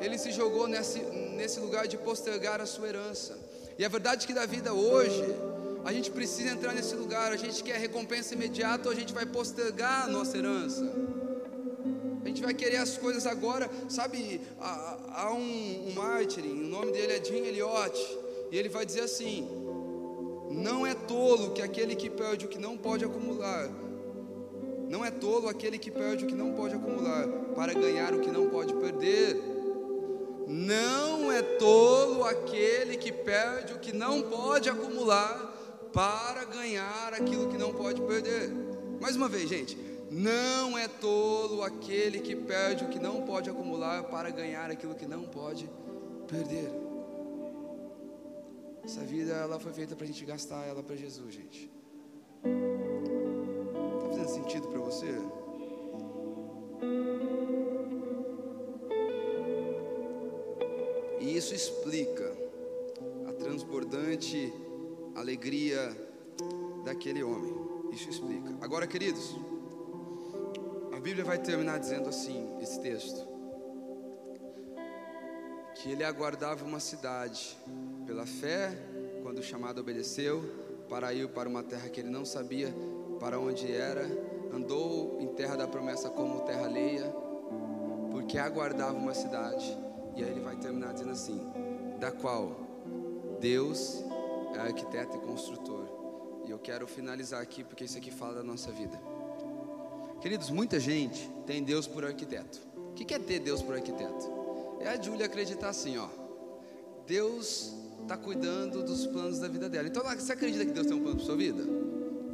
ele 0.00 0.18
se 0.18 0.32
jogou 0.32 0.66
nesse, 0.66 1.00
nesse 1.00 1.60
lugar 1.60 1.86
de 1.86 1.96
postergar 1.96 2.60
a 2.60 2.66
sua 2.66 2.88
herança. 2.88 3.38
E 3.78 3.84
a 3.84 3.88
verdade 3.88 4.24
é 4.24 4.26
que 4.26 4.34
da 4.34 4.46
vida 4.46 4.72
hoje, 4.72 5.24
a 5.84 5.92
gente 5.92 6.10
precisa 6.10 6.50
entrar 6.50 6.72
nesse 6.74 6.94
lugar. 6.94 7.32
A 7.32 7.36
gente 7.36 7.62
quer 7.62 7.78
recompensa 7.78 8.34
imediata 8.34 8.88
ou 8.88 8.94
a 8.94 8.98
gente 8.98 9.12
vai 9.12 9.26
postergar 9.26 10.04
a 10.04 10.08
nossa 10.08 10.36
herança. 10.38 10.90
A 12.24 12.28
gente 12.28 12.42
vai 12.42 12.54
querer 12.54 12.76
as 12.76 12.96
coisas 12.96 13.26
agora. 13.26 13.68
Sabe, 13.88 14.40
há, 14.60 14.98
há 15.12 15.32
um, 15.32 15.88
um 15.88 15.92
mártir, 15.94 16.44
o 16.44 16.54
nome 16.54 16.92
dele 16.92 17.14
é 17.14 17.24
Jim 17.24 17.44
Elliot, 17.44 18.18
e 18.50 18.56
ele 18.56 18.68
vai 18.68 18.86
dizer 18.86 19.00
assim: 19.00 19.48
Não 20.52 20.86
é 20.86 20.94
tolo 20.94 21.52
que 21.52 21.62
aquele 21.62 21.96
que 21.96 22.10
perde 22.10 22.44
o 22.44 22.48
que 22.48 22.58
não 22.58 22.76
pode 22.76 23.04
acumular. 23.04 23.70
Não 24.88 25.02
é 25.02 25.10
tolo 25.10 25.48
aquele 25.48 25.78
que 25.78 25.90
perde 25.90 26.24
o 26.24 26.26
que 26.26 26.34
não 26.34 26.52
pode 26.52 26.74
acumular 26.74 27.26
para 27.54 27.72
ganhar 27.72 28.14
o 28.14 28.20
que 28.20 28.30
não 28.30 28.50
pode 28.50 28.74
perder. 28.74 29.42
Não 30.46 31.32
é 31.32 31.40
tolo 31.40 32.24
aquele 32.24 32.98
que 32.98 33.10
perde 33.10 33.72
o 33.72 33.78
que 33.78 33.92
não 33.92 34.22
pode 34.22 34.68
acumular 34.68 35.50
para 35.92 36.44
ganhar 36.44 37.14
aquilo 37.14 37.48
que 37.48 37.56
não 37.56 37.72
pode 37.72 38.02
perder. 38.02 38.50
Mais 39.00 39.16
uma 39.16 39.28
vez, 39.28 39.48
gente, 39.48 39.78
não 40.10 40.76
é 40.76 40.86
tolo 40.86 41.62
aquele 41.62 42.20
que 42.20 42.36
perde 42.36 42.84
o 42.84 42.88
que 42.88 42.98
não 42.98 43.22
pode 43.22 43.48
acumular 43.48 44.04
para 44.04 44.28
ganhar 44.28 44.70
aquilo 44.70 44.94
que 44.94 45.06
não 45.06 45.22
pode 45.22 45.68
perder. 46.28 46.91
Essa 48.84 49.00
vida 49.00 49.32
ela 49.32 49.60
foi 49.60 49.72
feita 49.72 49.94
para 49.94 50.04
a 50.04 50.06
gente 50.06 50.24
gastar 50.24 50.66
ela 50.66 50.82
para 50.82 50.96
Jesus, 50.96 51.32
gente. 51.32 51.70
Está 53.96 54.08
fazendo 54.08 54.28
sentido 54.28 54.68
para 54.68 54.80
você? 54.80 55.06
E 61.20 61.36
isso 61.36 61.54
explica 61.54 62.36
a 63.28 63.32
transbordante 63.32 64.52
alegria 65.14 65.96
daquele 66.84 67.22
homem. 67.22 67.54
Isso 67.92 68.10
explica. 68.10 68.56
Agora, 68.60 68.86
queridos, 68.86 69.36
a 70.92 70.98
Bíblia 70.98 71.24
vai 71.24 71.38
terminar 71.38 71.78
dizendo 71.78 72.08
assim: 72.08 72.58
esse 72.60 72.80
texto. 72.80 73.31
Que 75.82 75.90
ele 75.90 76.04
aguardava 76.04 76.64
uma 76.64 76.78
cidade 76.78 77.58
pela 78.06 78.24
fé, 78.24 78.70
quando 79.20 79.38
o 79.38 79.42
chamado 79.42 79.80
obedeceu, 79.80 80.40
para 80.88 81.12
ir 81.12 81.28
para 81.30 81.48
uma 81.48 81.60
terra 81.60 81.88
que 81.88 81.98
ele 81.98 82.08
não 82.08 82.24
sabia 82.24 82.72
para 83.18 83.40
onde 83.40 83.68
era, 83.72 84.06
andou 84.54 85.20
em 85.20 85.26
terra 85.34 85.56
da 85.56 85.66
promessa 85.66 86.08
como 86.08 86.42
terra 86.42 86.66
alheia, 86.66 87.12
porque 88.12 88.38
aguardava 88.38 88.96
uma 88.96 89.12
cidade. 89.12 89.76
E 90.14 90.22
aí 90.22 90.30
ele 90.30 90.38
vai 90.38 90.54
terminar 90.54 90.92
dizendo 90.92 91.10
assim: 91.10 91.40
da 91.98 92.12
qual 92.12 92.60
Deus 93.40 94.04
é 94.54 94.60
arquiteto 94.60 95.16
e 95.16 95.20
construtor. 95.20 95.88
E 96.46 96.50
eu 96.52 96.60
quero 96.60 96.86
finalizar 96.86 97.42
aqui 97.42 97.64
porque 97.64 97.86
isso 97.86 97.98
aqui 97.98 98.12
fala 98.12 98.34
da 98.34 98.44
nossa 98.44 98.70
vida. 98.70 99.00
Queridos, 100.20 100.48
muita 100.48 100.78
gente 100.78 101.28
tem 101.44 101.60
Deus 101.60 101.88
por 101.88 102.04
arquiteto. 102.04 102.60
O 102.76 102.92
que 102.92 103.12
é 103.12 103.18
ter 103.18 103.40
Deus 103.40 103.60
por 103.60 103.74
arquiteto? 103.74 104.41
É 104.82 104.88
a 104.88 105.00
Júlia 105.00 105.26
acreditar 105.26 105.68
assim, 105.68 105.96
ó. 105.96 106.08
Deus 107.06 107.72
está 108.02 108.16
cuidando 108.16 108.82
dos 108.82 109.06
planos 109.06 109.38
da 109.38 109.48
vida 109.48 109.68
dela. 109.68 109.88
Então, 109.88 110.02
você 110.02 110.32
acredita 110.32 110.64
que 110.64 110.72
Deus 110.72 110.86
tem 110.86 110.96
um 110.96 111.00
plano 111.00 111.16
para 111.16 111.24
sua 111.24 111.36
vida? 111.36 111.62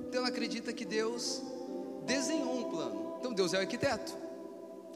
Então, 0.08 0.20
ela 0.20 0.28
acredita 0.28 0.72
que 0.72 0.84
Deus 0.84 1.42
desenhou 2.06 2.58
um 2.58 2.70
plano. 2.70 3.16
Então, 3.20 3.34
Deus 3.34 3.52
é 3.52 3.58
arquiteto, 3.58 4.16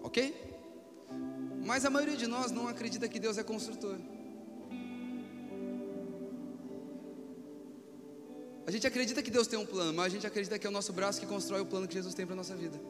ok? 0.03 0.35
Mas 1.65 1.85
a 1.85 1.91
maioria 1.91 2.17
de 2.17 2.27
nós 2.27 2.51
não 2.51 2.67
acredita 2.67 3.07
que 3.07 3.21
Deus 3.21 3.37
é 3.37 3.43
construtor. 3.43 3.97
A 8.67 8.71
gente 8.71 8.87
acredita 8.87 9.23
que 9.23 9.31
Deus 9.31 9.47
tem 9.47 9.59
um 9.59 9.67
plano, 9.67 9.93
mas 9.93 10.07
a 10.07 10.09
gente 10.09 10.27
acredita 10.27 10.59
que 10.59 10.67
é 10.67 10.71
o 10.71 10.73
nosso 10.73 10.93
braço 10.93 11.21
que 11.21 11.27
constrói 11.27 11.61
o 11.61 11.67
plano 11.67 11.87
que 11.87 11.95
Jesus 11.95 12.15
tem 12.15 12.25
para 12.25 12.35
a 12.35 12.37
nossa 12.37 12.55
vida. 12.55 12.81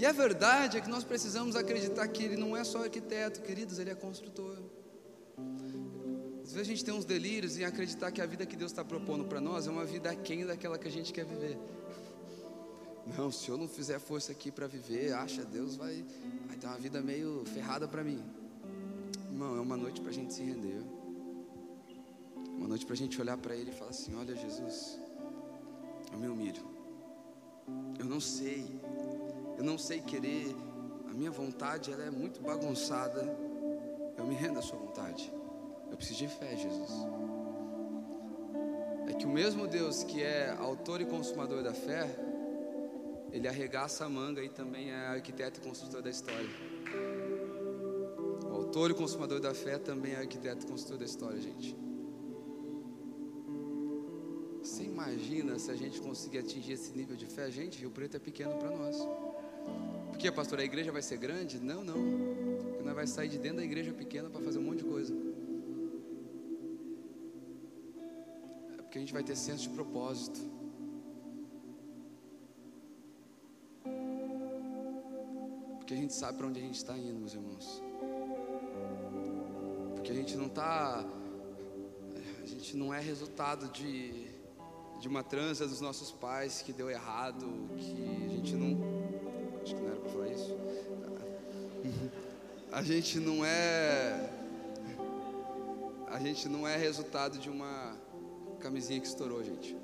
E 0.00 0.06
a 0.06 0.12
verdade 0.12 0.78
é 0.78 0.80
que 0.80 0.88
nós 0.88 1.04
precisamos 1.04 1.54
acreditar 1.54 2.08
que 2.08 2.24
Ele 2.24 2.34
não 2.34 2.56
é 2.56 2.64
só 2.64 2.84
arquiteto, 2.84 3.42
queridos, 3.42 3.78
Ele 3.78 3.90
é 3.90 3.94
construtor. 3.94 4.56
Às 6.42 6.52
vezes 6.54 6.60
a 6.60 6.64
gente 6.64 6.82
tem 6.82 6.94
uns 6.94 7.04
delírios 7.04 7.58
em 7.58 7.64
acreditar 7.64 8.10
que 8.10 8.22
a 8.22 8.24
vida 8.24 8.46
que 8.46 8.56
Deus 8.56 8.72
está 8.72 8.82
propondo 8.82 9.26
para 9.26 9.42
nós 9.42 9.66
é 9.66 9.70
uma 9.70 9.84
vida 9.84 10.10
aquém 10.10 10.46
daquela 10.46 10.78
que 10.78 10.88
a 10.88 10.90
gente 10.90 11.12
quer 11.12 11.26
viver. 11.26 11.58
Não, 13.14 13.30
se 13.30 13.50
eu 13.50 13.58
não 13.58 13.68
fizer 13.68 13.98
força 13.98 14.32
aqui 14.32 14.50
para 14.50 14.66
viver, 14.66 15.12
acha 15.12 15.44
Deus 15.44 15.76
vai, 15.76 16.02
vai 16.46 16.56
ter 16.56 16.66
uma 16.66 16.78
vida 16.78 17.02
meio 17.02 17.44
ferrada 17.52 17.86
para 17.86 18.02
mim. 18.02 18.24
Irmão, 19.30 19.54
é 19.58 19.60
uma 19.60 19.76
noite 19.76 20.00
para 20.00 20.08
a 20.08 20.14
gente 20.14 20.32
se 20.32 20.42
render. 20.42 20.82
Uma 22.56 22.68
noite 22.68 22.86
para 22.86 22.94
a 22.94 22.96
gente 22.96 23.20
olhar 23.20 23.36
para 23.36 23.54
Ele 23.54 23.70
e 23.70 23.74
falar 23.74 23.90
assim: 23.90 24.14
Olha, 24.14 24.34
Jesus, 24.34 24.98
eu 26.10 26.18
me 26.18 26.26
humilho. 26.26 26.64
Eu 27.98 28.06
não 28.06 28.18
sei, 28.18 28.64
eu 29.60 29.64
não 29.64 29.76
sei 29.76 30.00
querer. 30.00 30.56
A 31.10 31.12
minha 31.12 31.30
vontade 31.30 31.92
ela 31.92 32.04
é 32.04 32.10
muito 32.10 32.40
bagunçada. 32.40 33.20
Eu 34.16 34.26
me 34.26 34.34
rendo 34.34 34.58
à 34.58 34.62
Sua 34.62 34.78
vontade. 34.78 35.30
Eu 35.90 35.96
preciso 35.98 36.20
de 36.20 36.28
fé, 36.28 36.56
Jesus. 36.56 36.90
É 39.06 39.12
que 39.12 39.26
o 39.26 39.28
mesmo 39.28 39.66
Deus 39.66 40.02
que 40.02 40.22
é 40.22 40.56
autor 40.58 41.02
e 41.02 41.04
consumador 41.04 41.62
da 41.62 41.74
fé, 41.74 42.08
Ele 43.30 43.46
arregaça 43.46 44.06
a 44.06 44.08
manga 44.08 44.42
e 44.42 44.48
também 44.48 44.92
é 44.92 45.08
arquiteto 45.08 45.60
e 45.60 45.62
construtor 45.62 46.00
da 46.00 46.08
história. 46.08 46.48
O 48.46 48.54
autor 48.54 48.90
e 48.90 48.94
consumador 48.94 49.40
da 49.40 49.52
fé 49.52 49.78
também 49.78 50.14
é 50.14 50.20
arquiteto 50.20 50.64
e 50.64 50.68
construtor 50.70 50.96
da 50.96 51.04
história, 51.04 51.38
gente. 51.38 51.76
Você 54.62 54.84
imagina 54.84 55.58
se 55.58 55.70
a 55.70 55.76
gente 55.76 56.00
conseguir 56.00 56.38
atingir 56.38 56.72
esse 56.72 56.96
nível 56.96 57.14
de 57.14 57.26
fé? 57.26 57.50
Gente, 57.50 57.78
Rio 57.78 57.90
Preto 57.90 58.16
é 58.16 58.20
pequeno 58.20 58.56
para 58.56 58.70
nós. 58.70 58.96
Que, 60.20 60.30
pastor? 60.30 60.60
A 60.60 60.64
igreja 60.64 60.92
vai 60.92 61.00
ser 61.00 61.16
grande? 61.16 61.58
Não, 61.58 61.82
não. 61.82 61.94
Porque 62.68 62.82
nós 62.82 62.94
vai 62.94 63.06
sair 63.06 63.30
de 63.30 63.38
dentro 63.38 63.56
da 63.56 63.64
igreja 63.64 63.90
pequena 63.90 64.28
para 64.28 64.42
fazer 64.42 64.58
um 64.58 64.62
monte 64.62 64.80
de 64.80 64.84
coisa. 64.84 65.14
É 68.78 68.82
porque 68.82 68.98
a 68.98 69.00
gente 69.00 69.14
vai 69.14 69.24
ter 69.24 69.34
senso 69.34 69.62
de 69.62 69.70
propósito. 69.70 70.38
Porque 75.78 75.94
a 75.94 75.96
gente 75.96 76.12
sabe 76.12 76.36
para 76.36 76.48
onde 76.48 76.60
a 76.60 76.62
gente 76.62 76.76
está 76.76 76.98
indo, 76.98 77.18
meus 77.18 77.32
irmãos. 77.32 77.82
Porque 79.94 80.12
a 80.12 80.14
gente 80.14 80.36
não 80.36 80.48
está. 80.48 81.02
A 82.42 82.46
gente 82.46 82.76
não 82.76 82.92
é 82.92 83.00
resultado 83.00 83.70
de 83.72 84.28
de 85.00 85.08
uma 85.08 85.22
trança 85.22 85.66
dos 85.66 85.80
nossos 85.80 86.12
pais 86.12 86.60
que 86.60 86.74
deu 86.74 86.90
errado, 86.90 87.46
que 87.78 88.26
a 88.26 88.28
gente 88.28 88.54
não. 88.54 88.89
A 92.80 92.82
gente 92.82 93.20
não 93.20 93.44
é. 93.44 94.30
A 96.06 96.18
gente 96.18 96.48
não 96.48 96.66
é 96.66 96.78
resultado 96.78 97.36
de 97.36 97.50
uma 97.50 97.94
camisinha 98.58 98.98
que 98.98 99.06
estourou, 99.06 99.44
gente. 99.44 99.76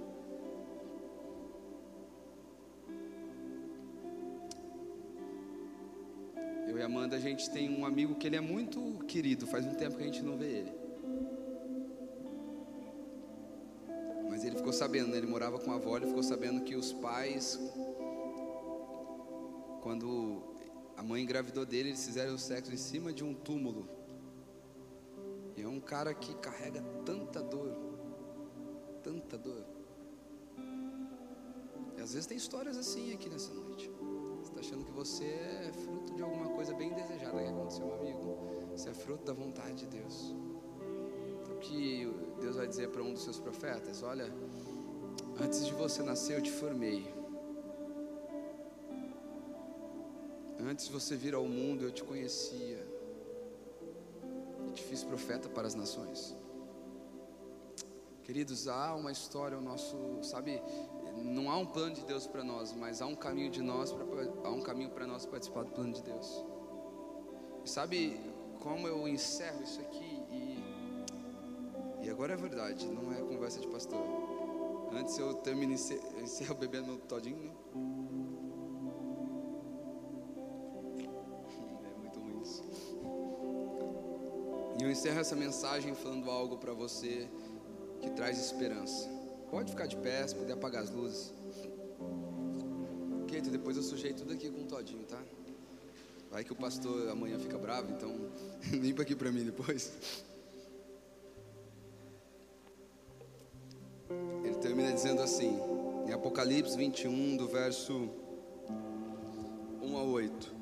Eu 6.66 6.78
e 6.78 6.82
Amanda, 6.82 7.16
a 7.16 7.20
gente 7.20 7.50
tem 7.50 7.68
um 7.78 7.84
amigo 7.84 8.14
que 8.14 8.26
ele 8.26 8.36
é 8.36 8.40
muito 8.40 9.04
querido, 9.06 9.46
faz 9.46 9.66
um 9.66 9.74
tempo 9.74 9.98
que 9.98 10.02
a 10.02 10.06
gente 10.06 10.22
não 10.22 10.38
vê 10.38 10.46
ele. 10.60 10.72
Mas 14.30 14.42
ele 14.42 14.56
ficou 14.56 14.72
sabendo, 14.72 15.08
né? 15.08 15.18
ele 15.18 15.26
morava 15.26 15.58
com 15.58 15.70
a 15.70 15.74
avó, 15.74 15.98
ele 15.98 16.06
ficou 16.06 16.22
sabendo 16.22 16.62
que 16.62 16.74
os 16.74 16.94
pais, 16.94 17.60
quando 19.82 20.25
mãe 21.06 21.22
engravidou 21.22 21.64
dele, 21.64 21.90
eles 21.90 22.04
fizeram 22.04 22.34
o 22.34 22.38
sexo 22.38 22.72
em 22.72 22.76
cima 22.76 23.12
de 23.12 23.22
um 23.22 23.32
túmulo. 23.32 23.88
E 25.56 25.62
é 25.62 25.68
um 25.68 25.80
cara 25.80 26.12
que 26.12 26.34
carrega 26.34 26.82
tanta 27.04 27.42
dor, 27.42 27.74
tanta 29.02 29.38
dor. 29.38 29.64
É 31.96 32.02
às 32.02 32.12
vezes 32.12 32.26
tem 32.26 32.36
histórias 32.36 32.76
assim 32.76 33.14
aqui 33.14 33.28
nessa 33.28 33.54
noite. 33.54 33.90
Você 34.40 34.50
está 34.50 34.60
achando 34.60 34.84
que 34.84 34.92
você 34.92 35.24
é 35.24 35.72
fruto 35.72 36.14
de 36.14 36.22
alguma 36.22 36.48
coisa 36.50 36.74
bem 36.74 36.92
desejada 36.92 37.42
que 37.42 37.48
aconteceu, 37.48 37.86
meu 37.86 38.00
amigo. 38.00 38.38
Você 38.72 38.90
é 38.90 38.94
fruto 38.94 39.24
da 39.24 39.32
vontade 39.32 39.76
de 39.76 39.86
Deus. 39.86 40.34
O 41.50 41.58
que 41.60 42.12
Deus 42.40 42.56
vai 42.56 42.66
dizer 42.66 42.90
para 42.90 43.02
um 43.02 43.14
dos 43.14 43.22
seus 43.22 43.40
profetas: 43.40 44.02
Olha, 44.02 44.30
antes 45.40 45.64
de 45.64 45.72
você 45.72 46.02
nascer, 46.02 46.36
eu 46.36 46.42
te 46.42 46.50
formei. 46.50 47.15
Antes 50.76 50.88
de 50.88 50.92
você 50.92 51.16
vir 51.16 51.34
ao 51.34 51.46
mundo, 51.46 51.84
eu 51.84 51.90
te 51.90 52.04
conhecia. 52.04 52.86
E 54.68 54.72
te 54.72 54.82
fiz 54.82 55.02
profeta 55.02 55.48
para 55.48 55.66
as 55.66 55.74
nações. 55.74 56.36
Queridos, 58.24 58.68
há 58.68 58.94
uma 58.94 59.10
história, 59.10 59.56
o 59.56 59.62
nosso, 59.62 59.96
sabe, 60.22 60.62
não 61.24 61.50
há 61.50 61.56
um 61.56 61.64
plano 61.64 61.94
de 61.94 62.02
Deus 62.02 62.26
para 62.26 62.44
nós, 62.44 62.74
mas 62.74 63.00
há 63.00 63.06
um 63.06 63.14
caminho 63.14 63.50
de 63.50 63.62
nós, 63.62 63.94
há 64.44 64.50
um 64.50 64.60
caminho 64.60 64.90
para 64.90 65.06
nós 65.06 65.24
participar 65.24 65.64
do 65.64 65.70
plano 65.70 65.94
de 65.94 66.02
Deus. 66.02 66.44
E 67.64 67.70
sabe 67.70 68.20
como 68.60 68.86
eu 68.86 69.08
encerro 69.08 69.62
isso 69.62 69.80
aqui 69.80 70.22
e 70.30 70.76
e 72.02 72.10
agora 72.10 72.34
é 72.34 72.36
verdade, 72.36 72.86
não 72.86 73.10
é 73.14 73.16
conversa 73.22 73.60
de 73.60 73.66
pastor. 73.68 73.98
Antes 74.92 75.16
eu 75.18 75.32
termino 75.36 75.72
encerro 75.72 76.54
bebendo 76.54 76.98
todinho, 76.98 77.38
né? 77.38 77.50
Encerro 85.06 85.20
essa 85.20 85.36
mensagem 85.36 85.94
falando 85.94 86.28
algo 86.28 86.56
para 86.56 86.72
você 86.72 87.28
que 88.00 88.10
traz 88.10 88.44
esperança. 88.44 89.08
Pode 89.52 89.70
ficar 89.70 89.86
de 89.86 89.96
pé, 89.98 90.26
se 90.26 90.34
puder 90.34 90.54
apagar 90.54 90.82
as 90.82 90.90
luzes. 90.90 91.32
Keito, 93.28 93.48
depois 93.48 93.76
eu 93.76 93.84
sujei 93.84 94.12
tudo 94.12 94.32
aqui 94.32 94.50
com 94.50 94.62
um 94.62 94.66
todinho, 94.66 95.04
tá? 95.04 95.22
Vai 96.28 96.42
que 96.42 96.52
o 96.52 96.56
pastor 96.56 97.08
amanhã 97.08 97.38
fica 97.38 97.56
bravo, 97.56 97.92
então 97.92 98.12
limpa 98.74 99.02
aqui 99.02 99.14
para 99.14 99.30
mim 99.30 99.44
depois. 99.44 99.92
Ele 104.44 104.56
termina 104.56 104.92
dizendo 104.92 105.22
assim, 105.22 105.56
em 106.08 106.12
Apocalipse 106.12 106.76
21, 106.76 107.36
do 107.36 107.46
verso 107.46 108.10
1 109.80 109.96
a 109.96 110.02
8: 110.02 110.52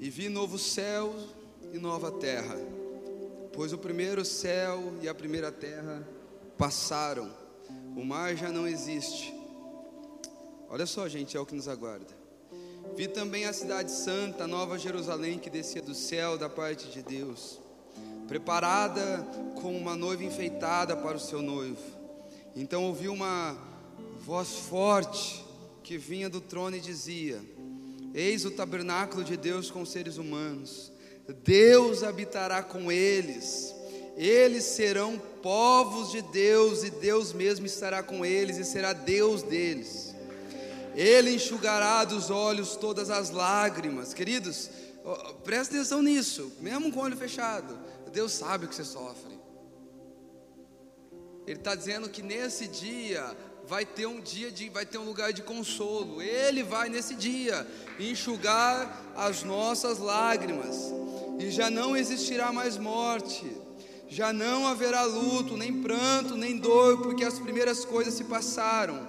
E 0.00 0.10
vi 0.10 0.28
novo 0.28 0.58
céu 0.58 1.14
e 1.72 1.78
nova 1.78 2.10
terra, 2.10 2.56
pois 3.52 3.72
o 3.72 3.78
primeiro 3.78 4.24
céu 4.24 4.92
e 5.00 5.08
a 5.08 5.14
primeira 5.14 5.50
terra 5.50 6.06
passaram, 6.58 7.30
o 7.96 8.04
mar 8.04 8.36
já 8.36 8.50
não 8.50 8.66
existe. 8.66 9.34
Olha 10.68 10.86
só, 10.86 11.08
gente, 11.08 11.36
é 11.36 11.40
o 11.40 11.46
que 11.46 11.54
nos 11.54 11.68
aguarda. 11.68 12.14
Vi 12.96 13.08
também 13.08 13.44
a 13.44 13.52
cidade 13.52 13.90
santa, 13.90 14.46
nova 14.46 14.78
Jerusalém, 14.78 15.38
que 15.38 15.50
descia 15.50 15.82
do 15.82 15.94
céu 15.94 16.38
da 16.38 16.48
parte 16.48 16.88
de 16.88 17.02
Deus, 17.02 17.58
preparada 18.26 19.26
como 19.60 19.76
uma 19.76 19.96
noiva 19.96 20.24
enfeitada 20.24 20.96
para 20.96 21.16
o 21.16 21.20
seu 21.20 21.42
noivo. 21.42 21.82
Então 22.54 22.84
ouvi 22.84 23.08
uma 23.08 23.56
voz 24.20 24.56
forte 24.56 25.44
que 25.82 25.98
vinha 25.98 26.28
do 26.28 26.40
trono 26.40 26.76
e 26.76 26.80
dizia: 26.80 27.40
Eis 28.14 28.44
o 28.44 28.50
tabernáculo 28.50 29.22
de 29.22 29.36
Deus 29.36 29.70
com 29.70 29.82
os 29.82 29.90
seres 29.90 30.16
humanos. 30.16 30.90
Deus 31.32 32.02
habitará 32.02 32.62
com 32.62 32.90
eles. 32.90 33.74
Eles 34.16 34.64
serão 34.64 35.18
povos 35.42 36.10
de 36.10 36.22
Deus 36.22 36.84
e 36.84 36.90
Deus 36.90 37.32
mesmo 37.32 37.66
estará 37.66 38.02
com 38.02 38.24
eles 38.24 38.56
e 38.56 38.64
será 38.64 38.92
Deus 38.92 39.42
deles. 39.42 40.14
Ele 40.94 41.34
enxugará 41.34 42.04
dos 42.04 42.30
olhos 42.30 42.76
todas 42.76 43.10
as 43.10 43.30
lágrimas. 43.30 44.14
Queridos, 44.14 44.70
presta 45.44 45.74
atenção 45.74 46.00
nisso, 46.00 46.50
mesmo 46.60 46.90
com 46.90 47.00
o 47.00 47.02
olho 47.02 47.16
fechado. 47.16 47.78
Deus 48.10 48.32
sabe 48.32 48.64
o 48.64 48.68
que 48.68 48.74
você 48.74 48.84
sofre. 48.84 49.36
Ele 51.46 51.58
está 51.58 51.74
dizendo 51.74 52.08
que 52.08 52.22
nesse 52.22 52.66
dia 52.66 53.36
vai 53.66 53.84
ter 53.84 54.06
um 54.06 54.20
dia 54.20 54.50
de, 54.50 54.70
vai 54.70 54.86
ter 54.86 54.96
um 54.96 55.04
lugar 55.04 55.32
de 55.32 55.42
consolo. 55.42 56.22
Ele 56.22 56.62
vai 56.62 56.88
nesse 56.88 57.14
dia 57.14 57.66
enxugar 58.00 59.12
as 59.14 59.42
nossas 59.42 59.98
lágrimas 59.98 60.92
e 61.38 61.50
já 61.50 61.70
não 61.70 61.96
existirá 61.96 62.52
mais 62.52 62.78
morte. 62.78 63.44
Já 64.08 64.32
não 64.32 64.66
haverá 64.66 65.02
luto, 65.02 65.56
nem 65.56 65.72
pranto, 65.82 66.36
nem 66.36 66.56
dor, 66.56 67.02
porque 67.02 67.24
as 67.24 67.38
primeiras 67.38 67.84
coisas 67.84 68.14
se 68.14 68.24
passaram. 68.24 69.08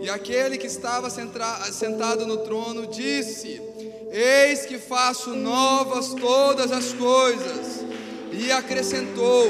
E 0.00 0.08
aquele 0.08 0.56
que 0.56 0.66
estava 0.66 1.10
sentado 1.10 2.26
no 2.26 2.38
trono 2.38 2.86
disse: 2.86 3.60
Eis 4.10 4.64
que 4.64 4.78
faço 4.78 5.34
novas 5.34 6.14
todas 6.14 6.72
as 6.72 6.92
coisas. 6.94 7.84
E 8.32 8.50
acrescentou: 8.50 9.46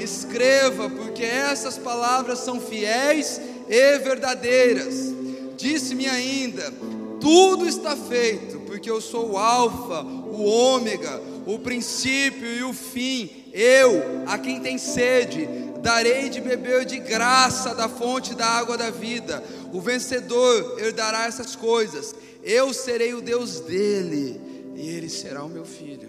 Escreva, 0.00 0.90
porque 0.90 1.24
essas 1.24 1.78
palavras 1.78 2.40
são 2.40 2.60
fiéis 2.60 3.40
e 3.68 3.98
verdadeiras. 3.98 5.14
Disse-me 5.56 6.08
ainda: 6.08 6.72
Tudo 7.20 7.68
está 7.68 7.96
feito, 7.96 8.58
porque 8.60 8.90
eu 8.90 9.00
sou 9.00 9.32
o 9.32 9.38
Alfa, 9.38 10.02
o 10.02 10.42
Ômega, 10.44 11.20
o 11.54 11.58
princípio 11.58 12.46
e 12.46 12.62
o 12.62 12.72
fim. 12.72 13.50
Eu, 13.52 14.24
a 14.26 14.38
quem 14.38 14.60
tem 14.60 14.78
sede, 14.78 15.48
darei 15.82 16.28
de 16.28 16.40
beber 16.40 16.84
de 16.84 16.98
graça 16.98 17.74
da 17.74 17.88
fonte 17.88 18.34
da 18.34 18.46
água 18.46 18.76
da 18.76 18.90
vida. 18.90 19.42
O 19.72 19.80
vencedor 19.80 20.78
herdará 20.78 21.26
essas 21.26 21.56
coisas. 21.56 22.14
Eu 22.42 22.72
serei 22.72 23.14
o 23.14 23.20
Deus 23.20 23.60
dele, 23.60 24.40
e 24.74 24.88
ele 24.88 25.08
será 25.08 25.44
o 25.44 25.48
meu 25.48 25.64
filho. 25.64 26.08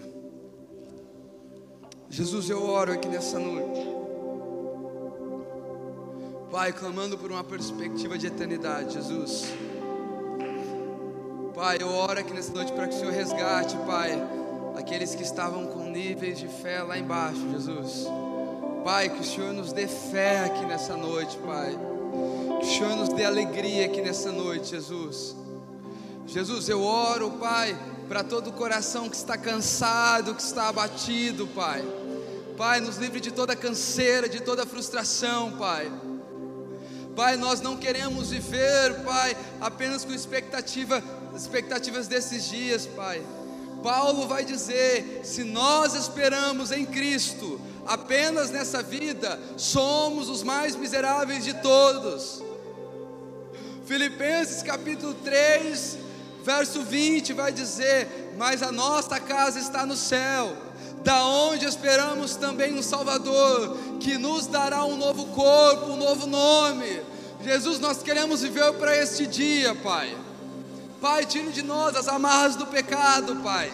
Jesus, 2.08 2.48
eu 2.48 2.62
oro 2.62 2.92
aqui 2.92 3.08
nessa 3.08 3.38
noite. 3.38 3.88
Pai, 6.50 6.70
clamando 6.70 7.16
por 7.16 7.32
uma 7.32 7.42
perspectiva 7.42 8.18
de 8.18 8.26
eternidade, 8.26 8.92
Jesus. 8.92 9.46
Pai, 11.54 11.78
eu 11.80 11.88
oro 11.88 12.20
aqui 12.20 12.32
nessa 12.32 12.52
noite 12.52 12.72
para 12.72 12.86
que 12.86 12.94
o 12.94 12.98
Senhor 12.98 13.12
resgate, 13.12 13.74
Pai, 13.86 14.12
aqueles 14.76 15.14
que 15.14 15.22
estavam 15.22 15.66
com 15.66 15.90
níveis 15.90 16.38
de 16.38 16.48
fé 16.48 16.82
lá 16.82 16.98
embaixo, 16.98 17.40
Jesus. 17.50 18.06
Pai, 18.84 19.08
que 19.08 19.20
o 19.20 19.24
Senhor 19.24 19.52
nos 19.52 19.72
dê 19.72 19.86
fé 19.86 20.40
aqui 20.40 20.64
nessa 20.64 20.96
noite, 20.96 21.36
Pai. 21.38 21.78
Que 22.60 22.66
o 22.66 22.70
Senhor 22.70 22.96
nos 22.96 23.08
dê 23.10 23.24
alegria 23.24 23.86
aqui 23.86 24.00
nessa 24.00 24.32
noite, 24.32 24.70
Jesus. 24.70 25.36
Jesus, 26.26 26.68
eu 26.68 26.82
oro, 26.82 27.32
Pai, 27.32 27.76
para 28.08 28.24
todo 28.24 28.48
o 28.48 28.52
coração 28.52 29.08
que 29.08 29.16
está 29.16 29.36
cansado, 29.36 30.34
que 30.34 30.42
está 30.42 30.68
abatido, 30.68 31.46
Pai. 31.48 31.84
Pai, 32.56 32.80
nos 32.80 32.96
livre 32.96 33.20
de 33.20 33.30
toda 33.30 33.56
canseira, 33.56 34.28
de 34.28 34.40
toda 34.40 34.66
frustração, 34.66 35.52
Pai. 35.52 35.90
Pai, 37.14 37.36
nós 37.36 37.60
não 37.60 37.76
queremos 37.76 38.30
viver, 38.30 39.02
Pai, 39.04 39.36
apenas 39.60 40.04
com 40.04 40.12
expectativa, 40.12 41.02
expectativas 41.36 42.08
desses 42.08 42.48
dias, 42.48 42.86
Pai. 42.86 43.22
Paulo 43.82 44.26
vai 44.26 44.44
dizer: 44.44 45.20
se 45.24 45.44
nós 45.44 45.94
esperamos 45.94 46.70
em 46.70 46.86
Cristo, 46.86 47.60
apenas 47.86 48.50
nessa 48.50 48.82
vida, 48.82 49.38
somos 49.56 50.28
os 50.28 50.42
mais 50.42 50.76
miseráveis 50.76 51.44
de 51.44 51.54
todos. 51.54 52.42
Filipenses 53.84 54.62
capítulo 54.62 55.14
3, 55.14 55.98
verso 56.44 56.82
20 56.82 57.32
vai 57.32 57.52
dizer: 57.52 58.32
Mas 58.38 58.62
a 58.62 58.70
nossa 58.70 59.18
casa 59.18 59.58
está 59.58 59.84
no 59.84 59.96
céu, 59.96 60.56
da 61.02 61.24
onde 61.26 61.66
esperamos 61.66 62.36
também 62.36 62.74
um 62.74 62.82
Salvador, 62.82 63.76
que 64.00 64.16
nos 64.16 64.46
dará 64.46 64.84
um 64.84 64.96
novo 64.96 65.26
corpo, 65.26 65.92
um 65.92 65.96
novo 65.96 66.26
nome. 66.26 67.02
Jesus, 67.42 67.80
nós 67.80 68.02
queremos 68.02 68.42
viver 68.42 68.72
para 68.74 68.96
este 68.96 69.26
dia, 69.26 69.74
Pai. 69.74 70.16
Pai, 71.02 71.26
tire 71.26 71.50
de 71.50 71.62
nós 71.62 71.96
as 71.96 72.06
amarras 72.06 72.54
do 72.54 72.64
pecado, 72.64 73.34
Pai. 73.42 73.72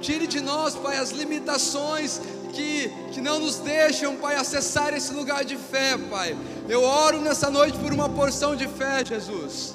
Tire 0.00 0.26
de 0.26 0.40
nós, 0.40 0.74
Pai, 0.74 0.96
as 0.96 1.10
limitações 1.10 2.18
que, 2.54 2.90
que 3.12 3.20
não 3.20 3.38
nos 3.40 3.56
deixam, 3.58 4.16
Pai, 4.16 4.36
acessar 4.36 4.94
esse 4.94 5.12
lugar 5.12 5.44
de 5.44 5.54
fé, 5.54 5.98
Pai. 6.10 6.34
Eu 6.70 6.82
oro 6.82 7.20
nessa 7.20 7.50
noite 7.50 7.76
por 7.76 7.92
uma 7.92 8.08
porção 8.08 8.56
de 8.56 8.66
fé, 8.66 9.04
Jesus. 9.04 9.74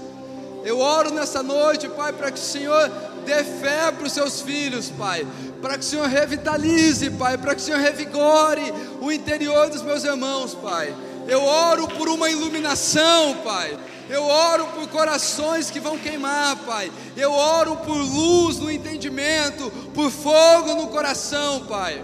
Eu 0.66 0.80
oro 0.80 1.14
nessa 1.14 1.44
noite, 1.44 1.88
Pai, 1.88 2.12
para 2.12 2.32
que 2.32 2.40
o 2.40 2.44
Senhor 2.44 2.90
dê 3.24 3.44
fé 3.44 3.92
para 3.92 4.08
os 4.08 4.12
seus 4.12 4.42
filhos, 4.42 4.90
Pai. 4.90 5.26
Para 5.62 5.78
que 5.78 5.86
o 5.86 5.88
Senhor 5.88 6.08
revitalize, 6.08 7.12
Pai. 7.12 7.38
Para 7.38 7.54
que 7.54 7.62
o 7.62 7.64
Senhor 7.64 7.80
revigore 7.80 8.74
o 9.00 9.12
interior 9.12 9.70
dos 9.70 9.84
meus 9.84 10.04
irmãos, 10.04 10.56
Pai. 10.56 10.96
Eu 11.28 11.44
oro 11.44 11.88
por 11.90 12.10
uma 12.10 12.28
iluminação, 12.28 13.36
Pai. 13.44 13.78
Eu 14.10 14.24
oro 14.24 14.68
por 14.68 14.88
corações 14.88 15.70
que 15.70 15.80
vão 15.80 15.98
queimar, 15.98 16.56
Pai. 16.66 16.92
Eu 17.16 17.32
oro 17.32 17.76
por 17.78 17.98
luz 17.98 18.58
no 18.58 18.72
entendimento, 18.72 19.70
por 19.94 20.10
fogo 20.10 20.76
no 20.76 20.88
coração, 20.88 21.66
Pai. 21.66 22.04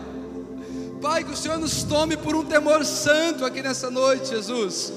Pai, 1.01 1.23
que 1.23 1.31
o 1.31 1.35
Senhor 1.35 1.57
nos 1.57 1.83
tome 1.83 2.15
por 2.15 2.35
um 2.35 2.45
temor 2.45 2.85
santo 2.85 3.45
aqui 3.45 3.61
nessa 3.61 3.89
noite, 3.89 4.29
Jesus. 4.29 4.93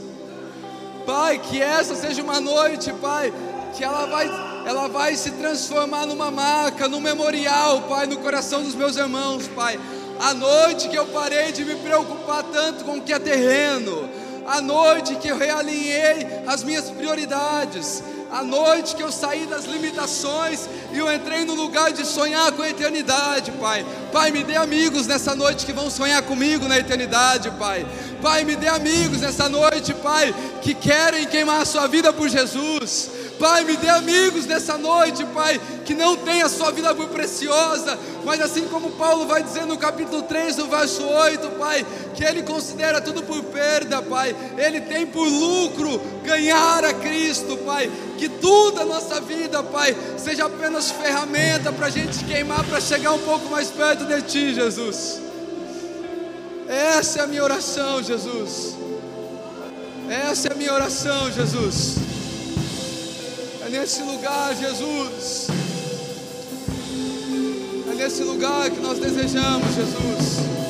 Pai, 1.04 1.38
que 1.38 1.60
essa 1.60 1.94
seja 1.94 2.22
uma 2.22 2.40
noite, 2.40 2.92
Pai, 2.94 3.32
que 3.76 3.84
ela 3.84 4.06
vai, 4.06 4.26
ela 4.66 4.88
vai 4.88 5.16
se 5.16 5.30
transformar 5.32 6.06
numa 6.06 6.30
marca, 6.30 6.88
num 6.88 7.00
memorial, 7.00 7.82
Pai, 7.82 8.06
no 8.06 8.18
coração 8.18 8.62
dos 8.62 8.74
meus 8.74 8.96
irmãos, 8.96 9.46
Pai. 9.48 9.78
A 10.18 10.32
noite 10.32 10.88
que 10.88 10.96
eu 10.96 11.06
parei 11.06 11.52
de 11.52 11.64
me 11.64 11.76
preocupar 11.76 12.42
tanto 12.44 12.84
com 12.84 12.98
o 12.98 13.02
que 13.02 13.12
é 13.12 13.18
terreno, 13.18 14.08
a 14.46 14.60
noite 14.60 15.16
que 15.16 15.28
eu 15.28 15.36
realinhei 15.36 16.26
as 16.46 16.62
minhas 16.62 16.90
prioridades, 16.90 18.02
a 18.30 18.42
noite 18.42 18.94
que 18.94 19.02
eu 19.02 19.10
saí 19.10 19.46
das 19.46 19.64
limitações 19.64 20.68
e 20.92 20.98
eu 20.98 21.12
entrei 21.12 21.44
no 21.44 21.54
lugar 21.54 21.92
de 21.92 22.04
sonhar 22.04 22.52
com 22.52 22.62
a 22.62 22.68
eternidade, 22.68 23.50
Pai. 23.52 23.84
Pai, 24.12 24.30
me 24.30 24.44
dê 24.44 24.56
amigos 24.56 25.06
nessa 25.06 25.34
noite 25.34 25.64
que 25.64 25.72
vão 25.72 25.90
sonhar 25.90 26.22
comigo 26.22 26.66
na 26.68 26.78
eternidade, 26.78 27.50
Pai. 27.52 27.86
Pai, 28.22 28.44
me 28.44 28.56
dê 28.56 28.68
amigos 28.68 29.20
nessa 29.20 29.48
noite, 29.48 29.94
Pai, 29.94 30.34
que 30.62 30.74
querem 30.74 31.26
queimar 31.26 31.62
a 31.62 31.64
sua 31.64 31.86
vida 31.86 32.12
por 32.12 32.28
Jesus. 32.28 33.10
Pai, 33.38 33.64
me 33.64 33.76
dê 33.76 33.88
amigos 33.88 34.46
nessa 34.46 34.78
noite, 34.78 35.24
Pai, 35.26 35.60
que 35.84 35.94
não 35.94 36.16
tem 36.16 36.42
a 36.42 36.48
sua 36.48 36.70
vida 36.70 36.94
por 36.94 37.08
preciosa, 37.08 37.98
mas 38.24 38.40
assim 38.40 38.66
como 38.68 38.92
Paulo 38.92 39.26
vai 39.26 39.42
dizer 39.42 39.66
no 39.66 39.76
capítulo 39.76 40.22
3, 40.22 40.56
no 40.56 40.66
verso 40.66 41.06
8, 41.06 41.48
Pai, 41.50 41.86
que 42.14 42.24
ele 42.24 42.42
considera 42.42 43.00
tudo 43.00 43.22
por 43.22 43.42
perda, 43.44 44.00
Pai, 44.00 44.34
ele 44.56 44.80
tem 44.80 45.06
por 45.06 45.28
lucro 45.28 46.00
ganhar 46.24 46.84
a 46.84 46.94
Cristo, 46.94 47.58
Pai, 47.58 47.90
que 48.16 48.28
tudo 48.28 48.80
a 48.80 48.84
nossa 48.84 49.20
vida, 49.20 49.62
Pai, 49.62 49.94
seja 50.16 50.46
apenas 50.46 50.90
ferramenta 50.90 51.72
para 51.72 51.86
a 51.86 51.90
gente 51.90 52.24
queimar, 52.24 52.64
para 52.64 52.80
chegar 52.80 53.12
um 53.12 53.20
pouco 53.20 53.50
mais 53.50 53.68
perto 53.68 54.04
de 54.06 54.22
Ti, 54.22 54.54
Jesus. 54.54 55.20
Essa 56.68 57.20
é 57.20 57.22
a 57.22 57.26
minha 57.26 57.44
oração, 57.44 58.02
Jesus. 58.02 58.76
Essa 60.08 60.48
é 60.48 60.52
a 60.52 60.54
minha 60.54 60.72
oração, 60.72 61.30
Jesus. 61.30 62.15
É 63.66 63.68
nesse 63.68 64.00
lugar, 64.00 64.54
Jesus. 64.54 65.48
É 67.90 67.94
nesse 67.96 68.22
lugar 68.22 68.70
que 68.70 68.78
nós 68.78 69.00
desejamos, 69.00 69.74
Jesus. 69.74 70.65